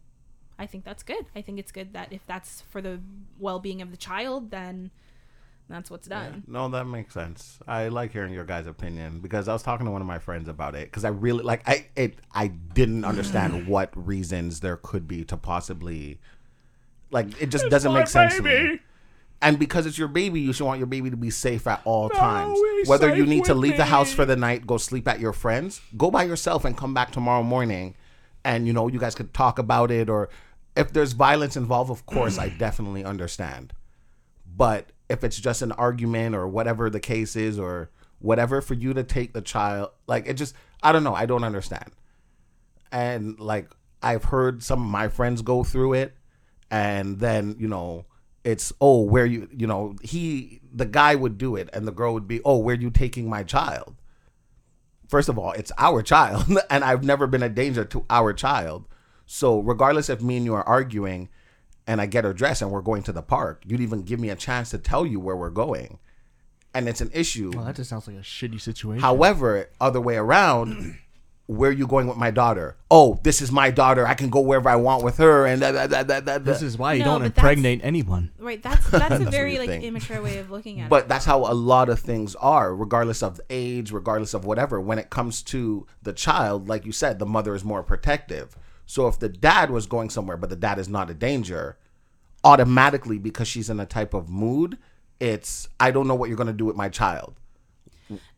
i 0.60 0.66
think 0.66 0.84
that's 0.84 1.04
good. 1.04 1.26
I 1.36 1.42
think 1.42 1.60
it's 1.60 1.72
good 1.72 1.94
that 1.94 2.12
if 2.12 2.26
that's 2.26 2.62
for 2.62 2.82
the 2.82 3.00
well-being 3.40 3.82
of 3.82 3.92
the 3.92 3.98
child 3.98 4.52
then 4.52 4.92
that's 5.70 5.90
what's 5.90 6.08
done. 6.08 6.44
No, 6.46 6.68
that 6.70 6.86
makes 6.86 7.14
sense. 7.14 7.60
I 7.68 7.88
like 7.88 8.12
hearing 8.12 8.34
your 8.34 8.44
guys' 8.44 8.68
opinion 8.68 9.20
because 9.22 9.48
I 9.48 9.54
was 9.54 9.64
talking 9.64 9.86
to 9.86 9.92
one 9.92 10.02
of 10.02 10.08
my 10.08 10.20
friends 10.20 10.50
about 10.50 10.76
it 10.76 10.86
because 10.86 11.06
I 11.06 11.10
really 11.10 11.44
like 11.44 11.68
I 11.68 11.88
it 11.96 12.20
I 12.34 12.48
didn't 12.48 13.06
understand 13.12 13.68
what 13.68 13.92
reasons 13.96 14.60
there 14.60 14.78
could 14.78 15.08
be 15.08 15.24
to 15.26 15.38
possibly 15.38 16.20
like 17.12 17.42
it 17.42 17.48
just 17.48 17.70
doesn't 17.70 17.94
make 17.94 18.08
sense 18.08 18.36
to 18.36 18.44
me. 18.44 18.80
And 19.44 19.60
because 19.60 19.86
it's 19.86 19.98
your 19.98 20.08
baby, 20.08 20.40
you 20.40 20.54
should 20.54 20.66
want 20.66 20.80
your 20.80 20.88
baby 20.88 21.10
to 21.10 21.18
be 21.18 21.30
safe 21.30 21.68
at 21.68 21.82
all 21.84 22.10
times. 22.10 22.58
Whether 22.86 23.14
you 23.14 23.26
need 23.26 23.44
to 23.46 23.54
leave 23.54 23.76
the 23.76 23.86
house 23.86 24.14
for 24.14 24.26
the 24.26 24.38
night, 24.38 24.66
go 24.66 24.78
sleep 24.78 25.06
at 25.08 25.20
your 25.20 25.34
friends, 25.34 25.82
go 25.98 26.10
by 26.10 26.24
yourself 26.24 26.64
and 26.64 26.78
come 26.78 26.94
back 26.94 27.12
tomorrow 27.12 27.44
morning 27.44 27.96
and 28.46 28.66
you 28.66 28.74
know, 28.74 28.88
you 28.88 29.00
guys 29.00 29.16
could 29.16 29.34
talk 29.34 29.60
about 29.60 29.92
it 29.92 30.10
or 30.10 30.30
if 30.76 30.94
there's 30.94 31.12
violence 31.12 31.56
involved, 31.56 31.92
of 31.92 32.06
course, 32.06 32.38
I 32.38 32.50
definitely 32.58 33.04
understand. 33.04 33.74
But 34.56 34.92
if 35.10 35.24
it's 35.24 35.38
just 35.38 35.62
an 35.62 35.74
argument 35.74 36.36
or 36.36 36.48
whatever 36.48 36.90
the 36.90 37.00
case 37.00 37.36
is 37.36 37.60
or 37.60 37.90
whatever 38.20 38.62
for 38.62 38.74
you 38.74 38.94
to 38.94 39.04
take 39.04 39.34
the 39.34 39.42
child, 39.42 39.90
like 40.08 40.26
it 40.26 40.36
just 40.36 40.56
I 40.82 40.92
don't 40.92 41.04
know, 41.04 41.16
I 41.16 41.26
don't 41.26 41.44
understand. 41.44 41.92
And 42.92 43.40
like 43.40 43.70
I've 44.02 44.26
heard 44.26 44.64
some 44.64 44.82
of 44.82 44.88
my 44.90 45.10
friends 45.10 45.42
go 45.42 45.64
through 45.64 45.94
it 45.94 46.14
and 46.72 47.20
then, 47.20 47.56
you 47.60 47.68
know, 47.68 48.06
it's 48.44 48.74
oh, 48.82 49.02
where 49.02 49.26
you 49.26 49.48
you 49.56 49.68
know, 49.68 49.96
he 50.02 50.62
the 50.74 50.86
guy 50.86 51.16
would 51.16 51.38
do 51.38 51.56
it 51.56 51.70
and 51.74 51.88
the 51.88 51.92
girl 51.92 52.14
would 52.14 52.28
be, 52.28 52.42
"Oh, 52.44 52.58
where 52.58 52.76
are 52.76 52.80
you 52.80 52.90
taking 52.90 53.30
my 53.30 53.44
child?" 53.44 53.96
First 55.08 55.30
of 55.30 55.38
all, 55.38 55.52
it's 55.52 55.72
our 55.78 56.02
child 56.02 56.46
and 56.70 56.84
I've 56.84 57.04
never 57.04 57.28
been 57.28 57.44
a 57.44 57.50
danger 57.50 57.86
to 57.86 58.06
our 58.10 58.34
child. 58.34 58.86
So, 59.26 59.60
regardless 59.60 60.10
if 60.10 60.22
me 60.22 60.38
and 60.38 60.46
you 60.46 60.54
are 60.54 60.68
arguing 60.68 61.30
and 61.88 62.02
I 62.02 62.06
get 62.06 62.24
her 62.24 62.34
dressed 62.34 62.62
and 62.62 62.72
we're 62.72 62.82
going 62.82 63.04
to 63.04 63.12
the 63.12 63.22
park, 63.22 63.64
you'd 63.66 63.82
even 63.82 64.04
give 64.04 64.20
me 64.20 64.30
a 64.30 64.36
chance 64.36 64.70
to 64.72 64.78
tell 64.78 65.06
you 65.06 65.20
where 65.20 65.36
we're 65.36 65.50
going. 65.50 66.00
And 66.74 66.90
it's 66.90 67.02
an 67.02 67.12
issue. 67.14 67.52
Well, 67.54 67.66
that 67.66 67.76
just 67.76 67.90
sounds 67.90 68.08
like 68.08 68.16
a 68.16 68.22
shitty 68.22 68.60
situation. 68.60 69.02
However, 69.02 69.70
other 69.80 70.02
way 70.02 70.16
around, 70.16 70.98
where 71.46 71.70
are 71.70 71.74
you 71.74 71.86
going 71.88 72.08
with 72.08 72.16
my 72.18 72.32
daughter? 72.32 72.78
Oh, 72.90 73.20
this 73.24 73.42
is 73.42 73.52
my 73.52 73.70
daughter. 73.70 74.08
I 74.08 74.14
can 74.14 74.30
go 74.30 74.40
wherever 74.40 74.70
I 74.70 74.78
want 74.78 75.04
with 75.04 75.18
her. 75.18 75.46
And 75.46 75.62
that, 75.62 75.72
that, 75.74 75.90
that, 75.90 76.08
that, 76.08 76.26
that. 76.26 76.46
this 76.46 76.62
is 76.62 76.78
why 76.78 76.94
you 76.94 77.00
No, 77.00 77.06
don't 77.20 77.24
impregnate 77.26 77.82
anyone. 77.84 78.32
right 78.40 78.62
that's 78.64 78.84
that's 78.90 79.06
a 79.06 79.10
That's 79.10 79.24
what 79.26 79.32
very 79.32 79.60
like 79.60 79.68
think. 79.68 79.84
immature 79.84 80.22
way 80.22 80.38
of 80.38 80.50
looking 80.52 80.80
at 80.80 80.86
it 80.86 80.90
But 80.90 81.10
that's 81.10 81.26
how 81.26 81.40
a 81.40 81.54
lot 81.54 81.90
of 81.90 82.00
things 82.00 82.34
are, 82.36 82.74
regardless 82.74 83.22
of 83.22 83.42
age, 83.50 83.92
regardless 83.92 84.34
of 84.34 84.46
whatever. 84.46 84.80
When 84.80 84.98
it 85.00 85.10
comes 85.10 85.42
to 85.44 85.86
the 86.02 86.14
child, 86.14 86.70
like 86.70 86.86
you 86.86 86.92
said, 86.94 87.20
the 87.20 87.26
mother 87.26 87.54
is 87.56 87.64
more 87.66 87.84
protective. 87.84 88.56
So 88.86 89.08
if 89.08 89.20
the 89.20 89.30
dad 89.30 89.70
was 89.70 89.86
going 89.86 90.10
somewhere, 90.12 90.38
but 90.38 90.50
the 90.50 90.56
dad 90.56 90.80
is 90.80 90.88
not 90.88 91.10
a 91.10 91.14
danger, 91.14 91.78
automatically 92.44 93.18
because 93.18 93.48
she's 93.48 93.70
in 93.70 93.80
a 93.80 93.86
type 93.86 94.14
of 94.14 94.30
mood, 94.30 94.78
it's 95.20 95.68
I 95.80 95.92
don't 95.92 96.08
know 96.08 96.16
what 96.16 96.30
you're 96.30 96.38
gonna 96.38 96.54
do 96.54 96.66
with 96.66 96.76
my 96.76 96.90
child. 96.90 97.36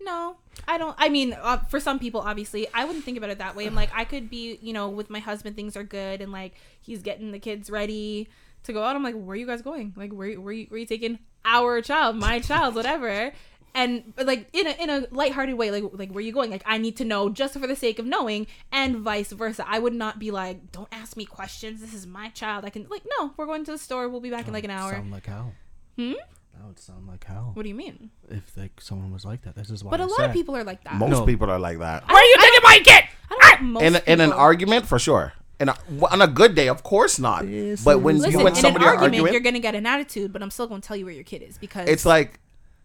No, 0.01 0.37
I 0.67 0.77
don't. 0.77 0.95
I 0.97 1.09
mean, 1.09 1.33
uh, 1.33 1.57
for 1.57 1.79
some 1.79 1.99
people, 1.99 2.21
obviously, 2.21 2.67
I 2.73 2.85
wouldn't 2.85 3.05
think 3.05 3.17
about 3.17 3.29
it 3.29 3.37
that 3.39 3.55
way. 3.55 3.65
I'm 3.65 3.75
like, 3.75 3.89
I 3.93 4.05
could 4.05 4.29
be, 4.29 4.57
you 4.61 4.73
know, 4.73 4.89
with 4.89 5.09
my 5.09 5.19
husband, 5.19 5.55
things 5.55 5.75
are 5.75 5.83
good, 5.83 6.21
and 6.21 6.31
like 6.31 6.53
he's 6.81 7.01
getting 7.01 7.31
the 7.31 7.39
kids 7.39 7.69
ready 7.69 8.29
to 8.63 8.73
go 8.73 8.83
out. 8.83 8.95
I'm 8.95 9.03
like, 9.03 9.15
where 9.15 9.33
are 9.33 9.35
you 9.35 9.45
guys 9.45 9.61
going? 9.61 9.93
Like, 9.95 10.11
where 10.11 10.33
where 10.39 10.53
you, 10.53 10.65
where 10.67 10.79
you 10.79 10.85
taking 10.85 11.19
our 11.43 11.81
child, 11.81 12.15
my 12.15 12.39
child, 12.39 12.75
whatever? 12.75 13.31
And 13.75 14.13
but, 14.15 14.25
like 14.25 14.47
in 14.53 14.67
a 14.67 14.71
in 14.71 14.89
a 14.89 15.07
lighthearted 15.11 15.55
way, 15.55 15.69
like 15.69 15.83
like 15.91 16.09
where 16.11 16.23
you 16.23 16.31
going? 16.31 16.49
Like 16.49 16.63
I 16.65 16.77
need 16.77 16.95
to 16.97 17.05
know 17.05 17.29
just 17.29 17.59
for 17.59 17.67
the 17.67 17.75
sake 17.75 17.99
of 17.99 18.05
knowing, 18.05 18.47
and 18.71 18.97
vice 18.97 19.33
versa. 19.33 19.65
I 19.67 19.79
would 19.79 19.93
not 19.93 20.17
be 20.17 20.31
like, 20.31 20.71
don't 20.71 20.87
ask 20.91 21.17
me 21.17 21.25
questions. 21.25 21.81
This 21.81 21.93
is 21.93 22.07
my 22.07 22.29
child. 22.29 22.63
I 22.63 22.69
can 22.69 22.87
like, 22.89 23.03
no, 23.19 23.33
we're 23.35 23.45
going 23.45 23.65
to 23.65 23.71
the 23.71 23.77
store. 23.77 24.07
We'll 24.07 24.21
be 24.21 24.29
back 24.31 24.47
in 24.47 24.53
like 24.53 24.63
an 24.63 24.71
hour. 24.71 24.93
Sound 24.93 25.11
like 25.11 25.25
hell. 25.25 25.51
Hmm? 25.97 26.13
That 26.57 26.65
would 26.67 26.79
sound 26.79 27.07
like 27.07 27.23
hell. 27.25 27.51
What 27.53 27.63
do 27.63 27.69
you 27.69 27.75
mean? 27.75 28.09
If 28.29 28.55
like 28.57 28.79
someone 28.81 29.11
was 29.11 29.25
like 29.25 29.41
that, 29.43 29.55
this 29.55 29.69
is 29.69 29.83
why. 29.83 29.91
But 29.91 29.99
a 29.99 30.03
I'm 30.03 30.09
lot 30.09 30.25
of 30.25 30.33
people 30.33 30.55
are 30.55 30.63
like 30.63 30.83
that. 30.85 30.95
Most 30.95 31.09
No. 31.11 31.25
people 31.25 31.49
are 31.49 31.59
like 31.59 31.79
that. 31.79 32.07
Where 32.07 32.17
are 32.17 32.23
you 32.25 32.35
taking 32.39 32.59
my 32.63 32.79
kid? 32.83 33.03
I 33.29 33.55
don't 33.59 33.73
know 33.73 33.79
ah! 33.79 33.83
In 33.83 33.93
most 33.93 34.03
in 34.07 34.21
an 34.21 34.29
people- 34.29 34.39
argument, 34.39 34.85
for 34.87 34.97
sure. 34.99 35.33
In 35.57 35.69
a, 35.69 35.75
on 36.11 36.21
a 36.21 36.27
good 36.27 36.53
day, 36.53 36.67
of 36.67 36.83
course 36.83 37.17
not. 37.17 37.45
This 37.45 37.81
But 37.83 37.99
when 38.01 38.17
Listen, 38.17 38.31
you 38.31 38.39
in 38.41 38.47
and 38.47 38.55
an 38.57 38.61
somebody 38.61 38.83
are 38.85 38.89
argument, 38.89 39.13
arguing, 39.13 39.33
you're 39.33 39.41
gonna 39.41 39.59
get 39.59 39.73
an 39.73 39.85
attitude, 39.85 40.33
but 40.33 40.43
I'm 40.43 40.51
still 40.51 40.67
gonna 40.67 40.81
tell 40.81 40.97
you 40.97 41.05
where 41.05 41.13
your 41.13 41.23
kid 41.23 41.41
is 41.43 41.57
because 41.57 41.87
it's 41.87 42.05
like 42.05 42.39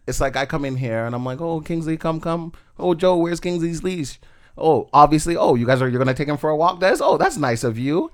it's 0.07 0.21
like 0.21 0.35
I 0.37 0.45
come 0.45 0.63
in 0.63 0.77
here 0.77 1.05
and 1.05 1.13
I'm 1.13 1.25
like, 1.25 1.41
oh 1.41 1.59
Kingsley, 1.61 1.97
come 1.97 2.21
come. 2.21 2.53
Oh 2.79 2.93
Joe, 2.93 3.17
where's 3.17 3.39
Kingsley's 3.41 3.83
leash? 3.83 4.19
Oh, 4.57 4.87
obviously, 4.93 5.35
oh 5.35 5.55
you 5.55 5.65
guys 5.65 5.81
are 5.81 5.89
you're 5.89 5.99
gonna 5.99 6.13
take 6.13 6.29
him 6.29 6.37
for 6.37 6.49
a 6.49 6.55
walk. 6.55 6.79
That's 6.79 7.01
oh 7.01 7.17
that's 7.17 7.35
nice 7.37 7.63
of 7.65 7.77
you. 7.77 8.09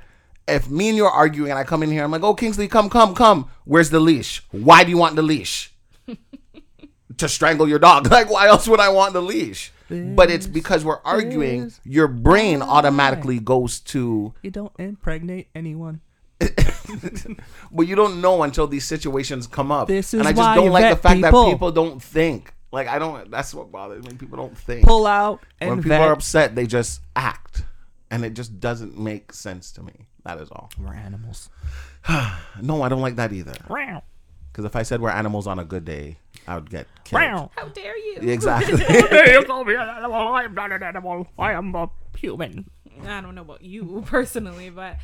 If 0.48 0.70
me 0.70 0.90
and 0.90 0.98
you 0.98 1.06
are 1.06 1.12
arguing 1.12 1.52
and 1.52 1.60
I 1.60 1.64
come 1.64 1.84
in 1.84 1.92
here, 1.92 2.04
I'm 2.04 2.12
like, 2.12 2.24
oh 2.24 2.34
Kingsley, 2.34 2.68
come 2.68 2.90
come 2.90 3.14
come. 3.14 3.50
Where's 3.66 3.90
the 3.90 4.00
leash? 4.00 4.44
Why 4.52 4.84
do 4.84 4.90
you 4.90 4.98
want 4.98 5.16
the 5.16 5.22
leash? 5.22 5.74
to 7.18 7.28
strangle 7.28 7.68
your 7.68 7.80
dog. 7.80 8.08
Like 8.12 8.30
why 8.30 8.48
else 8.48 8.68
would 8.68 8.80
I 8.80 8.90
want 8.90 9.14
the 9.14 9.22
leash? 9.22 9.72
But 9.90 10.30
it's 10.30 10.48
because 10.48 10.84
we're 10.84 11.02
arguing. 11.04 11.72
Your 11.86 12.08
brain 12.08 12.62
automatically 12.62 13.40
goes 13.40 13.80
to 13.82 14.34
You 14.42 14.52
don't 14.52 14.74
impregnate 14.78 15.48
anyone. 15.56 16.02
but 17.72 17.88
you 17.88 17.96
don't 17.96 18.22
know 18.22 18.44
until 18.44 18.68
these 18.68 18.86
situations 18.86 19.48
come 19.48 19.72
up. 19.72 19.88
This 19.88 20.14
and 20.14 20.22
is 20.22 20.28
I 20.28 20.32
just 20.32 20.40
why 20.40 20.56
don't 20.56 20.72
like 20.72 20.90
the 20.90 21.02
fact 21.02 21.16
people. 21.16 21.46
that 21.46 21.52
people 21.52 21.72
don't 21.72 22.02
think. 22.02 22.54
Like 22.72 22.88
I 22.88 23.00
don't. 23.00 23.32
That's 23.32 23.54
what 23.54 23.72
bothers 23.72 24.06
me. 24.06 24.14
People 24.14 24.38
don't 24.38 24.58
think. 24.58 24.86
Pull 24.86 25.08
out 25.08 25.42
and 25.60 25.70
when 25.70 25.78
people 25.80 25.98
vet. 25.98 26.02
are 26.02 26.12
upset, 26.12 26.54
they 26.54 26.68
just 26.68 27.02
act, 27.16 27.64
and 28.12 28.26
it 28.26 28.34
just 28.34 28.60
doesn't 28.60 28.98
make 28.98 29.34
sense 29.34 29.72
to 29.74 29.84
me. 29.84 30.07
That 30.28 30.42
is 30.42 30.52
all. 30.52 30.70
We're 30.78 30.94
animals. 30.94 31.50
No, 32.62 32.82
I 32.82 32.90
don't 32.90 33.02
like 33.02 33.16
that 33.16 33.32
either. 33.32 33.54
Because 34.52 34.66
if 34.66 34.76
I 34.76 34.84
said 34.84 35.00
we're 35.00 35.10
animals 35.10 35.48
on 35.48 35.58
a 35.60 35.64
good 35.64 35.86
day, 35.86 36.18
I 36.48 36.56
would 36.56 36.70
get 36.70 36.88
killed. 37.06 37.50
How 37.56 37.68
dare 37.68 37.98
you? 37.98 38.18
Exactly. 38.22 38.74
you 39.32 39.44
call 39.46 39.64
me 39.64 39.76
an 39.76 39.88
animal. 39.88 40.34
I 40.34 40.44
am 40.44 40.54
not 40.54 40.72
an 40.72 40.84
animal. 40.84 41.28
I 41.40 41.54
am 41.54 41.74
a 41.76 41.90
human. 42.18 42.70
I 43.06 43.22
don't 43.22 43.36
know 43.36 43.44
about 43.44 43.62
you 43.62 44.04
personally, 44.08 44.70
but 44.70 44.98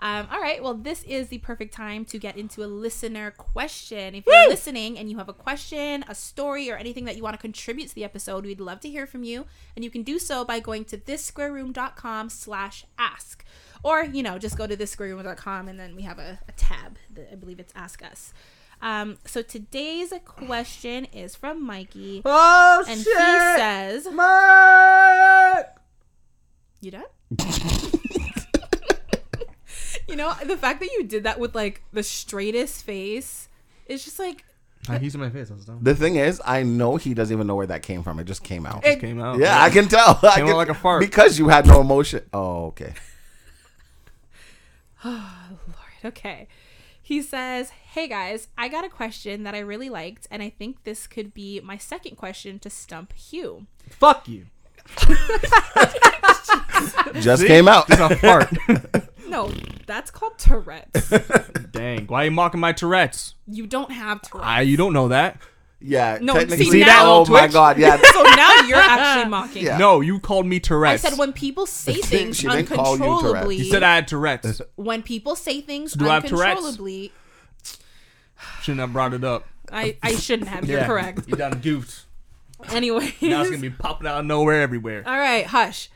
um, 0.00 0.28
all 0.32 0.40
right. 0.40 0.62
Well, 0.62 0.74
this 0.74 1.02
is 1.02 1.28
the 1.28 1.38
perfect 1.38 1.74
time 1.74 2.06
to 2.06 2.18
get 2.18 2.36
into 2.36 2.64
a 2.64 2.66
listener 2.66 3.32
question. 3.32 4.14
If 4.14 4.24
you're 4.26 4.48
listening 4.48 4.98
and 4.98 5.10
you 5.10 5.18
have 5.18 5.28
a 5.28 5.34
question, 5.34 6.04
a 6.08 6.14
story, 6.14 6.70
or 6.70 6.76
anything 6.76 7.04
that 7.04 7.16
you 7.16 7.22
want 7.22 7.34
to 7.34 7.40
contribute 7.40 7.88
to 7.88 7.94
the 7.94 8.04
episode, 8.04 8.46
we'd 8.46 8.60
love 8.60 8.80
to 8.80 8.88
hear 8.88 9.06
from 9.06 9.24
you. 9.24 9.44
And 9.76 9.84
you 9.84 9.90
can 9.90 10.02
do 10.02 10.18
so 10.18 10.42
by 10.42 10.58
going 10.58 10.86
to 10.86 10.96
thissquareroom.com 10.96 12.30
slash 12.30 12.86
ask. 12.98 13.44
Or, 13.82 14.04
you 14.04 14.22
know, 14.22 14.38
just 14.38 14.58
go 14.58 14.66
to 14.66 14.76
thissquareroom.com 14.76 15.68
and 15.68 15.80
then 15.80 15.96
we 15.96 16.02
have 16.02 16.18
a, 16.18 16.38
a 16.48 16.52
tab. 16.52 16.96
That 17.14 17.28
I 17.32 17.34
believe 17.36 17.58
it's 17.60 17.72
Ask 17.76 18.02
Us. 18.04 18.32
Um, 18.82 19.18
so 19.26 19.42
today's 19.42 20.12
question 20.24 21.04
is 21.06 21.36
from 21.36 21.62
Mikey. 21.64 22.22
Oh 22.24 22.84
And 22.88 22.98
he 22.98 23.04
says, 23.04 24.08
Mark! 24.10 25.66
You 26.80 26.90
done? 26.92 27.04
you 30.08 30.16
know, 30.16 30.32
the 30.44 30.56
fact 30.56 30.80
that 30.80 30.90
you 30.92 31.04
did 31.04 31.24
that 31.24 31.38
with 31.38 31.54
like 31.54 31.82
the 31.92 32.02
straightest 32.02 32.84
face 32.84 33.48
is 33.86 34.04
just 34.04 34.18
like 34.18 34.44
he's 34.98 35.14
in 35.14 35.20
my 35.20 35.28
face. 35.30 35.50
I 35.50 35.54
was 35.54 35.66
dumb. 35.66 35.78
The 35.82 35.94
thing 35.94 36.16
is, 36.16 36.40
I 36.44 36.62
know 36.62 36.96
he 36.96 37.12
doesn't 37.14 37.34
even 37.34 37.46
know 37.46 37.54
where 37.54 37.66
that 37.66 37.82
came 37.82 38.02
from. 38.02 38.18
It 38.18 38.24
just 38.24 38.42
came 38.42 38.64
out. 38.66 38.84
It- 38.84 38.98
Came 39.00 39.20
out. 39.20 39.38
yeah, 39.38 39.62
I 39.62 39.68
can 39.70 39.88
tell. 39.88 40.18
I 40.22 40.36
Came 40.36 40.44
out 40.44 40.48
can- 40.48 40.56
like 40.56 40.68
a 40.70 40.74
fart. 40.74 41.00
because 41.00 41.38
you 41.38 41.48
had 41.48 41.66
no 41.66 41.80
emotion. 41.80 42.22
Oh, 42.32 42.66
okay. 42.68 42.94
Lord, 45.04 45.18
okay. 46.04 46.48
He 47.02 47.22
says, 47.22 47.70
Hey 47.70 48.08
guys, 48.08 48.48
I 48.58 48.68
got 48.68 48.84
a 48.84 48.88
question 48.88 49.42
that 49.44 49.54
I 49.54 49.60
really 49.60 49.88
liked, 49.88 50.26
and 50.30 50.42
I 50.42 50.50
think 50.50 50.84
this 50.84 51.06
could 51.06 51.32
be 51.34 51.60
my 51.60 51.76
second 51.76 52.16
question 52.16 52.58
to 52.60 52.70
stump 52.70 53.12
Hugh. 53.14 53.66
Fuck 53.88 54.28
you. 54.28 54.46
Just 57.20 57.46
came 57.46 57.68
out. 57.68 57.86
It's 57.88 58.00
a 58.00 58.16
fart. 58.16 58.48
No, 59.30 59.48
that's 59.86 60.10
called 60.10 60.38
Tourette's. 60.38 61.08
Dang. 61.70 62.08
Why 62.08 62.22
are 62.22 62.24
you 62.24 62.30
mocking 62.32 62.58
my 62.58 62.72
Tourette's? 62.72 63.36
you 63.46 63.64
don't 63.64 63.92
have 63.92 64.20
Tourette's. 64.22 64.44
Ah, 64.44 64.58
you 64.58 64.76
don't 64.76 64.92
know 64.92 65.06
that. 65.06 65.40
Yeah. 65.80 66.18
No, 66.20 66.34
technically- 66.34 66.64
see, 66.66 66.70
See 66.72 66.84
that 66.84 67.02
Oh 67.04 67.22
on 67.22 67.30
my 67.30 67.46
god. 67.48 67.78
Yeah. 67.78 67.96
so 68.12 68.22
now 68.22 68.62
you're 68.66 68.76
actually 68.78 69.30
mocking. 69.30 69.64
Yeah. 69.64 69.78
No, 69.78 70.00
you 70.00 70.20
called 70.20 70.46
me 70.46 70.60
Tourette's. 70.60 71.04
I 71.04 71.10
said 71.10 71.18
when 71.18 71.32
people 71.32 71.66
say 71.66 71.94
She 71.94 72.02
things 72.02 72.38
didn't 72.40 72.66
call 72.66 72.96
you 72.96 73.02
uncontrollably. 73.04 73.56
you 73.56 73.64
said 73.64 73.82
I 73.82 73.94
had 73.96 74.08
Tourette's. 74.08 74.60
when 74.76 75.02
people 75.02 75.34
say 75.36 75.60
things 75.60 75.92
Do 75.92 76.08
I 76.08 76.14
have 76.14 76.24
uncontrollably, 76.24 77.12
Shouldn't 78.62 78.80
have 78.80 78.92
brought 78.92 79.14
it 79.14 79.24
up. 79.24 79.46
I, 79.72 79.96
I 80.02 80.14
shouldn't 80.14 80.48
have. 80.48 80.64
You're 80.68 80.84
correct. 80.84 81.28
You 81.28 81.36
done 81.36 81.60
goofed. 81.60 82.06
Anyway. 82.70 83.14
Now 83.20 83.40
it's 83.42 83.50
gonna 83.50 83.60
be 83.62 83.70
popping 83.70 84.06
out 84.06 84.20
of 84.20 84.26
nowhere 84.26 84.60
everywhere. 84.62 85.02
All 85.06 85.18
right, 85.18 85.46
hush. 85.46 85.88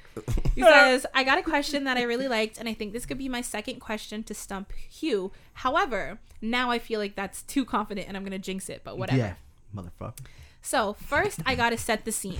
He 0.54 0.62
says, 0.62 1.06
I 1.12 1.24
got 1.24 1.38
a 1.38 1.42
question 1.42 1.84
that 1.84 1.96
I 1.96 2.02
really 2.02 2.28
liked, 2.28 2.58
and 2.58 2.68
I 2.68 2.74
think 2.74 2.92
this 2.92 3.04
could 3.04 3.18
be 3.18 3.28
my 3.28 3.40
second 3.40 3.80
question 3.80 4.22
to 4.24 4.34
stump 4.34 4.72
Hugh. 4.88 5.32
However, 5.54 6.18
now 6.40 6.70
I 6.70 6.78
feel 6.78 7.00
like 7.00 7.16
that's 7.16 7.42
too 7.42 7.64
confident 7.64 8.06
and 8.06 8.16
I'm 8.16 8.22
going 8.22 8.30
to 8.32 8.38
jinx 8.38 8.68
it, 8.68 8.82
but 8.84 8.96
whatever. 8.96 9.36
Motherfucker. 9.74 10.18
So, 10.62 10.94
first, 10.94 11.40
I 11.44 11.54
got 11.54 11.70
to 11.70 11.78
set 11.78 12.04
the 12.04 12.12
scene. 12.12 12.38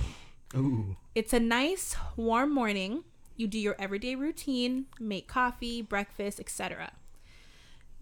Ooh. 0.55 0.95
It's 1.13 1.33
a 1.33 1.39
nice, 1.39 1.95
warm 2.15 2.53
morning. 2.53 3.03
You 3.37 3.47
do 3.47 3.59
your 3.59 3.75
everyday 3.77 4.15
routine, 4.15 4.85
make 4.99 5.27
coffee, 5.27 5.81
breakfast, 5.81 6.39
etc. 6.39 6.93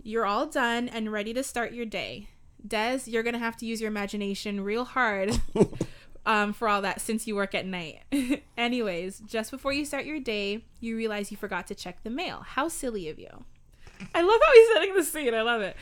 You're 0.02 0.26
all 0.26 0.46
done 0.46 0.88
and 0.88 1.12
ready 1.12 1.34
to 1.34 1.44
start 1.44 1.74
your 1.74 1.86
day. 1.86 2.28
Des, 2.66 3.02
you're 3.06 3.24
to 3.24 3.38
have 3.38 3.58
to 3.58 3.66
use 3.66 3.82
your 3.82 3.90
imagination 3.90 4.62
real 4.62 4.86
hard 4.86 5.42
um, 6.26 6.54
for 6.54 6.68
all 6.68 6.82
that 6.82 7.02
since 7.02 7.28
you 7.28 7.36
work 7.36 7.56
at 7.56 7.66
night. 7.66 8.02
Anyways, 8.58 9.20
just 9.20 9.52
before 9.52 9.74
you 9.74 9.86
start 9.86 10.06
your 10.06 10.20
day, 10.20 10.64
you 10.80 10.96
realize 10.96 11.32
you 11.32 11.38
forgot 11.38 11.68
to 11.68 11.76
check 11.76 12.04
the 12.04 12.10
mail. 12.10 12.44
How 12.46 12.68
silly 12.68 13.10
of 13.10 13.20
you. 13.20 13.44
I 14.14 14.22
love 14.22 14.40
how 14.46 14.54
he's 14.54 14.68
setting 14.74 14.96
the 14.96 15.04
scene. 15.04 15.34
I 15.34 15.42
love 15.42 15.62
it. 15.62 15.76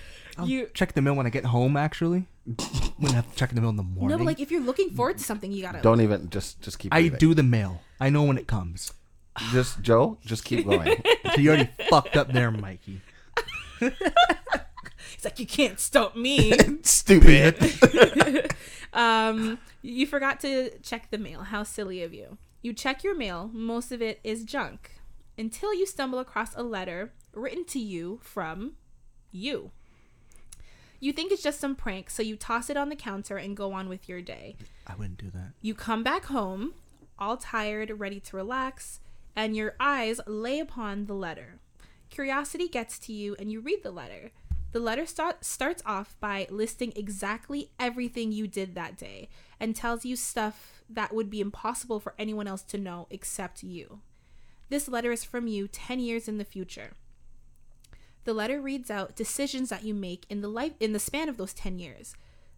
You 0.44 0.70
check 0.74 0.94
the 0.94 1.02
mail 1.02 1.16
when 1.16 1.26
I 1.26 1.30
get 1.30 1.46
home. 1.46 1.76
Actually, 1.76 2.28
when 2.46 3.12
I 3.12 3.16
have 3.16 3.30
to 3.30 3.36
check 3.36 3.50
in 3.50 3.56
the 3.56 3.62
mail 3.62 3.70
in 3.70 3.76
the 3.76 3.84
morning. 3.84 4.10
No, 4.10 4.18
but 4.18 4.26
like 4.26 4.40
if 4.40 4.52
you're 4.52 4.62
looking 4.62 4.90
forward 4.92 5.18
to 5.18 5.24
something, 5.24 5.52
you 5.52 5.62
gotta. 5.62 5.82
Don't 5.82 6.02
even. 6.02 6.30
Just 6.30 6.62
just 6.62 6.80
keep. 6.80 6.94
I 6.94 7.00
reading. 7.00 7.20
do 7.20 7.34
the 7.34 7.44
mail. 7.44 7.82
I 8.00 8.10
know 8.10 8.24
when 8.24 8.38
it 8.38 8.48
comes. 8.48 8.94
Just 9.52 9.82
Joe. 9.82 10.18
Just 10.26 10.44
keep 10.44 10.66
going. 10.66 11.02
So 11.34 11.40
you 11.40 11.52
already 11.52 11.70
fucked 11.90 12.18
up 12.18 12.34
there, 12.34 12.52
Mikey. 12.52 13.00
It's 15.22 15.24
like 15.24 15.40
you 15.40 15.46
can't 15.46 15.80
stop 15.80 16.16
me. 16.16 16.52
Stupid. 16.82 17.56
um, 18.92 19.60
you 19.84 20.08
forgot 20.08 20.40
to 20.40 20.72
check 20.80 21.12
the 21.12 21.20
mail. 21.20 21.44
How 21.44 21.62
silly 21.62 22.02
of 22.02 22.12
you. 22.12 22.40
You 22.64 22.74
check 22.74 23.04
your 23.04 23.16
mail. 23.16 23.52
Most 23.54 23.92
of 23.92 24.02
it 24.02 24.20
is 24.24 24.44
junk 24.44 24.94
until 25.38 25.76
you 25.76 25.86
stumble 25.86 26.18
across 26.18 26.56
a 26.56 26.64
letter 26.64 27.14
written 27.34 27.66
to 27.66 27.80
you 27.80 28.20
from 28.24 28.74
you. 29.32 29.70
You 31.02 31.12
think 31.12 31.32
it's 31.32 31.42
just 31.42 31.60
some 31.60 31.76
prank, 31.76 32.12
so 32.12 32.22
you 32.22 32.36
toss 32.36 32.70
it 32.70 32.78
on 32.78 32.90
the 32.90 32.96
counter 32.96 33.36
and 33.36 33.58
go 33.58 33.74
on 33.74 33.90
with 33.90 34.08
your 34.08 34.22
day. 34.22 34.56
I 34.86 34.94
wouldn't 34.96 35.18
do 35.18 35.32
that. 35.32 35.54
You 35.60 35.74
come 35.74 36.04
back 36.04 36.26
home, 36.26 36.76
all 37.18 37.38
tired, 37.38 38.00
ready 38.00 38.20
to 38.20 38.36
relax, 38.36 39.00
and 39.36 39.56
your 39.56 39.76
eyes 39.80 40.22
lay 40.28 40.60
upon 40.60 41.08
the 41.08 41.16
letter. 41.16 41.60
Curiosity 42.12 42.68
gets 42.68 43.00
to 43.00 43.14
you, 43.14 43.36
and 43.40 43.52
you 43.52 43.62
read 43.62 43.82
the 43.82 43.90
letter. 43.90 44.30
The 44.74 44.80
letter 44.80 45.08
start, 45.08 45.44
starts 45.44 45.82
off 45.88 46.16
by 46.20 46.46
listing 46.52 46.94
exactly 46.96 47.72
everything 47.80 48.32
you 48.32 48.48
did 48.48 48.76
that 48.76 48.96
day 48.96 49.30
and 49.60 49.76
tells 49.76 50.06
you 50.06 50.16
stuff 50.16 50.84
that 50.88 51.16
would 51.16 51.32
be 51.32 51.42
impossible 51.42 52.00
for 52.00 52.14
anyone 52.20 52.48
else 52.48 52.62
to 52.64 52.78
know 52.78 53.08
except 53.10 53.64
you. 53.64 54.02
This 54.70 54.88
letter 54.88 55.12
is 55.12 55.24
from 55.24 55.48
you 55.48 55.68
10 55.68 56.00
years 56.00 56.28
in 56.28 56.38
the 56.38 56.46
future. 56.46 56.92
The 58.24 58.34
letter 58.34 58.62
reads 58.62 58.92
out 58.92 59.16
decisions 59.16 59.70
that 59.70 59.84
you 59.84 59.94
make 59.94 60.26
in 60.30 60.42
the 60.42 60.48
life 60.48 60.74
in 60.80 60.94
the 60.94 61.00
span 61.00 61.30
of 61.30 61.38
those 61.38 61.54
10 61.54 61.80
years. 61.80 62.14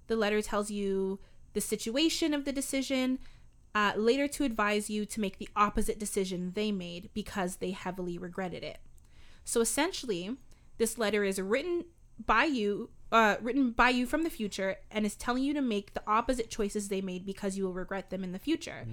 The 0.07 0.15
letter 0.15 0.41
tells 0.41 0.69
you 0.69 1.19
the 1.53 1.61
situation 1.61 2.33
of 2.33 2.45
the 2.45 2.51
decision, 2.51 3.19
uh, 3.75 3.93
later 3.95 4.27
to 4.27 4.43
advise 4.43 4.89
you 4.89 5.05
to 5.05 5.21
make 5.21 5.37
the 5.37 5.49
opposite 5.55 5.99
decision 5.99 6.51
they 6.53 6.71
made 6.71 7.09
because 7.13 7.57
they 7.57 7.71
heavily 7.71 8.17
regretted 8.17 8.63
it. 8.63 8.79
So 9.45 9.61
essentially, 9.61 10.35
this 10.77 10.97
letter 10.97 11.23
is 11.23 11.39
written 11.39 11.85
by 12.23 12.45
you, 12.45 12.89
uh, 13.11 13.37
written 13.41 13.71
by 13.71 13.89
you 13.89 14.05
from 14.05 14.23
the 14.23 14.29
future, 14.29 14.77
and 14.91 15.05
is 15.05 15.15
telling 15.15 15.43
you 15.43 15.53
to 15.53 15.61
make 15.61 15.93
the 15.93 16.03
opposite 16.05 16.49
choices 16.49 16.89
they 16.89 17.01
made 17.01 17.25
because 17.25 17.57
you 17.57 17.63
will 17.63 17.73
regret 17.73 18.09
them 18.09 18.23
in 18.23 18.31
the 18.31 18.39
future. 18.39 18.85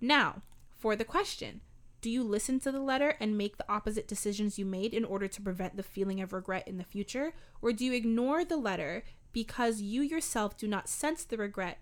Now, 0.00 0.42
for 0.78 0.94
the 0.96 1.04
question. 1.04 1.60
Do 2.02 2.10
you 2.10 2.24
listen 2.24 2.58
to 2.60 2.72
the 2.72 2.80
letter 2.80 3.14
and 3.20 3.38
make 3.38 3.56
the 3.56 3.72
opposite 3.72 4.08
decisions 4.08 4.58
you 4.58 4.66
made 4.66 4.92
in 4.92 5.04
order 5.04 5.28
to 5.28 5.40
prevent 5.40 5.76
the 5.76 5.84
feeling 5.84 6.20
of 6.20 6.32
regret 6.32 6.66
in 6.66 6.76
the 6.76 6.84
future? 6.84 7.32
Or 7.62 7.72
do 7.72 7.84
you 7.84 7.92
ignore 7.92 8.44
the 8.44 8.56
letter 8.56 9.04
because 9.32 9.80
you 9.80 10.02
yourself 10.02 10.56
do 10.56 10.66
not 10.66 10.88
sense 10.88 11.22
the 11.22 11.36
regret 11.36 11.78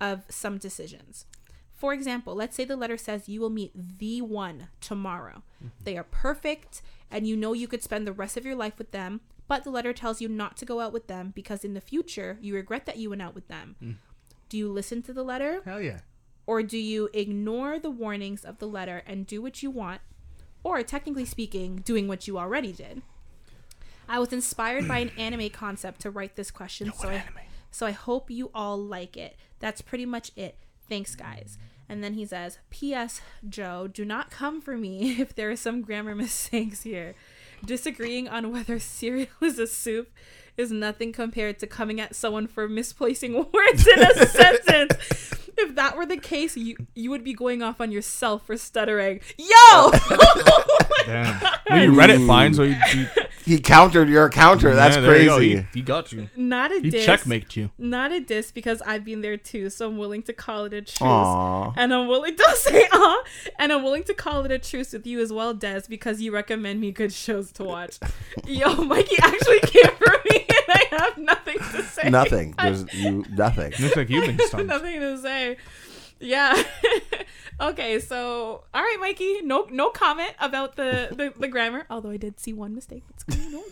of 0.00 0.22
some 0.28 0.56
decisions? 0.56 1.26
For 1.74 1.92
example, 1.92 2.36
let's 2.36 2.54
say 2.54 2.64
the 2.64 2.76
letter 2.76 2.96
says 2.96 3.28
you 3.28 3.40
will 3.40 3.50
meet 3.50 3.72
the 3.74 4.22
one 4.22 4.68
tomorrow. 4.80 5.42
Mm-hmm. 5.58 5.82
They 5.82 5.98
are 5.98 6.04
perfect 6.04 6.80
and 7.10 7.26
you 7.26 7.36
know 7.36 7.52
you 7.52 7.66
could 7.66 7.82
spend 7.82 8.06
the 8.06 8.12
rest 8.12 8.36
of 8.36 8.46
your 8.46 8.54
life 8.54 8.78
with 8.78 8.92
them, 8.92 9.20
but 9.48 9.64
the 9.64 9.70
letter 9.70 9.92
tells 9.92 10.20
you 10.20 10.28
not 10.28 10.56
to 10.58 10.64
go 10.64 10.78
out 10.78 10.92
with 10.92 11.08
them 11.08 11.32
because 11.34 11.64
in 11.64 11.74
the 11.74 11.80
future 11.80 12.38
you 12.40 12.54
regret 12.54 12.86
that 12.86 12.98
you 12.98 13.10
went 13.10 13.22
out 13.22 13.34
with 13.34 13.48
them. 13.48 13.74
Mm. 13.82 13.96
Do 14.48 14.58
you 14.58 14.70
listen 14.70 15.02
to 15.02 15.12
the 15.12 15.24
letter? 15.24 15.62
Hell 15.64 15.82
yeah. 15.82 15.98
Or 16.46 16.62
do 16.62 16.78
you 16.78 17.08
ignore 17.12 17.78
the 17.78 17.90
warnings 17.90 18.44
of 18.44 18.58
the 18.58 18.68
letter 18.68 19.02
and 19.06 19.26
do 19.26 19.42
what 19.42 19.62
you 19.62 19.70
want? 19.70 20.00
Or, 20.62 20.82
technically 20.82 21.24
speaking, 21.24 21.76
doing 21.84 22.08
what 22.08 22.26
you 22.26 22.38
already 22.38 22.72
did? 22.72 23.02
I 24.08 24.18
was 24.18 24.32
inspired 24.32 24.86
by 24.86 24.98
an 24.98 25.10
anime 25.18 25.50
concept 25.50 26.00
to 26.02 26.10
write 26.10 26.36
this 26.36 26.50
question, 26.50 26.92
so 26.92 27.08
I, 27.08 27.24
so 27.70 27.86
I 27.86 27.90
hope 27.90 28.30
you 28.30 28.50
all 28.54 28.78
like 28.78 29.16
it. 29.16 29.36
That's 29.58 29.80
pretty 29.80 30.06
much 30.06 30.30
it. 30.36 30.56
Thanks, 30.88 31.16
guys. 31.16 31.58
And 31.88 32.02
then 32.02 32.14
he 32.14 32.26
says, 32.26 32.58
P.S. 32.70 33.20
Joe, 33.48 33.88
do 33.92 34.04
not 34.04 34.30
come 34.30 34.60
for 34.60 34.76
me 34.76 35.12
if 35.20 35.34
there 35.34 35.50
are 35.50 35.56
some 35.56 35.82
grammar 35.82 36.14
mistakes 36.14 36.82
here. 36.82 37.14
Disagreeing 37.64 38.28
on 38.28 38.52
whether 38.52 38.78
cereal 38.78 39.28
is 39.40 39.58
a 39.58 39.66
soup 39.66 40.10
is 40.56 40.70
nothing 40.70 41.12
compared 41.12 41.58
to 41.58 41.66
coming 41.66 42.00
at 42.00 42.14
someone 42.14 42.46
for 42.46 42.68
misplacing 42.68 43.34
words 43.52 43.86
in 43.86 44.02
a 44.02 44.26
sentence. 44.26 45.32
If 45.58 45.74
that 45.76 45.96
were 45.96 46.06
the 46.06 46.16
case, 46.18 46.56
you 46.56 46.76
you 46.94 47.10
would 47.10 47.24
be 47.24 47.32
going 47.32 47.62
off 47.62 47.80
on 47.80 47.90
yourself 47.92 48.46
for 48.46 48.56
stuttering. 48.56 49.20
Yo! 49.38 49.90
Damn. 51.06 51.40
Well, 51.70 51.82
you 51.84 51.94
read 51.98 52.10
it 52.10 52.26
fine, 52.26 52.52
so 52.54 52.62
you, 52.64 52.76
you 52.94 53.06
he 53.44 53.58
countered 53.60 54.08
your 54.08 54.28
counter. 54.28 54.74
That's 54.74 54.96
Yeah, 54.96 55.02
there 55.02 55.18
you 55.20 55.28
go. 55.28 55.36
crazy. 55.36 55.56
He, 55.72 55.78
he 55.78 55.82
got 55.82 56.12
you. 56.12 56.28
Not 56.36 56.72
a 56.72 56.80
He 56.80 56.90
diss. 56.90 57.04
checkmate 57.04 57.56
you. 57.56 57.70
Not 57.78 58.12
a 58.12 58.20
diss 58.20 58.50
because 58.50 58.82
I've 58.82 59.04
been 59.04 59.20
there 59.20 59.36
too, 59.36 59.70
so 59.70 59.86
I'm 59.88 59.98
willing 59.98 60.22
to 60.24 60.32
call 60.32 60.64
it 60.64 60.72
a 60.72 60.80
truce. 60.82 61.00
Aw. 61.00 61.72
And 61.76 61.94
I'm 61.94 62.08
willing 62.08 62.34
don't 62.36 62.56
say 62.58 62.86
ah, 62.92 63.22
and 63.58 63.72
I'm 63.72 63.82
willing 63.82 64.04
to 64.04 64.14
call 64.14 64.44
it 64.44 64.50
a 64.50 64.58
truce 64.58 64.92
with 64.92 65.06
you 65.06 65.20
as 65.20 65.32
well, 65.32 65.54
Des, 65.54 65.82
because 65.88 66.20
you 66.20 66.32
recommend 66.32 66.80
me 66.80 66.90
good 66.92 67.12
shows 67.12 67.52
to 67.52 67.64
watch. 67.64 67.98
Yo, 68.46 68.74
Mikey 68.84 69.16
actually 69.22 69.60
came 69.60 69.92
for 69.96 70.12
me, 70.30 70.44
and 70.48 70.55
I 70.76 70.86
have 70.98 71.18
nothing 71.18 71.58
to 71.58 71.82
say. 71.82 72.10
Nothing. 72.10 72.54
There's 72.60 72.92
you. 72.94 73.24
Nothing. 73.30 73.72
Looks 73.80 73.96
like 73.96 74.08
you've 74.10 74.26
been 74.26 74.38
stunned. 74.46 74.68
nothing 74.68 75.00
to 75.00 75.18
say. 75.18 75.56
Yeah. 76.20 76.60
okay, 77.60 78.00
so 78.00 78.64
all 78.74 78.82
right, 78.82 78.96
Mikey. 79.00 79.42
No, 79.42 79.66
no 79.70 79.90
comment 79.90 80.32
about 80.40 80.76
the 80.76 81.08
the, 81.10 81.32
the 81.38 81.48
grammar. 81.48 81.86
Although 81.90 82.10
I 82.10 82.16
did 82.16 82.40
see 82.40 82.52
one 82.52 82.74
mistake. 82.74 83.04
It's 83.10 83.24
cool. 83.24 83.62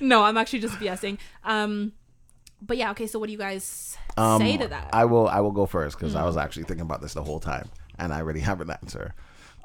no, 0.02 0.22
I'm 0.24 0.36
actually 0.36 0.60
just 0.60 0.74
BSing. 0.74 1.18
Um, 1.44 1.92
but 2.60 2.76
yeah. 2.76 2.90
Okay, 2.92 3.06
so 3.06 3.18
what 3.18 3.26
do 3.26 3.32
you 3.32 3.38
guys 3.38 3.96
Um, 4.16 4.40
say 4.40 4.56
to 4.58 4.68
that? 4.68 4.90
I 4.92 5.04
will. 5.06 5.28
I 5.28 5.40
will 5.40 5.52
go 5.52 5.66
first 5.66 5.98
because 5.98 6.14
I 6.14 6.22
Mm. 6.22 6.26
was 6.26 6.36
actually 6.36 6.64
thinking 6.64 6.82
about 6.86 7.00
this 7.00 7.14
the 7.14 7.22
whole 7.24 7.40
time, 7.40 7.70
and 7.98 8.12
I 8.12 8.20
already 8.20 8.40
have 8.40 8.60
an 8.60 8.70
answer. 8.70 9.14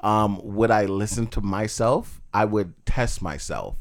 Um, 0.00 0.40
would 0.42 0.70
I 0.70 0.86
listen 0.86 1.26
to 1.28 1.40
myself? 1.40 2.20
I 2.34 2.44
would 2.44 2.74
test 2.86 3.22
myself. 3.22 3.76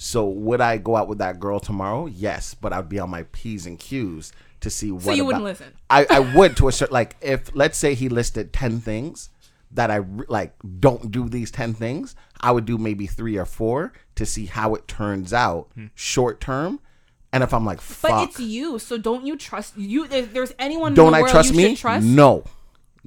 So 0.00 0.26
would 0.26 0.60
I 0.60 0.78
go 0.78 0.96
out 0.96 1.08
with 1.08 1.18
that 1.18 1.40
girl 1.40 1.58
tomorrow? 1.58 2.06
Yes, 2.06 2.54
but 2.54 2.72
I'd 2.72 2.88
be 2.88 3.00
on 3.00 3.10
my 3.10 3.24
p's 3.32 3.66
and 3.66 3.78
q's 3.78 4.32
to 4.60 4.70
see 4.70 4.92
what. 4.92 5.02
so 5.02 5.10
you 5.10 5.24
wouldn't 5.24 5.44
listen. 5.44 5.74
I, 5.90 6.06
I 6.08 6.20
would 6.20 6.56
to 6.58 6.68
a 6.68 6.72
certain 6.72 6.94
like 6.94 7.16
if 7.20 7.54
let's 7.54 7.76
say 7.76 7.94
he 7.94 8.08
listed 8.08 8.52
10 8.52 8.80
things 8.80 9.30
that 9.72 9.90
I 9.90 9.98
like 10.28 10.54
don't 10.78 11.10
do 11.10 11.28
these 11.28 11.50
10 11.50 11.74
things 11.74 12.14
I 12.40 12.52
would 12.52 12.64
do 12.64 12.78
maybe 12.78 13.06
3 13.06 13.36
or 13.36 13.44
4 13.44 13.92
to 14.14 14.24
see 14.24 14.46
how 14.46 14.74
it 14.76 14.86
turns 14.86 15.32
out 15.32 15.68
hmm. 15.74 15.86
short 15.96 16.40
term 16.40 16.80
and 17.32 17.42
if 17.42 17.52
I'm 17.52 17.66
like 17.66 17.80
Fuck, 17.80 18.10
But 18.10 18.28
it's 18.30 18.40
you, 18.40 18.78
so 18.78 18.96
don't 18.98 19.26
you 19.26 19.36
trust 19.36 19.76
you? 19.76 20.04
If 20.04 20.32
there's 20.32 20.54
anyone 20.58 20.92
in 20.92 20.94
don't 20.94 21.12
the 21.12 21.18
I 21.18 21.20
world 21.22 21.32
trust 21.32 21.50
you 21.50 21.56
me 21.56 21.68
should 21.70 21.78
trust. 21.78 22.06
no 22.06 22.44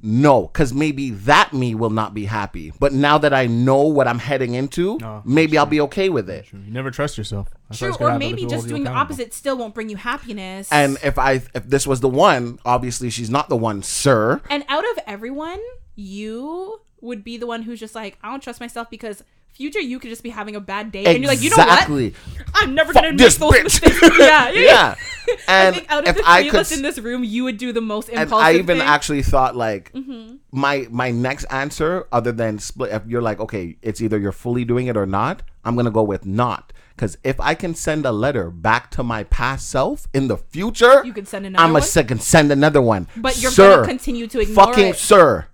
no 0.02 0.48
cuz 0.48 0.72
maybe 0.74 1.10
that 1.10 1.52
me 1.52 1.74
will 1.74 1.90
not 1.90 2.12
be 2.12 2.24
happy 2.24 2.72
but 2.80 2.92
now 2.92 3.16
that 3.18 3.32
I 3.32 3.46
know 3.46 3.82
what 3.82 4.08
I'm 4.08 4.18
heading 4.18 4.54
into 4.54 4.94
oh, 4.94 4.96
No, 4.96 5.22
maybe 5.24 5.56
I'll 5.56 5.64
be 5.66 5.80
okay 5.82 6.08
with 6.08 6.28
it 6.28 6.46
You 6.52 6.72
never 6.72 6.90
trust 6.90 7.16
yourself. 7.16 7.48
That's 7.68 7.78
True, 7.78 7.88
what's 7.88 7.98
gonna 7.98 8.08
or 8.08 8.12
happen 8.12 8.22
if 8.26 8.30
maybe 8.32 8.42
you 8.42 8.48
just 8.48 8.62
hold 8.62 8.64
you 8.64 8.68
doing 8.70 8.84
the 8.84 8.90
accountable. 8.90 9.14
opposite 9.14 9.32
still 9.34 9.56
won't 9.56 9.74
bring 9.74 9.88
you 9.88 9.96
happiness. 9.96 10.68
and 10.72 10.98
if 11.04 11.18
I 11.18 11.42
if 11.54 11.64
this 11.68 11.86
was 11.86 12.00
the 12.00 12.08
one 12.08 12.58
obviously 12.64 13.10
she's 13.10 13.30
not 13.30 13.48
the 13.48 13.56
one 13.56 13.82
sir 13.82 14.40
And 14.50 14.64
out 14.68 14.84
of 14.92 14.98
everyone, 15.06 15.60
you 15.94 16.80
would 17.00 17.22
be 17.24 17.36
the 17.36 17.46
one 17.46 17.62
who's 17.62 17.80
just 17.80 17.94
like, 17.94 18.18
I 18.22 18.30
don't 18.30 18.42
trust 18.42 18.60
myself 18.60 18.88
because 18.90 19.22
future 19.52 19.80
you 19.80 19.98
could 19.98 20.10
just 20.10 20.22
be 20.22 20.30
having 20.30 20.56
a 20.56 20.60
bad 20.60 20.90
day, 20.92 21.04
and 21.04 21.18
you're 21.18 21.28
like, 21.32 21.42
you 21.42 21.50
know 21.50 21.56
what? 21.56 21.68
exactly 21.68 22.14
I'm 22.54 22.74
never 22.74 22.92
Fuck 22.92 23.02
gonna 23.02 23.12
make 23.14 23.18
this 23.18 23.36
those 23.36 23.52
bitch. 23.52 23.64
mistakes. 23.64 24.00
Yeah, 24.18 24.50
yeah. 24.50 24.60
yeah 24.60 24.94
I 25.26 25.36
and 25.48 25.76
think 25.76 25.90
out 25.90 26.02
of 26.02 26.08
if 26.08 26.16
the 26.16 26.22
I 26.28 26.40
three 26.40 26.48
of 26.48 26.52
could 26.52 26.60
us 26.60 26.72
in 26.72 26.82
this 26.82 26.98
room, 26.98 27.22
you 27.24 27.44
would 27.44 27.56
do 27.56 27.72
the 27.72 27.80
most 27.80 28.08
and 28.08 28.18
impulsive. 28.18 28.44
I 28.46 28.52
even 28.54 28.78
thing. 28.78 28.86
actually 28.86 29.22
thought 29.22 29.54
like 29.56 29.92
Mm-hmm. 29.92 30.36
my 30.50 30.86
my 30.90 31.10
next 31.10 31.44
answer, 31.44 32.06
other 32.12 32.32
than 32.32 32.58
split, 32.58 32.92
if 32.92 33.06
you're 33.06 33.22
like, 33.22 33.40
okay, 33.40 33.76
it's 33.82 34.00
either 34.00 34.18
you're 34.18 34.32
fully 34.32 34.64
doing 34.64 34.86
it 34.88 34.96
or 34.96 35.06
not, 35.06 35.42
I'm 35.64 35.76
gonna 35.76 35.90
go 35.92 36.02
with 36.02 36.26
not. 36.26 36.72
Because 36.96 37.16
if 37.24 37.40
I 37.40 37.54
can 37.54 37.74
send 37.74 38.04
a 38.04 38.12
letter 38.12 38.50
back 38.50 38.90
to 38.92 39.02
my 39.02 39.24
past 39.24 39.70
self 39.70 40.06
in 40.12 40.28
the 40.28 40.36
future, 40.36 41.02
You 41.04 41.12
can 41.14 41.24
send 41.24 41.46
another 41.46 41.64
I'm 41.64 41.74
a 41.76 41.82
second 41.82 42.20
send 42.22 42.52
another 42.52 42.82
one. 42.82 43.06
But 43.16 43.40
you're 43.40 43.50
sir, 43.50 43.76
gonna 43.76 43.86
continue 43.88 44.26
to 44.26 44.40
ignore 44.40 44.66
fucking 44.66 44.88
it. 44.88 44.96
sir. 44.96 45.46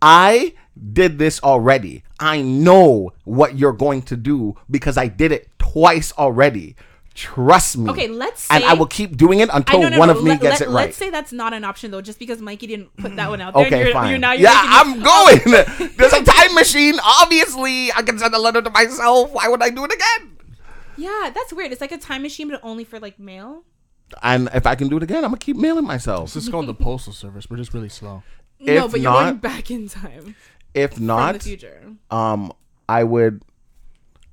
I 0.00 0.54
did 0.92 1.18
this 1.18 1.42
already. 1.42 2.02
I 2.22 2.40
know 2.40 3.12
what 3.24 3.58
you're 3.58 3.72
going 3.72 4.02
to 4.02 4.16
do 4.16 4.56
because 4.70 4.96
I 4.96 5.08
did 5.08 5.32
it 5.32 5.48
twice 5.58 6.12
already. 6.16 6.76
Trust 7.14 7.76
me. 7.76 7.90
Okay, 7.90 8.08
let's 8.08 8.50
and 8.50 8.64
I 8.64 8.72
will 8.72 8.86
keep 8.86 9.18
doing 9.18 9.40
it 9.40 9.50
I 9.50 9.58
until 9.58 9.82
no, 9.82 9.88
no, 9.90 9.98
one 9.98 10.08
no, 10.08 10.16
of 10.16 10.24
me 10.24 10.30
let, 10.30 10.40
gets 10.40 10.60
let, 10.60 10.68
it 10.68 10.72
right. 10.72 10.84
Let's 10.86 10.96
say 10.96 11.10
that's 11.10 11.32
not 11.32 11.52
an 11.52 11.62
option 11.62 11.90
though, 11.90 12.00
just 12.00 12.18
because 12.18 12.40
Mikey 12.40 12.66
didn't 12.68 12.96
put 12.96 13.16
that 13.16 13.28
one 13.28 13.40
out 13.42 13.52
there. 13.52 13.64
and 13.64 13.74
Okay, 13.74 13.84
you're, 13.84 13.92
fine. 13.92 14.08
You're 14.10 14.18
now 14.18 14.32
you're 14.32 14.42
yeah, 14.48 14.62
I'm 14.64 15.02
going. 15.02 15.90
There's 15.96 16.12
a 16.14 16.22
time 16.24 16.54
machine. 16.54 16.98
Obviously, 17.04 17.92
I 17.92 18.00
can 18.02 18.18
send 18.18 18.34
a 18.34 18.38
letter 18.38 18.62
to 18.62 18.70
myself. 18.70 19.30
Why 19.32 19.48
would 19.48 19.62
I 19.62 19.68
do 19.68 19.84
it 19.84 19.92
again? 19.92 20.36
Yeah, 20.96 21.30
that's 21.34 21.52
weird. 21.52 21.72
It's 21.72 21.80
like 21.82 21.92
a 21.92 21.98
time 21.98 22.22
machine, 22.22 22.48
but 22.48 22.60
only 22.62 22.84
for 22.84 22.98
like 22.98 23.18
mail. 23.18 23.64
And 24.22 24.48
if 24.54 24.66
I 24.66 24.74
can 24.74 24.88
do 24.88 24.96
it 24.96 25.02
again, 25.02 25.18
I'm 25.18 25.30
gonna 25.32 25.38
keep 25.38 25.56
mailing 25.56 25.84
myself. 25.86 26.32
This 26.32 26.44
is 26.44 26.48
called 26.48 26.66
the 26.66 26.74
postal 26.74 27.12
service. 27.12 27.50
We're 27.50 27.58
just 27.58 27.74
really 27.74 27.88
slow. 27.90 28.22
no, 28.58 28.86
If 28.86 28.92
but 28.92 29.00
you're 29.00 29.12
not- 29.12 29.20
going 29.22 29.36
back 29.36 29.70
in 29.70 29.88
time 29.88 30.34
If 30.74 30.98
not, 30.98 31.34
the 31.34 31.40
future. 31.40 31.82
um, 32.10 32.52
I 32.88 33.04
would, 33.04 33.42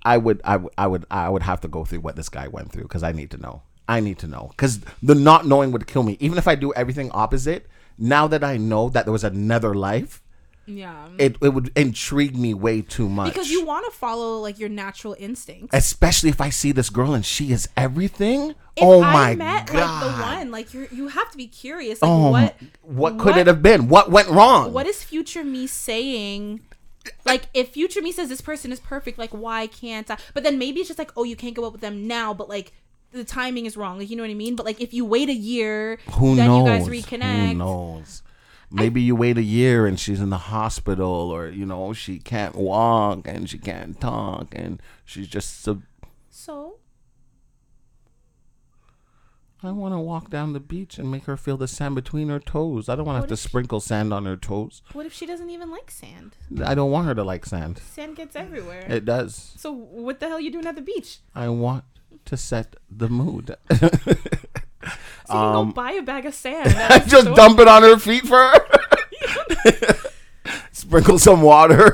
I 0.03 0.17
would, 0.17 0.41
I 0.43 0.57
would, 0.57 0.73
I 0.77 0.87
would, 0.87 1.05
I 1.11 1.29
would 1.29 1.43
have 1.43 1.61
to 1.61 1.67
go 1.67 1.85
through 1.85 1.99
what 2.01 2.15
this 2.15 2.29
guy 2.29 2.47
went 2.47 2.71
through 2.71 2.83
because 2.83 3.03
I 3.03 3.11
need 3.11 3.31
to 3.31 3.37
know. 3.37 3.63
I 3.87 3.99
need 4.01 4.19
to 4.19 4.27
know 4.27 4.47
because 4.51 4.81
the 5.01 5.15
not 5.15 5.47
knowing 5.47 5.71
would 5.71 5.87
kill 5.87 6.03
me. 6.03 6.15
Even 6.19 6.37
if 6.37 6.47
I 6.47 6.55
do 6.55 6.71
everything 6.73 7.09
opposite, 7.11 7.67
now 7.97 8.27
that 8.27 8.43
I 8.43 8.57
know 8.57 8.89
that 8.89 9.05
there 9.05 9.11
was 9.11 9.23
another 9.23 9.73
life, 9.73 10.21
Yeah. 10.69 11.07
it 11.17 11.35
it 11.41 11.49
would 11.49 11.71
intrigue 11.75 12.37
me 12.37 12.53
way 12.53 12.81
too 12.81 13.09
much. 13.09 13.33
because 13.33 13.49
you 13.49 13.65
want 13.65 13.85
to 13.85 13.97
follow 13.97 14.39
like 14.39 14.59
your 14.59 14.69
natural 14.69 15.15
instincts. 15.19 15.69
especially 15.75 16.29
if 16.29 16.39
I 16.39 16.49
see 16.49 16.71
this 16.71 16.89
girl 16.89 17.13
and 17.13 17.25
she 17.25 17.51
is 17.51 17.67
everything. 17.75 18.51
If 18.75 18.83
oh 18.83 19.01
I 19.01 19.13
my 19.13 19.35
met 19.35 19.67
god! 19.67 19.75
like 19.75 20.03
the 20.03 20.21
one, 20.21 20.51
like 20.51 20.73
you 20.73 20.87
you 20.91 21.07
have 21.09 21.29
to 21.31 21.37
be 21.37 21.47
curious. 21.47 22.01
Like 22.01 22.09
Oh, 22.11 22.31
what 22.31 22.55
what 22.83 23.17
could 23.19 23.35
it 23.37 23.47
have 23.47 23.61
been? 23.61 23.87
What 23.89 24.11
went 24.11 24.29
wrong? 24.29 24.71
What 24.73 24.85
is 24.87 25.03
future 25.03 25.43
me 25.43 25.67
saying? 25.67 26.61
Like 27.25 27.43
if 27.53 27.69
future 27.69 28.01
me 28.01 28.11
says 28.11 28.29
this 28.29 28.41
person 28.41 28.71
is 28.71 28.79
perfect, 28.79 29.17
like 29.17 29.31
why 29.31 29.67
can't 29.67 30.09
I? 30.11 30.17
But 30.33 30.43
then 30.43 30.59
maybe 30.59 30.79
it's 30.81 30.89
just 30.89 30.99
like, 30.99 31.11
oh, 31.17 31.23
you 31.23 31.35
can't 31.35 31.55
go 31.55 31.65
out 31.65 31.71
with 31.71 31.81
them 31.81 32.07
now, 32.07 32.33
but 32.33 32.47
like 32.49 32.71
the 33.11 33.23
timing 33.23 33.65
is 33.65 33.75
wrong. 33.75 33.97
Like 33.97 34.09
you 34.09 34.15
know 34.15 34.23
what 34.23 34.29
I 34.29 34.35
mean? 34.35 34.55
But 34.55 34.65
like 34.65 34.79
if 34.79 34.93
you 34.93 35.03
wait 35.05 35.29
a 35.29 35.33
year, 35.33 35.97
Who 36.13 36.35
then 36.35 36.47
knows? 36.47 36.87
you 36.87 36.91
guys 36.93 37.03
reconnect. 37.03 37.47
Who 37.49 37.53
knows? 37.55 38.21
Maybe 38.71 39.01
you 39.01 39.15
wait 39.15 39.37
a 39.37 39.43
year 39.43 39.87
and 39.87 39.99
she's 39.99 40.21
in 40.21 40.29
the 40.29 40.37
hospital, 40.37 41.07
or 41.07 41.49
you 41.49 41.65
know 41.65 41.93
she 41.93 42.19
can't 42.19 42.55
walk 42.55 43.27
and 43.27 43.49
she 43.49 43.57
can't 43.57 43.99
talk, 43.99 44.53
and 44.55 44.81
she's 45.05 45.27
just. 45.27 45.61
So, 45.61 45.81
So 46.29 46.75
I 49.61 49.71
want 49.71 49.93
to 49.93 49.99
walk 49.99 50.29
down 50.29 50.53
the 50.53 50.59
beach 50.61 50.97
and 50.97 51.11
make 51.11 51.25
her 51.25 51.35
feel 51.35 51.57
the 51.57 51.67
sand 51.67 51.95
between 51.95 52.29
her 52.29 52.39
toes. 52.39 52.87
I 52.87 52.95
don't 52.95 53.05
want 53.05 53.17
to 53.17 53.21
have 53.21 53.29
to 53.29 53.35
sprinkle 53.37 53.81
sand 53.81 54.13
on 54.13 54.25
her 54.25 54.37
toes. 54.37 54.81
what 54.93 55.05
if 55.05 55.13
she 55.13 55.25
doesn't 55.25 55.49
even 55.49 55.69
like 55.69 55.91
sand? 55.91 56.37
I 56.63 56.75
don't 56.75 56.91
want 56.91 57.07
her 57.07 57.15
to 57.15 57.23
like 57.23 57.45
sand. 57.45 57.79
Sand 57.79 58.15
gets 58.15 58.35
everywhere. 58.37 58.85
It 58.87 59.03
does. 59.03 59.53
so 59.57 59.71
what 59.71 60.19
the 60.21 60.27
hell 60.27 60.37
are 60.37 60.41
you 60.41 60.51
doing 60.51 60.65
at 60.65 60.75
the 60.75 60.81
beach? 60.81 61.19
I 61.35 61.49
want 61.49 61.83
to 62.25 62.37
set 62.37 62.75
the 62.89 63.09
mood. 63.09 63.55
So 65.27 65.33
you 65.35 65.39
can 65.41 65.55
Um, 65.55 65.67
go 65.69 65.73
buy 65.73 65.91
a 65.91 66.01
bag 66.01 66.25
of 66.25 66.33
sand. 66.33 66.71
just 67.07 67.23
store. 67.25 67.35
dump 67.35 67.59
it 67.59 67.67
on 67.67 67.83
her 67.83 67.97
feet 67.99 68.25
for 68.25 68.37
her. 68.37 68.59
Sprinkle 70.71 71.19
some 71.19 71.41
water. 71.41 71.91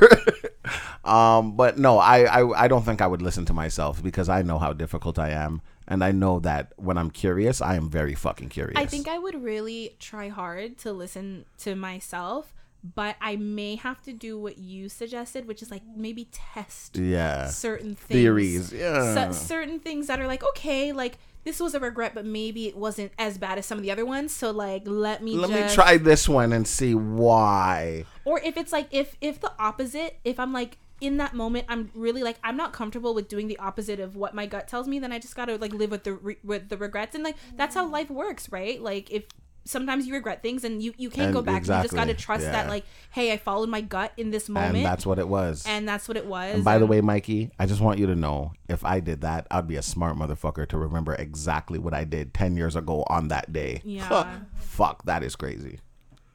um, 1.03 1.55
but 1.57 1.77
no, 1.77 1.97
I, 1.97 2.23
I 2.41 2.63
I 2.65 2.67
don't 2.67 2.83
think 2.83 3.01
I 3.01 3.07
would 3.07 3.21
listen 3.21 3.45
to 3.45 3.53
myself 3.53 4.01
because 4.01 4.29
I 4.29 4.41
know 4.41 4.57
how 4.59 4.71
difficult 4.73 5.19
I 5.19 5.31
am, 5.31 5.61
and 5.87 6.03
I 6.03 6.11
know 6.11 6.39
that 6.41 6.71
when 6.77 6.97
I'm 6.97 7.09
curious, 7.11 7.61
I 7.61 7.75
am 7.75 7.89
very 7.89 8.15
fucking 8.15 8.49
curious. 8.49 8.77
I 8.79 8.85
think 8.85 9.07
I 9.07 9.17
would 9.17 9.43
really 9.43 9.95
try 9.99 10.29
hard 10.29 10.77
to 10.79 10.93
listen 10.93 11.45
to 11.59 11.75
myself, 11.75 12.53
but 12.83 13.15
I 13.19 13.35
may 13.35 13.75
have 13.75 14.01
to 14.03 14.13
do 14.13 14.39
what 14.39 14.57
you 14.57 14.87
suggested, 14.87 15.47
which 15.47 15.61
is 15.61 15.71
like 15.71 15.83
maybe 15.97 16.29
test 16.31 16.97
yeah, 16.97 17.47
certain 17.47 17.95
things. 17.95 18.07
theories. 18.07 18.71
Yeah, 18.71 19.31
certain 19.31 19.79
things 19.79 20.07
that 20.07 20.21
are 20.21 20.27
like, 20.27 20.43
okay, 20.51 20.93
like 20.93 21.17
this 21.45 21.59
was 21.59 21.73
a 21.73 21.79
regret, 21.79 22.13
but 22.13 22.25
maybe 22.25 22.67
it 22.67 22.75
wasn't 22.75 23.11
as 23.17 23.37
bad 23.37 23.57
as 23.57 23.65
some 23.65 23.77
of 23.77 23.83
the 23.83 23.91
other 23.91 24.05
ones. 24.05 24.33
So 24.35 24.51
like, 24.51 24.83
let 24.85 25.23
me 25.23 25.37
let 25.37 25.49
just 25.51 25.69
me 25.69 25.75
try 25.75 25.97
this 25.97 26.27
one 26.27 26.51
and 26.51 26.67
see 26.67 26.93
why. 26.93 28.05
or 28.25 28.39
if 28.41 28.57
it's 28.57 28.73
like 28.73 28.87
if 28.91 29.15
if 29.21 29.39
the 29.39 29.51
opposite 29.59 30.19
if 30.23 30.39
i'm 30.39 30.51
like 30.51 30.77
in 31.01 31.17
that 31.17 31.33
moment 31.33 31.65
i'm 31.69 31.91
really 31.93 32.23
like 32.23 32.37
i'm 32.43 32.57
not 32.57 32.73
comfortable 32.73 33.13
with 33.13 33.27
doing 33.27 33.47
the 33.47 33.57
opposite 33.59 33.99
of 33.99 34.15
what 34.15 34.33
my 34.33 34.45
gut 34.45 34.67
tells 34.67 34.87
me 34.87 34.97
then 34.97 35.11
i 35.11 35.19
just 35.19 35.35
gotta 35.35 35.57
like 35.57 35.73
live 35.73 35.91
with 35.91 36.03
the 36.03 36.13
re- 36.13 36.37
with 36.43 36.69
the 36.69 36.77
regrets 36.77 37.13
and 37.15 37.23
like 37.23 37.35
that's 37.55 37.75
how 37.75 37.85
life 37.85 38.09
works 38.09 38.51
right 38.51 38.81
like 38.81 39.11
if 39.11 39.25
sometimes 39.67 40.05
you 40.05 40.13
regret 40.13 40.41
things 40.43 40.63
and 40.63 40.81
you 40.81 40.93
you 40.97 41.09
can't 41.09 41.25
And 41.27 41.33
go 41.33 41.41
back 41.41 41.63
you 41.63 41.67
just 41.67 41.93
gotta 41.95 42.13
trust 42.13 42.43
yeah. 42.43 42.51
that 42.51 42.69
like 42.69 42.85
hey 43.11 43.31
i 43.33 43.37
followed 43.37 43.67
my 43.67 43.81
gut 43.81 44.13
in 44.15 44.29
this 44.29 44.47
moment 44.47 44.77
And 44.77 44.85
that's 44.85 45.05
what 45.05 45.17
it 45.17 45.27
was. 45.27 45.65
and 45.67 45.87
that's 45.87 46.07
what 46.07 46.17
it 46.17 46.25
was 46.27 46.53
And 46.55 46.63
by 46.63 46.77
the 46.77 46.85
way, 46.85 47.01
Mikey, 47.01 47.49
I 47.57 47.65
just 47.65 47.81
want 47.81 47.97
you 47.99 48.05
to 48.07 48.15
know 48.15 48.53
if 48.69 48.85
I 48.85 48.99
did 48.99 49.21
that, 49.21 49.47
I'd 49.49 49.67
be 49.67 49.75
a 49.77 49.81
smart 49.81 50.15
motherfucker 50.17 50.67
to 50.69 50.77
remember 50.77 51.15
exactly 51.15 51.79
what 51.79 51.93
I 51.95 52.03
did 52.03 52.33
10 52.33 52.55
years 52.57 52.75
ago 52.75 53.03
on 53.07 53.29
that 53.29 53.51
day. 53.51 53.81
Yeah. 53.85 54.39
Fuck, 54.59 55.03
that 55.05 55.23
is 55.23 55.35
crazy. 55.35 55.79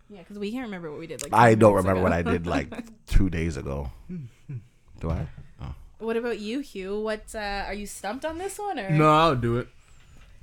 yeah 0.09 0.19
because 0.21 0.39
we 0.39 0.51
can't 0.51 0.65
remember 0.65 0.91
what 0.91 0.99
we 0.99 1.07
did 1.07 1.23
like 1.23 1.33
I 1.33 1.55
don't 1.55 1.75
remember 1.75 2.01
ago. 2.01 2.11
what 2.11 2.13
I 2.13 2.23
did 2.23 2.47
like 2.47 2.69
two 3.07 3.31
days 3.31 3.57
ago. 3.57 3.91
Do 5.01 5.11
I? 5.11 5.27
Oh. 5.63 5.75
what 5.99 6.17
about 6.17 6.39
you 6.41 6.61
hugh 6.61 6.99
what 7.01 7.25
uh 7.35 7.65
are 7.69 7.75
you 7.75 7.87
stumped 7.87 8.25
on 8.25 8.39
this 8.39 8.59
one 8.59 8.79
or 8.79 8.91
No, 8.91 9.09
I'll 9.09 9.37
do 9.37 9.59
it. 9.59 9.69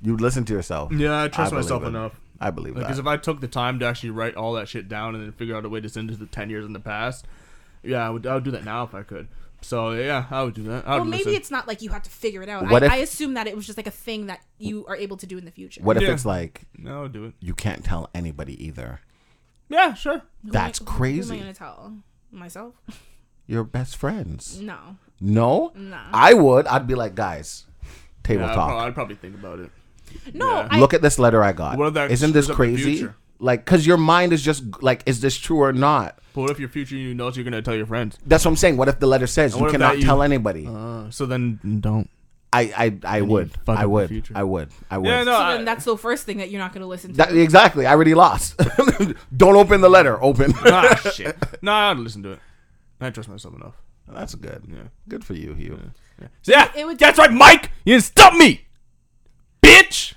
You 0.02 0.16
listen 0.16 0.44
to 0.46 0.52
yourself. 0.54 0.92
Yeah, 0.92 1.22
I 1.24 1.28
trust 1.28 1.50
believe 1.50 1.64
myself 1.64 1.82
it. 1.82 1.86
enough. 1.88 2.20
I 2.40 2.50
believe 2.50 2.74
Because 2.74 2.82
that. 2.82 2.88
Because 2.88 2.98
if 3.00 3.06
I 3.06 3.16
took 3.16 3.40
the 3.40 3.48
time 3.48 3.78
to 3.80 3.86
actually 3.86 4.10
write 4.10 4.34
all 4.36 4.52
that 4.54 4.68
shit 4.68 4.88
down 4.88 5.14
and 5.14 5.24
then 5.24 5.32
figure 5.32 5.56
out 5.56 5.64
a 5.64 5.68
way 5.68 5.80
to 5.80 5.88
send 5.88 6.10
it 6.10 6.14
to 6.14 6.18
the 6.18 6.26
ten 6.26 6.50
years 6.50 6.64
in 6.64 6.72
the 6.72 6.80
past, 6.80 7.26
yeah, 7.82 8.06
I 8.06 8.10
would. 8.10 8.26
I 8.26 8.34
would 8.34 8.44
do 8.44 8.50
that 8.52 8.64
now 8.64 8.82
if 8.84 8.94
I 8.94 9.02
could. 9.02 9.28
So 9.60 9.90
yeah, 9.90 10.26
I 10.30 10.44
would 10.44 10.54
do 10.54 10.62
that. 10.64 10.86
I 10.86 10.92
would 10.94 11.00
well, 11.00 11.04
maybe 11.06 11.24
listen. 11.24 11.34
it's 11.34 11.50
not 11.50 11.66
like 11.66 11.82
you 11.82 11.90
have 11.90 12.02
to 12.04 12.10
figure 12.10 12.42
it 12.42 12.48
out. 12.48 12.68
What 12.70 12.84
I, 12.84 12.86
if- 12.86 12.92
I 12.92 12.96
assume 12.98 13.34
that 13.34 13.48
it 13.48 13.56
was 13.56 13.66
just 13.66 13.76
like 13.76 13.88
a 13.88 13.92
thing 13.92 14.26
that 14.26 14.40
you 14.58 14.86
are 14.86 14.94
able 14.94 15.16
to 15.16 15.26
do 15.26 15.36
in 15.36 15.44
the 15.44 15.50
future. 15.50 15.82
what 15.82 15.96
if 15.96 16.04
Yeah. 16.04 16.12
it's 16.12 16.24
like 16.24 16.62
No, 16.76 16.98
I 16.98 17.02
would 17.02 17.12
do 17.12 17.24
it. 17.24 17.34
you 17.40 17.54
can't 17.54 17.84
tell 17.84 18.08
anybody 18.14 18.62
either? 18.64 19.00
Yeah, 19.68 19.94
sure. 19.94 20.22
Who 20.44 20.50
am 20.50 20.50
I- 20.50 20.50
That's 20.52 20.78
who- 20.78 20.84
Who 20.84 21.22
am 21.22 21.32
I 21.32 21.38
gonna 21.38 21.54
tell 21.54 21.92
myself? 22.30 22.74
Your 23.48 23.64
best 23.64 23.96
friends. 23.96 24.60
No, 24.60 24.96
No? 25.20 25.72
Nah. 25.74 26.04
I 26.12 26.34
would. 26.34 26.66
I'd 26.68 26.86
be 26.86 26.94
like, 26.94 27.14
guys, 27.16 27.66
table 28.22 28.42
Yeah, 28.44 28.50
I'd, 28.52 28.54
talk. 28.54 28.82
I'd 28.84 28.94
probably 28.94 29.16
think 29.16 29.34
about 29.34 29.58
it. 29.58 29.70
No. 30.34 30.46
Yeah. 30.50 30.68
I, 30.70 30.78
Look 30.80 30.94
at 30.94 31.02
this 31.02 31.18
letter 31.18 31.42
I 31.42 31.52
got. 31.52 31.78
What 31.78 31.88
if 31.88 31.94
that 31.94 32.10
Isn't 32.10 32.32
this 32.32 32.46
screws 32.46 32.50
up 32.54 32.58
the 32.58 32.82
crazy? 32.82 32.96
future? 32.98 33.14
Like, 33.40 33.64
cause 33.64 33.86
your 33.86 33.96
mind 33.98 34.32
is 34.32 34.42
just 34.42 34.82
like, 34.82 35.02
is 35.06 35.20
this 35.20 35.36
true 35.36 35.60
or 35.60 35.72
not? 35.72 36.18
But 36.34 36.40
what 36.42 36.50
if 36.50 36.58
your 36.58 36.68
future 36.68 36.96
you 36.96 37.14
knows 37.14 37.36
you're 37.36 37.44
gonna 37.44 37.62
tell 37.62 37.74
your 37.76 37.86
friends? 37.86 38.18
That's 38.26 38.44
what 38.44 38.50
I'm 38.50 38.56
saying. 38.56 38.76
What 38.76 38.88
if 38.88 38.98
the 38.98 39.06
letter 39.06 39.26
says 39.28 39.54
what 39.54 39.60
you 39.60 39.66
if 39.66 39.72
cannot 39.72 39.92
that 39.92 39.98
you- 40.00 40.04
tell 40.04 40.22
anybody? 40.22 40.66
Uh, 40.68 41.10
so 41.10 41.24
then 41.26 41.58
don't. 41.80 42.08
I 42.52 42.96
I 43.04 43.18
I 43.18 43.20
would. 43.20 43.52
fuck 43.52 43.68
up 43.74 43.78
I 43.78 43.82
the 43.82 43.88
would. 43.90 44.08
future. 44.08 44.32
I 44.36 44.42
would. 44.42 44.70
I 44.90 44.98
would. 44.98 45.06
Yeah, 45.06 45.22
no. 45.24 45.32
So 45.32 45.38
I- 45.42 45.56
then 45.56 45.64
that's 45.66 45.84
the 45.84 45.96
first 45.98 46.24
thing 46.26 46.38
that 46.38 46.50
you're 46.50 46.60
not 46.60 46.72
going 46.72 46.80
to 46.80 46.86
listen 46.86 47.10
to. 47.12 47.16
That, 47.18 47.36
exactly. 47.36 47.84
I 47.86 47.92
already 47.92 48.14
lost. 48.14 48.56
Don't 49.36 49.54
open 49.56 49.82
the 49.82 49.90
letter. 49.90 50.20
Open. 50.22 50.52
ah, 50.64 50.94
shit. 51.14 51.36
No, 51.62 51.72
I'd 51.72 51.98
listen 51.98 52.22
to 52.24 52.32
it. 52.32 52.40
I 53.00 53.10
trust 53.10 53.28
myself 53.28 53.54
enough. 53.54 53.74
That's 54.08 54.34
good. 54.34 54.62
Yeah. 54.66 54.84
Good 55.08 55.24
for 55.24 55.34
you, 55.34 55.52
Hugh. 55.52 55.78
So 56.42 56.52
yeah, 56.52 56.72
It 56.74 56.86
would- 56.86 56.98
that's 56.98 57.18
right, 57.18 57.30
Mike. 57.30 57.70
You 57.84 57.94
didn't 57.94 58.04
stop 58.04 58.32
me, 58.34 58.66
bitch. 59.62 60.14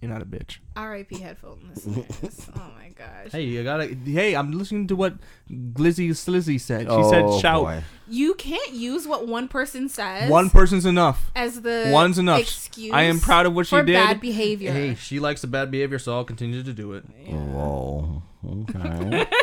You're 0.00 0.12
not 0.12 0.22
a 0.22 0.26
bitch. 0.26 0.58
R.I.P. 0.76 1.18
headphone 1.18 1.58
listeners. 1.74 2.48
oh 2.56 2.70
my 2.78 2.90
gosh. 2.90 3.32
Hey, 3.32 3.42
you 3.42 3.64
gotta. 3.64 3.86
Hey, 4.04 4.36
I'm 4.36 4.52
listening 4.52 4.86
to 4.88 4.94
what 4.96 5.14
Glizzy 5.50 6.10
Slizzy 6.10 6.60
said. 6.60 6.82
She 6.82 6.86
Oh, 6.88 7.10
said, 7.10 7.40
"Shout." 7.40 7.64
boy. 7.64 7.82
You 8.06 8.34
can't 8.34 8.70
use 8.72 9.08
what 9.08 9.26
one 9.26 9.48
person 9.48 9.88
says. 9.88 10.30
One 10.30 10.50
person's 10.50 10.86
enough. 10.86 11.32
as 11.34 11.62
the 11.62 11.90
One's 11.92 12.16
enough. 12.16 12.38
Excuse 12.40 12.92
I 12.92 13.02
am 13.02 13.18
proud 13.18 13.46
of 13.46 13.54
what 13.54 13.66
she 13.66 13.70
for 13.76 13.82
did. 13.82 13.94
bad 13.94 14.20
behavior. 14.20 14.70
Hey, 14.72 14.94
she 14.94 15.18
likes 15.18 15.40
the 15.40 15.48
bad 15.48 15.72
behavior, 15.72 15.98
so 15.98 16.14
I'll 16.14 16.24
continue 16.24 16.62
to 16.62 16.72
do 16.72 16.92
it. 16.92 17.04
Whoa. 17.26 18.22
Okay. 18.46 19.26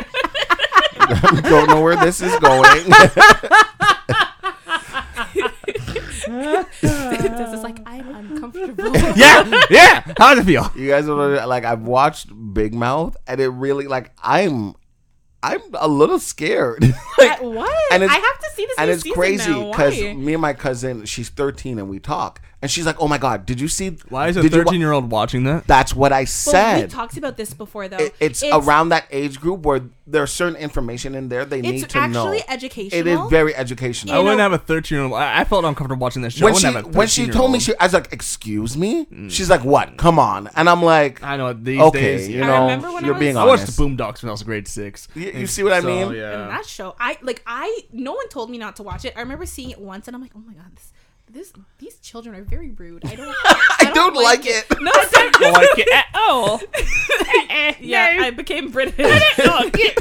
Don't 1.42 1.68
know 1.68 1.82
where 1.82 1.96
this 1.96 2.22
is 2.22 2.34
going. 2.38 2.64
this 6.80 7.52
is 7.54 7.62
like 7.62 7.78
I'm 7.86 8.14
uncomfortable. 8.14 8.96
Yeah, 9.16 9.64
yeah. 9.70 10.02
How 10.18 10.34
does 10.34 10.40
it 10.44 10.46
feel? 10.46 10.70
you 10.76 10.88
guys 10.88 11.06
don't 11.06 11.46
like 11.48 11.64
I've 11.64 11.82
watched 11.82 12.28
Big 12.54 12.74
Mouth 12.74 13.16
and 13.26 13.40
it 13.40 13.48
really 13.48 13.86
like 13.86 14.12
I'm 14.22 14.74
I'm 15.42 15.60
a 15.74 15.86
little 15.86 16.18
scared. 16.18 16.82
like, 17.18 17.40
what? 17.40 17.70
And 17.92 18.02
it's- 18.02 18.16
I 18.16 18.20
have 18.20 18.38
to 18.40 18.50
see 18.54 18.66
this. 18.66 18.74
and 18.78 18.90
it's 18.90 19.04
crazy 19.04 19.52
because 19.52 19.94
me 20.00 20.32
and 20.32 20.42
my 20.42 20.54
cousin, 20.54 21.04
she's 21.04 21.28
13 21.28 21.78
and 21.78 21.88
we 21.88 22.00
talk, 22.00 22.40
and 22.66 22.70
she's 22.70 22.84
like, 22.86 23.00
"Oh 23.00 23.06
my 23.08 23.18
god, 23.18 23.46
did 23.46 23.60
you 23.60 23.68
see? 23.68 23.90
Why 24.08 24.28
is 24.28 24.36
a 24.36 24.42
did 24.42 24.52
you 24.52 24.58
wa-" 24.58 24.64
13 24.64 24.80
year 24.80 24.92
old 24.92 25.10
watching 25.10 25.44
that? 25.44 25.66
That's 25.66 25.94
what 25.94 26.12
I 26.12 26.16
Well, 26.16 26.20
we 26.22 26.26
said. 26.26 26.90
talked 26.90 27.16
about 27.16 27.36
this 27.36 27.54
before, 27.54 27.86
though. 27.88 27.96
It- 27.98 28.14
it's, 28.20 28.42
around 28.42 28.88
that 28.90 29.04
age 29.10 29.40
group 29.40 29.60
where 29.64 29.82
there's 30.08 30.32
certain 30.32 30.56
information 30.56 31.14
in 31.14 31.28
there 31.28 31.44
they 31.44 31.58
It's 31.58 31.68
need 31.68 31.88
to 31.90 32.08
know. 32.08 32.22
actually 32.28 32.42
educational. 32.48 33.00
It 33.00 33.06
is 33.06 33.20
very 33.30 33.54
educational. 33.56 34.14
I 34.14 34.18
wouldn't 34.18 34.36
know- 34.38 34.42
have 34.44 34.52
a 34.52 34.58
13 34.58 34.96
year 34.98 35.04
old. 35.04 35.14
I 35.14 35.40
I 35.40 35.44
felt 35.44 35.64
uncomfortable 35.64 36.00
watching 36.02 36.22
this 36.22 36.34
show. 36.34 36.46
I 36.46 36.50
when 36.50 36.54
she 36.60 36.66
wouldn't 36.66 36.86
have 36.86 36.94
a 36.94 36.98
when 36.98 37.06
she 37.08 37.22
13-year-old. 37.22 37.36
told 37.40 37.52
me 37.52 37.58
she, 37.60 37.76
I 37.78 37.84
was 37.84 37.92
like, 37.94 38.12
"Excuse 38.12 38.76
me." 38.76 39.06
She's 39.28 39.48
like, 39.50 39.64
"What? 39.64 39.96
Come 39.96 40.18
on!" 40.18 40.48
And 40.56 40.68
I'm 40.68 40.82
like, 40.82 41.22
I 41.22 41.36
know 41.36 41.52
these 41.52 41.80
"Okay, 41.80 42.00
days. 42.00 42.28
you 42.28 42.42
I 42.42 42.46
know, 42.46 42.60
remember 42.62 42.92
when 42.92 43.04
I 43.04 43.06
you're 43.06 43.14
was- 43.14 43.20
being 43.20 43.36
I 43.36 43.44
watched 43.44 43.62
honest." 43.62 43.76
the 43.78 43.84
Boondocks 43.84 44.22
when 44.22 44.28
I 44.30 44.32
was 44.32 44.42
grade 44.42 44.68
six. 44.68 45.08
You, 45.14 45.30
you 45.32 45.46
see 45.46 45.62
what 45.62 45.72
I 45.72 45.80
So, 45.80 45.86
mean? 45.86 46.02
And 46.08 46.16
Yeah. 46.16 46.48
that 46.48 46.66
show, 46.66 46.94
I 47.00 47.18
like. 47.22 47.42
I 47.46 47.80
no 47.92 48.12
one 48.12 48.28
told 48.28 48.50
me 48.50 48.58
not 48.58 48.76
to 48.76 48.82
watch 48.82 49.04
it. 49.04 49.12
I 49.16 49.20
remember 49.20 49.44
seeing 49.46 49.70
it 49.70 49.80
once, 49.80 50.06
and 50.08 50.14
I'm 50.16 50.22
like, 50.22 50.32
oh 50.36 50.42
my 50.46 50.52
god, 50.54 50.70
this. 50.76 50.92
This 51.28 51.52
these 51.78 51.98
children 51.98 52.36
are 52.36 52.42
very 52.42 52.70
rude. 52.70 53.04
I 53.04 53.14
don't. 53.16 53.34
I 53.44 53.90
don't 53.92 54.14
like 54.14 54.46
it. 54.46 54.64
No, 54.80 54.90
I 54.94 55.30
don't 55.32 55.52
like 55.52 55.78
it 55.78 55.92
at 55.92 56.06
all. 56.14 56.60
yeah, 57.80 58.18
I 58.20 58.30
became 58.30 58.70
British. 58.70 58.96
don't 59.36 59.74
feel 59.76 59.92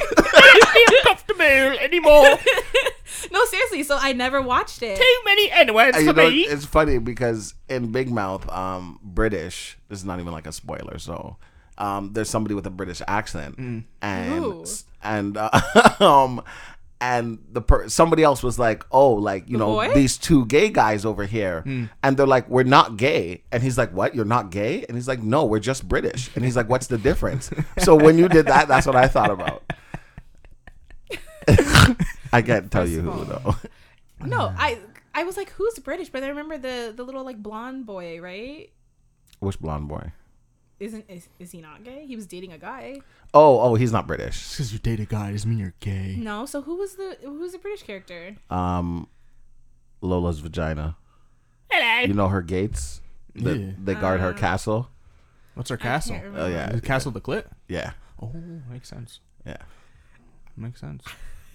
comfortable 1.03 1.43
anymore. 1.81 2.37
no, 3.31 3.43
seriously. 3.45 3.83
So 3.83 3.97
I 3.99 4.13
never 4.13 4.41
watched 4.41 4.83
it. 4.83 4.97
Too 4.97 5.17
many 5.25 5.51
N 5.51 5.73
words 5.73 5.97
for 5.97 6.13
know, 6.13 6.29
me. 6.29 6.41
it's 6.41 6.65
funny 6.65 6.99
because 6.99 7.55
in 7.69 7.91
Big 7.91 8.11
Mouth, 8.11 8.47
um, 8.51 8.99
British. 9.03 9.77
This 9.89 9.99
is 9.99 10.05
not 10.05 10.19
even 10.19 10.31
like 10.31 10.45
a 10.47 10.51
spoiler. 10.51 10.99
So, 10.99 11.37
um, 11.77 12.13
there's 12.13 12.29
somebody 12.29 12.53
with 12.55 12.67
a 12.67 12.71
British 12.71 13.01
accent, 13.07 13.57
Mm. 13.57 13.83
and 14.01 14.43
Ooh. 14.43 14.65
and 15.03 15.37
uh, 15.37 15.49
um, 15.99 16.41
and 17.13 17.37
the 17.51 17.61
per- 17.61 17.87
somebody 17.89 18.23
else 18.23 18.41
was 18.41 18.57
like, 18.57 18.83
oh, 18.91 19.13
like 19.13 19.47
you 19.47 19.57
The 19.57 19.63
know 19.65 19.73
boy? 19.73 19.93
these 19.93 20.17
two 20.17 20.45
gay 20.47 20.69
guys 20.69 21.05
over 21.05 21.25
here, 21.25 21.61
Mm. 21.65 21.89
and 22.03 22.17
they're 22.17 22.25
like, 22.37 22.49
we're 22.49 22.63
not 22.77 22.97
gay, 22.97 23.43
and 23.51 23.61
he's 23.61 23.77
like, 23.77 23.91
what? 23.93 24.15
You're 24.15 24.25
not 24.37 24.49
gay? 24.49 24.85
And 24.87 24.97
he's 24.97 25.07
like, 25.07 25.21
no, 25.21 25.45
we're 25.45 25.59
just 25.71 25.87
British, 25.87 26.29
and 26.35 26.43
he's 26.43 26.55
like, 26.55 26.67
what's 26.69 26.87
the 26.87 26.97
difference? 26.97 27.49
so 27.79 27.95
when 27.95 28.17
you 28.17 28.27
did 28.27 28.47
that, 28.47 28.67
that's 28.67 28.87
what 28.87 28.95
I 28.95 29.07
thought 29.07 29.31
about. 29.31 29.61
I 32.33 32.41
can't 32.41 32.71
tell 32.71 32.83
First 32.83 32.93
you 32.93 33.01
who 33.01 33.25
though. 33.25 33.55
No, 34.25 34.51
I 34.57 34.79
I 35.13 35.23
was 35.23 35.37
like, 35.37 35.49
who's 35.51 35.77
British? 35.79 36.09
But 36.09 36.23
I 36.23 36.29
remember 36.29 36.57
the 36.57 36.91
the 36.95 37.03
little 37.03 37.23
like 37.23 37.37
blonde 37.41 37.85
boy, 37.85 38.19
right? 38.19 38.69
Which 39.39 39.59
blonde 39.59 39.87
boy? 39.87 40.11
Isn't 40.79 41.05
is, 41.09 41.29
is 41.39 41.51
he 41.51 41.61
not 41.61 41.83
gay? 41.85 42.05
He 42.05 42.15
was 42.17 42.25
dating 42.27 42.51
a 42.51 42.57
guy. 42.57 42.99
Oh, 43.33 43.59
oh, 43.61 43.75
he's 43.75 43.91
not 43.93 44.07
British. 44.07 44.51
because 44.51 44.73
you 44.73 44.79
date 44.79 44.99
a 44.99 45.05
guy 45.05 45.31
doesn't 45.31 45.49
mean 45.49 45.57
you're 45.59 45.73
gay. 45.79 46.15
No, 46.19 46.45
so 46.45 46.61
who 46.61 46.75
was 46.75 46.95
the 46.95 47.17
who's 47.23 47.53
the 47.53 47.59
British 47.59 47.83
character? 47.83 48.35
Um, 48.49 49.07
Lola's 50.01 50.39
vagina. 50.39 50.97
Hello. 51.71 52.05
You 52.07 52.13
know 52.13 52.27
her 52.27 52.41
gates. 52.41 53.01
The, 53.33 53.57
Yeah. 53.57 53.71
They 53.83 53.93
guard 53.95 54.19
her 54.19 54.29
Uh, 54.29 54.33
castle. 54.33 54.89
What's 55.53 55.69
her 55.69 55.77
castle? 55.77 56.19
Oh 56.35 56.47
yeah, 56.47 56.71
The 56.73 56.81
castle 56.81 57.11
the 57.11 57.21
clit? 57.21 57.45
yeah, 57.69 57.91
Oh, 58.21 58.31
makes 58.69 58.89
sense. 58.89 59.21
yeah. 59.45 59.57
Makes 60.57 60.81
sense. 60.81 61.03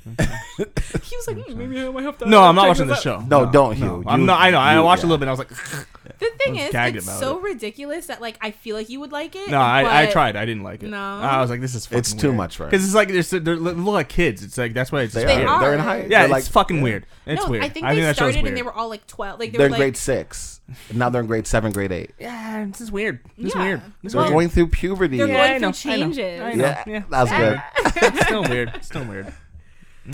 He 0.07 1.17
was 1.17 1.27
like, 1.29 1.39
"Hmm, 1.47 1.59
maybe 1.59 1.81
I 1.81 1.89
might 1.91 2.03
have 2.05 2.19
to. 2.19 2.27
No, 2.27 2.43
I'm 2.43 2.55
not 2.55 2.69
watching 2.69 2.87
this 2.87 2.99
this 2.99 3.03
show. 3.05 3.21
No, 3.21 3.51
don't, 3.51 3.75
Hugh. 3.77 4.03
I'm 4.07 4.21
You- 4.21 4.27
not. 4.27 4.41
I 4.41 4.51
know. 4.51 4.59
I 4.59 4.77
you- 4.77 4.83
watched 4.83 5.03
a 5.03 5.07
little 5.07 5.19
bit. 5.19 5.29
and 5.29 5.31
I 5.31 5.33
was 5.33 5.39
like, 5.39 5.49
The 6.19 6.27
thing 6.39 6.55
was 6.55 6.65
is, 6.65 6.73
gagged 6.73 6.97
it's 6.97 7.07
about 7.07 7.21
so 7.21 7.39
it. 7.39 7.43
ridiculous 7.43 8.07
that 8.07 8.21
like 8.21 8.37
I 8.41 8.51
feel 8.51 8.77
like 8.77 8.89
you 8.91 9.01
would 9.01 9.13
like 9.13 9.35
it. 9.37 9.49
no, 9.51 9.59
I, 9.59 10.03
I 10.03 10.07
but- 10.07 10.13
tried. 10.13 10.37
I 10.37 10.45
didn't 10.45 10.63
like 10.65 10.83
it. 10.83 10.89
No? 10.91 10.99
I 10.99 11.41
was 11.41 11.51
like, 11.51 11.61
this 11.61 11.75
is. 11.75 11.87
Fucking 11.87 11.99
It's 11.99 12.13
too 12.15 12.33
much 12.33 12.57
for. 12.57 12.65
Because 12.67 12.85
it's 12.85 12.95
like 12.95 13.09
they're, 13.09 13.23
so- 13.23 13.39
they're 13.39 13.57
li- 13.57 13.73
look 13.73 13.95
like 13.95 14.09
kids. 14.09 14.43
It's 14.43 14.57
like 14.59 14.73
that's 14.75 14.91
why 14.93 15.03
it's. 15.03 15.15
They, 15.15 15.25
They 15.25 15.45
are. 15.45 15.61
They're 15.61 15.75
in 15.75 15.81
high. 15.81 16.03
Yeah, 16.03 16.09
they're 16.09 16.23
it's 16.25 16.31
like 16.31 16.45
fucking 16.45 16.81
weird. 16.83 17.07
It's 17.27 17.43
no, 17.45 17.51
weird. 17.51 17.65
I 17.65 17.69
think 17.69 17.87
they 17.87 18.01
that 18.01 18.09
show's 18.09 18.17
started 18.17 18.37
and 18.39 18.45
weird. 18.45 18.57
they 18.59 18.63
were 18.63 18.73
all 18.73 18.89
like 18.89 19.07
twelve. 19.07 19.39
Like 19.41 19.53
they 19.53 19.59
They're 19.59 19.65
were 19.65 19.67
in 19.67 19.73
like, 19.73 19.79
grade 19.81 19.97
six. 19.97 20.61
Now 20.93 21.09
they're 21.11 21.21
in 21.23 21.27
grade 21.27 21.47
seven, 21.47 21.73
grade 21.73 21.91
eight. 21.93 22.13
Yeah, 22.19 22.65
this 22.67 22.81
is 22.81 22.93
weird. 22.93 23.21
This 23.37 23.55
Yeah. 23.55 23.61
is 23.63 23.67
weird. 23.67 23.81
This 23.81 24.11
is 24.11 24.13
They're 24.13 24.23
weird. 24.23 24.33
going 24.33 24.49
through 24.51 24.67
puberty. 24.69 25.17
they're 25.19 25.27
Yeah, 25.27 25.35
going 25.49 25.51
I 25.55 25.59
know, 25.59 25.73
through 25.73 25.93
I 25.93 25.97
know, 25.97 26.03
changes. 26.13 26.41
I 26.41 26.53
know. 26.55 26.65
yeah, 26.65 26.85
yeah. 26.87 27.03
that's 27.11 27.31
good. 27.31 27.63
It's 28.03 28.27
still 28.27 28.43
weird. 28.45 28.73
It's 28.77 28.87
still 28.87 29.05
weird. 29.05 29.33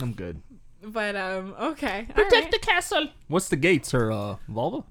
I'm 0.00 0.12
good. 0.12 0.42
But 0.82 1.16
um, 1.16 1.54
okay. 1.60 2.06
all 2.08 2.22
right. 2.22 2.30
Protect 2.30 2.52
the 2.52 2.58
castle. 2.58 3.08
What's 3.28 3.48
the 3.48 3.56
gates? 3.56 3.92
Or 3.94 4.12
uh, 4.12 4.36
vulva? 4.48 4.84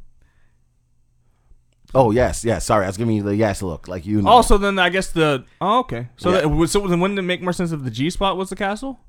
Oh 1.93 2.11
yes, 2.11 2.43
yes. 2.43 2.65
Sorry, 2.65 2.84
I 2.84 2.88
was 2.88 2.97
giving 2.97 3.15
you 3.15 3.23
the 3.23 3.35
yes 3.35 3.61
look, 3.61 3.88
like 3.88 4.05
you 4.05 4.22
know. 4.22 4.30
Also, 4.30 4.57
then 4.57 4.77
I 4.80 4.89
guess 4.89 5.11
the. 5.11 5.45
Oh, 5.61 5.80
okay. 5.80 6.09
So, 6.17 6.31
Yeah. 6.34 6.41
that, 6.47 6.67
so 6.67 6.85
then 6.88 6.99
wouldn't 6.99 7.19
it 7.19 7.23
make 7.23 7.41
more 7.41 7.53
sense 7.53 7.72
if 7.72 7.84
the 7.84 7.91
G 7.91 8.09
spot 8.09 8.35
was 8.38 8.49
the 8.49 8.55
castle? 8.55 8.99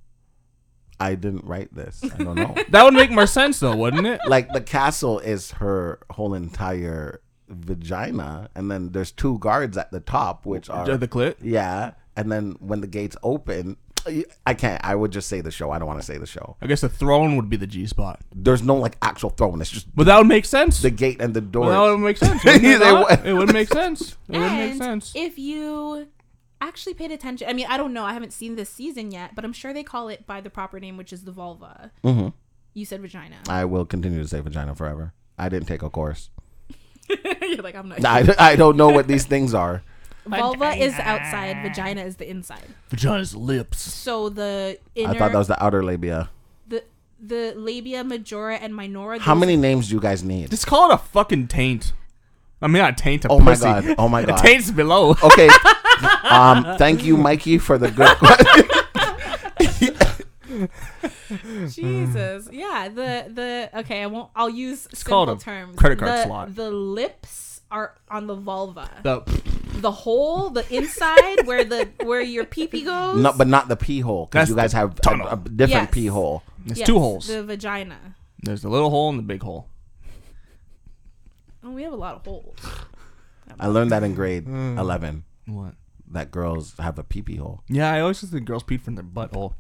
I 1.01 1.15
didn't 1.15 1.45
write 1.45 1.75
this. 1.75 2.03
I 2.05 2.23
don't 2.23 2.37
know. 2.37 2.55
That 2.71 2.85
would 2.85 2.95
make 2.95 3.11
more 3.11 3.27
sense, 3.27 3.61
though, 3.61 3.77
wouldn't 3.77 4.07
it? 4.07 4.21
like 4.27 4.53
the 4.53 4.61
castle 4.63 5.19
is 5.19 5.51
her 5.53 5.99
whole 6.11 6.33
entire 6.35 7.21
vagina, 7.49 8.49
and 8.55 8.71
then 8.71 8.93
there's 8.93 9.11
two 9.13 9.39
guards 9.39 9.77
at 9.77 9.91
the 9.91 10.01
top, 10.01 10.47
which 10.47 10.71
are 10.71 10.87
The, 10.87 10.97
the 10.99 11.09
clit. 11.09 11.37
yeah. 11.43 11.93
And 12.17 12.33
then 12.33 12.57
when 12.61 12.81
the 12.81 12.87
gates 12.87 13.15
open, 13.23 13.77
I 14.47 14.55
can't. 14.55 14.85
I 14.85 14.95
would 14.95 15.11
just 15.11 15.29
say 15.29 15.41
the 15.41 15.51
show. 15.51 15.71
I 15.71 15.79
don't 15.79 15.87
want 15.89 16.01
to 16.01 16.07
say 16.07 16.19
the 16.19 16.27
show. 16.27 16.57
I 16.61 16.67
guess 16.67 16.81
the 16.81 16.89
throne 16.89 17.37
would 17.37 17.49
be 17.51 17.57
the 17.57 17.67
G 17.67 17.87
spot. 17.87 18.21
There's 18.35 18.63
no 18.63 18.75
like 18.77 18.97
actual 19.03 19.31
throne. 19.31 19.61
It's 19.61 19.71
just 19.71 19.95
But 19.95 20.07
that 20.07 20.19
would 20.19 20.27
make 20.27 20.45
sense. 20.45 20.81
the 20.83 20.91
gate 20.91 21.21
and 21.21 21.35
the 21.35 21.41
door. 21.41 21.67
well, 21.67 21.87
that 21.87 21.93
would 21.93 22.05
make 22.05 22.17
sense. 22.19 22.45
wouldn't 22.45 22.65
it, 22.65 22.79
They 22.81 22.91
not? 22.93 23.11
would. 23.11 23.27
it 23.27 23.35
would 23.35 23.53
make 23.53 23.69
sense. 23.69 24.17
It 24.29 24.39
would 24.39 24.53
make 24.53 24.75
sense. 24.75 25.13
if 25.15 25.39
you 25.39 26.09
actually 26.61 26.95
paid 26.95 27.11
attention, 27.11 27.49
I 27.49 27.53
mean, 27.53 27.67
I 27.69 27.77
don't 27.77 27.93
know. 27.93 28.05
I 28.05 28.13
haven't 28.15 28.33
seen 28.33 28.57
this 28.57 28.71
season 28.71 29.11
yet, 29.11 29.35
but 29.35 29.45
I'm 29.45 29.53
sure 29.53 29.73
they 29.73 29.83
call 29.83 30.09
it 30.09 30.27
by 30.27 30.41
the 30.41 30.51
proper 30.51 30.81
name, 30.81 30.97
which 30.97 31.13
is 31.13 31.25
the 31.25 31.33
vulva. 31.33 31.91
Mhm. 32.05 32.33
You 32.75 32.85
said 32.85 33.01
vagina. 33.01 33.37
I 33.49 33.65
will 33.65 33.85
continue 33.85 34.21
to 34.23 34.29
say 34.29 34.41
vagina 34.41 34.75
forever. 34.75 35.13
I 35.39 35.49
didn't 35.49 35.67
take 35.69 35.83
a 35.83 35.91
course. 35.91 36.31
You're 37.43 37.63
like, 37.63 37.75
I'm 37.75 37.89
not. 37.89 38.05
I, 38.05 38.35
I 38.53 38.57
don't 38.57 38.77
know 38.77 38.89
what 38.89 39.07
these 39.07 39.25
things 39.25 39.55
are. 39.55 39.83
Vulva 40.27 40.71
is 40.77 40.95
outside. 40.95 41.63
Vagina 41.63 42.03
is 42.03 42.17
the 42.17 42.29
inside. 42.29 42.63
Vagina's 42.89 43.35
lips. 43.35 43.81
So 43.81 44.29
the 44.29 44.79
inner, 44.95 45.11
I 45.11 45.19
thought 45.19 45.33
that 45.33 45.39
was 45.39 45.49
the 45.49 45.63
outer 45.63 45.83
labia. 45.85 46.31
the 46.69 46.85
the 47.21 47.55
labia 47.57 48.05
majora 48.05 48.57
and 48.57 48.75
minora. 48.75 49.19
How 49.19 49.35
those- 49.35 49.41
many 49.41 49.57
names 49.57 49.89
do 49.89 49.95
you 49.95 50.01
guys 50.01 50.23
need? 50.23 50.51
Just 50.51 50.67
call 50.67 50.91
it 50.91 50.95
a 50.95 50.99
fucking 50.99 51.49
taint. 51.49 51.93
I 52.63 52.69
mean, 52.69 52.83
not 52.83 52.97
taint. 52.97 53.25
A 53.25 53.29
Oh 53.29 53.39
my 53.39 53.53
pussy. 53.53 53.65
God. 53.65 53.95
Oh 53.99 54.09
my 54.09 54.21
A 54.23 54.27
God. 54.27 54.39
taint's 54.39 54.71
below. 54.71 55.11
Okay. 55.23 55.49
um. 56.31 56.77
Thank 56.79 57.05
you, 57.05 57.17
Mikey, 57.17 57.59
for 57.59 57.79
the 57.79 57.91
good 57.91 58.17
question. 58.19 58.69
Jesus. 61.69 62.49
Yeah. 62.53 62.89
The 62.89 63.31
the 63.33 63.71
okay. 63.81 64.03
I 64.03 64.07
won't. 64.07 64.31
I'll 64.35 64.49
use 64.51 64.87
It's 64.87 65.01
simple 65.01 65.27
called 65.27 65.41
a 65.41 65.43
terms. 65.43 65.77
credit 65.77 65.99
card 65.99 66.11
the, 66.13 66.25
slot. 66.25 66.55
The 66.55 66.71
lips 66.71 67.61
are 67.71 67.95
on 68.11 68.27
the 68.27 68.35
vulva. 68.35 68.89
The, 69.03 69.21
the 69.81 69.91
hole, 69.91 70.51
the 70.51 70.75
inside 70.75 71.47
where 71.47 71.65
the 71.65 71.89
where 72.05 72.21
your 72.21 72.45
pee 72.45 72.67
pee 72.67 72.83
goes. 72.83 73.21
no, 73.21 73.33
but 73.33 73.47
not 73.47 73.69
the 73.69 73.77
pee 73.77 74.01
hole 74.01 74.27
because 74.27 74.49
That's 74.49 74.51
you 74.51 74.57
guys 74.57 74.99
the 74.99 75.11
have 75.11 75.21
a, 75.21 75.33
a 75.33 75.37
different 75.37 75.89
Yes. 75.89 75.91
pee 75.91 76.07
hole. 76.07 76.43
there's 76.65 76.79
Yes, 76.79 76.87
two 76.87 76.99
holes. 76.99 77.27
The 77.29 77.43
vagina. 77.45 78.17
There's 78.43 78.63
the 78.63 78.69
little 78.69 78.91
hole 78.91 79.09
and 79.11 79.19
the 79.19 79.23
big 79.23 79.43
hole. 79.43 79.69
Oh, 81.65 81.71
we 81.71 81.83
have 81.83 81.93
a 81.93 81.97
lot 81.97 82.17
of 82.17 82.25
holes. 82.25 82.59
I 83.59 83.67
learned 83.69 83.91
that 83.91 84.03
in 84.03 84.15
grade 84.15 84.45
hmm. 84.45 84.79
eleven. 84.79 85.25
What? 85.47 85.75
that 86.11 86.31
girls 86.31 86.75
have 86.79 86.99
a 86.99 87.05
pee 87.05 87.23
pee 87.23 87.37
hole. 87.37 87.63
Yeah, 87.69 87.93
I 87.93 88.01
always 88.01 88.21
just 88.21 88.33
think 88.33 88.45
girls 88.47 88.63
pee 88.63 88.77
from 88.77 88.95
their 88.95 89.05
butthole. 89.05 89.55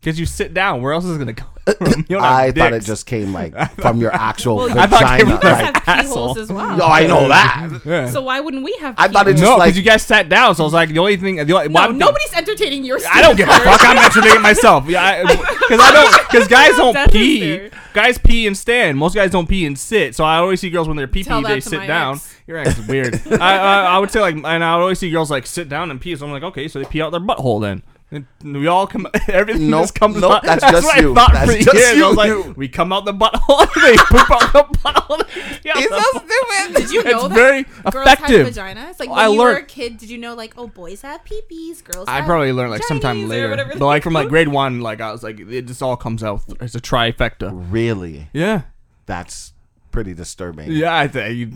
Because 0.00 0.18
you 0.18 0.24
sit 0.24 0.54
down, 0.54 0.80
where 0.80 0.94
else 0.94 1.04
is 1.04 1.14
it 1.14 1.18
gonna 1.18 1.34
come 1.34 1.48
from? 1.76 2.06
You 2.08 2.16
don't 2.16 2.22
have 2.22 2.32
I 2.32 2.52
thought 2.52 2.72
it 2.72 2.84
just 2.84 3.04
came 3.04 3.34
like 3.34 3.54
from 3.80 4.00
your 4.00 4.14
actual 4.14 4.56
Well, 4.56 4.68
vagina. 4.68 4.80
I 4.82 4.86
thought 4.86 5.02
it 5.02 5.18
came 5.18 5.28
You 5.28 5.38
from- 5.38 5.50
like- 5.50 5.82
have 5.84 6.00
pee 6.00 6.06
holes 6.08 6.38
as 6.38 6.50
well. 6.50 6.76
no, 6.78 6.86
I 6.86 7.06
know 7.06 7.28
that. 7.28 7.80
Yeah. 7.84 8.08
So 8.08 8.22
why 8.22 8.40
wouldn't 8.40 8.64
we 8.64 8.74
have? 8.80 8.94
I 8.96 9.08
thought 9.08 9.28
it 9.28 9.32
holes? 9.32 9.40
just 9.40 9.50
no, 9.50 9.56
like- 9.58 9.66
because 9.68 9.76
you 9.76 9.82
guys 9.84 10.02
sat 10.02 10.30
down, 10.30 10.54
so 10.54 10.62
I 10.62 10.64
was 10.64 10.72
like, 10.72 10.88
the 10.88 10.98
only 11.00 11.18
thing, 11.18 11.36
the 11.36 11.52
only, 11.52 11.68
No, 11.68 11.74
why- 11.74 11.86
nobody's 11.88 12.32
entertaining 12.32 12.82
your. 12.84 12.98
I 13.12 13.20
don't 13.20 13.36
give 13.36 13.46
a 13.46 13.52
fuck. 13.52 13.80
I'm 13.84 13.98
entertaining 13.98 14.40
myself. 14.40 14.86
Yeah, 14.88 15.22
because 15.26 15.80
I, 15.80 15.92
don't. 15.92 16.28
Because 16.30 16.48
guys 16.48 16.76
don't 16.76 17.12
pee. 17.12 17.40
fair. 17.58 17.70
Guys 17.92 18.16
pee 18.16 18.46
and 18.46 18.56
stand. 18.56 18.96
Most 18.96 19.14
guys 19.14 19.30
don't 19.32 19.48
pee 19.48 19.66
and 19.66 19.78
sit. 19.78 20.14
So 20.14 20.24
I 20.24 20.36
always 20.38 20.60
see 20.60 20.70
girls 20.70 20.88
when 20.88 20.96
they're 20.96 21.08
pee 21.08 21.24
pee, 21.24 21.42
they 21.42 21.60
sit 21.60 21.86
down. 21.86 22.14
ex. 22.14 22.36
Your 22.46 22.56
ex 22.56 22.78
is 22.78 22.86
weird. 22.86 23.20
I, 23.32 23.58
I 23.58 23.82
I 23.84 23.98
would 23.98 24.10
say 24.10 24.20
like, 24.20 24.34
and 24.36 24.46
I 24.46 24.76
would 24.76 24.82
always 24.82 24.98
see 24.98 25.10
girls 25.10 25.30
like 25.30 25.46
sit 25.46 25.68
down 25.68 25.90
and 25.90 26.00
pee. 26.00 26.16
So 26.16 26.24
I'm 26.24 26.32
like, 26.32 26.42
okay, 26.44 26.68
so 26.68 26.78
they 26.78 26.86
pee 26.86 27.02
out 27.02 27.10
their 27.10 27.20
butthole 27.20 27.60
then. 27.60 27.82
And 28.12 28.26
we 28.42 28.66
all 28.66 28.88
come. 28.88 29.06
Everything 29.28 29.70
Nope, 29.70 29.82
just 29.84 29.94
comes 29.94 30.16
nope, 30.20 30.32
out. 30.32 30.42
that's 30.42 30.62
just 30.64 30.84
what 30.84 31.00
you. 31.00 31.12
I 31.12 31.14
thought 31.14 31.32
That's 31.32 31.52
for 31.52 31.58
just 31.62 31.76
years. 31.76 31.88
I 31.90 31.92
you. 31.94 32.06
was 32.08 32.16
like, 32.48 32.56
we 32.56 32.68
come 32.68 32.92
out 32.92 33.04
the 33.04 33.12
butthole. 33.12 33.72
they 33.82 33.96
poop 33.96 34.30
out 34.30 34.52
the 34.52 34.78
butthole. 34.78 35.60
Yeah, 35.64 35.74
It's 35.76 35.88
so 35.90 36.20
stupid. 36.20 36.76
Did 36.82 36.90
you 36.90 37.04
know 37.04 37.10
It's 37.26 37.28
that 37.28 37.34
very 37.34 37.62
girls 37.64 37.94
have 37.94 37.94
effective. 38.18 38.46
vaginas? 38.48 38.98
Like 38.98 39.10
when 39.10 39.18
I 39.18 39.28
you 39.28 39.38
were 39.38 39.54
a 39.56 39.62
kid, 39.62 39.98
did 39.98 40.10
you 40.10 40.18
know 40.18 40.34
like 40.34 40.54
oh 40.56 40.66
boys 40.66 41.02
have 41.02 41.22
peepees, 41.24 41.84
girls? 41.84 42.08
I 42.08 42.16
have 42.16 42.24
probably 42.24 42.52
learned 42.52 42.70
like 42.72 42.82
sometime 42.84 43.28
later, 43.28 43.54
but 43.56 43.80
like 43.80 44.02
from 44.02 44.14
like 44.14 44.28
grade 44.28 44.48
one, 44.48 44.80
like 44.80 45.00
I 45.00 45.12
was 45.12 45.22
like, 45.22 45.38
it 45.38 45.62
just 45.66 45.82
all 45.82 45.96
comes 45.96 46.22
out. 46.24 46.42
It's 46.60 46.74
a 46.74 46.80
trifecta. 46.80 47.50
Really, 47.70 48.28
Yeah. 48.32 48.62
that's 49.06 49.52
pretty 49.90 50.14
disturbing. 50.14 50.70
Yeah, 50.70 50.96
I 50.96 51.08
think 51.08 51.36
you, 51.36 51.46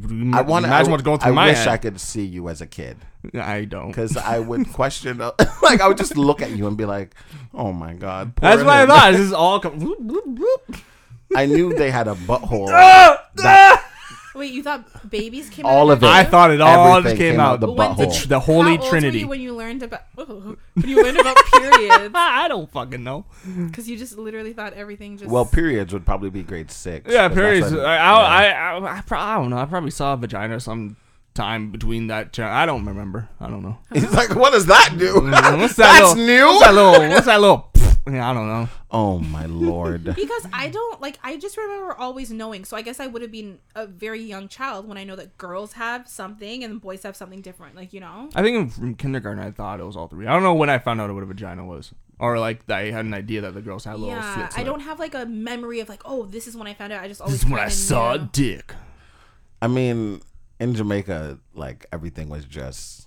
you, 0.00 0.32
I 0.34 0.42
want 0.42 0.64
to 0.64 0.68
imagine 0.68 0.90
what's 0.90 1.02
going 1.02 1.18
through 1.18 1.32
I 1.32 1.34
my 1.34 1.46
wish 1.48 1.58
head. 1.58 1.68
I 1.68 1.76
could 1.76 2.00
see 2.00 2.24
you 2.24 2.48
as 2.48 2.60
a 2.60 2.66
kid 2.66 2.96
I 3.34 3.64
don't. 3.64 3.88
because 3.88 4.16
I 4.16 4.38
would 4.48 4.72
question. 4.72 5.20
uh, 5.20 5.32
like 5.62 5.80
I 5.80 5.88
would 5.88 5.98
just 5.98 6.16
look 6.16 6.40
at 6.42 6.50
you 6.50 6.66
and 6.66 6.76
be 6.76 6.84
like, 6.86 7.14
"Oh 7.52 7.72
my 7.72 7.94
god." 7.94 8.34
That's 8.36 8.62
what 8.62 8.72
I 8.74 8.82
him." 8.82 8.88
thought. 8.88 9.10
This 9.12 9.20
is 9.20 9.32
all. 9.42 9.60
Com-. 9.60 9.96
I 11.36 11.46
knew 11.46 11.72
they 11.76 11.90
had 11.90 12.08
a 12.08 12.14
butthole. 12.14 12.68
Ah! 12.70 13.26
that 13.36 13.79
Wait, 14.40 14.52
you 14.52 14.62
thought 14.62 15.10
babies 15.10 15.48
came 15.50 15.66
out? 15.66 15.70
All 15.70 15.90
out 15.90 15.98
of 15.98 16.02
it. 16.02 16.06
I 16.06 16.24
thought 16.24 16.50
it 16.50 16.60
all 16.60 16.96
Everything 16.96 17.10
just 17.10 17.18
came, 17.20 17.32
came 17.34 17.40
out. 17.40 17.52
out 17.54 17.60
the 17.60 17.66
But 17.68 17.76
when 17.76 17.96
did 17.96 18.08
butthole. 18.08 18.14
you- 18.14 18.20
The, 18.22 18.28
the 18.28 18.40
holy 18.40 18.62
how 18.64 18.70
old 18.70 18.80
were 18.80 18.88
trinity. 18.88 19.18
you 19.20 19.28
when 19.28 19.40
you 19.40 19.54
learned 19.54 19.82
about 19.82 20.02
oh, 20.18 20.24
when 20.74 20.88
you 20.88 21.02
learned 21.02 21.18
about 21.18 21.36
periods? 21.52 22.10
I 22.14 22.48
don't 22.48 22.70
fucking 22.72 23.04
know. 23.04 23.26
Because 23.66 23.88
you 23.88 23.96
just 23.96 24.16
literally 24.18 24.52
thought 24.52 24.72
everything 24.72 25.18
just. 25.18 25.30
well, 25.30 25.44
periods 25.44 25.92
would 25.92 26.04
probably 26.06 26.30
be 26.30 26.42
grade 26.42 26.70
six. 26.70 27.12
Yeah, 27.12 27.28
'cause 27.28 27.36
that's 27.36 27.40
periods. 27.40 27.70
when- 27.72 27.80
I, 27.84 27.94
yeah. 27.94 28.12
I, 28.12 28.44
I, 28.46 28.78
I, 28.78 28.98
I, 28.98 29.00
pro- 29.02 29.18
I 29.20 29.34
don't 29.36 29.50
know. 29.50 29.58
I 29.58 29.66
probably 29.66 29.90
saw 29.90 30.14
a 30.14 30.16
vagina 30.16 30.58
some 30.58 30.96
time 31.34 31.70
between 31.70 32.08
that. 32.08 32.32
Ch- 32.32 32.40
I 32.40 32.66
don't 32.66 32.84
remember. 32.84 33.28
I 33.40 33.48
don't 33.48 33.62
know. 33.62 33.78
He's 33.92 34.10
like, 34.12 34.34
"What 34.34 34.52
does 34.52 34.66
that 34.66 34.96
do?" 34.98 35.14
What's 35.20 35.76
that 35.76 35.98
That's 35.98 36.16
little, 36.16 36.26
new. 36.26 36.44
What's 36.46 36.60
that 36.64 36.74
little? 36.74 37.08
What's 37.10 37.26
that 37.26 37.40
little? 37.40 37.69
Yeah, 38.06 38.30
I 38.30 38.34
don't 38.34 38.48
know. 38.48 38.68
Oh 38.90 39.18
my 39.18 39.46
lord. 39.46 40.04
because 40.14 40.46
I 40.52 40.68
don't 40.68 41.00
like. 41.00 41.18
I 41.22 41.36
just 41.36 41.56
remember 41.56 41.94
always 41.94 42.30
knowing. 42.30 42.64
So 42.64 42.76
I 42.76 42.82
guess 42.82 42.98
I 43.00 43.06
would 43.06 43.22
have 43.22 43.30
been 43.30 43.58
a 43.74 43.86
very 43.86 44.22
young 44.22 44.48
child 44.48 44.88
when 44.88 44.96
I 44.96 45.04
know 45.04 45.16
that 45.16 45.36
girls 45.38 45.74
have 45.74 46.08
something 46.08 46.64
and 46.64 46.80
boys 46.80 47.02
have 47.02 47.16
something 47.16 47.40
different. 47.42 47.76
Like 47.76 47.92
you 47.92 48.00
know. 48.00 48.30
I 48.34 48.42
think 48.42 48.72
from 48.72 48.94
kindergarten 48.94 49.42
I 49.42 49.50
thought 49.50 49.80
it 49.80 49.84
was 49.84 49.96
all 49.96 50.08
three. 50.08 50.26
I 50.26 50.32
don't 50.32 50.42
know 50.42 50.54
when 50.54 50.70
I 50.70 50.78
found 50.78 51.00
out 51.00 51.12
what 51.12 51.22
a 51.22 51.26
vagina 51.26 51.64
was, 51.64 51.92
or 52.18 52.38
like 52.38 52.68
I 52.70 52.90
had 52.90 53.04
an 53.04 53.14
idea 53.14 53.42
that 53.42 53.54
the 53.54 53.62
girls 53.62 53.84
had 53.84 53.94
little 53.94 54.08
Yeah, 54.08 54.34
slits. 54.34 54.58
I 54.58 54.64
don't 54.64 54.80
have 54.80 54.98
like 54.98 55.14
a 55.14 55.26
memory 55.26 55.80
of 55.80 55.88
like, 55.88 56.02
oh, 56.04 56.24
this 56.24 56.46
is 56.46 56.56
when 56.56 56.66
I 56.66 56.74
found 56.74 56.92
out. 56.92 57.02
I 57.02 57.08
just 57.08 57.20
always. 57.20 57.34
This 57.34 57.44
is 57.44 57.50
when 57.50 57.60
I 57.60 57.64
kinda 57.64 57.74
saw 57.74 58.12
a 58.14 58.18
dick. 58.18 58.74
I 59.62 59.68
mean, 59.68 60.22
in 60.58 60.74
Jamaica, 60.74 61.38
like 61.54 61.86
everything 61.92 62.28
was 62.28 62.44
just 62.44 62.99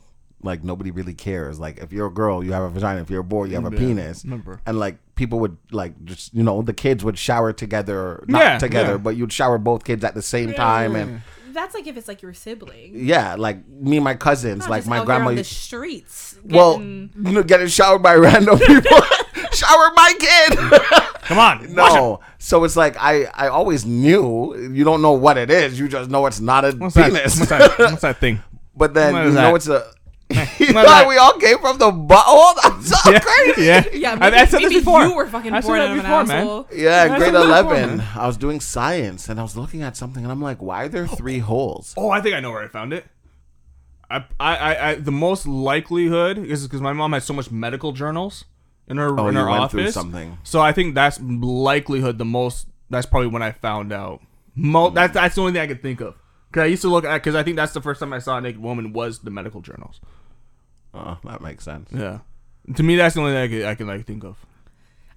like 0.43 0.63
nobody 0.63 0.91
really 0.91 1.13
cares. 1.13 1.59
Like 1.59 1.77
if 1.79 1.91
you're 1.91 2.07
a 2.07 2.11
girl, 2.11 2.43
you 2.43 2.51
have 2.53 2.63
a 2.63 2.69
vagina. 2.69 3.01
If 3.01 3.09
you're 3.09 3.21
a 3.21 3.23
boy, 3.23 3.45
you 3.45 3.55
have 3.55 3.65
a 3.65 3.71
Yeah, 3.71 3.77
penis. 3.79 4.23
remember. 4.23 4.59
And 4.65 4.77
like 4.79 4.97
people 5.15 5.39
would 5.39 5.57
like 5.71 6.03
just 6.05 6.33
you 6.33 6.43
know 6.43 6.61
the 6.61 6.73
kids 6.73 7.03
would 7.03 7.17
shower 7.17 7.53
together, 7.53 8.23
not 8.27 8.41
Yeah, 8.41 8.57
together, 8.59 8.91
yeah. 8.93 8.97
but 8.97 9.15
you'd 9.15 9.31
shower 9.33 9.57
both 9.57 9.83
kids 9.83 10.03
at 10.03 10.13
the 10.15 10.21
same 10.21 10.53
time. 10.53 10.95
And 10.95 11.21
That's 11.53 11.73
like 11.75 11.85
if 11.87 11.97
it's 11.97 12.07
like 12.07 12.21
your 12.21 12.33
sibling. 12.33 12.91
yeah, 12.95 13.35
like 13.37 13.67
me 13.67 13.97
and 13.97 14.03
my 14.03 14.15
cousins, 14.15 14.61
Not 14.61 14.69
like 14.69 14.79
just 14.81 14.89
my 14.89 14.97
out 14.97 15.07
there 15.07 15.15
grandma. 15.17 15.29
on 15.29 15.35
the 15.35 15.43
streets. 15.43 16.35
well, 16.43 16.77
getting- 16.77 17.09
you 17.23 17.31
know, 17.31 17.43
getting 17.43 17.67
showered 17.67 18.03
by 18.03 18.15
random 18.27 18.57
people. 18.67 18.99
Shower 19.53 19.91
my 19.95 20.13
kid. 20.19 20.57
Come 21.25 21.37
on, 21.37 21.73
no, 21.75 22.21
so 22.39 22.63
it's 22.63 22.75
like 22.75 22.95
I 22.99 23.25
I 23.35 23.49
always 23.49 23.85
knew. 23.85 24.55
You 24.73 24.83
don't 24.83 25.01
know 25.03 25.11
what 25.13 25.37
it 25.37 25.51
is. 25.51 25.79
You 25.79 25.87
just 25.87 26.09
know 26.09 26.25
it's 26.25 26.39
not 26.39 26.65
a 26.65 26.71
What's 26.71 26.95
that? 26.95 27.11
penis. 27.11 27.37
What's 27.39 27.49
that? 27.49 27.77
What's 27.77 28.01
that 28.01 28.17
thing? 28.17 28.41
But 28.75 28.95
then 28.95 29.13
you 29.13 29.21
is 29.29 29.35
know 29.35 29.41
that? 29.41 29.55
it's 29.55 29.67
a. 29.67 29.91
you 30.59 30.73
thought 30.73 31.01
is 31.03 31.07
we 31.07 31.17
all 31.17 31.33
came 31.39 31.57
from 31.59 31.77
the 31.77 31.91
butthole? 31.91 32.53
That's 32.63 33.01
so 33.01 33.11
Yeah, 33.11 33.19
crazy. 33.19 33.63
yeah. 33.63 33.83
yeah, 33.93 34.11
I- 34.13 34.15
maybe, 34.15 34.35
I 34.37 34.45
said 34.45 34.61
this 34.61 34.73
before. 34.73 35.03
you 35.03 35.15
were 35.15 35.27
fucking 35.27 35.53
I 35.53 35.61
born 35.61 35.79
that 35.79 35.89
out 35.89 35.97
of 35.97 36.05
an 36.05 36.27
man. 36.27 36.37
asshole. 36.37 36.67
Yeah, 36.73 37.07
That's 37.07 37.19
grade 37.19 37.33
what 37.33 37.41
I'm 37.51 37.65
for, 37.65 37.73
eleven. 37.75 37.97
man. 37.97 38.07
I 38.15 38.27
was 38.27 38.37
doing 38.37 38.59
science 38.59 39.29
and 39.29 39.39
I 39.39 39.43
was 39.43 39.55
looking 39.57 39.81
at 39.83 39.95
something 39.97 40.23
and 40.23 40.31
I'm 40.31 40.41
like, 40.41 40.61
why 40.61 40.83
are 40.85 40.89
there 40.89 41.07
three 41.07 41.39
holes? 41.39 41.93
Oh, 41.97 42.09
I 42.09 42.21
think 42.21 42.35
I 42.35 42.39
know 42.39 42.51
where 42.51 42.63
I 42.63 42.67
found 42.67 42.93
it. 42.93 43.05
I, 44.09 44.25
I, 44.39 44.55
I, 44.55 44.89
I 44.89 44.95
the 44.95 45.11
most 45.11 45.47
likelihood 45.47 46.37
is 46.37 46.63
because 46.67 46.81
my 46.81 46.93
mom 46.93 47.13
has 47.13 47.23
so 47.23 47.33
much 47.33 47.49
medical 47.51 47.93
journals 47.93 48.45
in 48.87 48.97
her 48.97 49.17
Oh, 49.19 49.27
in 49.27 49.35
her 49.35 49.49
office. 49.49 49.93
something. 49.93 50.37
So 50.43 50.61
I 50.61 50.71
think 50.71 50.93
that's 50.95 51.19
likelihood 51.21 52.17
the 52.17 52.25
most. 52.25 52.67
That's 52.89 53.05
probably 53.05 53.29
when 53.29 53.41
I 53.41 53.51
found 53.53 53.91
out. 53.91 54.21
Mo- 54.55 54.89
Hmm. 54.89 54.95
that's 54.95 55.13
that's 55.13 55.35
the 55.35 55.41
only 55.41 55.53
thing 55.53 55.61
I 55.61 55.67
could 55.67 55.81
think 55.81 55.99
of. 56.01 56.15
Cause 56.51 56.61
I 56.61 56.65
used 56.65 56.83
to 56.83 56.89
look 56.89 57.05
at 57.05 57.13
because 57.15 57.33
I 57.33 57.41
think 57.41 57.55
that's 57.55 57.73
the 57.73 57.81
first 57.81 57.99
time 57.99 58.13
I 58.13 58.19
saw 58.19 58.37
a 58.37 58.41
naked 58.41 58.61
woman 58.61 58.93
was 58.93 59.19
the 59.19 59.31
medical 59.31 59.61
journals. 59.61 59.99
Oh, 60.93 61.17
that 61.23 61.41
makes 61.41 61.63
sense. 61.63 61.89
Yeah, 61.91 62.19
to 62.75 62.83
me 62.83 62.95
that's 62.95 63.15
the 63.15 63.21
only 63.21 63.33
thing 63.33 63.41
I 63.41 63.47
can, 63.47 63.65
I 63.69 63.75
can 63.75 63.87
like 63.87 64.05
think 64.05 64.23
of. 64.23 64.37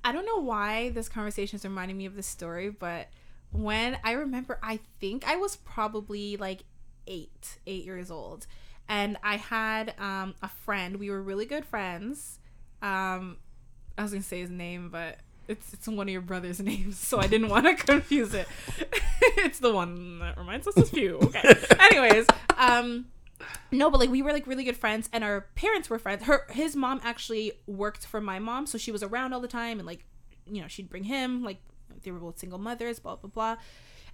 I 0.05 0.13
don't 0.13 0.25
know 0.25 0.41
why 0.41 0.91
this 0.91 1.09
conversation 1.09 1.57
is 1.57 1.65
reminding 1.65 1.99
me 1.99 2.07
of 2.07 2.15
this 2.15 2.27
story, 2.27 2.71
but 2.71 3.09
when 3.51 3.99
I 4.05 4.13
remember, 4.13 4.59
I 4.63 4.81
think 5.01 5.27
I 5.27 5.37
was 5.37 5.57
probably 5.57 6.37
like 6.37 6.65
eight, 7.07 7.59
eight 7.67 7.85
years 7.85 8.11
old, 8.11 8.47
and 8.89 9.17
I 9.23 9.37
had 9.37 9.95
um, 9.99 10.35
a 10.43 10.49
friend. 10.49 10.97
We 10.97 11.11
were 11.11 11.23
really 11.23 11.47
good 11.47 11.65
friends. 11.65 12.39
Um, 12.83 13.39
I 13.99 14.03
was 14.03 14.13
gonna 14.13 14.23
say 14.23 14.41
his 14.41 14.51
name, 14.51 14.91
but 14.91 15.19
it's 15.49 15.73
it's 15.73 15.89
one 15.89 16.09
of 16.09 16.13
your 16.13 16.21
brother's 16.21 16.61
names, 16.73 16.99
so 16.99 17.19
I 17.19 17.27
didn't 17.27 17.49
want 17.49 17.67
to 17.67 17.75
confuse 17.87 18.35
it. 18.35 18.47
it's 19.39 19.59
the 19.59 19.73
one 19.73 20.19
that 20.21 20.39
reminds 20.39 20.67
us 20.67 20.77
of 20.77 20.93
you. 20.97 21.19
Okay. 21.23 21.55
Anyways, 21.81 22.27
um, 22.57 23.07
no, 23.71 23.91
but 23.91 24.01
like 24.01 24.11
we 24.11 24.23
were 24.23 24.33
like 24.33 24.47
really 24.47 24.65
good 24.65 24.77
friends, 24.77 25.09
and 25.13 25.23
our 25.25 25.43
parents 25.55 25.91
were 25.91 25.99
friends. 25.99 26.25
Her 26.25 26.47
his 26.51 26.77
mom 26.77 27.01
actually 27.05 27.53
worked 27.67 28.07
for 28.07 28.21
my 28.21 28.39
mom, 28.39 28.67
so 28.67 28.79
she 28.79 28.93
was 28.93 29.03
around 29.03 29.33
all 29.33 29.41
the 29.41 29.49
time, 29.49 29.79
and 29.79 29.87
like 29.87 30.05
you 30.47 30.61
know 30.63 30.69
she'd 30.69 30.89
bring 30.89 31.05
him. 31.05 31.43
Like 31.43 31.59
they 32.03 32.11
were 32.11 32.19
both 32.19 32.39
single 32.39 32.59
mothers, 32.59 32.99
blah 32.99 33.17
blah 33.17 33.31
blah. 33.31 33.57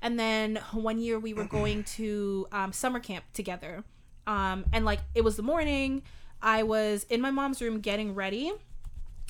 And 0.01 0.19
then 0.19 0.57
one 0.73 0.99
year 0.99 1.19
we 1.19 1.32
were 1.32 1.44
going 1.44 1.85
to 1.97 2.47
um, 2.53 2.73
summer 2.73 3.01
camp 3.01 3.24
together, 3.32 3.85
um, 4.27 4.65
and 4.73 4.85
like 4.85 5.01
it 5.15 5.23
was 5.23 5.36
the 5.36 5.43
morning. 5.43 6.03
I 6.40 6.65
was 6.65 7.05
in 7.05 7.20
my 7.20 7.31
mom's 7.31 7.62
room 7.62 7.81
getting 7.81 8.15
ready, 8.15 8.53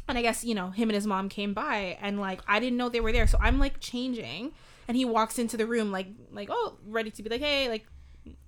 and 0.09 0.17
I 0.17 0.23
guess 0.23 0.45
you 0.45 0.55
know 0.55 0.71
him 0.71 0.89
and 0.89 0.95
his 0.95 1.07
mom 1.07 1.29
came 1.29 1.53
by, 1.53 1.99
and 2.01 2.21
like 2.21 2.41
I 2.47 2.61
didn't 2.61 2.79
know 2.79 2.89
they 2.89 3.01
were 3.01 3.13
there, 3.13 3.27
so 3.27 3.39
I'm 3.41 3.59
like 3.59 3.81
changing, 3.81 4.53
and 4.89 4.97
he 4.97 5.05
walks 5.05 5.39
into 5.39 5.57
the 5.57 5.67
room 5.67 5.93
like 5.93 6.07
like 6.31 6.49
oh 6.51 6.79
ready 6.87 7.11
to 7.11 7.23
be 7.23 7.29
like 7.29 7.43
hey 7.43 7.69
like 7.69 7.87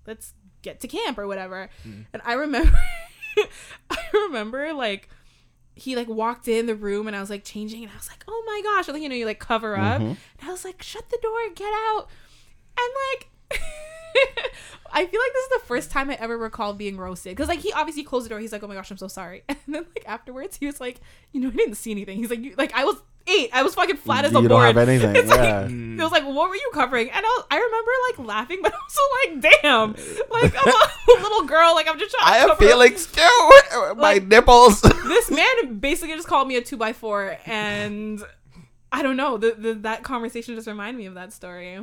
let's 0.06 0.32
get 0.64 0.80
to 0.80 0.88
camp 0.88 1.18
or 1.18 1.28
whatever. 1.28 1.68
Hmm. 1.84 2.02
And 2.12 2.22
I 2.24 2.32
remember 2.32 2.72
I 3.90 3.98
remember 4.12 4.72
like 4.72 5.08
he 5.76 5.96
like 5.96 6.08
walked 6.08 6.48
in 6.48 6.66
the 6.66 6.74
room 6.74 7.06
and 7.06 7.16
I 7.16 7.20
was 7.20 7.30
like 7.30 7.44
changing 7.44 7.82
and 7.82 7.92
I 7.92 7.96
was 7.96 8.08
like, 8.08 8.24
oh 8.26 8.42
my 8.46 8.60
gosh. 8.62 8.86
Think 8.86 9.02
you 9.02 9.08
know 9.08 9.14
you 9.14 9.26
like 9.26 9.40
cover 9.40 9.76
up. 9.76 10.00
Mm-hmm. 10.00 10.14
And 10.40 10.48
I 10.48 10.50
was 10.50 10.64
like, 10.64 10.82
shut 10.82 11.08
the 11.10 11.18
door, 11.22 11.38
get 11.54 11.72
out. 11.72 12.08
And 12.78 12.92
like 13.12 13.60
I 14.92 15.06
feel 15.06 15.20
like 15.20 15.32
this 15.32 15.44
is 15.44 15.50
the 15.60 15.66
first 15.66 15.90
time 15.90 16.08
I 16.10 16.14
ever 16.14 16.38
recall 16.38 16.72
being 16.72 16.96
roasted. 16.96 17.32
Because 17.34 17.48
like 17.48 17.58
he 17.60 17.72
obviously 17.72 18.04
closed 18.04 18.26
the 18.26 18.30
door. 18.30 18.38
He's 18.38 18.52
like, 18.52 18.62
oh 18.62 18.68
my 18.68 18.74
gosh, 18.74 18.90
I'm 18.90 18.96
so 18.98 19.08
sorry. 19.08 19.42
And 19.48 19.58
then 19.66 19.86
like 19.94 20.04
afterwards 20.06 20.56
he 20.56 20.66
was 20.66 20.80
like, 20.80 21.00
you 21.32 21.40
know, 21.40 21.48
I 21.48 21.52
didn't 21.52 21.74
see 21.76 21.90
anything. 21.90 22.18
He's 22.18 22.30
like, 22.30 22.40
you, 22.40 22.54
like 22.56 22.72
I 22.74 22.84
was 22.84 22.96
eight. 23.26 23.50
I 23.52 23.62
was 23.62 23.74
fucking 23.74 23.96
flat 23.96 24.24
as 24.24 24.32
a 24.32 24.34
you 24.34 24.48
board. 24.48 24.50
don't 24.50 24.76
have 24.76 24.88
anything. 24.88 25.16
It's 25.16 25.28
yeah. 25.28 25.62
like 25.62 25.70
it 25.70 26.02
was 26.02 26.12
like, 26.12 26.24
what 26.24 26.48
were 26.48 26.54
you 26.54 26.70
covering? 26.74 27.08
And 27.10 27.16
I, 27.24 27.28
was, 27.28 27.46
I 27.50 27.56
remember 27.56 27.90
like 28.10 28.26
laughing, 28.28 28.58
but 28.62 28.72
also 28.74 29.00
like, 29.24 29.40
damn, 29.62 29.92
like 30.30 30.54
I'm 30.64 31.18
a 31.18 31.22
little 31.22 31.44
girl, 31.46 31.74
like 31.74 31.88
I'm 31.88 31.98
just 31.98 32.14
trying. 32.14 32.34
I 32.34 32.42
to 32.42 32.48
have 32.50 32.58
feelings 32.58 33.06
too. 33.06 33.50
My 33.72 33.92
Like- 33.96 34.26
nipples. 34.28 34.80
This 34.82 35.30
man 35.30 35.78
basically 35.78 36.14
just 36.14 36.28
called 36.28 36.46
me 36.46 36.56
a 36.56 36.62
two 36.62 36.76
by 36.76 36.92
four, 36.92 37.36
and 37.46 38.22
I 38.92 39.02
don't 39.02 39.16
know. 39.16 39.38
The, 39.38 39.54
the 39.58 39.74
that 39.74 40.02
conversation 40.04 40.54
just 40.54 40.68
reminded 40.68 40.98
me 40.98 41.06
of 41.06 41.14
that 41.14 41.32
story. 41.32 41.80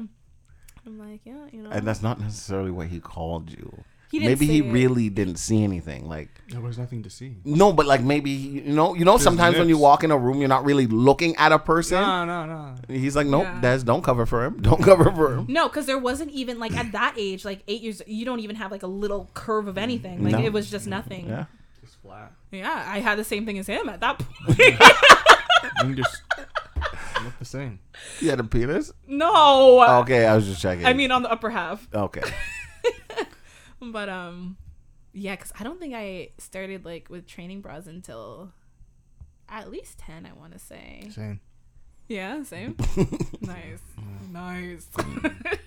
I'm 0.85 0.97
like, 0.99 1.21
yeah, 1.25 1.45
you 1.51 1.61
know. 1.61 1.69
and 1.69 1.85
that's 1.87 2.01
not 2.01 2.19
necessarily 2.19 2.71
what 2.71 2.87
he 2.87 2.99
called 2.99 3.51
you. 3.51 3.83
He 4.09 4.19
maybe 4.19 4.45
he 4.45 4.57
it. 4.59 4.71
really 4.73 5.09
didn't 5.09 5.37
see 5.37 5.63
anything. 5.63 6.05
Like 6.09 6.27
There 6.49 6.59
was 6.59 6.77
nothing 6.77 7.01
to 7.03 7.09
see. 7.09 7.37
no, 7.45 7.71
but 7.71 7.85
like 7.85 8.01
maybe 8.03 8.29
you 8.31 8.73
know, 8.73 8.93
you 8.93 9.05
know, 9.05 9.17
sometimes 9.17 9.57
when 9.57 9.69
you 9.69 9.77
walk 9.77 10.03
in 10.03 10.11
a 10.11 10.17
room, 10.17 10.39
you're 10.39 10.49
not 10.49 10.65
really 10.65 10.85
looking 10.85 11.33
at 11.37 11.53
a 11.53 11.59
person. 11.59 12.01
No, 12.01 12.25
no, 12.25 12.45
no. 12.45 12.75
He's 12.89 13.15
like, 13.15 13.25
nope, 13.27 13.43
Yeah. 13.43 13.61
Des, 13.61 13.83
don't 13.85 14.03
cover 14.03 14.25
for 14.25 14.43
him. 14.43 14.61
Don't 14.61 14.83
cover 14.83 15.09
for 15.11 15.33
him. 15.35 15.45
No, 15.47 15.69
because 15.69 15.85
there 15.85 15.97
wasn't 15.97 16.31
even 16.31 16.59
like 16.59 16.75
at 16.75 16.91
that 16.91 17.13
age, 17.17 17.45
like 17.45 17.61
eight 17.69 17.81
years, 17.81 18.01
you 18.05 18.25
don't 18.25 18.41
even 18.41 18.57
have 18.57 18.69
like 18.69 18.83
a 18.83 18.87
little 18.87 19.29
curve 19.33 19.67
of 19.69 19.77
anything. 19.77 20.23
Like 20.25 20.33
No. 20.33 20.43
it 20.43 20.51
was 20.51 20.69
just 20.69 20.87
nothing. 20.87 21.29
Yeah. 21.29 21.45
Just 21.81 21.95
flat. 22.01 22.33
Yeah, 22.51 22.83
I 22.85 22.99
had 22.99 23.17
the 23.17 23.23
same 23.23 23.45
thing 23.45 23.59
as 23.59 23.67
him 23.67 23.87
at 23.87 24.01
that 24.01 24.19
point. 24.45 24.59
You 25.87 25.95
just 25.95 26.21
look 27.23 27.37
the 27.39 27.45
same. 27.45 27.79
You 28.19 28.29
had 28.29 28.39
a 28.39 28.43
penis? 28.43 28.91
no, 29.07 29.83
Okay, 30.01 30.25
I 30.25 30.35
was 30.35 30.45
just 30.47 30.61
checking. 30.61 30.85
I 30.85 30.93
mean 30.93 31.11
on 31.11 31.23
the 31.23 31.31
upper 31.31 31.49
half. 31.49 31.87
okay. 31.93 32.21
But 33.81 34.09
um, 34.09 34.57
yeah, 35.11 35.35
because 35.35 35.51
I 35.59 35.63
don't 35.63 35.79
think 35.79 35.95
I 35.95 36.29
started 36.37 36.85
like 36.85 37.09
with 37.09 37.25
training 37.25 37.61
bras 37.61 37.87
until 37.87 38.51
at 39.49 39.71
least 39.71 39.97
ten. 39.97 40.27
I 40.27 40.33
want 40.39 40.53
to 40.53 40.59
say. 40.59 41.07
Same. 41.09 41.39
Yeah, 42.07 42.43
same. 42.43 42.75
nice, 43.41 43.81
nice. 44.31 44.87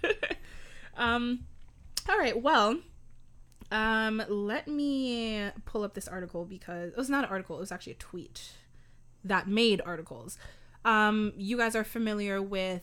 um, 0.96 1.40
all 2.08 2.18
right. 2.18 2.40
Well, 2.40 2.78
um, 3.72 4.22
let 4.28 4.68
me 4.68 5.50
pull 5.64 5.82
up 5.82 5.94
this 5.94 6.06
article 6.06 6.44
because 6.44 6.92
it 6.92 6.96
was 6.96 7.10
not 7.10 7.24
an 7.24 7.30
article. 7.30 7.56
It 7.56 7.60
was 7.60 7.72
actually 7.72 7.94
a 7.94 7.96
tweet 7.96 8.52
that 9.24 9.48
made 9.48 9.80
articles. 9.84 10.38
Um, 10.84 11.32
you 11.36 11.56
guys 11.56 11.74
are 11.74 11.84
familiar 11.84 12.42
with 12.42 12.82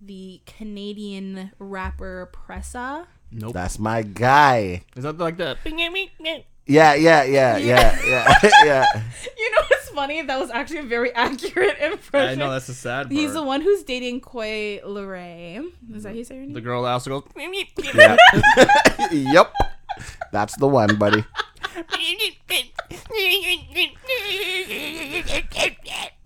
the 0.00 0.40
Canadian 0.46 1.52
rapper 1.58 2.30
Pressa? 2.32 3.06
Nope. 3.32 3.54
That's 3.54 3.78
my 3.78 4.02
guy. 4.02 4.84
Is 4.96 5.04
that 5.04 5.18
like 5.18 5.36
that? 5.38 5.58
Yeah, 6.66 6.94
yeah, 6.94 7.24
yeah, 7.24 7.56
yeah, 7.56 7.98
yeah, 8.04 8.34
yeah. 8.64 8.84
You 9.38 9.50
know 9.50 9.62
what's 9.68 9.88
funny? 9.88 10.22
That 10.22 10.38
was 10.38 10.50
actually 10.50 10.78
a 10.78 10.82
very 10.84 11.12
accurate 11.14 11.78
impression. 11.80 12.30
I 12.30 12.34
know 12.34 12.52
that's 12.52 12.68
a 12.68 12.74
sad 12.74 13.04
part. 13.06 13.12
He's 13.12 13.32
the 13.32 13.42
one 13.42 13.60
who's 13.60 13.82
dating 13.82 14.20
Coi 14.20 14.80
Leray. 14.84 15.64
Is 15.94 16.04
that 16.04 16.10
how 16.10 16.14
you 16.14 16.24
say 16.24 16.36
her 16.36 16.42
name? 16.42 16.52
The 16.52 16.60
girl 16.60 16.82
that 16.84 16.90
also 16.90 17.20
goes. 17.20 17.30
yeah. 17.94 18.16
yep. 19.10 19.52
That's 20.32 20.56
the 20.56 20.68
one, 20.68 20.96
buddy. 20.96 21.24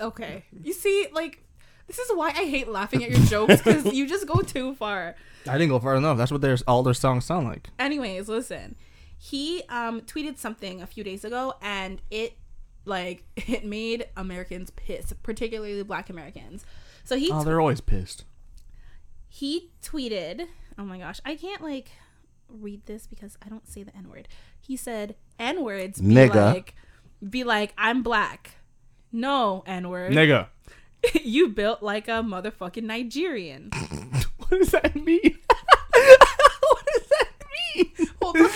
Okay. 0.00 0.44
You 0.62 0.72
see, 0.72 1.06
like, 1.12 1.42
this 1.86 1.98
is 1.98 2.10
why 2.16 2.28
I 2.30 2.44
hate 2.44 2.68
laughing 2.68 3.04
at 3.04 3.10
your 3.10 3.20
jokes 3.20 3.56
because 3.62 3.92
you 3.92 4.06
just 4.06 4.26
go 4.26 4.40
too 4.40 4.74
far. 4.74 5.14
I 5.48 5.52
didn't 5.58 5.68
go 5.70 5.78
far 5.78 5.94
enough. 5.96 6.16
That's 6.16 6.32
what 6.32 6.40
their 6.40 6.56
all 6.66 6.82
their 6.82 6.94
songs 6.94 7.24
sound 7.26 7.46
like. 7.46 7.68
Anyways, 7.78 8.28
listen. 8.28 8.76
He 9.18 9.62
um 9.68 10.00
tweeted 10.02 10.38
something 10.38 10.80
a 10.82 10.86
few 10.86 11.04
days 11.04 11.24
ago 11.24 11.54
and 11.62 12.00
it 12.10 12.34
like 12.86 13.24
it 13.36 13.64
made 13.64 14.06
Americans 14.16 14.70
pissed, 14.70 15.22
particularly 15.22 15.82
black 15.82 16.08
Americans. 16.08 16.64
So 17.04 17.16
he 17.16 17.30
Oh, 17.30 17.44
they're 17.44 17.60
always 17.60 17.80
pissed. 17.82 18.24
he 19.28 19.70
tweeted, 19.82 20.46
"Oh 20.78 20.84
my 20.84 20.98
gosh, 20.98 21.20
I 21.24 21.36
can't 21.36 21.60
like 21.62 21.90
read 22.48 22.86
this 22.86 23.06
because 23.06 23.36
I 23.44 23.48
don't 23.50 23.68
say 23.68 23.82
the 23.82 23.94
N-word." 23.96 24.28
He 24.58 24.76
said, 24.78 25.14
"N-words 25.38 26.00
be 26.00 26.14
Nigga. 26.14 26.54
like 26.54 26.74
be 27.28 27.44
like 27.44 27.72
I'm 27.78 28.02
black." 28.02 28.52
No, 29.12 29.62
N-word. 29.66 30.12
Nigga. 30.12 30.46
you 31.22 31.48
built 31.48 31.82
like 31.82 32.08
a 32.08 32.22
motherfucking 32.22 32.84
Nigerian. 32.84 33.70
What 34.48 34.58
does 34.60 34.70
that 34.72 34.94
mean? 34.94 35.20
what 36.60 36.86
does 36.86 37.08
that 37.08 37.28
mean? 37.74 37.90
Hold 38.20 38.36
on. 38.36 38.42
what 38.44 38.52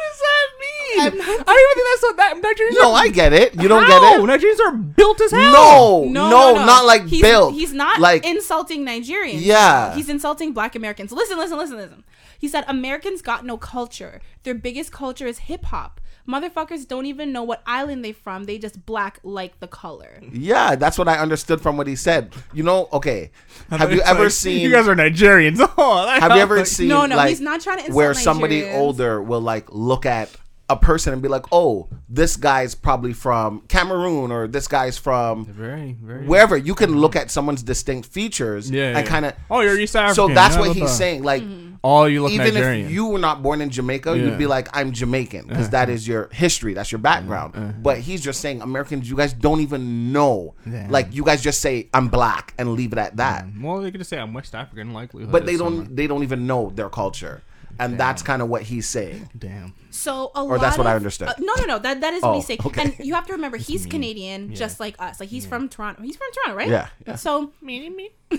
does 0.00 0.20
that 0.20 0.46
mean? 0.60 1.00
I'm 1.00 1.16
not- 1.18 1.48
I 1.48 1.54
don't 1.54 1.60
even 1.60 1.74
think 1.74 1.86
that's 1.90 2.02
what 2.02 2.16
that 2.16 2.34
Nigerians 2.36 2.76
No, 2.80 2.92
are. 2.92 2.98
I 3.02 3.08
get 3.08 3.32
it. 3.32 3.60
You 3.60 3.66
don't 3.68 3.82
How? 3.82 3.88
get 4.00 4.20
it. 4.20 4.22
Nigerians 4.22 4.60
are 4.66 4.72
built 4.76 5.20
as 5.20 5.32
hell. 5.32 5.52
No, 5.52 6.04
No, 6.04 6.30
no, 6.30 6.32
no, 6.52 6.54
no. 6.60 6.64
not 6.64 6.84
like 6.86 7.04
he's, 7.06 7.20
built. 7.20 7.52
He's 7.54 7.72
not 7.72 8.00
like 8.00 8.24
insulting 8.24 8.86
Nigerians. 8.86 9.40
Yeah. 9.42 9.92
He's 9.94 10.08
insulting 10.08 10.52
black 10.52 10.74
Americans. 10.76 11.10
Listen, 11.12 11.36
listen, 11.36 11.58
listen, 11.58 11.76
listen. 11.76 12.04
He 12.42 12.48
said 12.48 12.64
Americans 12.66 13.22
got 13.22 13.46
no 13.46 13.56
culture. 13.56 14.20
Their 14.42 14.54
biggest 14.54 14.90
culture 14.90 15.28
is 15.28 15.38
hip 15.38 15.64
hop. 15.66 16.00
Motherfuckers 16.28 16.86
don't 16.88 17.06
even 17.06 17.32
know 17.32 17.44
what 17.44 17.62
island 17.66 18.04
they 18.04 18.10
from. 18.12 18.44
They 18.44 18.58
just 18.58 18.84
black 18.84 19.20
like 19.22 19.60
the 19.60 19.68
color. 19.68 20.20
Yeah, 20.32 20.74
that's 20.74 20.98
what 20.98 21.06
I 21.06 21.18
understood 21.18 21.60
from 21.60 21.76
what 21.76 21.86
he 21.86 21.94
said. 21.94 22.34
You 22.52 22.64
know, 22.64 22.88
okay. 22.92 23.30
Have 23.70 23.92
you 23.92 24.00
ever 24.02 24.24
like, 24.24 24.32
seen? 24.44 24.60
You 24.60 24.72
guys 24.72 24.88
are 24.88 24.96
Nigerians. 24.96 25.58
Oh, 25.78 26.08
have 26.08 26.32
you 26.32 26.40
ever 26.42 26.56
like- 26.58 26.66
seen? 26.66 26.88
No, 26.88 27.06
no, 27.06 27.14
like, 27.16 27.28
he's 27.28 27.40
not 27.40 27.60
trying 27.60 27.78
to 27.78 27.84
insult 27.84 27.96
where 27.96 28.12
somebody 28.14 28.62
Nigerians. 28.62 28.74
older 28.78 29.22
will 29.22 29.40
like 29.40 29.72
look 29.72 30.04
at 30.04 30.28
a 30.68 30.76
person 30.76 31.12
and 31.12 31.20
be 31.22 31.28
like, 31.28 31.44
"Oh, 31.52 31.88
this 32.08 32.36
guy's 32.36 32.74
probably 32.74 33.12
from 33.12 33.60
Cameroon 33.68 34.30
or 34.32 34.48
this 34.48 34.66
guy's 34.68 34.96
from 34.98 35.44
Very, 35.46 35.96
very. 36.00 36.26
wherever." 36.26 36.56
You 36.56 36.74
can 36.74 36.98
look 36.98 37.14
at 37.14 37.30
someone's 37.30 37.62
distinct 37.62 38.08
features 38.08 38.70
Yeah, 38.70 38.96
and 38.96 39.04
yeah. 39.06 39.10
kind 39.12 39.26
of. 39.26 39.34
Oh, 39.50 39.60
you're 39.60 39.78
East 39.78 39.94
African. 39.96 40.14
So 40.14 40.28
that's 40.34 40.54
yeah, 40.54 40.60
what 40.60 40.68
he's 40.68 40.78
blah. 40.78 40.86
saying. 40.88 41.22
Like, 41.24 41.42
mm-hmm. 41.42 41.71
Oh, 41.84 42.04
you 42.04 42.22
look 42.22 42.30
even 42.30 42.54
Nigerian. 42.54 42.86
if 42.86 42.92
you 42.92 43.06
were 43.06 43.18
not 43.18 43.42
born 43.42 43.60
in 43.60 43.68
Jamaica, 43.70 44.16
Yeah. 44.16 44.24
you'd 44.24 44.38
be 44.38 44.46
like, 44.46 44.68
"I'm 44.72 44.92
Jamaican," 44.92 45.48
because 45.48 45.70
that 45.70 45.88
is 45.88 46.06
your 46.06 46.28
history, 46.32 46.74
that's 46.74 46.92
your 46.92 47.00
background. 47.00 47.82
But 47.82 47.98
he's 47.98 48.20
just 48.20 48.40
saying, 48.40 48.62
Americans, 48.62 49.10
you 49.10 49.16
guys 49.16 49.32
don't 49.32 49.60
even 49.60 50.12
know. 50.12 50.54
Yeah. 50.64 50.86
Like, 50.88 51.12
you 51.12 51.24
guys 51.24 51.42
just 51.42 51.60
say, 51.60 51.88
"I'm 51.92 52.06
black" 52.08 52.54
and 52.56 52.72
leave 52.74 52.92
it 52.92 52.98
at 52.98 53.16
that. 53.16 53.46
well, 53.60 53.80
they 53.80 53.90
could 53.90 53.98
just 54.00 54.10
say 54.10 54.18
I'm 54.18 54.32
West 54.32 54.54
African, 54.54 54.92
likely. 54.92 55.24
But 55.24 55.44
they 55.44 55.56
don't. 55.56 55.94
They 55.96 56.06
don't 56.06 56.22
even 56.22 56.46
know 56.46 56.70
their 56.72 56.88
culture, 56.88 57.42
and 57.80 57.98
that's 57.98 58.22
kind 58.22 58.42
of 58.42 58.48
what 58.48 58.62
he's 58.62 58.86
saying. 58.88 59.28
Damn. 59.36 59.74
So 59.90 60.30
a 60.36 60.44
Or 60.44 60.58
that's 60.58 60.78
lot 60.78 60.84
what 60.84 60.86
I 60.86 60.92
of- 60.92 60.96
understood. 61.02 61.28
uh, 61.28 61.34
no, 61.40 61.52
no, 61.58 61.64
no. 61.64 61.78
That 61.80 62.00
that 62.00 62.14
is 62.14 62.22
what 62.22 62.30
Oh, 62.30 62.34
he's 62.36 62.46
saying. 62.46 62.60
okay. 62.64 62.82
And 62.82 62.94
you 63.06 63.14
have 63.14 63.26
to 63.26 63.32
remember, 63.32 63.56
he's 63.56 63.86
Canadian, 63.86 64.54
just 64.54 64.78
like 64.78 64.94
us. 65.00 65.18
Like 65.18 65.30
he's 65.30 65.46
from 65.46 65.68
Toronto. 65.68 66.00
He's 66.02 66.16
from 66.16 66.28
Toronto, 66.32 66.56
right? 66.58 66.68
Yeah, 66.68 66.86
yeah. 67.08 67.16
So 67.16 67.50
me, 67.60 67.90
me. 67.90 68.10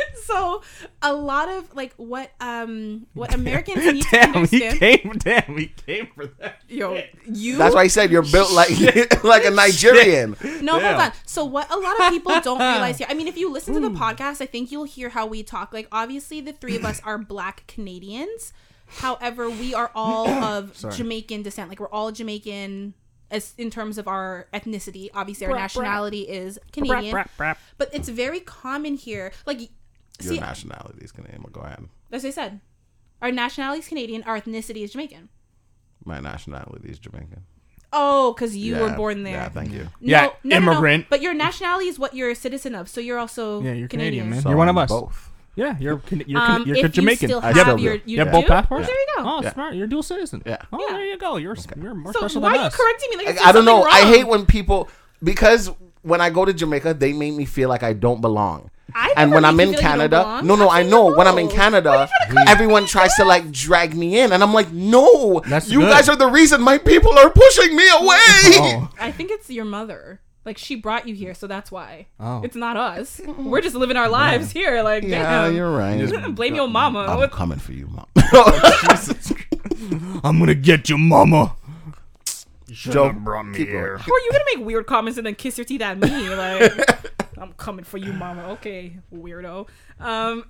so 0.24 0.62
a 1.02 1.12
lot 1.12 1.48
of 1.48 1.74
like 1.74 1.92
what 1.96 2.30
um 2.40 3.06
what 3.14 3.34
Americans 3.34 3.84
need 3.84 4.02
to 4.02 4.10
Damn, 4.10 4.46
he 4.46 4.60
came. 4.70 5.12
Damn, 5.18 5.56
he 5.56 5.66
came 5.68 6.08
for 6.14 6.26
that. 6.26 6.62
Yo, 6.68 7.02
you. 7.26 7.56
That's 7.56 7.74
why 7.74 7.84
he 7.84 7.88
said 7.88 8.10
you're 8.10 8.22
built 8.22 8.52
like 8.52 8.70
like 9.24 9.44
a 9.44 9.50
Nigerian. 9.50 10.36
No, 10.62 10.78
Damn. 10.78 10.94
hold 10.94 11.08
on. 11.08 11.12
So 11.26 11.44
what 11.44 11.70
a 11.70 11.76
lot 11.76 12.00
of 12.00 12.10
people 12.10 12.40
don't 12.40 12.58
realize 12.58 12.98
here. 12.98 13.06
I 13.10 13.14
mean, 13.14 13.28
if 13.28 13.36
you 13.36 13.50
listen 13.50 13.74
to 13.74 13.80
the 13.80 13.90
podcast, 13.90 14.40
I 14.40 14.46
think 14.46 14.70
you'll 14.70 14.84
hear 14.84 15.10
how 15.10 15.26
we 15.26 15.42
talk. 15.42 15.72
Like 15.72 15.88
obviously 15.92 16.40
the 16.40 16.52
three 16.52 16.76
of 16.76 16.84
us 16.84 17.00
are 17.04 17.18
black 17.18 17.66
Canadians. 17.66 18.52
However, 18.86 19.48
we 19.48 19.74
are 19.74 19.90
all 19.94 20.28
of 20.44 20.76
Jamaican 20.94 21.42
descent. 21.42 21.68
Like 21.68 21.80
we're 21.80 21.88
all 21.88 22.12
Jamaican 22.12 22.94
as 23.32 23.54
in 23.58 23.70
terms 23.70 23.98
of 23.98 24.06
our 24.06 24.46
ethnicity. 24.52 25.08
Obviously 25.14 25.46
our 25.46 25.54
nationality 25.54 26.22
is 26.22 26.58
Canadian. 26.70 27.24
But 27.38 27.90
it's 27.92 28.08
very 28.08 28.40
common 28.40 28.94
here. 28.94 29.32
Like 29.46 29.70
Your 30.20 30.34
see 30.34 30.40
nationality 30.40 31.04
is 31.04 31.12
Canadian. 31.12 31.40
but 31.42 31.52
Go 31.52 31.60
ahead. 31.62 31.84
as 32.12 32.24
I 32.24 32.30
said, 32.30 32.60
our 33.20 33.32
nationality 33.32 33.80
is 33.80 33.88
Canadian, 33.88 34.22
our 34.24 34.40
ethnicity 34.40 34.82
is 34.84 34.92
Jamaican. 34.92 35.28
My 36.04 36.20
nationality 36.20 36.88
is 36.90 36.98
Jamaican. 36.98 37.44
Oh, 37.92 38.32
because 38.32 38.56
you 38.56 38.76
were 38.76 38.90
born 38.94 39.22
there. 39.22 39.34
Yeah, 39.34 39.48
thank 39.50 39.70
you. 39.72 39.82
No, 39.84 39.88
Yeah, 40.00 40.22
no, 40.22 40.32
no, 40.44 40.58
no. 40.60 40.72
immigrant. 40.72 41.06
But 41.10 41.20
your 41.20 41.34
nationality 41.34 41.88
is 41.88 41.98
what 41.98 42.14
you're 42.14 42.30
a 42.30 42.34
citizen 42.34 42.74
of, 42.74 42.88
so 42.88 43.00
you're 43.00 43.18
also 43.18 43.60
Yeah, 43.62 43.72
you're 43.74 43.88
Canadian, 43.88 44.30
man. 44.30 44.40
So 44.42 44.48
You're 44.48 44.58
one 44.58 44.68
of 44.68 44.78
us. 44.78 44.88
Both. 44.90 45.30
Yeah, 45.54 45.76
you're 45.78 45.98
Can- 45.98 46.24
you're, 46.26 46.40
Um, 46.40 46.64
Can- 46.64 46.74
you're 46.74 46.86
if 46.86 46.92
Jamaican. 46.92 47.28
you 47.28 47.36
still 47.36 47.40
I 47.42 47.52
have 47.52 47.56
still 47.58 47.78
your, 47.78 47.94
you 47.96 48.00
You 48.06 48.18
have 48.20 48.32
both 48.32 48.46
passports? 48.46 48.86
There 48.86 48.96
you 48.96 49.06
go. 49.18 49.24
Oh, 49.28 49.42
Yeah. 49.42 49.52
smart. 49.52 49.74
You're 49.74 49.84
a 49.84 49.88
dual 49.88 50.02
citizen. 50.02 50.42
Yeah. 50.46 50.56
Oh, 50.72 50.78
Yeah. 50.88 50.96
there 50.96 51.04
you 51.04 51.18
go. 51.18 51.36
You're 51.36 51.54
you're 51.80 51.94
more 51.94 52.12
So 52.14 52.20
special 52.20 52.40
why 52.40 52.52
than 52.52 52.58
are 52.60 52.62
you 52.62 52.66
us. 52.68 52.76
correcting 52.76 53.10
me? 53.10 53.16
Like 53.18 53.26
Like, 53.36 53.44
I, 53.44 53.48
I 53.50 53.52
don't 53.52 53.66
know. 53.66 53.82
I 53.82 54.00
hate 54.06 54.26
when 54.26 54.46
people 54.46 54.88
because 55.22 55.70
when 56.02 56.20
I 56.20 56.30
go 56.30 56.44
to 56.44 56.52
Jamaica, 56.52 56.94
they 56.94 57.12
make 57.12 57.34
me 57.34 57.44
feel 57.44 57.68
like 57.68 57.82
I 57.82 57.92
don't 57.92 58.20
belong. 58.20 58.70
I 58.94 59.14
and 59.16 59.32
when 59.32 59.44
I'm 59.44 59.58
in 59.58 59.68
feel 59.70 59.78
like 59.78 59.80
Canada, 59.80 60.40
no, 60.44 60.54
no, 60.54 60.68
I 60.68 60.80
I 60.80 60.82
know. 60.82 61.14
When 61.16 61.26
I'm 61.26 61.38
in 61.38 61.48
Canada, 61.48 62.08
everyone 62.46 62.86
tries 62.86 63.14
to 63.14 63.24
like 63.24 63.50
drag 63.50 63.94
me 63.96 64.20
in, 64.20 64.32
and 64.32 64.42
I'm 64.42 64.52
like, 64.52 64.70
no, 64.70 65.40
That's 65.46 65.70
you 65.70 65.80
good. 65.80 65.90
guys 65.90 66.08
are 66.10 66.16
the 66.16 66.26
reason 66.26 66.60
my 66.60 66.76
people 66.78 67.16
are 67.18 67.30
pushing 67.30 67.74
me 67.74 67.88
away. 67.88 68.16
Oh. 68.18 68.90
I 69.00 69.10
think 69.10 69.30
it's 69.30 69.48
your 69.48 69.64
mother. 69.64 70.20
Like 70.44 70.58
she 70.58 70.74
brought 70.74 71.06
you 71.08 71.14
here, 71.14 71.32
so 71.34 71.46
that's 71.46 71.70
why. 71.72 72.08
Oh. 72.20 72.42
It's 72.42 72.56
not 72.56 72.76
us. 72.76 73.20
We're 73.38 73.60
just 73.62 73.76
living 73.76 73.96
our 73.96 74.08
lives 74.08 74.50
here. 74.50 74.82
Like, 74.82 75.04
Yeah, 75.04 75.44
damn. 75.46 75.54
you're 75.56 75.70
right. 75.70 76.04
Blame 76.34 76.54
your 76.56 76.68
mama. 76.68 77.06
I'm 77.08 77.16
What- 77.18 77.30
coming 77.30 77.58
for 77.60 77.72
you, 77.72 77.86
mom. 77.86 78.06
I'm 80.24 80.38
gonna 80.38 80.54
get 80.54 80.88
you, 80.90 80.98
mama. 80.98 81.56
You 82.72 82.76
should 82.76 82.92
Joe, 82.92 83.08
have 83.08 83.22
brought 83.22 83.44
me 83.44 83.58
here. 83.66 83.98
How 83.98 84.10
are 84.14 84.18
you 84.18 84.30
gonna 84.32 84.44
make 84.56 84.64
weird 84.64 84.86
comments 84.86 85.18
and 85.18 85.26
then 85.26 85.34
kiss 85.34 85.58
your 85.58 85.66
teeth 85.66 85.82
at 85.82 85.98
me? 85.98 86.08
Like, 86.30 87.36
I'm 87.36 87.52
coming 87.52 87.84
for 87.84 87.98
you, 87.98 88.14
mama. 88.14 88.48
Okay, 88.52 88.96
weirdo. 89.12 89.68
Um, 90.00 90.46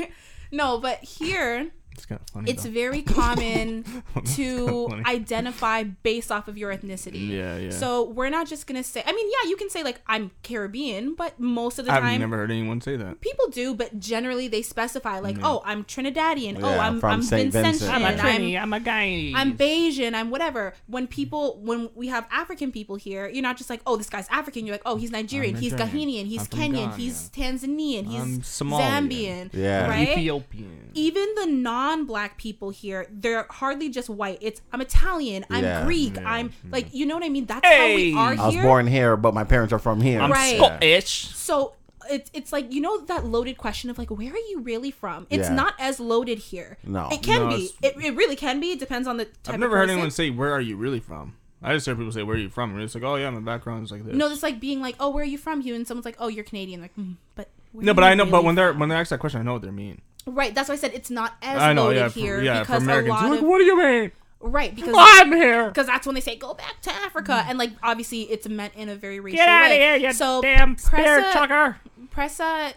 no, 0.50 0.78
but 0.78 1.04
here 1.04 1.70
It's 1.96 2.06
kind 2.06 2.20
of 2.20 2.30
funny. 2.30 2.50
it's 2.50 2.64
though. 2.64 2.70
very 2.70 3.02
common 3.02 3.84
to 4.34 4.88
kinda 4.88 5.08
identify 5.08 5.82
based 5.82 6.30
off 6.30 6.48
of 6.48 6.58
your 6.58 6.74
ethnicity. 6.76 7.28
Yeah, 7.28 7.56
yeah. 7.56 7.70
So 7.70 8.04
we're 8.04 8.30
not 8.30 8.46
just 8.46 8.66
gonna 8.66 8.82
say. 8.82 9.02
I 9.04 9.12
mean, 9.12 9.28
yeah, 9.30 9.48
you 9.48 9.56
can 9.56 9.70
say 9.70 9.82
like 9.82 10.00
I'm 10.06 10.30
Caribbean, 10.42 11.14
but 11.14 11.40
most 11.40 11.78
of 11.78 11.86
the 11.86 11.92
time 11.92 12.04
I've 12.04 12.20
never 12.20 12.36
heard 12.36 12.50
anyone 12.50 12.80
say 12.80 12.96
that. 12.96 13.20
people 13.20 13.48
do. 13.48 13.74
But 13.74 13.98
generally, 13.98 14.48
they 14.48 14.62
specify 14.62 15.18
like, 15.20 15.38
oh, 15.42 15.62
I'm 15.64 15.84
Trinidadian. 15.84 16.62
oh, 16.62 16.78
I'm 16.78 17.00
from 17.00 17.10
I'm 17.10 17.22
Saint 17.22 17.52
Vincentian. 17.52 17.62
Vincent. 17.62 17.92
I'm 17.92 18.02
a 18.02 18.06
I'm, 18.06 18.62
I'm 18.62 18.72
a 18.72 18.80
guy. 18.80 19.32
I'm 19.34 19.56
Bajan. 19.56 20.14
I'm 20.14 20.30
whatever. 20.30 20.74
When 20.86 21.06
people, 21.06 21.58
when 21.62 21.90
we 21.94 22.08
have 22.08 22.26
African 22.30 22.72
people 22.72 22.96
here, 22.96 23.28
you're 23.28 23.42
not 23.42 23.56
just 23.56 23.70
like, 23.70 23.80
oh, 23.86 23.96
this 23.96 24.10
guy's 24.10 24.28
African. 24.28 24.66
You're 24.66 24.74
like, 24.74 24.82
oh, 24.86 24.96
he's 24.96 25.10
Nigerian. 25.10 25.56
I'm 25.56 25.62
He's 25.62 25.72
Nigerian. 25.72 26.26
Ghanaian. 26.26 26.26
He's 26.26 26.40
I'm 26.40 26.46
Kenyan. 26.46 26.74
Ghana. 26.74 26.96
He's 26.96 27.30
Tanzanian. 27.30 28.06
He's 28.06 28.60
I'm 28.60 28.68
Zambian. 28.70 29.50
Yeah. 29.52 29.88
Right. 29.88 30.08
Ethiopian. 30.10 30.90
Even 30.94 31.34
the 31.34 31.46
non-black 31.86 32.36
people 32.38 32.70
here, 32.70 33.06
they're 33.10 33.46
hardly 33.50 33.88
just 33.88 34.08
white. 34.08 34.38
It's 34.40 34.60
I'm 34.72 34.80
Italian. 34.80 35.44
I'm 35.50 35.64
Yeah. 35.64 35.84
Greek. 35.84 36.16
Yeah. 36.16 36.30
I'm 36.30 36.52
like, 36.70 36.92
you 36.92 37.06
know 37.06 37.14
what 37.14 37.24
I 37.24 37.28
mean? 37.28 37.46
That's 37.46 37.66
Hey! 37.66 38.10
how 38.12 38.26
we 38.30 38.38
are 38.38 38.42
I 38.42 38.46
was 38.46 38.54
here. 38.54 38.62
born 38.62 38.86
here, 38.86 39.16
but 39.16 39.34
my 39.34 39.44
parents 39.44 39.72
are 39.72 39.78
from 39.78 40.00
here. 40.00 40.20
I'm 40.20 40.30
Right. 40.32 40.56
Scottish. 40.56 41.28
So 41.34 41.74
it's 42.08 42.30
it's 42.32 42.52
like 42.52 42.72
you 42.72 42.80
know 42.80 43.00
that 43.06 43.24
loaded 43.24 43.56
question 43.58 43.90
of 43.90 43.98
like 43.98 44.10
where 44.10 44.32
are 44.32 44.46
you 44.50 44.60
really 44.60 44.90
from? 44.92 45.26
It's 45.30 45.48
Yeah. 45.48 45.54
not 45.54 45.74
as 45.78 45.98
loaded 45.98 46.38
here. 46.38 46.78
No. 46.84 47.08
it 47.10 47.22
can 47.22 47.42
No, 47.48 47.56
be. 47.56 47.70
It, 47.82 47.96
it 48.02 48.14
really 48.14 48.36
can 48.36 48.60
be. 48.60 48.72
It 48.72 48.78
depends 48.78 49.06
on 49.08 49.16
the. 49.16 49.24
Type 49.24 49.54
I've 49.54 49.60
never 49.60 49.74
of 49.76 49.80
heard 49.80 49.90
anyone 49.90 50.10
say, 50.10 50.30
"Where 50.30 50.52
are 50.52 50.60
you 50.60 50.76
really 50.76 51.00
from?" 51.00 51.34
I 51.62 51.72
just 51.74 51.86
heard 51.86 51.96
people 51.98 52.12
say, 52.12 52.22
"Where 52.22 52.36
are 52.36 52.38
you 52.38 52.48
from?" 52.50 52.72
And 52.74 52.82
it's 52.82 52.94
like, 52.94 53.02
"Oh 53.02 53.16
yeah, 53.16 53.30
my 53.30 53.40
background 53.40 53.84
is 53.84 53.90
like 53.90 54.04
this." 54.04 54.14
No, 54.14 54.30
it's 54.30 54.42
like 54.42 54.60
being 54.60 54.80
like, 54.80 54.94
oh, 55.00 55.10
where 55.10 55.22
are 55.24 55.26
you 55.34 55.38
from? 55.38 55.62
You 55.62 55.74
and 55.74 55.86
someone's 55.86 56.04
like, 56.04 56.16
oh, 56.20 56.28
you're 56.28 56.44
Canadian. 56.44 56.80
Like, 56.80 56.94
mm, 56.96 57.16
but 57.34 57.48
no, 57.72 57.92
but 57.94 58.04
I 58.04 58.14
know. 58.14 58.24
But 58.26 58.44
when 58.44 58.54
they're 58.54 58.70
from? 58.72 58.80
when 58.80 58.88
they 58.90 58.94
ask 58.94 59.10
that 59.10 59.18
question, 59.20 59.40
I 59.40 59.42
know 59.42 59.54
what 59.54 59.62
they 59.62 59.70
mean. 59.72 60.00
Right, 60.26 60.54
that's 60.54 60.68
why 60.68 60.74
I 60.74 60.78
said 60.78 60.92
it's 60.94 61.10
not 61.10 61.34
as 61.42 61.60
I 61.60 61.72
know, 61.72 61.84
loaded 61.84 61.98
yeah, 61.98 62.08
for, 62.08 62.18
here 62.18 62.42
yeah, 62.42 62.64
for 62.64 62.80
because 62.80 62.86
a 62.86 63.02
lot 63.02 63.30
like, 63.30 63.40
of 63.40 63.46
what 63.46 63.58
do 63.58 63.64
you 63.64 63.78
mean? 63.78 64.12
right 64.40 64.74
because 64.74 64.94
I'm 64.96 65.32
here. 65.32 65.68
because 65.68 65.86
that's 65.86 66.06
when 66.06 66.14
they 66.14 66.20
say 66.20 66.36
go 66.36 66.54
back 66.54 66.80
to 66.82 66.92
Africa 66.92 67.32
mm. 67.32 67.48
and 67.48 67.58
like 67.58 67.72
obviously 67.82 68.22
it's 68.22 68.46
meant 68.48 68.74
in 68.74 68.88
a 68.88 68.94
very 68.94 69.18
racial 69.18 69.38
Get 69.38 69.48
out 69.48 69.64
of 69.64 69.70
way. 69.70 69.78
here, 69.78 69.96
you 69.96 70.12
so 70.12 70.42
damn 70.42 70.76
Pressa- 70.76 71.32
chucker. 71.32 71.78
Pressa, 72.14 72.74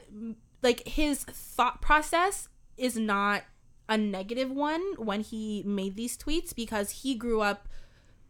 like 0.62 0.88
his 0.88 1.24
thought 1.24 1.82
process 1.82 2.48
is 2.78 2.98
not 2.98 3.44
a 3.88 3.98
negative 3.98 4.50
one 4.52 4.82
when 4.98 5.22
he 5.22 5.64
made 5.66 5.96
these 5.96 6.18
tweets 6.18 6.56
because 6.56 6.92
he 6.92 7.16
grew 7.16 7.42
up 7.42 7.68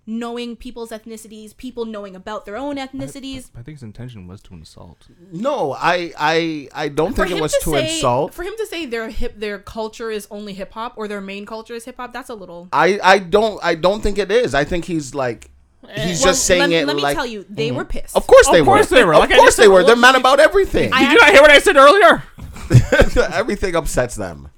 knowing 0.09 0.55
people's 0.55 0.89
ethnicities, 0.89 1.55
people 1.55 1.85
knowing 1.85 2.15
about 2.15 2.45
their 2.45 2.57
own 2.57 2.77
ethnicities. 2.77 3.51
I 3.55 3.61
think 3.61 3.77
his 3.77 3.83
intention 3.83 4.27
was 4.27 4.41
to 4.41 4.55
insult. 4.55 5.07
No, 5.31 5.73
I 5.73 6.11
I 6.17 6.67
I 6.73 6.89
don't 6.89 7.15
For 7.15 7.25
think 7.27 7.37
it 7.37 7.41
was 7.41 7.53
to, 7.53 7.69
say, 7.69 7.95
insult. 7.95 8.33
For 8.33 8.43
him 8.43 8.53
to 8.57 8.65
say 8.65 8.87
their 8.87 9.09
hip, 9.09 9.39
their 9.39 9.59
culture 9.59 10.09
is 10.09 10.27
only 10.31 10.53
hip 10.53 10.73
hop 10.73 10.93
or 10.97 11.07
their 11.07 11.21
main 11.21 11.45
culture 11.45 11.75
is 11.75 11.85
hip 11.85 11.97
hop, 11.97 12.11
that's 12.11 12.29
a 12.29 12.33
little. 12.33 12.69
I 12.73 12.99
I 13.03 13.19
don't 13.19 13.59
I 13.63 13.75
don't 13.75 14.01
think 14.01 14.17
it 14.17 14.31
is. 14.31 14.55
I 14.55 14.63
think 14.63 14.85
he's 14.85 15.13
like 15.13 15.51
eh, 15.87 16.07
he's 16.07 16.21
Well, 16.21 16.31
just 16.33 16.45
saying 16.45 16.71
let, 16.71 16.71
it 16.71 16.87
let 16.87 16.95
me 16.95 17.03
like 17.03 17.15
tell 17.15 17.27
you, 17.27 17.45
they 17.47 17.67
mm-hmm. 17.67 17.77
were 17.77 17.85
pissed. 17.85 18.15
Of 18.15 18.25
course 18.25 18.47
they 18.47 18.59
Of 18.59 18.65
they 18.65 18.71
course 18.71 18.89
were. 18.89 18.97
they 18.97 19.05
were. 19.05 19.13
Like 19.13 19.29
of 19.29 19.37
course 19.37 19.57
they 19.57 19.67
were. 19.67 19.83
They're 19.83 19.95
mad 19.95 20.15
about 20.15 20.39
everything. 20.39 20.91
I- 20.91 21.01
Did 21.03 21.11
you 21.11 21.19
not 21.19 21.29
hear 21.33 21.41
what 21.41 21.51
I 21.51 21.59
said 21.59 21.77
earlier? 21.77 22.23
everything 23.33 23.75
upsets 23.75 24.15
them. 24.15 24.49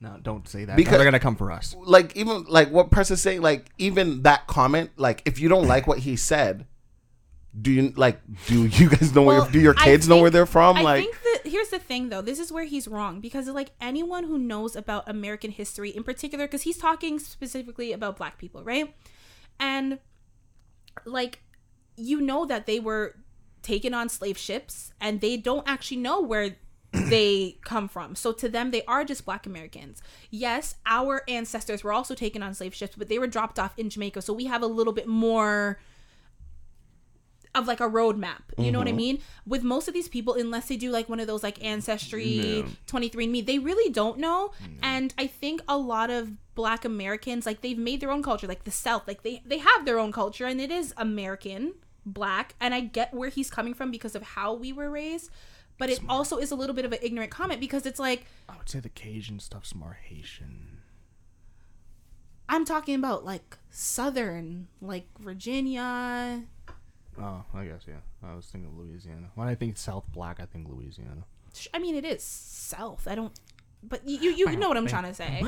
No, 0.00 0.16
don't 0.22 0.48
say 0.48 0.64
that. 0.64 0.76
Because- 0.76 0.90
Because 0.90 0.98
they're 0.98 1.04
gonna 1.04 1.20
come 1.20 1.36
for 1.36 1.50
us. 1.52 1.76
Like 1.78 2.16
even 2.16 2.44
like 2.48 2.70
what 2.70 2.90
Press 2.90 3.10
is 3.10 3.20
saying, 3.20 3.42
like 3.42 3.70
even 3.78 4.22
that 4.22 4.46
comment, 4.46 4.90
like 4.96 5.22
if 5.26 5.38
you 5.38 5.48
don't 5.48 5.66
like 5.68 5.86
what 5.86 5.98
he 5.98 6.16
said, 6.16 6.66
do 7.60 7.70
you 7.70 7.92
like 7.96 8.20
do 8.46 8.66
you 8.66 8.88
guys 8.88 9.14
know 9.14 9.22
Well, 9.22 9.42
where 9.42 9.50
do 9.50 9.60
your 9.60 9.74
I 9.76 9.84
kids 9.84 10.08
know 10.08 10.20
where 10.20 10.30
they're 10.30 10.46
from? 10.46 10.76
I 10.76 10.82
like 10.82 11.02
think 11.02 11.16
that 11.22 11.50
here's 11.50 11.68
the 11.68 11.78
thing 11.80 12.08
though. 12.08 12.22
This 12.22 12.38
is 12.38 12.50
where 12.52 12.64
he's 12.64 12.86
wrong 12.88 13.20
because 13.20 13.48
like 13.48 13.72
anyone 13.80 14.24
who 14.24 14.38
knows 14.38 14.74
about 14.76 15.08
American 15.08 15.50
history 15.50 15.90
in 15.90 16.02
particular, 16.04 16.46
because 16.46 16.62
he's 16.62 16.78
talking 16.78 17.18
specifically 17.18 17.92
about 17.92 18.16
black 18.16 18.38
people, 18.38 18.62
right? 18.64 18.94
And 19.58 19.98
like 21.04 21.40
you 21.96 22.20
know 22.20 22.46
that 22.46 22.66
they 22.66 22.80
were 22.80 23.16
taken 23.62 23.92
on 23.92 24.08
slave 24.08 24.38
ships 24.38 24.92
and 25.00 25.20
they 25.20 25.36
don't 25.36 25.68
actually 25.68 25.98
know 25.98 26.20
where 26.22 26.56
they 26.92 27.56
come 27.64 27.88
from. 27.88 28.14
So 28.14 28.32
to 28.32 28.48
them 28.48 28.70
they 28.70 28.84
are 28.84 29.04
just 29.04 29.24
black 29.24 29.46
Americans. 29.46 30.02
Yes, 30.30 30.76
our 30.86 31.22
ancestors 31.28 31.84
were 31.84 31.92
also 31.92 32.14
taken 32.14 32.42
on 32.42 32.54
slave 32.54 32.74
ships, 32.74 32.96
but 32.96 33.08
they 33.08 33.18
were 33.18 33.26
dropped 33.26 33.58
off 33.58 33.78
in 33.78 33.90
Jamaica. 33.90 34.22
So 34.22 34.32
we 34.32 34.46
have 34.46 34.62
a 34.62 34.66
little 34.66 34.92
bit 34.92 35.06
more 35.06 35.78
of 37.54 37.66
like 37.66 37.80
a 37.80 37.88
roadmap. 37.88 38.42
You 38.56 38.70
know 38.70 38.78
what 38.78 38.86
I 38.86 38.90
mm-hmm. 38.90 38.96
mean? 38.96 39.18
With 39.46 39.62
most 39.62 39.88
of 39.88 39.94
these 39.94 40.08
people, 40.08 40.34
unless 40.34 40.68
they 40.68 40.76
do 40.76 40.90
like 40.90 41.08
one 41.08 41.18
of 41.18 41.26
those 41.26 41.42
like 41.42 41.62
ancestry 41.64 42.64
No. 42.64 42.68
23andMe, 42.86 43.44
they 43.44 43.58
really 43.58 43.92
don't 43.92 44.18
know. 44.18 44.52
Mm-hmm. 44.62 44.72
And 44.82 45.14
I 45.18 45.26
think 45.26 45.62
a 45.66 45.76
lot 45.76 46.10
of 46.10 46.32
black 46.54 46.84
Americans, 46.84 47.46
like 47.46 47.60
they've 47.60 47.78
made 47.78 48.00
their 48.00 48.12
own 48.12 48.22
culture, 48.22 48.46
like 48.46 48.64
the 48.64 48.70
South, 48.70 49.08
like 49.08 49.22
they, 49.22 49.42
they 49.44 49.58
have 49.58 49.84
their 49.84 49.98
own 49.98 50.12
culture 50.12 50.46
and 50.46 50.60
it 50.60 50.70
is 50.70 50.94
American 50.96 51.74
black. 52.06 52.54
And 52.60 52.72
I 52.72 52.80
get 52.80 53.12
where 53.12 53.30
he's 53.30 53.50
coming 53.50 53.74
from 53.74 53.90
because 53.90 54.14
of 54.14 54.22
how 54.22 54.54
we 54.54 54.72
were 54.72 54.90
raised. 54.90 55.30
But 55.80 55.88
it 55.88 56.00
also 56.10 56.36
is 56.36 56.50
a 56.50 56.54
little 56.54 56.76
bit 56.76 56.84
of 56.84 56.92
an 56.92 56.98
ignorant 57.00 57.30
comment 57.30 57.58
because 57.58 57.86
it's 57.86 57.98
like, 57.98 58.26
I 58.50 58.56
would 58.58 58.68
say 58.68 58.80
the 58.80 58.90
Cajun 58.90 59.40
stuff's 59.40 59.74
more 59.74 59.96
Haitian. 60.02 60.82
I'm 62.50 62.66
talking 62.66 62.96
about 62.96 63.24
like 63.24 63.56
Southern, 63.70 64.68
like 64.82 65.06
Virginia. 65.18 66.42
Oh, 67.18 67.44
I 67.54 67.64
guess 67.64 67.84
yeah. 67.88 67.94
I 68.22 68.34
was 68.34 68.44
thinking 68.44 68.70
of 68.70 68.76
Louisiana. 68.76 69.30
When 69.36 69.48
I 69.48 69.54
think 69.54 69.78
South 69.78 70.04
Black, 70.12 70.38
I 70.38 70.44
think 70.44 70.68
Louisiana. 70.68 71.24
I 71.72 71.78
mean, 71.78 71.94
it 71.94 72.04
is 72.04 72.22
South. 72.22 73.08
I 73.08 73.14
don't, 73.14 73.32
but 73.82 74.06
you, 74.06 74.32
you, 74.32 74.50
you 74.50 74.56
know 74.58 74.68
what 74.68 74.76
I'm 74.76 74.86
trying 74.86 75.04
to 75.04 75.14
say. 75.14 75.42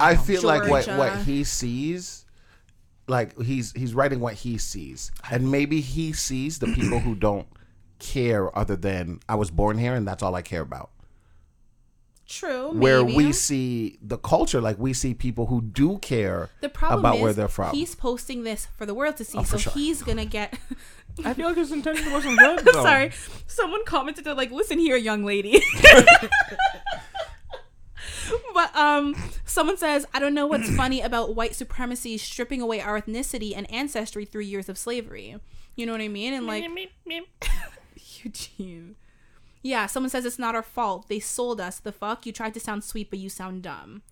I 0.00 0.16
feel 0.16 0.42
like 0.42 0.68
what 0.68 0.88
what 0.88 1.18
he 1.18 1.44
sees, 1.44 2.26
like 3.06 3.40
he's 3.40 3.70
he's 3.74 3.94
writing 3.94 4.18
what 4.18 4.34
he 4.34 4.58
sees, 4.58 5.12
and 5.30 5.52
maybe 5.52 5.80
he 5.80 6.12
sees 6.12 6.58
the 6.58 6.66
people 6.66 6.98
who 6.98 7.14
don't 7.14 7.46
care 8.02 8.56
other 8.58 8.76
than 8.76 9.20
I 9.28 9.36
was 9.36 9.50
born 9.50 9.78
here 9.78 9.94
and 9.94 10.06
that's 10.06 10.22
all 10.22 10.34
I 10.34 10.42
care 10.42 10.60
about. 10.62 10.90
True. 12.28 12.70
Where 12.72 13.04
maybe. 13.04 13.16
we 13.16 13.32
see 13.32 13.98
the 14.00 14.16
culture, 14.16 14.60
like 14.60 14.78
we 14.78 14.92
see 14.94 15.12
people 15.12 15.46
who 15.46 15.60
do 15.60 15.98
care 15.98 16.48
The 16.62 16.68
problem 16.68 17.00
about 17.00 17.16
is 17.16 17.22
where 17.22 17.32
they're 17.34 17.48
from. 17.48 17.74
he's 17.74 17.94
posting 17.94 18.42
this 18.44 18.68
for 18.78 18.86
the 18.86 18.94
world 18.94 19.16
to 19.18 19.24
see, 19.24 19.38
Oh, 19.38 19.42
so 19.44 19.58
sure. 19.58 19.72
he's 19.74 20.02
gonna 20.02 20.24
get. 20.24 20.58
I 21.26 21.34
feel 21.34 21.48
like 21.48 21.56
his 21.58 21.72
intention 21.72 22.10
wasn't 22.18 22.38
good. 22.38 22.60
Though. 22.64 22.82
Sorry, 22.82 23.10
someone 23.46 23.84
commented 23.84 24.24
they're 24.24 24.32
like, 24.34 24.50
"Listen 24.50 24.78
here, 24.78 24.96
young 24.96 25.24
lady." 25.24 25.62
but 28.54 28.74
um, 28.76 29.14
someone 29.44 29.76
says, 29.76 30.06
"I 30.14 30.18
don't 30.18 30.32
know 30.34 30.46
what's 30.46 30.70
funny 30.76 31.00
about 31.02 31.34
white 31.34 31.54
supremacy 31.54 32.16
stripping 32.18 32.60
away 32.62 32.80
our 32.80 33.00
ethnicity 33.00 33.52
and 33.54 33.70
ancestry 33.70 34.24
through 34.24 34.42
years 34.42 34.68
of 34.70 34.78
slavery." 34.78 35.36
You 35.76 35.86
know 35.86 35.92
what 35.92 36.00
I 36.02 36.08
mean? 36.08 36.32
And 36.34 36.46
like, 36.46 36.64
Eugene. 38.24 38.96
Yeah, 39.64 39.86
someone 39.86 40.10
says 40.10 40.24
it's 40.24 40.40
not 40.40 40.56
our 40.56 40.62
fault. 40.64 41.06
They 41.06 41.20
sold 41.20 41.60
us. 41.60 41.78
The 41.78 41.92
fuck? 41.92 42.26
You 42.26 42.32
tried 42.32 42.52
to 42.54 42.58
sound 42.58 42.82
sweet, 42.82 43.10
but 43.10 43.20
you 43.20 43.28
sound 43.28 43.62
dumb. 43.62 44.02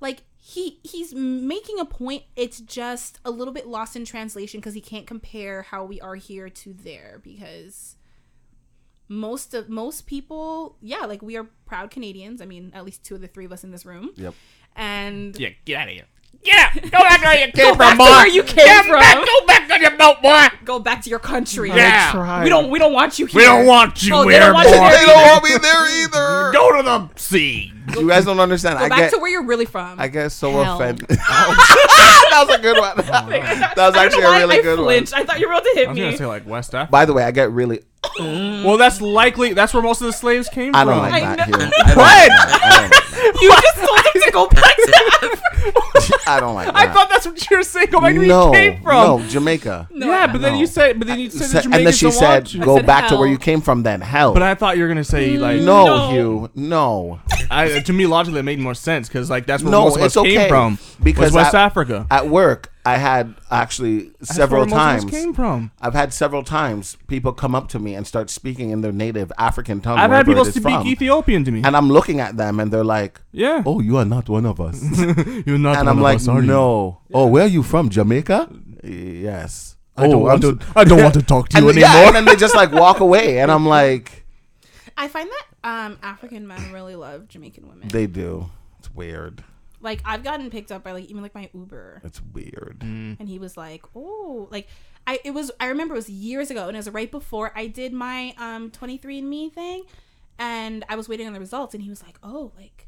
Like 0.00 0.24
he 0.36 0.80
he's 0.82 1.14
making 1.14 1.78
a 1.78 1.84
point. 1.84 2.24
It's 2.34 2.60
just 2.60 3.20
a 3.24 3.30
little 3.30 3.54
bit 3.54 3.68
lost 3.68 3.94
in 3.94 4.04
translation 4.04 4.58
because 4.58 4.74
he 4.74 4.80
can't 4.80 5.06
compare 5.06 5.62
how 5.62 5.84
we 5.84 6.00
are 6.00 6.16
here 6.16 6.48
to 6.48 6.72
there 6.72 7.20
because 7.22 7.94
most 9.08 9.54
of 9.54 9.68
most 9.68 10.06
people, 10.06 10.76
yeah, 10.80 11.04
like 11.04 11.22
we 11.22 11.36
are 11.36 11.46
proud 11.64 11.92
Canadians. 11.92 12.42
I 12.42 12.46
mean, 12.46 12.72
at 12.74 12.84
least 12.84 13.04
two 13.04 13.14
of 13.14 13.20
the 13.20 13.28
three 13.28 13.44
of 13.44 13.52
us 13.52 13.62
in 13.62 13.70
this 13.70 13.86
room. 13.86 14.10
Yep. 14.16 14.34
And 14.74 15.38
Yeah, 15.38 15.50
get 15.64 15.76
out 15.76 15.88
of 15.88 15.94
here. 15.94 16.06
Yeah, 16.44 16.72
go 16.74 16.88
back 16.90 17.20
where 17.22 17.34
you 17.46 17.52
came 17.52 17.72
Go 17.72 17.74
back 17.76 17.96
from, 17.96 18.06
to 18.06 18.12
where 18.12 18.26
you 18.28 18.42
came 18.42 18.64
Get 18.64 18.84
from. 18.86 19.00
Back, 19.00 19.16
go 19.26 19.46
back 19.46 19.70
on 19.70 19.82
your 19.82 19.96
boat, 19.98 20.22
boy. 20.22 20.46
go 20.64 20.78
back 20.78 21.02
to 21.02 21.10
your 21.10 21.18
country. 21.18 21.68
Yeah. 21.70 22.10
tried. 22.12 22.44
We 22.44 22.48
don't 22.48 22.70
we 22.70 22.78
don't 22.78 22.92
want 22.92 23.18
you 23.18 23.26
here. 23.26 23.38
We 23.40 23.44
don't 23.44 23.66
want 23.66 24.02
you 24.02 24.14
Oh, 24.14 24.24
they 24.24 24.32
here, 24.32 24.40
don't 24.40 24.54
want 24.54 24.68
you 24.68 24.74
boy. 24.76 24.88
there 24.88 24.98
They 25.00 25.06
don't 25.06 25.26
want 25.26 25.44
me 25.44 25.50
there 25.60 26.04
either. 26.04 26.52
Go 26.58 26.76
to 26.76 26.82
the 26.82 27.08
sea. 27.20 27.72
You 27.98 28.08
guys 28.08 28.24
don't 28.24 28.38
understand. 28.40 28.78
Go 28.78 28.84
I 28.84 28.88
back 28.88 28.98
get 28.98 29.10
to 29.12 29.18
where 29.18 29.30
you're 29.30 29.44
really 29.44 29.64
from. 29.66 29.98
I 30.00 30.08
get 30.08 30.30
so 30.30 30.52
Hell. 30.52 30.76
offended. 30.76 31.08
that 31.08 32.44
was 32.46 32.56
a 32.58 32.62
good 32.62 32.78
one. 32.78 32.92
Oh, 32.98 33.02
that 33.02 33.74
was 33.76 33.96
I 33.96 34.04
actually 34.06 34.22
don't 34.22 34.22
know 34.22 34.28
a 34.28 34.32
why 34.32 34.38
really 34.38 34.58
I 34.58 34.62
good 34.62 34.78
flinched. 34.78 35.14
I 35.14 35.24
thought 35.24 35.40
you 35.40 35.48
were 35.48 35.54
about 35.54 35.64
to 35.64 35.72
hit 35.74 35.86
I 35.86 35.90
was 35.90 35.96
me. 35.98 36.04
gonna 36.04 36.16
say 36.16 36.26
like 36.26 36.46
West 36.46 36.74
Africa. 36.74 36.90
By 36.92 37.04
the 37.04 37.12
way, 37.14 37.24
I 37.24 37.30
get 37.30 37.50
really. 37.50 37.80
Mm. 38.20 38.64
Well, 38.64 38.76
that's 38.76 39.00
likely. 39.00 39.52
That's 39.54 39.74
where 39.74 39.82
most 39.82 40.00
of 40.00 40.06
the 40.06 40.12
slaves 40.12 40.48
came 40.48 40.74
I 40.74 40.84
from. 40.84 40.94
don't 40.94 40.98
like 41.10 41.22
I 41.22 41.36
that 41.36 41.48
know. 41.50 41.58
here. 41.58 41.70
Don't 41.70 41.96
What? 41.96 41.96
like 41.96 42.28
that. 42.28 42.60
I 42.62 42.68
don't 42.68 42.90
like 42.90 42.90
that. 42.90 43.38
you 43.42 43.50
just 43.50 43.76
told 43.76 44.04
him 44.28 44.32
to 44.32 44.32
go 44.32 44.48
back 44.48 44.76
to 44.76 44.94
Africa. 45.22 45.42
I 46.26 46.40
don't 46.40 46.54
like 46.54 46.66
that. 46.66 46.76
I 46.76 46.92
thought 46.92 47.08
that's 47.08 47.26
what 47.26 47.50
you 47.50 47.56
were 47.56 47.62
saying. 47.62 47.88
Go 47.90 48.00
back 48.00 48.12
to 48.14 48.18
where 48.18 48.28
no, 48.28 48.46
you 48.46 48.52
came 48.52 48.82
from. 48.82 49.20
no, 49.20 49.28
Jamaica. 49.28 49.88
No, 49.90 50.06
yeah, 50.06 50.24
I- 50.24 50.26
but 50.28 50.40
then 50.40 50.56
you 50.56 50.66
said, 50.66 50.98
but 50.98 51.08
then 51.08 51.18
you 51.18 51.30
said, 51.30 51.48
Said- 51.48 51.64
and 51.64 51.74
then 51.86 51.92
she 51.92 52.10
said, 52.10 52.44
want 52.54 52.60
"Go 52.64 52.76
said 52.76 52.86
back 52.86 53.08
to 53.08 53.16
where 53.16 53.28
you 53.28 53.38
came 53.38 53.60
from." 53.60 53.82
Then 53.82 54.00
hell. 54.00 54.32
But 54.34 54.42
I 54.42 54.54
thought 54.54 54.76
you 54.76 54.82
were 54.84 54.88
gonna 54.88 55.04
say 55.04 55.36
like 55.38 55.60
no, 55.60 55.86
No. 55.86 56.10
Hugh, 56.10 56.50
no. 56.54 57.20
I, 57.50 57.80
to 57.80 57.92
me 57.92 58.06
logically 58.06 58.40
it 58.40 58.44
made 58.44 58.58
more 58.58 58.74
sense 58.74 59.08
because 59.08 59.30
like 59.30 59.46
that's 59.46 59.62
where 59.62 59.72
No, 59.72 59.84
most 59.84 59.96
of 59.96 60.02
us 60.02 60.16
okay 60.16 60.34
came 60.36 60.48
from 60.48 60.78
because 61.02 61.26
was 61.26 61.34
West 61.34 61.54
I- 61.54 61.62
Africa. 61.64 62.06
At 62.10 62.28
work, 62.28 62.70
I 62.84 62.96
had 62.96 63.34
actually 63.50 64.10
That's 64.18 64.34
several 64.34 64.62
where 64.62 64.70
most 64.70 64.78
of 64.78 64.94
this 64.94 65.10
times. 65.12 65.24
came 65.24 65.34
from. 65.34 65.72
I've 65.80 65.92
had 65.94 66.14
several 66.14 66.42
times 66.42 66.96
people 67.06 67.32
come 67.32 67.54
up 67.54 67.68
to 67.68 67.78
me 67.78 67.94
and 67.94 68.06
start 68.06 68.30
speaking 68.30 68.70
in 68.70 68.80
their 68.80 68.92
native 68.92 69.30
African 69.36 69.80
tongue. 69.80 69.98
I've 69.98 70.10
had 70.10 70.26
wherever 70.26 70.30
people 70.30 70.42
it 70.44 70.48
is 70.48 70.54
speak 70.54 70.62
from. 70.62 70.86
Ethiopian 70.86 71.44
to 71.44 71.50
me. 71.50 71.62
and 71.64 71.76
I'm 71.76 71.90
looking 71.90 72.20
at 72.20 72.36
them 72.36 72.60
and 72.60 72.72
they're 72.72 72.84
like, 72.84 73.20
yeah. 73.32 73.62
"Oh, 73.66 73.80
you 73.80 73.96
are 73.98 74.04
not 74.06 74.28
one 74.28 74.46
of 74.46 74.58
us." 74.60 74.80
You're 75.46 75.58
not 75.58 75.76
and 75.76 75.86
one 75.86 75.88
I'm 75.88 75.98
of 75.98 76.02
like, 76.02 76.16
us, 76.16 76.28
are 76.28 76.40
you? 76.40 76.46
"No." 76.46 77.00
Oh, 77.12 77.26
where 77.26 77.44
are 77.44 77.48
you 77.48 77.62
from? 77.62 77.90
Jamaica? 77.90 78.48
Yes. 78.84 79.76
I 79.96 80.04
don't 80.04 80.14
oh, 80.14 80.18
want 80.18 80.44
I'm 80.44 80.58
to. 80.58 80.66
I 80.76 80.84
don't 80.84 81.02
want 81.02 81.14
to 81.14 81.22
talk 81.34 81.48
to 81.50 81.56
and 81.58 81.66
you 81.66 81.72
yeah, 81.72 81.88
anymore. 81.90 82.06
and 82.06 82.16
then 82.16 82.24
they 82.24 82.36
just 82.36 82.54
like 82.54 82.72
walk 82.72 83.00
away, 83.00 83.40
and 83.40 83.50
I'm 83.50 83.66
like, 83.66 84.24
I 84.96 85.08
find 85.08 85.28
that 85.28 85.46
um, 85.68 85.98
African 86.02 86.46
men 86.46 86.72
really 86.72 86.94
love 86.94 87.26
Jamaican 87.28 87.68
women. 87.68 87.88
they 87.88 88.06
do. 88.06 88.48
It's 88.78 88.94
weird. 88.94 89.42
Like 89.80 90.00
I've 90.04 90.22
gotten 90.24 90.50
picked 90.50 90.72
up 90.72 90.82
by 90.84 90.92
like 90.92 91.04
even 91.06 91.22
like 91.22 91.34
my 91.34 91.48
Uber, 91.54 92.02
It's 92.04 92.20
weird. 92.20 92.80
Mm. 92.80 93.16
and 93.20 93.28
he 93.28 93.38
was 93.38 93.56
like, 93.56 93.84
"Oh, 93.94 94.48
like 94.50 94.68
I 95.06 95.20
it 95.24 95.32
was 95.32 95.50
I 95.60 95.66
remember 95.68 95.94
it 95.94 95.98
was 95.98 96.10
years 96.10 96.50
ago, 96.50 96.66
and 96.68 96.76
it 96.76 96.78
was 96.78 96.90
right 96.90 97.10
before 97.10 97.52
I 97.54 97.66
did 97.66 97.92
my 97.92 98.34
um 98.38 98.70
23andMe 98.70 99.52
thing, 99.52 99.84
and 100.38 100.84
I 100.88 100.96
was 100.96 101.08
waiting 101.08 101.26
on 101.26 101.32
the 101.32 101.40
results, 101.40 101.74
and 101.74 101.82
he 101.82 101.90
was 101.90 102.02
like, 102.02 102.18
"Oh, 102.22 102.52
like." 102.56 102.86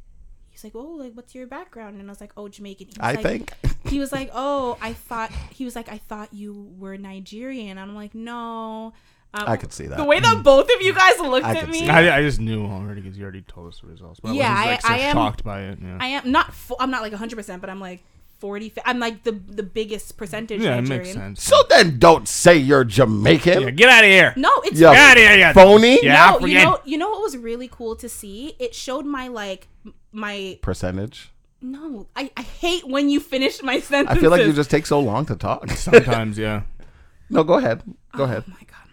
He's 0.52 0.64
like, 0.64 0.74
oh, 0.74 0.96
like, 0.98 1.12
what's 1.14 1.32
your 1.32 1.46
background? 1.46 2.00
And 2.00 2.10
I 2.10 2.12
was 2.12 2.20
like, 2.20 2.32
oh, 2.36 2.48
Jamaican. 2.48 2.88
He 2.88 2.94
was 2.98 2.98
I 3.00 3.12
like, 3.12 3.22
think. 3.22 3.52
he 3.88 4.00
was 4.00 4.10
like, 4.18 4.30
"Oh, 4.34 4.76
I 4.82 4.92
thought." 4.92 5.30
He 5.52 5.64
was 5.64 5.76
like, 5.76 5.88
"I 5.88 5.98
thought 5.98 6.34
you 6.34 6.74
were 6.76 6.96
Nigerian." 6.98 7.78
I'm 7.78 7.94
like, 7.94 8.14
"No." 8.16 8.92
Um, 9.32 9.44
I 9.47 9.57
could 9.57 9.73
see 9.73 9.86
that. 9.86 9.97
the 9.97 10.05
way 10.05 10.19
that 10.19 10.43
both 10.43 10.69
of 10.74 10.82
you 10.82 10.93
guys 10.93 11.19
looked 11.20 11.47
I 11.47 11.52
at 11.52 11.61
could 11.61 11.69
me. 11.70 11.78
see 11.81 11.89
I, 11.89 12.19
I 12.19 12.23
just 12.23 12.40
knew 12.40 12.66
already 12.66 13.01
because 13.01 13.16
you 13.16 13.23
already 13.23 13.43
told 13.43 13.69
us 13.69 13.78
the 13.81 13.86
results. 13.86 14.19
But 14.20 14.35
Yeah, 14.35 14.48
I 14.51 14.52
wasn't 14.52 14.66
like, 14.70 14.85
I- 14.85 14.89
so 14.89 14.94
I 14.94 14.98
am- 15.07 15.15
shocked 15.16 15.44
by 15.44 15.61
it. 15.62 15.78
Yeah, 15.81 15.98
I 16.01 16.07
am 16.09 16.32
not. 16.32 16.52
Fu- 16.52 16.74
I'm 16.81 16.90
not 16.90 17.02
like 17.02 17.12
100, 17.12 17.36
percent 17.36 17.61
but 17.61 17.70
I'm 17.70 17.78
like 17.81 18.02
40. 18.40 18.70
fi- 18.70 18.82
I'm 18.86 18.98
like 18.98 19.23
the 19.23 19.32
the 19.32 19.62
biggest 19.62 20.16
percentage. 20.16 20.61
yeah 20.62 20.78
it 20.78 20.81
Nigerian. 20.81 21.02
makes 21.02 21.12
sense. 21.15 21.43
so 21.44 21.62
then, 21.69 21.98
don't 22.01 22.27
say 22.27 22.57
you're 22.57 22.82
Jamaican. 22.85 23.62
yeah, 23.62 23.70
get 23.70 23.89
out 23.89 24.02
of 24.02 24.11
here. 24.11 24.32
No, 24.36 24.51
it's 24.65 24.81
Yeah. 24.81 24.93
Get 24.94 25.11
out 25.11 25.16
of 25.16 25.23
here, 25.23 25.36
yeah. 25.39 25.52
Phony 25.52 25.98
Yeah. 26.02 26.12
no. 26.40 26.47
You 26.47 26.57
African. 26.59 26.62
know, 26.65 26.78
you 26.85 26.98
know 26.98 27.11
what 27.11 27.23
was 27.23 27.36
really 27.36 27.69
cool 27.69 27.94
to 27.97 28.09
see? 28.09 28.57
It 28.59 28.74
showed 28.74 29.05
my 29.07 29.28
like 29.28 29.69
m- 29.86 29.94
my 30.11 30.59
percentage. 30.61 31.31
no. 31.62 32.09
I, 32.16 32.31
I 32.36 32.43
hate 32.43 32.89
when 32.89 33.11
you 33.11 33.20
finish 33.20 33.62
my 33.62 33.78
sentence. 33.78 34.16
I 34.19 34.20
feel 34.20 34.31
like 34.31 34.44
you 34.44 34.52
just 34.52 34.70
take 34.70 34.86
so 34.86 34.98
long 34.98 35.24
to 35.27 35.36
talk. 35.36 35.70
Sometimes, 35.70 36.36
yeah. 36.36 36.62
no, 37.31 37.44
go 37.44 37.55
ahead. 37.59 37.82
Go 38.16 38.24
ahead. 38.24 38.43
Oh 38.48 38.51
my 38.51 38.66
god, 38.66 38.86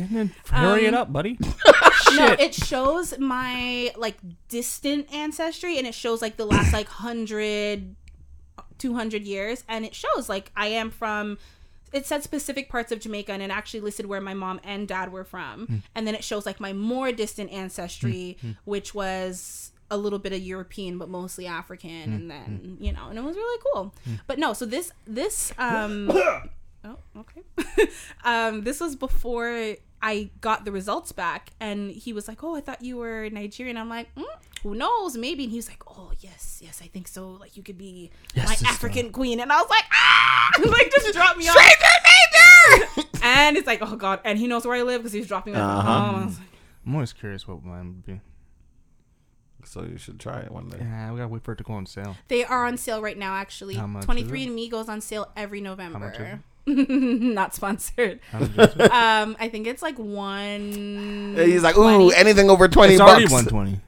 Mm-hmm. 0.00 0.54
hurry 0.54 0.86
it 0.86 0.94
Um, 0.94 1.00
up, 1.02 1.12
buddy. 1.12 1.38
No, 2.12 2.32
it 2.32 2.54
shows 2.54 3.16
my 3.20 3.92
like 3.96 4.16
distant 4.48 5.12
ancestry 5.14 5.78
and 5.78 5.86
it 5.86 5.94
shows 5.94 6.20
like 6.20 6.36
the 6.36 6.44
last 6.44 6.72
like 6.72 6.88
100 6.88 7.94
200 8.78 9.22
years 9.22 9.62
and 9.68 9.84
it 9.84 9.94
shows 9.94 10.28
like 10.28 10.50
I 10.56 10.68
am 10.68 10.90
from 10.90 11.38
it 11.92 12.06
said 12.06 12.24
specific 12.24 12.68
parts 12.68 12.90
of 12.90 12.98
Jamaica 12.98 13.30
and 13.32 13.42
it 13.42 13.50
actually 13.50 13.80
listed 13.80 14.06
where 14.06 14.20
my 14.20 14.34
mom 14.34 14.60
and 14.64 14.88
dad 14.88 15.12
were 15.12 15.22
from. 15.24 15.66
Hmm. 15.66 15.76
And 15.94 16.06
then 16.06 16.14
it 16.16 16.24
shows 16.24 16.46
like 16.46 16.58
my 16.58 16.72
more 16.72 17.12
distant 17.12 17.52
ancestry 17.52 18.38
hmm. 18.40 18.46
Hmm. 18.48 18.52
which 18.64 18.92
was 18.92 19.70
a 19.88 19.96
little 19.96 20.18
bit 20.18 20.32
of 20.32 20.40
European 20.40 20.98
but 20.98 21.08
mostly 21.08 21.46
African 21.46 22.12
and 22.12 22.28
then, 22.30 22.76
you 22.80 22.92
know, 22.92 23.08
and 23.08 23.18
it 23.18 23.22
was 23.22 23.36
really 23.36 23.62
cool. 23.72 23.94
But 24.26 24.38
no, 24.40 24.52
so 24.52 24.66
this 24.66 24.90
this 25.06 25.52
um 25.58 26.10
Oh, 26.82 26.96
okay. 27.18 27.42
um, 28.24 28.62
this 28.62 28.80
was 28.80 28.96
before 28.96 29.76
I 30.02 30.30
got 30.40 30.64
the 30.64 30.72
results 30.72 31.12
back, 31.12 31.50
and 31.60 31.90
he 31.90 32.12
was 32.12 32.26
like, 32.28 32.42
"Oh, 32.42 32.56
I 32.56 32.60
thought 32.60 32.82
you 32.82 32.96
were 32.96 33.28
Nigerian." 33.30 33.76
I'm 33.76 33.88
like, 33.88 34.14
mm, 34.14 34.24
"Who 34.62 34.74
knows? 34.74 35.16
Maybe." 35.16 35.44
And 35.44 35.50
he 35.50 35.58
was 35.58 35.68
like, 35.68 35.82
"Oh, 35.86 36.12
yes, 36.20 36.60
yes, 36.64 36.80
I 36.82 36.86
think 36.86 37.06
so. 37.08 37.30
Like, 37.32 37.56
you 37.56 37.62
could 37.62 37.76
be 37.78 38.10
my 38.36 38.44
sister. 38.46 38.66
African 38.66 39.10
queen." 39.12 39.40
And 39.40 39.52
I 39.52 39.60
was 39.60 39.68
like, 39.68 39.84
"Ah!" 39.92 40.50
like, 40.64 40.90
just 40.90 41.12
drop 41.12 41.36
me 41.36 41.48
off. 41.48 41.56
Stranger 41.56 42.86
danger. 42.96 43.08
and 43.22 43.56
it's 43.56 43.66
like, 43.66 43.80
"Oh 43.82 43.96
God!" 43.96 44.20
And 44.24 44.38
he 44.38 44.46
knows 44.46 44.66
where 44.66 44.76
I 44.76 44.82
live 44.82 45.02
because 45.02 45.12
he's 45.12 45.26
dropping 45.26 45.52
me 45.54 45.60
off. 45.60 45.84
Uh-huh. 45.84 45.90
at 45.90 46.06
home. 46.06 46.14
I 46.22 46.24
was 46.26 46.38
like, 46.38 46.48
I'm 46.86 46.94
always 46.94 47.12
curious 47.12 47.46
what 47.46 47.62
mine 47.62 47.86
would 47.88 48.06
be. 48.06 48.20
So 49.64 49.82
you 49.84 49.98
should 49.98 50.18
try 50.18 50.40
it 50.40 50.50
one 50.50 50.68
day. 50.68 50.78
Yeah, 50.80 51.10
we 51.12 51.18
gotta 51.18 51.28
wait 51.28 51.44
for 51.44 51.52
it 51.52 51.56
to 51.56 51.64
go 51.64 51.74
on 51.74 51.84
sale. 51.86 52.16
They 52.28 52.44
are 52.44 52.66
on 52.66 52.76
sale 52.78 53.02
right 53.02 53.18
now. 53.18 53.34
Actually, 53.34 53.74
How 53.74 53.86
much 53.86 54.04
is 54.04 54.30
it? 54.30 54.46
And 54.46 54.54
Me 54.54 54.68
goes 54.68 54.88
on 54.88 55.00
sale 55.00 55.28
every 55.36 55.60
November. 55.60 56.40
Much 56.66 56.78
is 56.88 56.88
Not 57.34 57.54
sponsored. 57.54 58.20
How 58.30 58.40
much 58.40 58.50
is 58.50 58.76
it? 58.76 58.80
Um, 58.92 59.36
I 59.40 59.48
think 59.48 59.66
it's 59.66 59.82
like 59.82 59.98
one. 59.98 61.34
He's 61.36 61.62
like, 61.62 61.76
ooh, 61.76 62.10
20. 62.10 62.14
anything 62.14 62.50
over 62.50 62.68
twenty 62.68 62.94
It's 62.94 63.00
already 63.00 63.24
bucks. 63.24 63.32
120. 63.32 63.80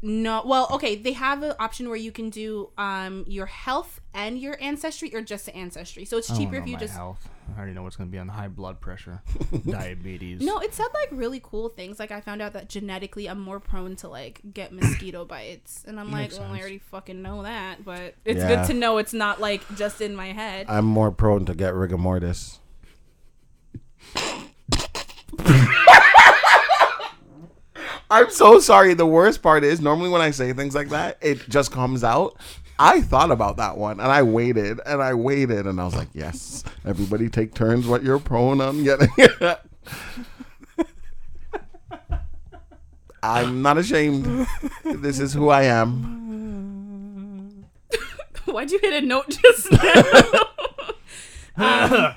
No, 0.00 0.42
well, 0.46 0.68
okay. 0.72 0.94
They 0.94 1.12
have 1.14 1.42
an 1.42 1.54
option 1.58 1.88
where 1.88 1.96
you 1.96 2.12
can 2.12 2.30
do 2.30 2.70
um 2.78 3.24
your 3.26 3.46
health 3.46 4.00
and 4.14 4.38
your 4.38 4.56
ancestry, 4.60 5.12
or 5.14 5.22
just 5.22 5.46
the 5.46 5.56
ancestry. 5.56 6.04
So 6.04 6.18
it's 6.18 6.30
I 6.30 6.34
don't 6.34 6.42
cheaper 6.44 6.56
know 6.58 6.62
if 6.62 6.66
you 6.68 6.74
my 6.74 6.78
just. 6.78 6.94
health. 6.94 7.28
I 7.54 7.58
already 7.58 7.72
know 7.72 7.82
what's 7.82 7.96
gonna 7.96 8.10
be 8.10 8.18
on 8.18 8.28
high 8.28 8.46
blood 8.48 8.78
pressure, 8.80 9.22
diabetes. 9.68 10.40
No, 10.42 10.58
it 10.60 10.72
said 10.74 10.86
like 10.94 11.08
really 11.10 11.40
cool 11.42 11.68
things. 11.68 11.98
Like 11.98 12.12
I 12.12 12.20
found 12.20 12.40
out 12.42 12.52
that 12.52 12.68
genetically 12.68 13.28
I'm 13.28 13.40
more 13.40 13.58
prone 13.58 13.96
to 13.96 14.08
like 14.08 14.40
get 14.54 14.70
mosquito 14.72 15.24
bites, 15.34 15.82
and 15.86 15.98
I'm 15.98 16.12
like, 16.12 16.28
Makes 16.30 16.38
well, 16.38 16.44
I 16.44 16.50
sense. 16.52 16.60
already 16.60 16.78
fucking 16.78 17.20
know 17.22 17.42
that, 17.42 17.84
but 17.84 18.14
it's 18.24 18.38
Yeah. 18.38 18.48
good 18.48 18.66
to 18.66 18.74
know 18.74 18.98
it's 18.98 19.12
not 19.14 19.40
like 19.40 19.62
just 19.76 20.00
in 20.00 20.14
my 20.14 20.28
head. 20.32 20.66
I'm 20.68 20.84
more 20.84 21.10
prone 21.10 21.44
to 21.46 21.54
get 21.54 21.74
rigor 21.74 21.98
mortis. 21.98 22.60
I'm 28.10 28.30
so 28.30 28.60
sorry. 28.60 28.94
The 28.94 29.06
worst 29.06 29.42
part 29.42 29.64
is 29.64 29.80
normally 29.80 30.08
when 30.08 30.22
I 30.22 30.30
say 30.30 30.52
things 30.52 30.74
like 30.74 30.88
that, 30.90 31.18
it 31.20 31.48
just 31.48 31.72
comes 31.72 32.02
out. 32.02 32.36
I 32.78 33.00
thought 33.00 33.30
about 33.30 33.56
that 33.56 33.76
one 33.76 33.98
and 33.98 34.10
I 34.10 34.22
waited 34.22 34.80
and 34.86 35.02
I 35.02 35.14
waited 35.14 35.66
and 35.66 35.80
I 35.80 35.84
was 35.84 35.96
like, 35.96 36.08
yes, 36.14 36.62
everybody 36.84 37.28
take 37.28 37.54
turns 37.54 37.88
what 37.88 38.04
you're 38.04 38.20
prone 38.20 38.60
on 38.60 38.84
getting. 38.84 39.08
I'm 43.22 43.62
not 43.62 43.78
ashamed. 43.78 44.46
This 44.84 45.18
is 45.18 45.32
who 45.32 45.48
I 45.48 45.64
am. 45.64 47.64
Why'd 48.44 48.70
you 48.70 48.78
hit 48.78 49.02
a 49.02 49.06
note 49.06 49.38
just 49.42 49.72
now? 49.72 50.02
Um, 51.60 52.14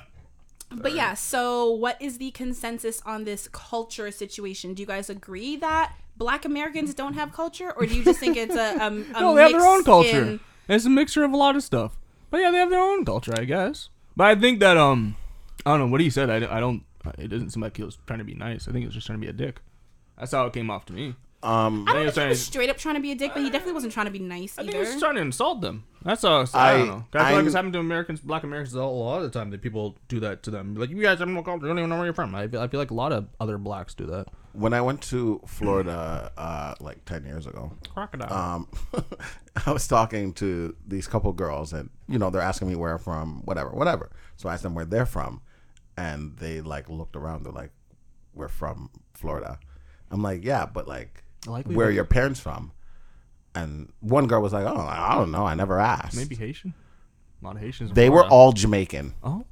but 0.72 0.94
yeah, 0.94 1.14
so 1.14 1.70
what 1.70 2.00
is 2.00 2.18
the 2.18 2.30
consensus 2.32 3.02
on 3.04 3.24
this 3.24 3.48
culture 3.52 4.10
situation? 4.10 4.74
Do 4.74 4.82
you 4.82 4.86
guys 4.86 5.10
agree 5.10 5.56
that 5.56 5.94
Black 6.16 6.44
Americans 6.44 6.94
don't 6.94 7.14
have 7.14 7.32
culture, 7.32 7.72
or 7.72 7.86
do 7.86 7.94
you 7.94 8.04
just 8.04 8.20
think 8.20 8.36
it's 8.36 8.54
a, 8.54 8.82
um, 8.84 9.06
a 9.14 9.20
no, 9.20 9.34
they 9.34 9.42
have 9.42 9.52
their 9.52 9.66
own 9.66 9.84
culture. 9.84 10.22
in- 10.24 10.40
It's 10.68 10.84
a 10.84 10.90
mixture 10.90 11.24
of 11.24 11.32
a 11.32 11.36
lot 11.36 11.56
of 11.56 11.62
stuff. 11.62 11.96
But 12.30 12.40
yeah, 12.40 12.50
they 12.50 12.58
have 12.58 12.70
their 12.70 12.80
own 12.80 13.04
culture, 13.04 13.32
I 13.36 13.44
guess. 13.44 13.88
But 14.16 14.26
I 14.26 14.34
think 14.40 14.60
that 14.60 14.76
um, 14.76 15.16
I 15.66 15.70
don't 15.70 15.80
know 15.80 15.86
what 15.86 16.00
he 16.00 16.10
said. 16.10 16.30
I, 16.30 16.56
I 16.56 16.60
don't. 16.60 16.84
It 17.18 17.28
doesn't 17.28 17.50
seem 17.50 17.62
like 17.62 17.76
he 17.76 17.82
was 17.82 17.98
trying 18.06 18.20
to 18.20 18.24
be 18.24 18.34
nice. 18.34 18.68
I 18.68 18.72
think 18.72 18.80
he 18.82 18.86
was 18.86 18.94
just 18.94 19.06
trying 19.06 19.18
to 19.18 19.24
be 19.24 19.28
a 19.28 19.32
dick. 19.32 19.60
That's 20.18 20.32
how 20.32 20.46
it 20.46 20.52
came 20.52 20.70
off 20.70 20.86
to 20.86 20.92
me. 20.92 21.14
Um, 21.44 21.84
I 21.88 21.92
don't 21.94 22.02
know 22.04 22.08
if 22.08 22.14
he 22.14 22.24
was 22.28 22.44
straight 22.44 22.70
up 22.70 22.76
trying 22.76 22.94
to 22.94 23.00
be 23.00 23.10
a 23.10 23.14
dick, 23.16 23.32
but 23.34 23.42
he 23.42 23.50
definitely 23.50 23.72
wasn't 23.72 23.92
trying 23.92 24.06
to 24.06 24.12
be 24.12 24.20
nice 24.20 24.58
I 24.58 24.62
think 24.62 24.74
either. 24.76 24.84
he 24.84 24.92
was 24.92 25.00
trying 25.02 25.16
to 25.16 25.20
insult 25.22 25.60
them. 25.60 25.84
That's 26.04 26.22
how. 26.22 26.44
I, 26.54 26.72
I- 26.72 26.76
don't 26.78 26.86
know. 26.86 26.94
I 26.94 27.18
feel 27.18 27.20
like 27.22 27.34
I'm- 27.34 27.46
it's 27.46 27.54
happened 27.56 27.72
to 27.72 27.78
Americans, 27.80 28.20
Black 28.20 28.44
Americans. 28.44 28.74
a 28.74 28.82
lot 28.84 29.16
of 29.18 29.24
the 29.24 29.36
time 29.38 29.50
that 29.50 29.60
people 29.60 29.96
do 30.08 30.20
that 30.20 30.42
to 30.44 30.50
them. 30.50 30.74
Like 30.76 30.90
you 30.90 31.02
guys 31.02 31.18
have 31.18 31.28
no 31.28 31.42
culture, 31.42 31.62
you 31.66 31.68
don't 31.68 31.78
even 31.78 31.90
know 31.90 31.96
where 31.96 32.04
you're 32.06 32.14
from. 32.14 32.34
I 32.34 32.46
feel, 32.48 32.60
I 32.60 32.68
feel 32.68 32.78
like 32.78 32.90
a 32.92 32.94
lot 32.94 33.12
of 33.12 33.26
other 33.40 33.58
blacks 33.58 33.94
do 33.94 34.06
that. 34.06 34.28
when 34.52 34.72
I 34.72 34.80
went 34.82 35.00
to 35.02 35.40
Florida 35.46 36.30
uh, 36.36 36.74
like 36.80 37.04
10 37.06 37.24
years 37.24 37.46
ago, 37.46 37.72
Crocodile. 37.92 38.32
um, 38.32 38.68
I 39.66 39.72
was 39.72 39.88
talking 39.88 40.32
to 40.34 40.76
these 40.86 41.08
couple 41.08 41.32
girls, 41.32 41.72
and 41.72 41.90
you 42.08 42.18
know 42.18 42.30
they're 42.30 42.40
asking 42.40 42.68
me 42.68 42.76
where 42.76 42.92
I'm 42.92 42.98
from, 42.98 43.42
whatever, 43.46 43.70
whatever. 43.70 44.10
So 44.36 44.48
I 44.48 44.54
asked 44.54 44.62
them 44.62 44.74
where 44.74 44.84
they're 44.84 45.06
from, 45.06 45.40
and 45.96 46.36
they 46.38 46.60
like 46.60 46.88
looked 46.88 47.16
around. 47.16 47.44
They're 47.44 47.52
like, 47.52 47.72
"We're 48.32 48.48
from 48.48 48.90
Florida." 49.12 49.58
I'm 50.10 50.22
like, 50.22 50.44
"Yeah, 50.44 50.66
but 50.66 50.86
like, 50.88 51.24
Like 51.46 51.66
where 51.66 51.88
are 51.88 51.90
your 51.90 52.04
parents 52.04 52.40
from?" 52.40 52.72
And 53.54 53.92
one 54.00 54.26
girl 54.26 54.40
was 54.42 54.52
like, 54.52 54.64
"Oh, 54.66 54.76
I 54.80 55.14
don't 55.16 55.30
know. 55.30 55.44
I 55.46 55.54
never 55.54 55.78
asked." 55.78 56.16
Maybe 56.16 56.34
Haitian. 56.36 56.74
A 57.42 57.44
lot 57.44 57.56
of 57.56 57.62
Haitians. 57.62 57.92
they 57.92 58.08
were 58.08 58.24
all 58.24 58.52
Jamaican. 58.52 59.14
Oh. 59.22 59.44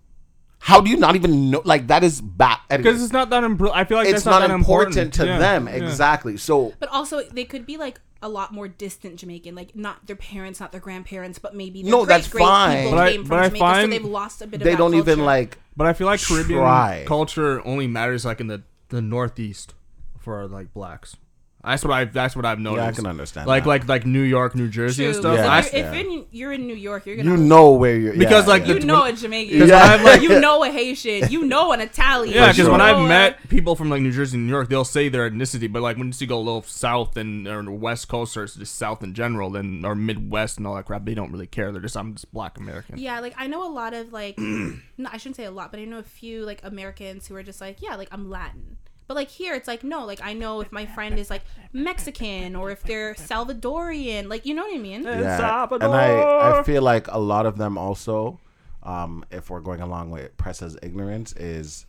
How 0.62 0.80
do 0.80 0.90
you 0.90 0.96
not 0.98 1.16
even 1.16 1.50
know? 1.50 1.62
Like 1.64 1.86
that 1.88 2.04
is 2.04 2.20
bad. 2.20 2.58
Because 2.68 3.02
it's 3.02 3.12
not 3.14 3.30
that 3.30 3.42
important. 3.44 3.78
I 3.78 3.84
feel 3.84 3.96
like 3.96 4.06
it's 4.06 4.24
that's 4.24 4.26
not, 4.26 4.40
not 4.40 4.48
that 4.48 4.54
important 4.54 5.14
to 5.14 5.26
Yeah, 5.26 5.38
them 5.38 5.66
yeah. 5.66 5.72
exactly. 5.74 6.36
So 6.36 6.74
But 6.78 6.90
also, 6.90 7.22
they 7.22 7.44
could 7.44 7.64
be 7.66 7.76
like 7.78 7.98
a 8.22 8.28
lot 8.28 8.52
more 8.52 8.68
distant 8.68 9.16
Jamaican, 9.16 9.54
like 9.54 9.74
not 9.74 10.06
their 10.06 10.16
parents, 10.16 10.60
not 10.60 10.70
their 10.70 10.80
grandparents, 10.80 11.38
but 11.38 11.54
maybe 11.56 11.82
their 11.82 11.90
No, 11.90 12.04
great, 12.04 12.08
that's 12.08 12.28
great 12.28 12.42
fine. 12.44 12.76
people 12.76 12.90
But 12.92 12.98
I- 13.08 13.12
came 13.12 13.22
but 13.22 13.28
from 13.28 13.38
I 13.38 13.46
Jamaica, 13.48 13.58
so 13.64 13.72
find 13.72 13.92
they've 13.92 14.04
lost 14.04 14.42
a 14.42 14.46
bit 14.46 14.60
of 14.60 14.64
they 14.64 14.76
don't 14.76 14.94
even 14.94 15.24
like 15.24 15.58
But 15.76 15.86
I 15.86 15.94
feel 15.94 16.06
like 16.06 16.20
Caribbean 16.22 16.60
Try. 16.60 17.04
culture 17.08 17.66
only 17.66 17.86
matters 17.86 18.26
like 18.26 18.40
in 18.40 18.46
the, 18.48 18.62
the 18.90 19.00
northeast 19.00 19.74
for 20.18 20.46
like 20.46 20.74
blacks. 20.74 21.16
That's 21.62 21.84
what 21.84 21.92
I. 21.92 22.04
That's 22.06 22.34
what 22.34 22.46
I've 22.46 22.58
noticed. 22.58 22.82
Yeah, 22.82 22.88
I 22.88 22.92
can 22.92 23.06
understand. 23.06 23.46
Like 23.46 23.64
that. 23.64 23.68
like 23.68 23.88
like 23.88 24.06
New 24.06 24.22
York, 24.22 24.54
New 24.54 24.68
Jersey, 24.68 25.04
and 25.06 25.14
stuff. 25.14 25.36
Yeah. 25.36 25.58
If, 25.58 25.72
you're, 25.72 25.82
Yeah. 25.82 25.92
if 25.92 26.06
in, 26.06 26.26
you're 26.30 26.52
in 26.52 26.66
New 26.66 26.74
York, 26.74 27.04
you're 27.04 27.16
gonna 27.16 27.30
you 27.32 27.36
know 27.36 27.72
where 27.72 27.96
you're 27.96 28.16
Because, 28.16 28.46
like, 28.48 28.66
yeah. 28.66 28.74
you 28.74 28.80
know 28.80 29.04
a 29.04 29.12
Jamaican, 29.12 29.68
Yeah. 29.68 29.76
I've, 29.76 30.02
like- 30.02 30.22
you 30.22 30.40
know 30.40 30.64
a 30.64 30.70
Haitian, 30.70 31.30
you 31.30 31.44
know 31.44 31.72
an 31.72 31.80
Italian. 31.82 32.34
Yeah, 32.34 32.46
because 32.46 32.56
sure. 32.56 32.70
when 32.72 32.80
I've 32.80 33.06
met 33.06 33.46
people 33.50 33.76
from 33.76 33.90
like 33.90 34.00
New 34.00 34.12
Jersey 34.12 34.38
and 34.38 34.46
New 34.46 34.52
York, 34.52 34.70
they'll 34.70 34.84
say 34.84 35.10
their 35.10 35.28
ethnicity, 35.30 35.70
but 35.70 35.82
like 35.82 35.98
when 35.98 36.12
you 36.16 36.26
go 36.26 36.38
a 36.38 36.40
little 36.40 36.62
south 36.62 37.16
and 37.18 37.46
or 37.46 37.62
West 37.70 38.08
Coast 38.08 38.36
or 38.38 38.46
just 38.46 38.76
South 38.76 39.02
in 39.02 39.12
general, 39.12 39.50
then 39.50 39.82
or 39.84 39.94
Midwest 39.94 40.56
and 40.56 40.66
all 40.66 40.74
that 40.76 40.86
crap, 40.86 41.04
they 41.04 41.14
don't 41.14 41.30
really 41.30 41.46
care. 41.46 41.72
They're 41.72 41.82
just 41.82 41.96
I'm 41.96 42.14
just 42.14 42.32
Black 42.32 42.56
American. 42.58 42.96
Yeah, 42.98 43.20
like 43.20 43.34
I 43.36 43.46
know 43.48 43.66
a 43.66 43.72
lot 43.72 43.92
of 43.92 44.12
like, 44.14 44.38
no, 44.38 44.78
I 45.12 45.18
shouldn't 45.18 45.36
say 45.36 45.44
a 45.44 45.50
lot, 45.50 45.70
but 45.70 45.80
I 45.80 45.84
know 45.84 45.98
a 45.98 46.02
few 46.02 46.44
like 46.46 46.60
Americans 46.64 47.26
who 47.26 47.36
are 47.36 47.42
just 47.42 47.60
like, 47.60 47.82
yeah, 47.82 47.96
like 47.96 48.08
I'm 48.12 48.30
Latin. 48.30 48.78
But 49.10 49.16
like 49.16 49.28
here, 49.28 49.56
it's 49.56 49.66
like 49.66 49.82
no, 49.82 50.06
like 50.06 50.20
I 50.22 50.34
know 50.34 50.60
if 50.60 50.70
my 50.70 50.86
friend 50.86 51.18
is 51.18 51.30
like 51.30 51.42
Mexican 51.72 52.54
or 52.54 52.70
if 52.70 52.84
they're 52.84 53.14
Salvadorian, 53.14 54.28
like 54.28 54.46
you 54.46 54.54
know 54.54 54.62
what 54.62 54.72
I 54.72 54.78
mean? 54.78 55.02
yeah. 55.02 55.66
and 55.68 55.92
I 55.92 56.60
I 56.60 56.62
feel 56.62 56.82
like 56.82 57.08
a 57.08 57.18
lot 57.18 57.44
of 57.44 57.58
them 57.58 57.76
also, 57.76 58.38
um, 58.84 59.24
if 59.32 59.50
we're 59.50 59.62
going 59.62 59.80
along 59.80 60.12
with 60.12 60.36
Pressa's 60.36 60.78
ignorance, 60.80 61.32
is 61.32 61.86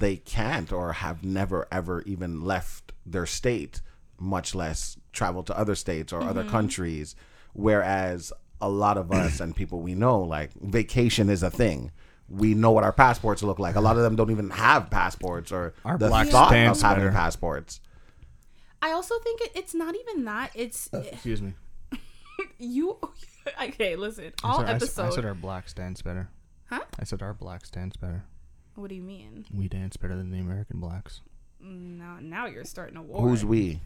they 0.00 0.16
can't 0.16 0.72
or 0.72 0.94
have 0.94 1.22
never 1.22 1.68
ever 1.70 2.00
even 2.06 2.42
left 2.42 2.92
their 3.04 3.26
state, 3.26 3.82
much 4.18 4.54
less 4.54 4.96
travel 5.12 5.42
to 5.42 5.58
other 5.58 5.74
states 5.74 6.10
or 6.10 6.22
other 6.22 6.44
countries. 6.44 7.14
Whereas 7.52 8.32
a 8.62 8.70
lot 8.70 8.96
of 8.96 9.12
us 9.12 9.40
and 9.40 9.54
people 9.54 9.80
we 9.82 9.94
know, 9.94 10.22
like 10.22 10.54
vacation 10.54 11.28
is 11.28 11.42
a 11.42 11.50
thing. 11.50 11.92
We 12.28 12.54
know 12.54 12.72
what 12.72 12.82
our 12.84 12.92
passports 12.92 13.42
look 13.42 13.58
like. 13.58 13.76
A 13.76 13.80
lot 13.80 13.96
of 13.96 14.02
them 14.02 14.16
don't 14.16 14.30
even 14.30 14.50
have 14.50 14.90
passports 14.90 15.52
or 15.52 15.74
Our 15.84 15.96
the 15.96 16.08
black 16.08 16.26
thought 16.28 16.44
of 16.44 16.48
stamps 16.50 16.82
having 16.82 17.04
better. 17.04 17.12
passports. 17.12 17.80
I 18.82 18.90
also 18.92 19.18
think 19.20 19.40
it, 19.42 19.52
it's 19.54 19.74
not 19.74 19.94
even 19.94 20.24
that. 20.24 20.50
It's 20.54 20.92
uh, 20.92 21.04
Excuse 21.12 21.40
me. 21.42 21.54
you. 22.58 22.98
Okay, 23.62 23.94
listen. 23.94 24.32
All 24.42 24.58
I 24.60 24.66
said, 24.66 24.74
episode. 24.74 25.02
I, 25.02 25.06
I 25.06 25.10
said 25.10 25.24
our 25.24 25.34
black 25.34 25.68
stance 25.68 26.02
better. 26.02 26.28
Huh? 26.68 26.82
I 26.98 27.04
said 27.04 27.22
our 27.22 27.32
black 27.32 27.64
stance 27.64 27.96
better. 27.96 28.24
what 28.74 28.88
do 28.88 28.96
you 28.96 29.02
mean? 29.04 29.44
We 29.54 29.68
dance 29.68 29.96
better 29.96 30.16
than 30.16 30.32
the 30.32 30.40
American 30.40 30.80
blacks. 30.80 31.20
Mm, 31.64 31.96
now, 31.96 32.18
now 32.20 32.46
you're 32.46 32.64
starting 32.64 32.96
a 32.96 33.02
war. 33.02 33.20
Who's 33.22 33.44
we? 33.44 33.78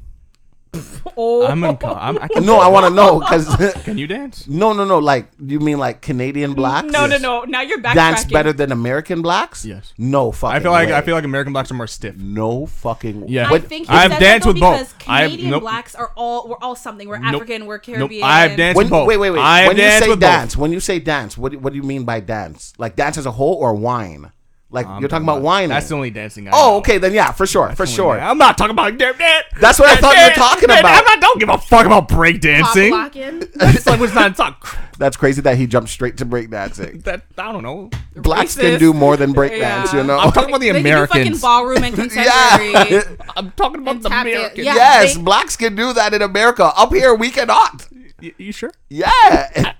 Oh, 1.16 1.47
I'm, 1.47 1.64
in, 1.64 1.76
I'm 1.82 2.18
I 2.18 2.28
can, 2.28 2.47
No, 2.47 2.59
I 2.60 2.68
want 2.68 2.86
to 2.86 2.94
know 2.94 3.18
because 3.18 3.48
Can 3.84 3.98
you 3.98 4.06
dance? 4.06 4.47
no, 4.47 4.72
no, 4.72 4.84
no. 4.84 4.98
Like 4.98 5.28
you 5.44 5.59
mean 5.59 5.78
like 5.78 6.01
Canadian 6.02 6.55
blacks? 6.55 6.86
no, 6.92 7.06
no, 7.06 7.18
no. 7.18 7.42
Now 7.42 7.62
you're 7.62 7.80
backtracking. 7.80 7.94
Dance 7.94 8.24
better 8.26 8.52
than 8.52 8.70
American 8.70 9.20
blacks? 9.20 9.64
Yes. 9.64 9.92
No 9.98 10.30
fucking. 10.30 10.56
I 10.56 10.60
feel 10.60 10.70
like 10.72 10.88
way. 10.88 10.94
I 10.94 11.01
feel 11.02 11.14
like 11.14 11.24
American 11.24 11.52
blacks 11.52 11.70
are 11.70 11.74
more 11.74 11.86
stiff. 11.88 12.16
no 12.16 12.66
fucking. 12.66 13.28
Yeah. 13.28 13.48
I 13.48 13.51
What- 13.51 13.64
think 13.64 13.88
he 13.88 13.92
I've 13.92 14.12
said 14.12 14.20
danced 14.20 14.47
with 14.47 14.56
though 14.56 14.60
both. 14.60 14.98
because 14.98 15.09
I've- 15.10 15.26
Canadian 15.30 15.51
nope. 15.51 15.62
blacks 15.62 15.94
are 15.94 16.12
all 16.16 16.48
we're 16.48 16.59
all 16.62 16.76
something. 16.76 17.09
We're 17.09 17.18
Nope. 17.18 17.34
African. 17.42 17.66
We're 17.66 17.76
Nope. 17.76 17.82
Caribbean. 17.84 18.22
I've 18.24 18.56
danced 18.56 18.76
when, 18.76 18.84
with 18.86 18.90
both. 18.90 19.09
wait, 19.09 19.16
wait, 19.16 19.30
wait. 19.30 19.40
I 19.40 19.60
have 19.62 19.68
when 19.68 19.76
you 19.78 19.82
say 19.90 20.16
dance, 20.16 20.55
both. 20.55 20.60
when 20.60 20.72
you 20.72 20.80
say 20.80 20.98
dance, 21.01 21.36
what 21.36 21.55
what 21.56 21.72
do 21.72 21.76
you 21.78 21.82
mean 21.82 22.05
by 22.05 22.20
dance? 22.20 22.72
Like 22.78 22.94
dance 22.94 23.18
as 23.18 23.26
a 23.26 23.32
whole 23.32 23.55
or 23.55 23.74
wine? 23.74 24.30
Like 24.72 24.86
I'm 24.86 25.01
you're 25.01 25.09
talking 25.09 25.24
about 25.24 25.42
wine. 25.42 25.68
That's 25.70 25.88
the 25.88 25.97
only 25.97 26.10
dancing. 26.10 26.47
I 26.47 26.52
Oh, 26.52 26.55
know. 26.55 26.76
okay, 26.76 26.98
then 26.98 27.12
yeah, 27.12 27.32
for 27.32 27.44
sure, 27.44 27.70
for 27.74 27.86
sure. 27.86 28.14
that. 28.16 28.30
I'm 28.30 28.38
not 28.38 28.56
talking 28.56 28.70
about 28.70 28.97
dance. 28.98 29.16
That's 29.60 29.80
what 29.80 29.88
I 29.90 29.97
thought 29.97 30.16
you 30.16 30.22
were 30.24 30.30
talking 30.34 30.64
about. 30.64 30.84
I'm 30.84 31.05
not. 31.05 31.20
Don't 31.20 31.40
give 31.40 31.48
a 31.48 31.59
fuck 31.59 31.86
about 31.86 32.09
Pop 32.09 32.18
breakdancing. 32.18 32.90
locking. 32.92 33.40
Like 33.60 33.74
it's 33.74 34.14
not. 34.14 34.30
It's 34.30 34.38
not. 34.38 34.64
That's 34.98 35.16
crazy 35.16 35.40
that 35.42 35.56
he 35.56 35.66
jumped 35.66 35.90
straight 35.90 36.18
to 36.18 36.26
breakdancing. 36.26 37.02
That 37.05 37.22
I 37.36 37.51
don't 37.51 37.62
know. 37.64 37.90
Blacks 38.14 38.56
Racist. 38.56 38.60
can 38.60 38.78
do 38.78 38.92
more 38.92 39.16
than 39.16 39.32
breakdance, 39.34 39.92
Yeah. 39.92 39.97
you 39.97 40.05
know. 40.05 40.18
I'm 40.18 40.30
talking 40.30 40.51
about 40.51 40.60
the 40.60 40.70
They 40.70 40.82
can 40.82 40.84
do 40.84 41.06
fucking 41.06 41.20
Americans. 41.22 41.42
ballroom 41.42 41.82
and 41.84 41.94
contemporary. 41.97 42.72
yeah. 42.72 43.02
I'm 43.36 43.51
talking 43.52 43.80
about 43.82 43.97
And 43.97 44.05
the. 44.05 44.09
Americans. 44.09 44.64
Yeah. 44.66 44.74
yes, 44.76 45.16
they- 45.16 45.22
blacks 45.22 45.56
can 45.56 45.74
do 45.74 45.92
that 45.94 46.14
in 46.14 46.22
America. 46.22 46.64
Up 46.76 46.92
here, 46.94 47.14
we 47.14 47.30
cannot. 47.30 47.88
Y- 48.22 48.34
you 48.38 48.52
sure? 48.52 48.70
Yeah. 48.88 49.72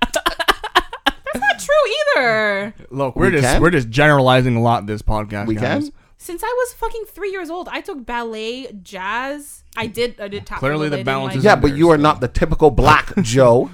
Not 1.61 2.13
true 2.15 2.21
either. 2.21 2.73
Look, 2.89 3.15
we're 3.15 3.25
We 3.27 3.31
just 3.31 3.43
can? 3.43 3.61
we're 3.61 3.69
just 3.71 3.89
generalizing 3.89 4.55
a 4.55 4.61
lot 4.61 4.85
this 4.85 5.01
podcast. 5.01 5.47
We 5.47 5.55
guys. 5.55 5.85
can? 5.85 5.93
Since 6.17 6.43
I 6.43 6.47
was 6.47 6.73
fucking 6.73 7.05
three 7.07 7.31
years 7.31 7.49
old, 7.49 7.67
I 7.71 7.81
took 7.81 8.05
ballet, 8.05 8.71
jazz. 8.83 9.63
I 9.75 9.87
did. 9.87 10.19
I 10.19 10.27
did 10.27 10.45
tap. 10.45 10.59
Clearly 10.59 10.89
the 10.89 11.03
balance 11.03 11.31
like- 11.31 11.37
is- 11.39 11.43
yeah, 11.45 11.55
but 11.55 11.75
you 11.75 11.89
are 11.89 11.97
not 11.97 12.19
the 12.19 12.27
typical 12.27 12.69
black 12.69 13.13
Joe. 13.21 13.71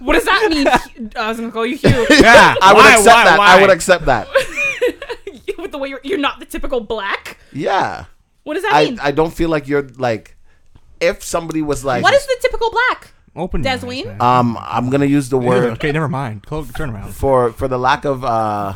What 0.00 0.14
does 0.14 0.24
that 0.24 0.48
mean? 0.50 0.66
I 1.16 1.28
was 1.28 1.38
gonna 1.38 1.52
call 1.52 1.66
you 1.66 1.76
Hugh. 1.76 2.06
Yeah, 2.10 2.54
I 2.62 2.72
would 2.72 2.78
why, 2.80 2.92
accept 2.92 3.06
why, 3.06 3.24
that. 3.24 3.38
Why? 3.38 3.56
I 3.56 3.60
would 3.60 3.70
accept 3.70 4.04
that. 4.06 4.28
With 5.58 5.70
the 5.70 5.78
way 5.78 5.88
you're, 5.90 6.00
you're 6.02 6.18
not 6.18 6.40
the 6.40 6.46
typical 6.46 6.80
black. 6.80 7.38
Yeah. 7.52 8.06
What 8.42 8.54
does 8.54 8.62
that 8.64 8.72
I, 8.74 8.84
mean? 8.84 8.98
I 9.00 9.12
don't 9.12 9.32
feel 9.32 9.48
like 9.48 9.68
you're 9.68 9.82
like 9.96 10.36
if 11.00 11.22
somebody 11.22 11.62
was 11.62 11.84
like 11.84 12.02
what 12.02 12.14
is 12.14 12.26
the 12.26 12.36
typical 12.40 12.70
black? 12.70 13.12
Open 13.34 13.62
your 13.62 13.72
eyes, 13.72 13.82
Desween? 13.82 14.06
man. 14.06 14.20
um 14.20 14.58
I'm 14.60 14.90
gonna 14.90 15.06
use 15.06 15.28
the 15.30 15.38
word 15.38 15.64
okay, 15.74 15.90
never 15.92 16.08
mind. 16.08 16.44
Close, 16.44 16.70
turn 16.72 16.90
around. 16.90 17.12
for 17.14 17.52
for 17.52 17.66
the 17.68 17.78
lack 17.78 18.04
of 18.04 18.24
uh 18.24 18.74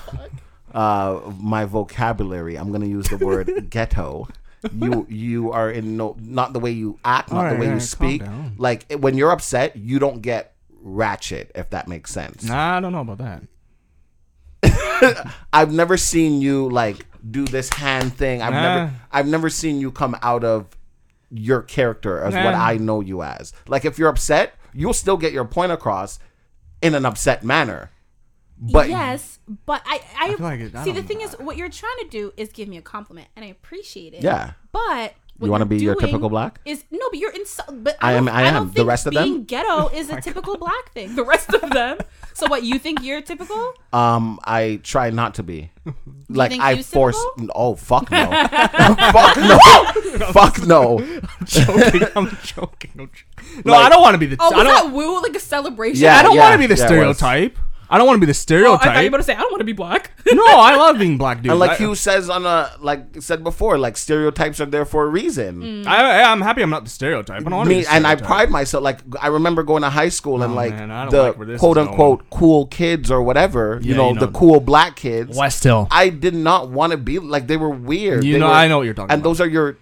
uh 0.74 1.20
my 1.40 1.64
vocabulary, 1.66 2.56
I'm 2.56 2.72
gonna 2.72 2.86
use 2.86 3.06
the 3.08 3.18
word 3.18 3.66
ghetto. 3.70 4.28
You 4.72 5.06
you 5.08 5.52
are 5.52 5.70
in 5.70 5.96
no 5.96 6.16
not 6.18 6.52
the 6.52 6.58
way 6.60 6.70
you 6.72 6.98
act, 7.04 7.30
not 7.30 7.38
Alright, 7.38 7.52
the 7.54 7.60
way 7.60 7.66
you 7.66 7.72
alright, 7.72 7.94
calm 7.98 8.08
speak. 8.08 8.20
down. 8.24 8.54
Like 8.58 8.90
when 8.92 9.16
you're 9.16 9.30
upset, 9.30 9.76
you 9.76 9.98
don't 9.98 10.22
get 10.22 10.54
ratchet, 10.80 11.50
if 11.54 11.70
that 11.70 11.86
makes 11.88 12.10
sense. 12.10 12.44
Nah, 12.44 12.78
I 12.78 12.80
don't 12.80 12.92
know 12.92 13.00
about 13.02 13.18
that. 13.18 13.42
I've 15.52 15.72
never 15.72 15.96
seen 15.96 16.40
you 16.40 16.68
like 16.70 17.06
do 17.30 17.44
this 17.44 17.68
hand 17.70 18.14
thing. 18.14 18.42
I've 18.42 18.52
Nah. 18.54 18.62
never 18.62 18.92
I've 19.12 19.26
never 19.28 19.50
seen 19.50 19.78
you 19.80 19.90
come 19.92 20.16
out 20.22 20.42
of 20.44 20.75
your 21.30 21.62
character 21.62 22.20
as 22.20 22.34
what 22.34 22.54
I 22.54 22.76
know 22.76 23.00
you 23.00 23.22
as. 23.22 23.52
Like 23.68 23.84
if 23.84 23.98
you're 23.98 24.08
upset, 24.08 24.54
you'll 24.72 24.92
still 24.92 25.16
get 25.16 25.32
your 25.32 25.44
point 25.44 25.72
across 25.72 26.18
in 26.82 26.94
an 26.94 27.04
upset 27.04 27.42
manner. 27.44 27.90
But 28.58 28.88
yes, 28.88 29.38
but 29.66 29.82
I, 29.84 30.00
I, 30.18 30.34
feel 30.34 30.46
like 30.46 30.60
it- 30.60 30.74
I 30.74 30.84
see. 30.84 30.92
The 30.92 31.02
thing 31.02 31.20
is, 31.20 31.34
what 31.34 31.56
you're 31.58 31.68
trying 31.68 31.98
to 32.00 32.08
do 32.08 32.32
is 32.38 32.52
give 32.52 32.68
me 32.68 32.78
a 32.78 32.82
compliment, 32.82 33.28
and 33.36 33.44
I 33.44 33.48
appreciate 33.48 34.14
it. 34.14 34.22
Yeah. 34.22 34.52
But 34.72 34.80
what 34.80 35.14
You 35.40 35.50
wanna 35.50 35.66
be 35.66 35.78
your 35.78 35.94
typical 35.94 36.28
black? 36.28 36.60
Is 36.64 36.84
no, 36.90 37.08
but 37.10 37.18
you're 37.18 37.32
insu- 37.32 37.82
But 37.84 37.96
I 38.00 38.10
I, 38.10 38.12
am- 38.14 38.28
I 38.28 38.32
I 38.32 38.42
am. 38.44 38.70
The 38.72 38.84
rest 38.86 39.06
of 39.06 39.12
them? 39.14 39.24
being 39.24 39.44
ghetto 39.44 39.88
is 39.94 40.08
a 40.10 40.20
typical 40.20 40.56
black 40.56 40.92
thing. 40.92 41.14
The 41.14 41.24
rest 41.24 41.52
of 41.52 41.70
them. 41.70 41.98
So 42.34 42.46
what 42.48 42.62
you 42.62 42.78
think 42.78 43.02
you're 43.02 43.20
typical? 43.22 43.74
um 43.92 44.38
I 44.44 44.80
try 44.82 45.10
not 45.10 45.34
to 45.34 45.42
be. 45.42 45.70
Like 46.28 46.52
I 46.58 46.82
force 46.82 47.16
typical? 47.36 47.52
oh 47.54 47.76
fuck 47.76 48.10
no. 48.10 48.26
fuck 49.12 49.36
no. 49.36 49.58
fuck 50.32 50.66
no. 50.66 50.98
joking. 51.44 52.02
I'm 52.16 52.36
joking. 52.42 52.90
I'm 52.98 53.10
joking. 53.14 53.62
No, 53.64 53.74
I 53.74 53.88
don't 53.88 54.02
want 54.02 54.14
to 54.14 54.18
be 54.18 54.26
the. 54.26 54.36
Oh, 54.40 54.52
I 54.52 54.56
was 54.56 54.64
don't. 54.64 54.90
that 54.90 54.92
woo 54.92 55.22
like 55.22 55.36
a 55.36 55.40
celebration? 55.40 56.02
Yeah, 56.02 56.16
I 56.16 56.22
don't 56.24 56.36
want 56.36 56.52
to 56.54 56.58
be 56.58 56.66
the 56.66 56.74
yeah, 56.80 56.86
stereotype. 56.86 57.56
I 57.88 57.98
don't 57.98 58.06
want 58.06 58.16
to 58.20 58.26
be 58.26 58.32
the 58.32 58.36
Oh, 58.36 58.40
I 58.40 58.46
stereotype. 58.46 58.80
thought 58.82 58.96
you 58.96 59.02
were 59.02 59.08
about 59.08 59.16
to 59.18 59.22
say 59.22 59.34
I 59.34 59.40
don't 59.40 59.52
want 59.52 59.60
to 59.60 59.64
be 59.64 59.72
black. 59.72 60.10
no, 60.32 60.44
I 60.44 60.74
love 60.76 60.98
being 60.98 61.18
black, 61.18 61.42
dude. 61.42 61.52
And 61.52 61.60
like 61.60 61.72
I, 61.72 61.76
Hugh 61.76 61.94
says 61.94 62.28
on 62.28 62.44
a 62.46 62.70
like 62.80 63.20
said 63.22 63.44
before, 63.44 63.78
like 63.78 63.96
stereotypes 63.96 64.60
are 64.60 64.66
there 64.66 64.84
for 64.84 65.04
a 65.04 65.08
reason. 65.08 65.60
Mm. 65.62 65.86
I, 65.86 66.20
I, 66.22 66.32
am 66.32 66.40
happy 66.40 66.62
I'm 66.62 66.70
not 66.70 66.84
the 66.84 66.90
stereotype. 66.90 67.40
I 67.40 67.44
don't 67.44 67.52
want 67.52 67.66
to 67.68 67.74
be 67.74 67.78
me 67.78 67.84
the 67.84 67.92
and 67.92 68.06
I 68.06 68.16
pride 68.16 68.50
myself. 68.50 68.82
Like 68.82 69.00
I 69.20 69.28
remember 69.28 69.62
going 69.62 69.82
to 69.82 69.90
high 69.90 70.08
school 70.08 70.42
and 70.42 70.52
Oh, 70.52 70.56
like 70.56 70.72
man, 70.74 71.10
the 71.10 71.22
like 71.22 71.38
where 71.38 71.46
this 71.46 71.54
is 71.56 71.60
quote 71.60 71.78
unquote 71.78 72.18
going. 72.28 72.30
cool 72.40 72.66
kids 72.66 73.10
or 73.10 73.22
whatever. 73.22 73.78
you, 73.82 73.90
Yeah, 73.92 73.96
know, 73.98 74.12
you 74.14 74.18
the 74.20 74.28
cool 74.28 74.60
black 74.60 74.96
kids. 74.96 75.36
West 75.36 75.62
Hill. 75.62 75.86
I 75.90 76.08
did 76.08 76.34
not 76.34 76.70
want 76.70 76.90
to 76.92 76.96
be 76.96 77.18
like 77.20 77.46
they 77.46 77.56
were 77.56 77.70
weird. 77.70 78.24
You 78.24 78.34
They 78.34 78.38
know, 78.40 78.46
were- 78.48 78.52
I 78.52 78.68
know 78.68 78.78
what 78.78 78.84
you're 78.84 78.94
talking 78.94 79.12
And 79.12 79.20
about. 79.20 79.28
those 79.30 79.40
are 79.40 79.48
your 79.48 79.78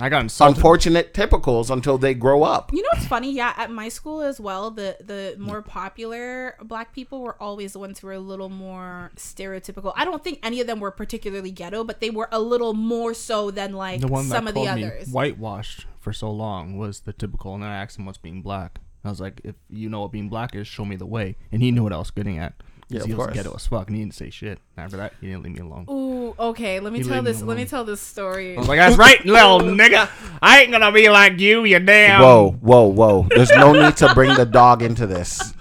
I 0.00 0.08
got 0.08 0.22
insulted. 0.22 0.56
unfortunate 0.56 1.12
typicals 1.14 1.70
until 1.70 1.98
they 1.98 2.14
grow 2.14 2.42
up. 2.44 2.72
You 2.72 2.82
know 2.82 2.88
what's 2.92 3.06
funny? 3.06 3.32
Yeah, 3.32 3.52
at 3.56 3.70
my 3.70 3.88
school 3.88 4.20
as 4.22 4.38
well, 4.40 4.70
the 4.70 4.96
the 5.00 5.34
more 5.38 5.60
popular 5.62 6.56
black 6.62 6.92
people 6.94 7.20
were 7.20 7.40
always 7.42 7.72
the 7.72 7.80
ones 7.80 7.98
who 7.98 8.06
were 8.06 8.12
a 8.12 8.18
little 8.20 8.48
more 8.48 9.10
stereotypical. 9.16 9.92
I 9.96 10.04
don't 10.04 10.22
think 10.22 10.38
any 10.42 10.60
of 10.60 10.66
them 10.66 10.80
were 10.80 10.90
particularly 10.90 11.50
ghetto, 11.50 11.82
but 11.84 12.00
they 12.00 12.10
were 12.10 12.28
a 12.30 12.40
little 12.40 12.74
more 12.74 13.12
so 13.14 13.50
than 13.50 13.72
like 13.72 14.00
the 14.00 14.06
one 14.08 14.24
some 14.24 14.44
that 14.44 14.50
of 14.50 14.54
the 14.54 14.64
called 14.66 14.76
me 14.78 14.84
others. 14.84 15.08
whitewashed 15.08 15.86
for 15.98 16.12
so 16.12 16.30
long 16.30 16.78
was 16.78 17.00
the 17.00 17.12
typical, 17.12 17.54
and 17.54 17.62
then 17.62 17.70
I 17.70 17.76
asked 17.82 17.98
him 17.98 18.06
what's 18.06 18.18
being 18.18 18.42
black. 18.42 18.78
I 19.04 19.10
was 19.10 19.20
like, 19.20 19.40
if 19.44 19.54
you 19.68 19.88
know 19.88 20.00
what 20.02 20.12
being 20.12 20.28
black 20.28 20.54
is, 20.54 20.66
show 20.66 20.84
me 20.84 20.96
the 20.96 21.06
way. 21.06 21.36
And 21.52 21.62
he 21.62 21.70
knew 21.70 21.82
what 21.84 21.92
I 21.92 21.98
was 21.98 22.10
getting 22.10 22.38
at. 22.38 22.54
'Cause 22.90 22.94
Yeah, 22.96 23.00
of 23.02 23.06
he 23.06 23.14
was 23.14 23.26
course. 23.26 23.36
ghetto 23.36 23.54
as 23.54 23.66
fuck, 23.66 23.88
and 23.88 23.96
he 23.96 24.02
didn't 24.02 24.14
say 24.14 24.30
shit. 24.30 24.58
After 24.78 24.96
that, 24.96 25.12
he 25.20 25.26
didn't 25.26 25.42
leave 25.42 25.52
me 25.54 25.60
alone. 25.60 25.84
Ooh, 25.90 26.34
okay. 26.38 26.80
Let 26.80 26.90
me 26.92 27.00
He 27.00 27.04
tell 27.04 27.16
leave 27.16 27.24
me 27.24 27.32
this. 27.32 27.40
Let 27.42 27.56
me 27.56 27.62
alone. 27.62 27.66
tell 27.68 27.84
this 27.84 28.00
story. 28.00 28.56
I 28.56 28.58
was 28.60 28.66
like, 28.68 28.78
that's 28.78 28.96
right, 28.96 29.22
little 29.26 29.60
nigga. 29.60 30.08
I 30.40 30.62
ain't 30.62 30.72
gonna 30.72 30.90
be 30.90 31.08
like 31.10 31.38
you, 31.38 31.64
you 31.64 31.78
damn. 31.80 32.22
Whoa, 32.22 32.52
whoa, 32.62 32.86
whoa! 32.86 33.26
There's 33.28 33.50
no 33.50 33.72
need 33.74 33.96
to 33.98 34.14
bring 34.14 34.34
the 34.36 34.46
dog 34.46 34.82
into 34.82 35.06
this. 35.06 35.52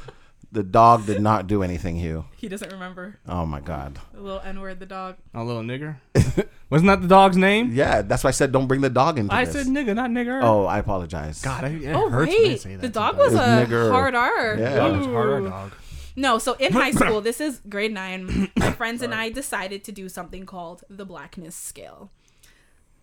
The 0.53 0.63
dog 0.63 1.05
did 1.05 1.21
not 1.21 1.45
do 1.47 1.61
anything, 1.61 1.97
Hugh. 1.97 2.23
He 2.37 2.47
doesn't 2.47 2.71
remember 2.71 3.19
Oh 3.27 3.45
my 3.45 3.59
god. 3.59 3.99
the 4.13 4.21
little 4.21 4.39
N 4.39 4.61
word. 4.61 4.79
The 4.79 4.85
dog. 4.85 5.17
A 5.33 5.43
little 5.43 5.61
nigger. 5.61 5.97
Wasn't 6.69 6.87
that 6.87 7.01
the 7.01 7.07
dog's 7.09 7.35
name? 7.35 7.71
Yeah, 7.73 8.01
that's 8.01 8.23
why 8.23 8.29
I 8.29 8.31
said 8.31 8.53
don't 8.53 8.65
bring 8.67 8.79
the 8.81 8.89
dog 8.89 9.19
into 9.19 9.27
this. 9.29 9.37
I 9.37 9.43
this. 9.45 9.53
said 9.53 9.67
nigga, 9.67 9.93
not 9.93 10.09
nigger. 10.09 10.41
oh, 10.41 10.65
I 10.65 10.79
apologize. 10.79 11.41
God, 11.41 11.65
I, 11.65 11.67
it 11.71 11.93
Oh 11.93 12.09
hurts 12.09 12.31
me 12.31 12.37
to 12.37 12.47
wait, 12.47 12.61
say 12.61 12.75
that. 12.77 12.81
the 12.81 12.89
dog 12.89 13.17
was 13.17 13.33
a 13.33 13.61
It's 13.61 13.69
nigger. 13.69 13.91
hard 13.91 14.15
R. 14.15 14.55
Yeah. 14.57 14.75
Dog 14.77 14.97
was 14.97 15.07
Ooh. 15.07 15.13
harder, 15.13 15.49
dog. 15.49 15.71
No, 16.17 16.39
so 16.39 16.53
in 16.55 16.73
high 16.73 16.91
school, 17.01 17.21
this 17.21 17.39
is 17.39 17.61
grade 17.69 17.93
nine. 17.93 18.51
My 18.57 18.71
friends 18.81 19.01
and 19.01 19.13
I 19.13 19.29
decided 19.29 19.83
to 19.85 19.91
do 19.93 20.09
something 20.09 20.45
called 20.45 20.83
the 20.89 21.05
blackness 21.05 21.55
scale. 21.55 22.11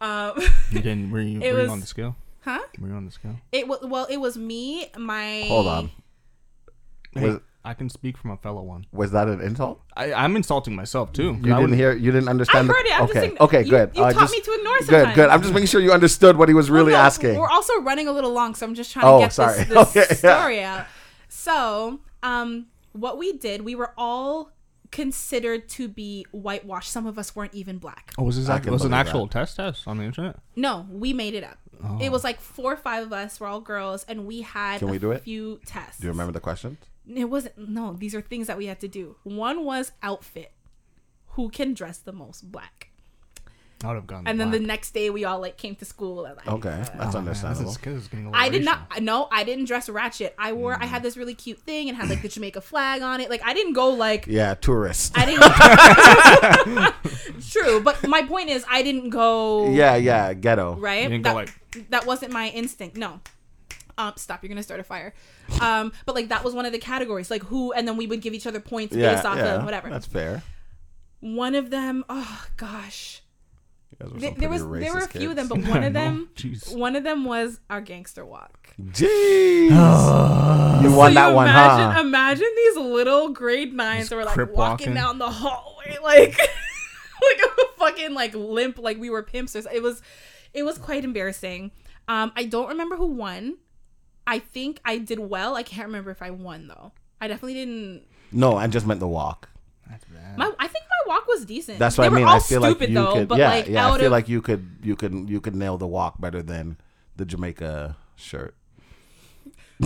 Um, 0.00 0.32
You 0.70 0.80
didn't. 0.80 1.10
Were 1.12 1.20
you, 1.20 1.40
It 1.42 1.52
were 1.54 1.58
you 1.58 1.62
was- 1.62 1.70
on 1.70 1.80
the 1.80 1.86
scale? 1.86 2.16
Huh? 2.40 2.58
Were 2.78 2.88
you 2.88 2.94
on 2.94 3.06
the 3.06 3.10
scale? 3.12 3.36
It 3.52 3.66
was 3.68 3.78
well. 3.82 4.04
It 4.10 4.18
was 4.18 4.36
me. 4.36 4.90
My 4.98 5.44
Hold 5.48 5.66
on. 5.66 5.90
Hey, 7.12 7.28
Was- 7.30 7.40
I 7.64 7.72
can 7.72 7.88
speak 7.88 8.18
from 8.18 8.32
a 8.32 8.36
fellow 8.36 8.60
one. 8.62 8.84
Was 8.92 9.12
that 9.12 9.28
an 9.28 9.40
insult? 9.40 9.80
I, 9.96 10.12
I'm 10.12 10.36
insulting 10.36 10.74
myself 10.76 11.10
too. 11.14 11.28
You 11.28 11.32
didn't 11.36 11.56
wouldn't- 11.60 11.78
hear. 11.78 11.94
You 11.94 12.10
didn't 12.12 12.28
understand. 12.28 12.70
I 12.70 12.74
understand. 12.74 12.76
heard 12.76 12.84
the, 12.84 12.90
it. 12.90 12.98
I'm 12.98 13.04
okay. 13.22 13.28
just 13.30 13.40
okay. 13.40 13.62
you- 13.62 13.70
Good. 13.70 13.90
You, 13.96 14.04
I 14.04 14.12
taught 14.12 14.20
just, 14.20 14.32
me 14.34 14.40
to 14.42 14.52
ignore 14.52 14.78
Good. 14.80 14.86
sometimes. 14.88 15.14
Good. 15.16 15.28
I'm 15.30 15.40
just 15.40 15.54
making 15.54 15.68
sure 15.68 15.80
you 15.80 15.92
understood 15.92 16.36
what 16.36 16.48
he 16.50 16.54
was 16.54 16.68
really 16.70 16.92
Well, 16.92 17.00
no, 17.00 17.06
asking. 17.06 17.38
We're 17.38 17.48
also 17.48 17.80
running 17.80 18.08
a 18.08 18.12
little 18.12 18.32
long, 18.32 18.54
so 18.56 18.66
I'm 18.66 18.74
just 18.74 18.92
trying 18.92 19.06
Oh, 19.06 19.20
to 19.20 19.24
get 19.24 19.32
sorry. 19.32 19.64
this, 19.64 19.68
this 19.94 19.96
Okay, 20.10 20.18
yeah. 20.28 20.38
story 20.40 20.62
out. 20.62 20.86
So, 21.30 22.00
um, 22.22 22.66
what 22.94 23.18
we 23.18 23.32
did, 23.32 23.62
we 23.62 23.74
were 23.74 23.92
all 23.98 24.52
considered 24.90 25.68
to 25.68 25.88
be 25.88 26.24
whitewashed. 26.30 26.90
Some 26.90 27.06
of 27.06 27.18
us 27.18 27.34
weren't 27.34 27.52
even 27.52 27.78
black. 27.78 28.12
Oh, 28.16 28.22
was 28.22 28.36
this 28.36 28.48
I 28.48 28.56
act- 28.56 28.64
can 28.64 28.72
was 28.72 28.82
an 28.82 28.90
believe 28.90 29.06
actual 29.06 29.28
test 29.28 29.56
test 29.56 29.86
on 29.88 29.98
the 29.98 30.04
internet? 30.04 30.38
No, 30.56 30.86
we 30.90 31.12
made 31.12 31.34
it 31.34 31.42
up. 31.44 31.58
Oh. 31.82 31.98
It 32.00 32.10
was 32.10 32.24
oh. 32.24 32.28
like 32.28 32.40
four 32.40 32.72
or 32.72 32.76
five 32.76 33.04
of 33.04 33.12
us. 33.12 33.40
We're 33.40 33.48
all 33.48 33.60
girls, 33.60 34.04
and 34.08 34.24
we 34.26 34.42
had 34.42 34.78
Can 34.78 34.88
a 34.88 34.92
we 34.92 34.98
do 34.98 35.10
it? 35.10 35.22
few 35.22 35.60
tests. 35.66 35.98
Do 35.98 36.06
you 36.06 36.12
remember 36.12 36.32
the 36.32 36.40
questions? 36.40 36.78
It 37.12 37.24
wasn't. 37.24 37.58
No, 37.68 37.92
these 37.94 38.14
are 38.14 38.20
things 38.20 38.46
that 38.46 38.56
we 38.56 38.66
had 38.66 38.80
to 38.80 38.88
do. 38.88 39.16
One 39.24 39.64
was 39.64 39.92
outfit. 40.02 40.52
Who 41.30 41.50
can 41.50 41.74
dress 41.74 41.98
the 41.98 42.12
most 42.12 42.50
black? 42.52 42.90
I 43.84 43.88
would 43.88 43.96
have 43.96 44.06
gone. 44.06 44.26
And 44.26 44.40
then 44.40 44.50
the 44.50 44.58
next 44.58 44.92
day, 44.94 45.10
we 45.10 45.24
all 45.24 45.40
like 45.40 45.56
came 45.56 45.74
to 45.76 45.84
school. 45.84 46.24
And, 46.24 46.36
like, 46.36 46.48
Okay, 46.48 46.68
Oh, 46.70 46.76
that's 46.76 46.94
man, 46.94 47.24
this 47.24 47.44
understandable. 47.44 47.70
is- 47.70 47.76
this 47.78 47.94
is 48.02 48.08
getting 48.08 48.26
a 48.26 48.30
little 48.30 48.42
I 48.44 48.48
did 48.48 48.64
not. 48.64 49.00
No, 49.02 49.28
I 49.30 49.44
didn't 49.44 49.66
dress 49.66 49.88
ratchet. 49.88 50.34
I 50.38 50.52
wore. 50.52 50.76
I 50.80 50.86
had 50.86 51.02
this 51.02 51.16
really 51.16 51.34
cute 51.34 51.58
thing 51.58 51.88
and 51.88 51.96
had 51.96 52.08
like 52.08 52.22
the 52.22 52.28
Jamaica 52.34 52.60
flag 52.60 53.02
on 53.02 53.20
it. 53.20 53.30
Like 53.30 53.42
I 53.44 53.54
didn't 53.54 53.74
go 53.74 53.90
like. 53.90 54.26
yeah, 54.26 54.54
tourist. 54.54 55.12
I 55.16 55.26
didn't. 55.26 56.94
True, 57.50 57.80
but 57.80 58.06
my 58.08 58.22
point 58.22 58.50
is, 58.50 58.64
I 58.68 58.82
didn't 58.82 59.10
go. 59.10 59.70
yeah, 59.70 59.96
yeah, 59.96 60.34
ghetto. 60.34 60.74
Right. 60.76 61.02
You 61.04 61.08
didn't 61.10 61.24
that, 61.24 61.30
go 61.30 61.34
like- 61.36 61.90
that 61.90 62.06
wasn't 62.06 62.32
my 62.32 62.48
instinct. 62.48 62.96
No. 62.96 63.20
Um, 63.96 64.12
stop! 64.16 64.42
You're 64.42 64.48
gonna 64.48 64.62
start 64.64 64.80
a 64.80 64.84
fire. 64.84 65.14
Um, 65.60 65.92
but 66.04 66.16
like 66.16 66.30
that 66.30 66.42
was 66.42 66.52
one 66.52 66.66
of 66.66 66.72
the 66.72 66.80
categories, 66.80 67.30
like 67.30 67.44
who, 67.44 67.72
and 67.72 67.86
then 67.86 67.96
we 67.96 68.08
would 68.08 68.22
give 68.22 68.34
each 68.34 68.44
other 68.46 68.58
points 68.58 68.92
Yeah, 68.96 69.14
based 69.14 69.24
off 69.24 69.36
yeah, 69.36 69.54
of 69.54 69.64
whatever. 69.64 69.88
That's 69.88 70.06
fair. 70.06 70.42
One 71.20 71.54
of 71.54 71.70
them, 71.70 72.04
oh 72.08 72.46
gosh, 72.56 72.82
You 72.82 72.82
guys 72.82 73.12
were 73.12 73.23
Th- 74.18 74.34
there 74.34 74.48
was 74.48 74.60
there 74.62 74.92
were 74.92 74.98
a 74.98 75.02
racist 75.06 75.12
few 75.18 75.30
of 75.30 75.36
them, 75.36 75.48
but 75.48 75.58
one 75.58 75.84
of 75.84 75.92
them, 75.92 76.28
one 76.72 76.96
of 76.96 77.04
them 77.04 77.24
was 77.24 77.60
our 77.70 77.80
gangster 77.80 78.24
walk. 78.24 78.74
Jeez. 78.80 79.70
you 80.82 80.90
won 80.96 81.10
So 81.10 81.14
that 81.14 81.28
you 81.28 81.34
one, 81.34 81.46
imagine, 81.48 81.90
huh? 81.92 82.00
Imagine 82.00 82.48
these 82.56 82.76
little 82.76 83.28
grade 83.30 83.72
nines 83.72 84.08
that 84.08 84.16
were 84.16 84.24
like 84.24 84.36
walking, 84.36 84.54
walking. 84.54 84.94
down 84.94 85.18
the 85.18 85.30
hallway, 85.30 85.96
like 86.02 86.36
like 86.38 87.40
a 87.58 87.64
fucking 87.78 88.14
like 88.14 88.34
limp, 88.34 88.78
like 88.78 88.98
we 88.98 89.10
were 89.10 89.22
pimps. 89.22 89.54
It 89.54 89.82
was, 89.82 90.02
it 90.52 90.64
was 90.64 90.76
quite 90.78 91.04
embarrassing. 91.04 91.70
Um, 92.08 92.32
I 92.36 92.44
don't 92.44 92.68
remember 92.68 92.96
who 92.96 93.06
won. 93.06 93.58
I 94.26 94.38
think 94.40 94.80
I 94.84 94.98
did 94.98 95.18
well. 95.18 95.54
I 95.54 95.62
can't 95.62 95.86
remember 95.86 96.10
if 96.10 96.20
I 96.20 96.30
won 96.30 96.66
though. 96.68 96.92
I 97.20 97.28
definitely 97.28 97.54
didn't. 97.54 98.02
No, 98.32 98.56
I 98.56 98.66
just 98.66 98.86
meant 98.86 99.00
the 99.00 99.08
walk. 99.08 99.48
That's 99.88 100.04
bad. 100.06 100.38
My, 100.38 100.52
I 100.58 100.66
think 100.66 100.84
my 101.06 101.14
walk 101.14 101.26
was 101.26 101.44
decent. 101.44 101.78
That's 101.78 101.96
They 101.96 102.02
what 102.02 102.06
I 102.06 102.08
were 102.10 102.16
mean. 102.16 102.26
all 102.26 102.36
I 102.36 102.38
feel 102.40 102.60
like 102.60 102.80
you 102.80 102.94
though, 102.94 103.12
could. 103.14 103.28
but 103.28 103.38
yeah, 103.38 103.48
like 103.50 103.68
yeah. 103.68 103.90
I 103.92 103.96
feel 103.98 104.06
of 104.06 104.12
like 104.12 104.28
you 104.28 104.40
could, 104.42 104.78
you 104.82 104.96
could, 104.96 105.28
you 105.30 105.40
could 105.40 105.54
nail 105.54 105.76
the 105.78 105.86
walk 105.86 106.20
better 106.20 106.42
than 106.42 106.78
the 107.16 107.24
Jamaica 107.24 107.96
shirt. 108.16 108.54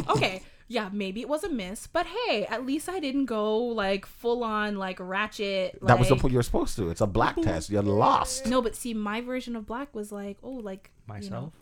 okay 0.08 0.42
yeah 0.68 0.90
maybe 0.92 1.22
it 1.22 1.28
was 1.28 1.42
a 1.44 1.48
miss 1.48 1.86
but 1.86 2.04
hey 2.06 2.44
at 2.44 2.66
least 2.66 2.90
i 2.90 3.00
didn't 3.00 3.24
go 3.24 3.56
like 3.58 4.04
full 4.04 4.44
on 4.44 4.76
like 4.76 4.98
ratchet 5.00 5.78
that 5.80 5.98
was 5.98 6.10
the 6.10 6.16
point 6.16 6.32
you're 6.32 6.42
supposed 6.42 6.76
to. 6.76 6.90
It's 6.90 7.00
a 7.00 7.06
black 7.06 7.36
test. 7.42 7.70
You're 7.70 7.82
lost. 7.82 8.44
no 8.46 8.60
but 8.60 8.76
see 8.76 8.92
my 8.92 9.22
version 9.22 9.56
of 9.56 9.64
black 9.66 9.94
was 9.94 10.12
like 10.12 10.36
oh 10.42 10.50
like 10.50 10.90
you 11.08 11.14
know. 11.14 11.14
Myself. 11.14 11.52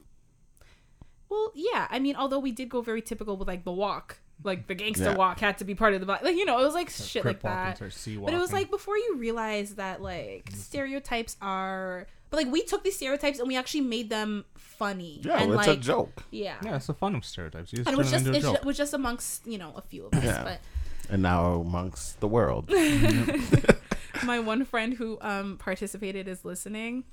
well 1.28 1.52
yeah 1.54 1.86
i 1.90 2.00
mean 2.00 2.16
although 2.16 2.40
we 2.40 2.50
did 2.50 2.68
go 2.68 2.80
very 2.82 3.00
typical 3.00 3.36
with 3.36 3.46
like 3.46 3.64
the 3.64 3.70
walk 3.72 4.18
like 4.44 4.66
the 4.66 4.74
gangster 4.74 5.04
Yeah. 5.04 5.16
walk 5.16 5.40
had 5.40 5.58
to 5.58 5.64
be 5.64 5.74
part 5.74 5.94
of 5.94 6.00
the 6.00 6.06
black 6.06 6.22
like 6.22 6.36
you 6.36 6.44
know 6.44 6.58
it 6.60 6.64
was 6.64 6.74
like 6.74 6.90
shit 6.90 7.24
like 7.24 7.40
that 7.42 7.78
but 7.80 8.32
it 8.34 8.38
was 8.38 8.52
like 8.52 8.70
before 8.70 8.96
you 8.96 9.16
realize 9.16 9.74
that 9.76 10.02
like 10.02 10.50
stereotypes 10.54 11.36
are 11.40 12.06
but 12.30 12.36
like 12.38 12.52
we 12.52 12.62
took 12.62 12.84
these 12.84 12.96
stereotypes 12.96 13.38
and 13.38 13.48
we 13.48 13.56
actually 13.56 13.80
made 13.80 14.10
them 14.10 14.44
funny 14.56 15.20
Yeah, 15.24 15.40
and 15.42 15.52
it's 15.52 15.66
like 15.66 15.78
a 15.78 15.80
joke. 15.80 16.24
yeah, 16.30 16.56
Yeah, 16.62 16.76
it's 16.76 16.88
a 16.88 16.94
fun 16.94 17.14
of 17.14 17.24
stereotypes. 17.24 17.72
You 17.72 17.78
just 17.78 17.88
and 17.88 17.94
it 17.94 18.02
turn 18.02 18.12
was 18.12 18.12
it 18.12 18.32
just 18.32 18.46
into 18.46 18.60
it 18.60 18.64
was 18.66 18.76
just 18.76 18.92
amongst 18.94 19.46
you 19.46 19.56
know 19.58 19.72
a 19.76 19.80
few 19.80 20.06
of 20.06 20.12
us 20.14 20.24
Yeah. 20.24 20.44
but 20.44 20.60
And 21.08 21.22
now 21.22 21.60
amongst 21.60 22.20
the 22.20 22.28
world. 22.28 22.68
my 24.24 24.38
one 24.38 24.64
friend 24.64 24.94
who 24.94 25.18
um 25.20 25.56
participated 25.58 26.28
is 26.28 26.44
listening. 26.44 27.04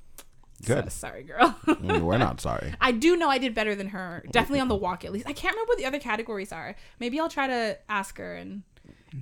Good. 0.64 0.84
So, 0.84 0.88
sorry, 0.90 1.24
girl. 1.24 1.56
Mm, 1.66 2.00
We're 2.02 2.18
not 2.18 2.40
sorry. 2.40 2.74
I 2.80 2.92
do 2.92 3.16
know 3.16 3.28
I 3.28 3.38
did 3.38 3.54
better 3.54 3.74
than 3.74 3.88
her. 3.88 4.24
Definitely 4.30 4.60
on 4.60 4.68
the 4.68 4.76
walk 4.76 5.04
at 5.04 5.12
least. 5.12 5.26
I 5.28 5.32
can't 5.32 5.54
remember 5.54 5.70
what 5.70 5.78
the 5.78 5.86
other 5.86 5.98
categories 5.98 6.52
are. 6.52 6.74
Maybe 7.00 7.18
I'll 7.20 7.28
try 7.28 7.46
to 7.46 7.78
ask 7.88 8.16
her 8.18 8.34
and 8.34 8.62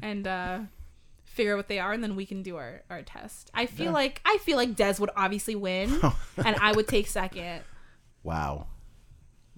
and 0.02 0.26
uh 0.26 0.60
figure 1.24 1.54
out 1.54 1.56
what 1.56 1.68
they 1.68 1.78
are 1.78 1.92
and 1.92 2.02
then 2.02 2.14
we 2.14 2.26
can 2.26 2.42
do 2.42 2.56
our, 2.56 2.82
our 2.90 3.02
test. 3.02 3.50
I 3.54 3.66
feel 3.66 3.92
like 3.92 4.20
I 4.24 4.38
feel 4.42 4.56
like 4.56 4.76
Des 4.76 4.96
would 4.98 5.10
obviously 5.16 5.54
win 5.54 5.98
and 6.36 6.56
I 6.56 6.72
would 6.72 6.86
take 6.88 7.06
second. 7.06 7.62
Wow. 8.22 8.66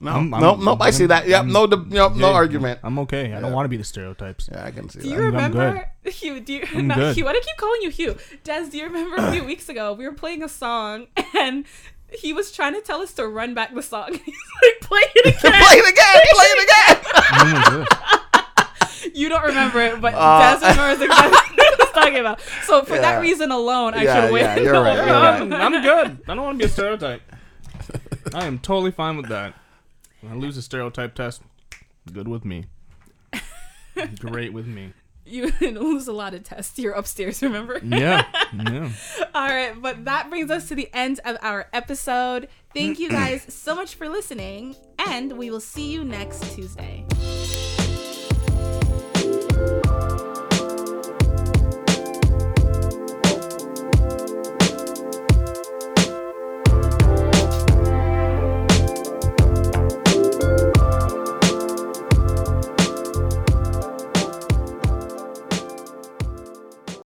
No, 0.04 0.10
I'm- 0.12 0.34
I'm- 0.34 0.64
nope. 0.64 0.78
I 0.80 0.90
see 0.90 1.06
that. 1.06 1.26
Yep. 1.26 1.46
No, 1.46 1.66
de- 1.66 1.84
yep, 1.88 2.14
no 2.14 2.32
argument. 2.32 2.80
I'm 2.82 2.98
okay. 3.00 3.32
I 3.32 3.40
don't 3.40 3.52
want 3.52 3.64
to 3.64 3.68
be 3.68 3.76
the 3.76 3.84
stereotypes. 3.84 4.48
Yeah, 4.52 4.64
I 4.64 4.70
can 4.70 4.88
see 4.88 5.00
Do 5.00 5.08
you 5.08 5.16
that. 5.16 5.24
I'm- 5.24 5.34
I'm 5.36 5.52
remember 5.52 5.90
Hugh? 6.04 6.40
Do 6.40 6.52
you 6.52 6.64
I'm 6.74 6.86
not 6.92 6.98
good. 6.98 7.16
Hugh? 7.16 7.24
Why 7.24 7.32
do 7.32 7.38
I 7.38 7.42
keep 7.42 7.56
calling 7.56 7.80
you 7.82 7.90
Hugh? 7.90 8.16
Des, 8.44 8.66
do 8.70 8.76
you 8.78 8.84
remember 8.84 9.16
a 9.16 9.32
few 9.32 9.44
weeks 9.52 9.68
ago 9.68 9.92
we 9.94 10.04
were 10.06 10.12
playing 10.12 10.42
a 10.42 10.48
song 10.48 11.06
and 11.38 11.64
he 12.12 12.32
was 12.32 12.52
trying 12.52 12.74
to 12.74 12.80
tell 12.80 13.00
us 13.00 13.12
to 13.14 13.26
run 13.26 13.54
back 13.54 13.74
the 13.74 13.82
song. 13.82 14.12
He's 14.12 14.20
like, 14.62 14.80
play 14.82 15.00
it 15.16 15.26
again. 15.26 15.40
Play 15.40 15.76
it 15.78 15.92
again. 15.92 16.20
Play 16.34 16.46
it 16.46 16.64
again. 16.64 17.54
When 17.54 17.54
was 17.78 17.88
this? 17.88 19.10
You 19.14 19.28
don't 19.28 19.44
remember 19.44 19.80
it, 19.80 20.00
but 20.00 20.14
Uh, 20.16 20.58
Des 20.58 20.66
remembers 20.70 21.00
exactly 21.00 21.36
what 21.38 21.80
I 21.80 21.84
was 21.84 21.90
talking 21.92 22.18
about. 22.18 22.40
So 22.64 22.84
for 22.84 22.94
Yeah. 22.94 23.00
that 23.02 23.20
reason 23.20 23.50
alone, 23.50 23.94
I 23.94 24.02
Yeah, 24.04 24.22
should 24.22 24.32
win. 24.32 24.42
yeah, 24.44 24.56
you're 24.58 24.72
right, 24.82 24.96
you're 24.96 25.06
right. 25.06 25.40
I'm, 25.42 25.52
I'm 25.52 25.82
good. 25.82 26.18
I 26.28 26.34
don't 26.34 26.44
want 26.44 26.58
to 26.58 26.64
be 26.64 26.68
a 26.70 26.72
stereotype. 26.72 27.22
I 28.34 28.46
am 28.46 28.58
totally 28.58 28.90
fine 28.92 29.16
with 29.16 29.28
that. 29.28 29.54
When 30.24 30.32
I 30.32 30.36
lose 30.36 30.56
a 30.56 30.62
stereotype 30.62 31.14
test, 31.14 31.42
good 32.10 32.26
with 32.26 32.46
me. 32.46 32.64
Great 34.18 34.54
with 34.54 34.66
me. 34.66 34.94
You 35.26 35.52
lose 35.60 36.08
a 36.08 36.14
lot 36.14 36.32
of 36.32 36.44
tests. 36.44 36.78
You're 36.78 36.94
upstairs, 36.94 37.42
remember? 37.42 37.78
Yeah. 37.84 38.24
Yeah. 38.54 38.88
All 39.34 39.48
right, 39.48 39.74
but 39.82 40.04
that 40.04 40.30
brings 40.30 40.48
us 40.48 40.68
to 40.68 40.76
the 40.76 40.88
end 40.94 41.18
of 41.24 41.36
our 41.42 41.66
episode. 41.72 42.46
Thank 42.72 43.00
you 43.00 43.10
guys 43.10 43.44
so 43.52 43.74
much 43.74 43.96
for 43.96 44.08
listening, 44.08 44.76
and 45.08 45.36
we 45.36 45.50
will 45.50 45.58
see 45.58 45.90
you 45.90 46.04
next 46.04 46.54
Tuesday. 46.54 47.04